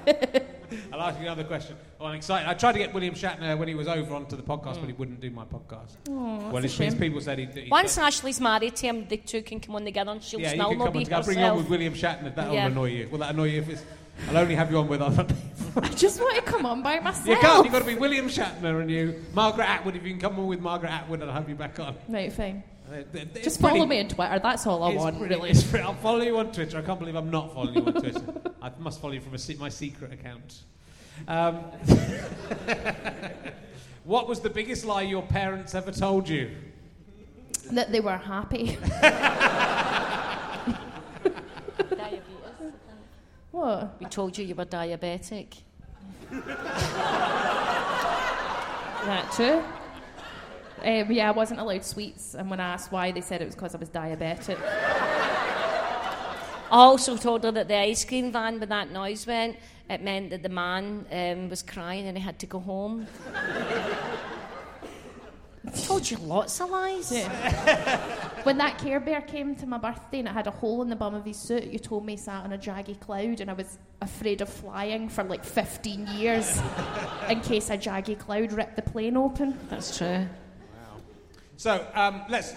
I'll 0.94 1.02
ask 1.02 1.18
you 1.18 1.26
another 1.26 1.44
question. 1.44 1.76
Oh, 2.00 2.06
I'm 2.06 2.16
excited. 2.16 2.48
I 2.48 2.54
tried 2.54 2.74
to 2.74 2.78
get 2.78 2.94
William 2.94 3.16
Shatner 3.16 3.58
when 3.58 3.68
he 3.68 3.74
was 3.74 3.88
over 3.88 4.14
onto 4.14 4.36
the 4.36 4.44
podcast, 4.44 4.80
but 4.80 4.86
he 4.86 4.94
wouldn't 4.94 5.20
do 5.22 5.32
my 5.32 5.44
podcast. 5.44 5.92
well, 6.08 6.62
his, 6.62 6.78
his 6.78 6.94
people 6.94 7.20
said 7.20 7.40
he'd, 7.40 7.50
he 7.58 7.70
Once 7.72 7.98
Ashley's 7.98 8.40
married 8.40 8.76
to 8.76 8.86
him, 8.88 9.08
the 9.08 9.18
two 9.18 9.42
can 9.42 9.60
come 9.60 9.76
on 9.76 9.84
together 9.86 10.12
and 10.12 10.22
she'll 10.22 10.40
yeah, 10.40 10.50
still 10.50 10.76
not 10.76 10.94
be. 10.94 11.12
I'll 11.12 11.24
bring 11.24 11.40
you 11.40 11.46
on 11.46 11.58
with 11.58 11.70
William 11.70 11.94
Shatner. 11.94 12.36
That'll 12.36 12.54
Yeah. 12.54 12.68
annoy 12.68 12.90
you. 12.90 13.10
Will 13.10 13.18
that 13.20 13.32
annoy 13.34 13.46
you 13.46 13.62
if 13.62 13.70
it's? 13.70 13.84
I'll 14.30 14.38
only 14.38 14.54
have 14.54 14.70
you 14.70 14.78
on 14.78 14.88
with 14.88 15.02
other 15.02 15.24
people. 15.24 15.44
I 15.84 15.88
just 15.90 16.20
want 16.22 16.36
to 16.36 16.42
come 16.44 16.68
on 16.68 16.84
by 16.84 17.00
myself. 17.00 17.28
You 17.28 17.38
can't. 17.38 17.64
You've 17.66 17.74
got 17.74 17.80
to 17.80 17.86
be 17.86 17.96
William 17.96 18.28
Shatner 18.28 18.80
and 18.80 18.92
you. 18.92 19.24
Margaret 19.34 19.68
Atwood. 19.68 19.96
If 19.96 20.04
you 20.04 20.12
can 20.12 20.20
come 20.22 20.38
on 20.38 20.46
with 20.46 20.60
Margaret 20.60 20.92
Atwood, 20.92 21.24
I'll 21.24 21.32
have 21.32 21.50
you 21.50 21.56
back 21.56 21.80
on. 21.80 21.96
Right, 22.08 22.32
fine. 22.32 22.62
Uh, 22.88 22.98
th- 23.12 23.34
Just 23.34 23.48
it's 23.48 23.58
pretty- 23.58 23.78
follow 23.78 23.88
me 23.88 24.02
on 24.02 24.08
Twitter. 24.10 24.40
That's 24.44 24.68
all 24.68 24.84
I 24.84 24.90
it's 24.92 25.00
want, 25.00 25.18
pretty- 25.18 25.34
really. 25.36 25.50
it's 25.50 25.74
I'll 25.74 25.96
follow 25.96 26.22
you 26.22 26.38
on 26.38 26.52
Twitter. 26.52 26.78
I 26.78 26.82
can't 26.84 27.00
believe 27.00 27.16
I'm 27.16 27.32
not 27.32 27.52
following 27.56 27.74
you 27.76 27.86
on 27.88 27.94
Twitter. 28.02 28.22
I 28.62 28.72
must 28.78 29.02
follow 29.02 29.14
you 29.14 29.22
from 29.22 29.36
se- 29.38 29.56
my 29.60 29.70
secret 29.70 30.14
account. 30.14 30.62
Um, 31.28 31.56
what 34.04 34.28
was 34.28 34.42
the 34.42 34.50
biggest 34.50 34.86
lie 34.86 35.04
your 35.04 35.24
parents 35.24 35.76
ever 35.76 35.92
told 35.92 36.28
you? 36.28 36.52
That 37.72 37.92
they 37.92 38.00
were 38.00 38.18
happy. 38.18 38.78
Diabetes. 39.02 40.76
What? 43.52 43.98
We 44.00 44.08
told 44.08 44.36
you 44.36 44.46
you 44.46 44.56
were 44.56 44.66
diabetic. 44.66 45.58
That 49.06 49.32
too. 49.32 49.62
Um, 50.84 51.12
yeah, 51.12 51.30
I 51.30 51.32
wasn't 51.32 51.60
allowed 51.60 51.86
sweets, 51.86 52.34
and 52.34 52.50
when 52.50 52.60
I 52.60 52.74
asked 52.74 52.92
why, 52.92 53.12
they 53.12 53.22
said 53.22 53.42
it 53.42 53.46
was 53.46 53.56
because 53.56 53.76
I 53.76 53.78
was 53.78 53.90
diabetic. 53.90 54.58
I 56.72 56.72
also 56.72 57.16
told 57.16 57.44
her 57.44 57.52
that 57.52 57.68
the 57.68 57.78
ice 57.78 58.04
cream 58.04 58.32
van, 58.32 58.60
when 58.60 58.70
that 58.70 58.92
noise 58.92 59.28
went, 59.28 59.58
it 59.90 60.02
meant 60.02 60.30
that 60.30 60.44
the 60.44 60.50
man 60.50 61.06
um, 61.12 61.50
was 61.50 61.62
crying 61.62 62.08
and 62.08 62.18
he 62.18 62.24
had 62.24 62.40
to 62.40 62.46
go 62.46 62.60
home. 62.60 63.08
I 65.66 65.72
told 65.72 66.10
you 66.10 66.18
lots 66.18 66.60
of 66.60 66.70
lies. 66.70 67.12
When 68.44 68.58
that 68.58 68.78
Care 68.78 69.00
Bear 69.00 69.22
came 69.22 69.56
to 69.56 69.66
my 69.66 69.78
birthday 69.78 70.20
and 70.20 70.28
it 70.28 70.32
had 70.32 70.48
a 70.48 70.52
hole 70.52 70.82
in 70.82 70.90
the 70.90 70.98
bum 70.98 71.16
of 71.16 71.24
his 71.24 71.38
suit, 71.38 71.64
you 71.64 71.80
told 71.80 72.06
me 72.06 72.14
he 72.14 72.18
sat 72.18 72.44
on 72.44 72.52
a 72.52 72.58
jaggy 72.58 73.00
cloud, 73.00 73.40
and 73.40 73.50
I 73.50 73.54
was 73.54 73.78
afraid 74.02 74.42
of 74.42 74.50
flying 74.50 75.08
for 75.08 75.24
like 75.24 75.46
15 75.46 76.08
years 76.08 76.62
in 77.30 77.40
case 77.40 77.70
a 77.70 77.78
jaggy 77.78 78.20
cloud 78.20 78.52
ripped 78.52 78.76
the 78.76 78.82
plane 78.82 79.16
open. 79.16 79.58
That's 79.70 79.98
true. 79.98 80.08
Wow. 80.08 80.28
So 81.56 81.88
um, 81.94 82.24
let's 82.28 82.54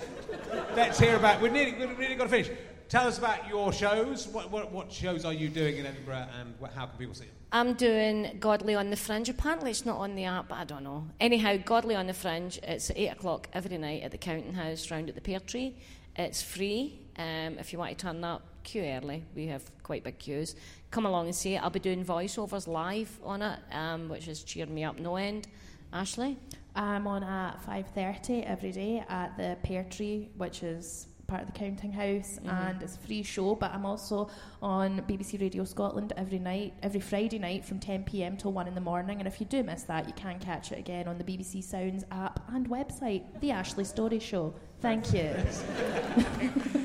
let's 0.74 0.98
hear 0.98 1.14
about. 1.14 1.40
We're 1.40 1.52
nearly, 1.52 1.74
we've 1.74 1.96
nearly 1.96 2.16
got 2.16 2.24
to 2.24 2.30
finish. 2.30 2.50
Tell 2.88 3.08
us 3.08 3.18
about 3.18 3.48
your 3.48 3.72
shows. 3.72 4.28
What, 4.28 4.52
what, 4.52 4.70
what 4.70 4.92
shows 4.92 5.24
are 5.24 5.32
you 5.32 5.48
doing 5.48 5.78
in 5.78 5.86
Edinburgh, 5.86 6.28
and 6.38 6.54
what, 6.60 6.72
how 6.72 6.86
can 6.86 6.96
people 6.98 7.14
see 7.14 7.24
them? 7.24 7.34
I'm 7.50 7.74
doing 7.74 8.36
Godley 8.38 8.76
on 8.76 8.90
the 8.90 8.96
Fringe. 8.96 9.28
Apparently, 9.28 9.72
it's 9.72 9.84
not 9.84 9.98
on 9.98 10.14
the 10.14 10.24
app, 10.24 10.48
but 10.48 10.58
I 10.58 10.64
don't 10.64 10.84
know. 10.84 11.08
Anyhow, 11.18 11.56
Godley 11.64 11.96
on 11.96 12.06
the 12.06 12.14
Fringe. 12.14 12.60
It's 12.62 12.90
at 12.90 12.96
eight 12.96 13.08
o'clock 13.08 13.48
every 13.52 13.76
night 13.76 14.04
at 14.04 14.12
the 14.12 14.18
Counting 14.18 14.54
House, 14.54 14.88
round 14.90 15.08
at 15.08 15.16
the 15.16 15.20
Pear 15.20 15.40
Tree. 15.40 15.76
It's 16.14 16.42
free. 16.42 17.00
Um, 17.16 17.58
if 17.58 17.72
you 17.72 17.78
want 17.80 17.98
to 17.98 18.06
turn 18.06 18.22
up, 18.22 18.42
queue 18.62 18.84
early. 18.84 19.24
We 19.34 19.46
have 19.48 19.64
quite 19.82 20.04
big 20.04 20.18
queues. 20.18 20.54
Come 20.92 21.06
along 21.06 21.26
and 21.26 21.34
see 21.34 21.54
it. 21.54 21.62
I'll 21.62 21.70
be 21.70 21.80
doing 21.80 22.04
voiceovers 22.04 22.68
live 22.68 23.18
on 23.24 23.42
it, 23.42 23.58
um, 23.72 24.08
which 24.08 24.26
has 24.26 24.44
cheered 24.44 24.70
me 24.70 24.84
up 24.84 24.98
no 25.00 25.16
end. 25.16 25.48
Ashley, 25.92 26.38
I'm 26.76 27.06
on 27.06 27.24
at 27.24 27.64
5.30 27.66 28.44
every 28.44 28.70
day 28.70 29.04
at 29.08 29.36
the 29.36 29.56
Pear 29.62 29.84
Tree, 29.84 30.28
which 30.36 30.62
is 30.62 31.08
part 31.26 31.42
of 31.42 31.52
the 31.52 31.58
Counting 31.58 31.92
House, 31.92 32.38
and 32.44 32.82
it's 32.82 32.96
a 32.96 32.98
free 32.98 33.22
show, 33.22 33.54
but 33.54 33.72
I'm 33.72 33.84
also 33.84 34.30
on 34.62 35.00
BBC 35.02 35.40
Radio 35.40 35.64
Scotland 35.64 36.12
every 36.16 36.38
night, 36.38 36.74
every 36.82 37.00
Friday 37.00 37.38
night 37.38 37.64
from 37.64 37.80
10pm 37.80 38.38
till 38.38 38.52
1 38.52 38.68
in 38.68 38.74
the 38.74 38.80
morning, 38.80 39.18
and 39.18 39.26
if 39.26 39.40
you 39.40 39.46
do 39.46 39.62
miss 39.62 39.82
that, 39.84 40.06
you 40.06 40.14
can 40.14 40.38
catch 40.38 40.72
it 40.72 40.78
again 40.78 41.08
on 41.08 41.18
the 41.18 41.24
BBC 41.24 41.62
Sounds 41.62 42.04
app 42.10 42.40
and 42.52 42.68
website, 42.68 43.22
The 43.40 43.50
Ashley 43.50 43.84
Storrie 43.84 44.20
Show. 44.20 44.54
Thank 44.80 45.12
you. 45.12 45.34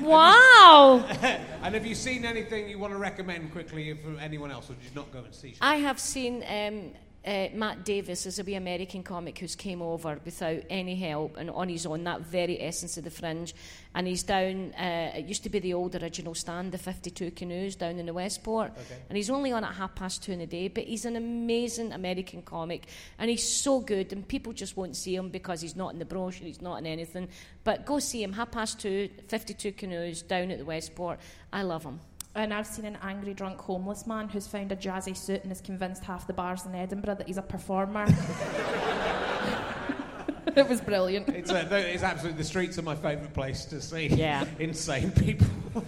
wow! 0.02 1.04
And 1.62 1.76
have 1.76 1.86
you 1.86 1.94
seen 1.94 2.24
anything 2.24 2.68
you 2.68 2.76
want 2.76 2.92
to 2.92 2.98
recommend 2.98 3.52
quickly 3.52 3.94
for 3.94 4.18
anyone 4.18 4.50
else, 4.50 4.68
or 4.68 4.74
did 4.74 4.82
you 4.82 4.90
not 4.96 5.12
go 5.12 5.20
and 5.20 5.32
see? 5.32 5.50
shows? 5.50 5.58
I 5.60 5.76
have 5.76 6.00
seen 6.00 6.42
um, 6.48 6.90
uh, 7.24 7.48
Matt 7.54 7.84
Davis 7.84 8.26
is 8.26 8.38
a 8.38 8.44
wee 8.44 8.54
American 8.54 9.02
comic 9.02 9.38
who's 9.38 9.54
came 9.54 9.80
over 9.80 10.18
without 10.24 10.62
any 10.68 10.96
help 10.96 11.36
and 11.36 11.50
on 11.50 11.68
his 11.68 11.86
own, 11.86 12.02
that 12.04 12.22
very 12.22 12.60
essence 12.60 12.96
of 12.96 13.04
the 13.04 13.10
fringe. 13.10 13.54
And 13.94 14.06
he's 14.06 14.22
down, 14.22 14.72
uh, 14.74 15.12
it 15.14 15.26
used 15.26 15.44
to 15.44 15.50
be 15.50 15.60
the 15.60 15.74
old 15.74 15.94
original 15.94 16.34
stand, 16.34 16.72
the 16.72 16.78
52 16.78 17.30
Canoes 17.32 17.76
down 17.76 17.98
in 17.98 18.06
the 18.06 18.12
Westport. 18.12 18.72
And 19.08 19.16
he's 19.16 19.30
only 19.30 19.52
on 19.52 19.62
at 19.64 19.74
half 19.74 19.94
past 19.94 20.22
two 20.22 20.32
in 20.32 20.40
the 20.40 20.46
day, 20.46 20.68
but 20.68 20.84
he's 20.84 21.04
an 21.04 21.14
amazing 21.14 21.92
American 21.92 22.42
comic. 22.42 22.86
And 23.18 23.30
he's 23.30 23.46
so 23.46 23.80
good, 23.80 24.12
and 24.12 24.26
people 24.26 24.52
just 24.52 24.76
won't 24.76 24.96
see 24.96 25.14
him 25.14 25.28
because 25.28 25.60
he's 25.60 25.76
not 25.76 25.92
in 25.92 25.98
the 25.98 26.04
brochure, 26.04 26.46
he's 26.46 26.62
not 26.62 26.76
in 26.76 26.86
anything. 26.86 27.28
But 27.64 27.86
go 27.86 27.98
see 27.98 28.22
him, 28.22 28.32
half 28.32 28.50
past 28.50 28.80
two, 28.80 29.10
52 29.28 29.72
Canoes 29.72 30.22
down 30.22 30.50
at 30.50 30.58
the 30.58 30.64
Westport. 30.64 31.20
I 31.52 31.62
love 31.62 31.84
him. 31.84 32.00
And 32.34 32.54
I've 32.54 32.66
seen 32.66 32.86
an 32.86 32.96
angry, 33.02 33.34
drunk, 33.34 33.60
homeless 33.60 34.06
man 34.06 34.26
who's 34.28 34.46
found 34.46 34.72
a 34.72 34.76
jazzy 34.76 35.14
suit 35.14 35.42
and 35.42 35.52
is 35.52 35.60
convinced 35.60 36.02
half 36.02 36.26
the 36.26 36.32
bars 36.32 36.64
in 36.64 36.74
Edinburgh 36.74 37.16
that 37.16 37.26
he's 37.26 37.36
a 37.36 37.42
performer. 37.42 38.06
it 40.56 40.66
was 40.66 40.80
brilliant. 40.80 41.28
It's, 41.28 41.50
uh, 41.50 41.68
it's 41.70 42.02
absolutely 42.02 42.38
the 42.38 42.48
streets 42.48 42.78
are 42.78 42.82
my 42.82 42.94
favourite 42.94 43.34
place 43.34 43.66
to 43.66 43.82
see. 43.82 44.06
Yeah. 44.06 44.46
insane 44.58 45.10
people 45.10 45.46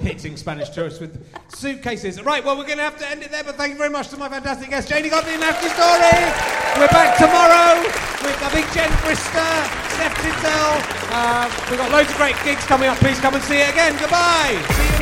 hitting 0.00 0.36
Spanish 0.36 0.68
tourists 0.68 1.00
with 1.00 1.26
suitcases. 1.48 2.22
Right, 2.22 2.44
well, 2.44 2.58
we're 2.58 2.66
going 2.66 2.76
to 2.76 2.84
have 2.84 2.98
to 2.98 3.08
end 3.08 3.22
it 3.22 3.30
there, 3.30 3.44
but 3.44 3.56
thank 3.56 3.72
you 3.72 3.78
very 3.78 3.88
much 3.88 4.08
to 4.08 4.18
my 4.18 4.28
fantastic 4.28 4.68
guest, 4.68 4.90
Janey 4.90 5.08
Godley 5.08 5.32
and 5.32 5.44
Ashley 5.44 5.70
Storrie. 5.70 6.78
We're 6.78 6.88
back 6.88 7.16
tomorrow 7.16 7.80
with, 7.80 8.38
the 8.38 8.50
big 8.52 8.66
Jen 8.74 8.90
Brister, 9.00 9.64
Steph 9.94 10.14
Titzel. 10.20 10.76
Uh, 11.10 11.48
we've 11.70 11.78
got 11.78 11.90
loads 11.90 12.10
of 12.10 12.16
great 12.18 12.36
gigs 12.44 12.66
coming 12.66 12.90
up. 12.90 12.98
Please 12.98 13.18
come 13.20 13.34
and 13.34 13.42
see 13.44 13.60
it 13.60 13.70
again. 13.70 13.96
Goodbye. 13.98 14.94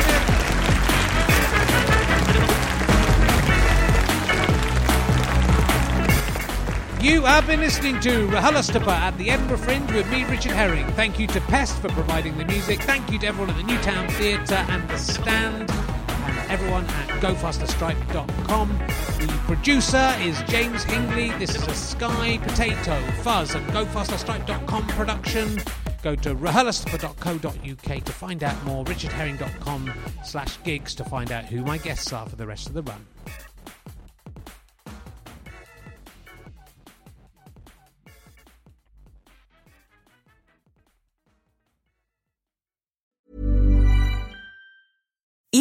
You 7.05 7.21
have 7.21 7.45
been 7.45 7.59
listening 7.59 7.99
to 7.99 8.27
RHLSTP 8.29 8.87
at 8.87 9.15
the 9.19 9.29
Edinburgh 9.29 9.59
Fringe 9.59 9.91
with 9.93 10.09
me, 10.09 10.23
Richard 10.23 10.53
Herring. 10.53 10.87
Thank 10.93 11.19
you 11.19 11.27
to 11.27 11.41
Pest 11.41 11.77
for 11.79 11.89
providing 11.89 12.35
the 12.39 12.45
music. 12.45 12.81
Thank 12.81 13.11
you 13.11 13.19
to 13.19 13.27
everyone 13.27 13.51
at 13.51 13.57
the 13.57 13.63
New 13.63 13.77
Town 13.83 14.09
Theatre 14.09 14.55
and 14.55 14.89
the 14.89 14.97
Stand, 14.97 15.69
and 15.69 16.51
everyone 16.51 16.83
at 16.85 17.07
GoFasterStripe.com. 17.21 18.69
The 19.19 19.39
producer 19.45 20.15
is 20.21 20.41
James 20.49 20.83
Hingley. 20.83 21.37
This 21.37 21.55
is 21.55 21.67
a 21.67 21.75
Sky 21.75 22.39
Potato 22.41 22.99
Fuzz 23.21 23.53
and 23.53 23.67
GoFasterStripe.com 23.67 24.87
production. 24.87 25.59
Go 26.01 26.15
to 26.15 26.33
RHLSTP.co.uk 26.33 28.03
to 28.03 28.11
find 28.11 28.43
out 28.43 28.65
more. 28.65 28.83
RichardHerring.com 28.83 29.93
slash 30.23 30.57
gigs 30.63 30.95
to 30.95 31.03
find 31.03 31.31
out 31.31 31.45
who 31.45 31.63
my 31.63 31.77
guests 31.77 32.11
are 32.11 32.27
for 32.27 32.35
the 32.35 32.47
rest 32.47 32.65
of 32.65 32.73
the 32.73 32.81
run. 32.81 33.05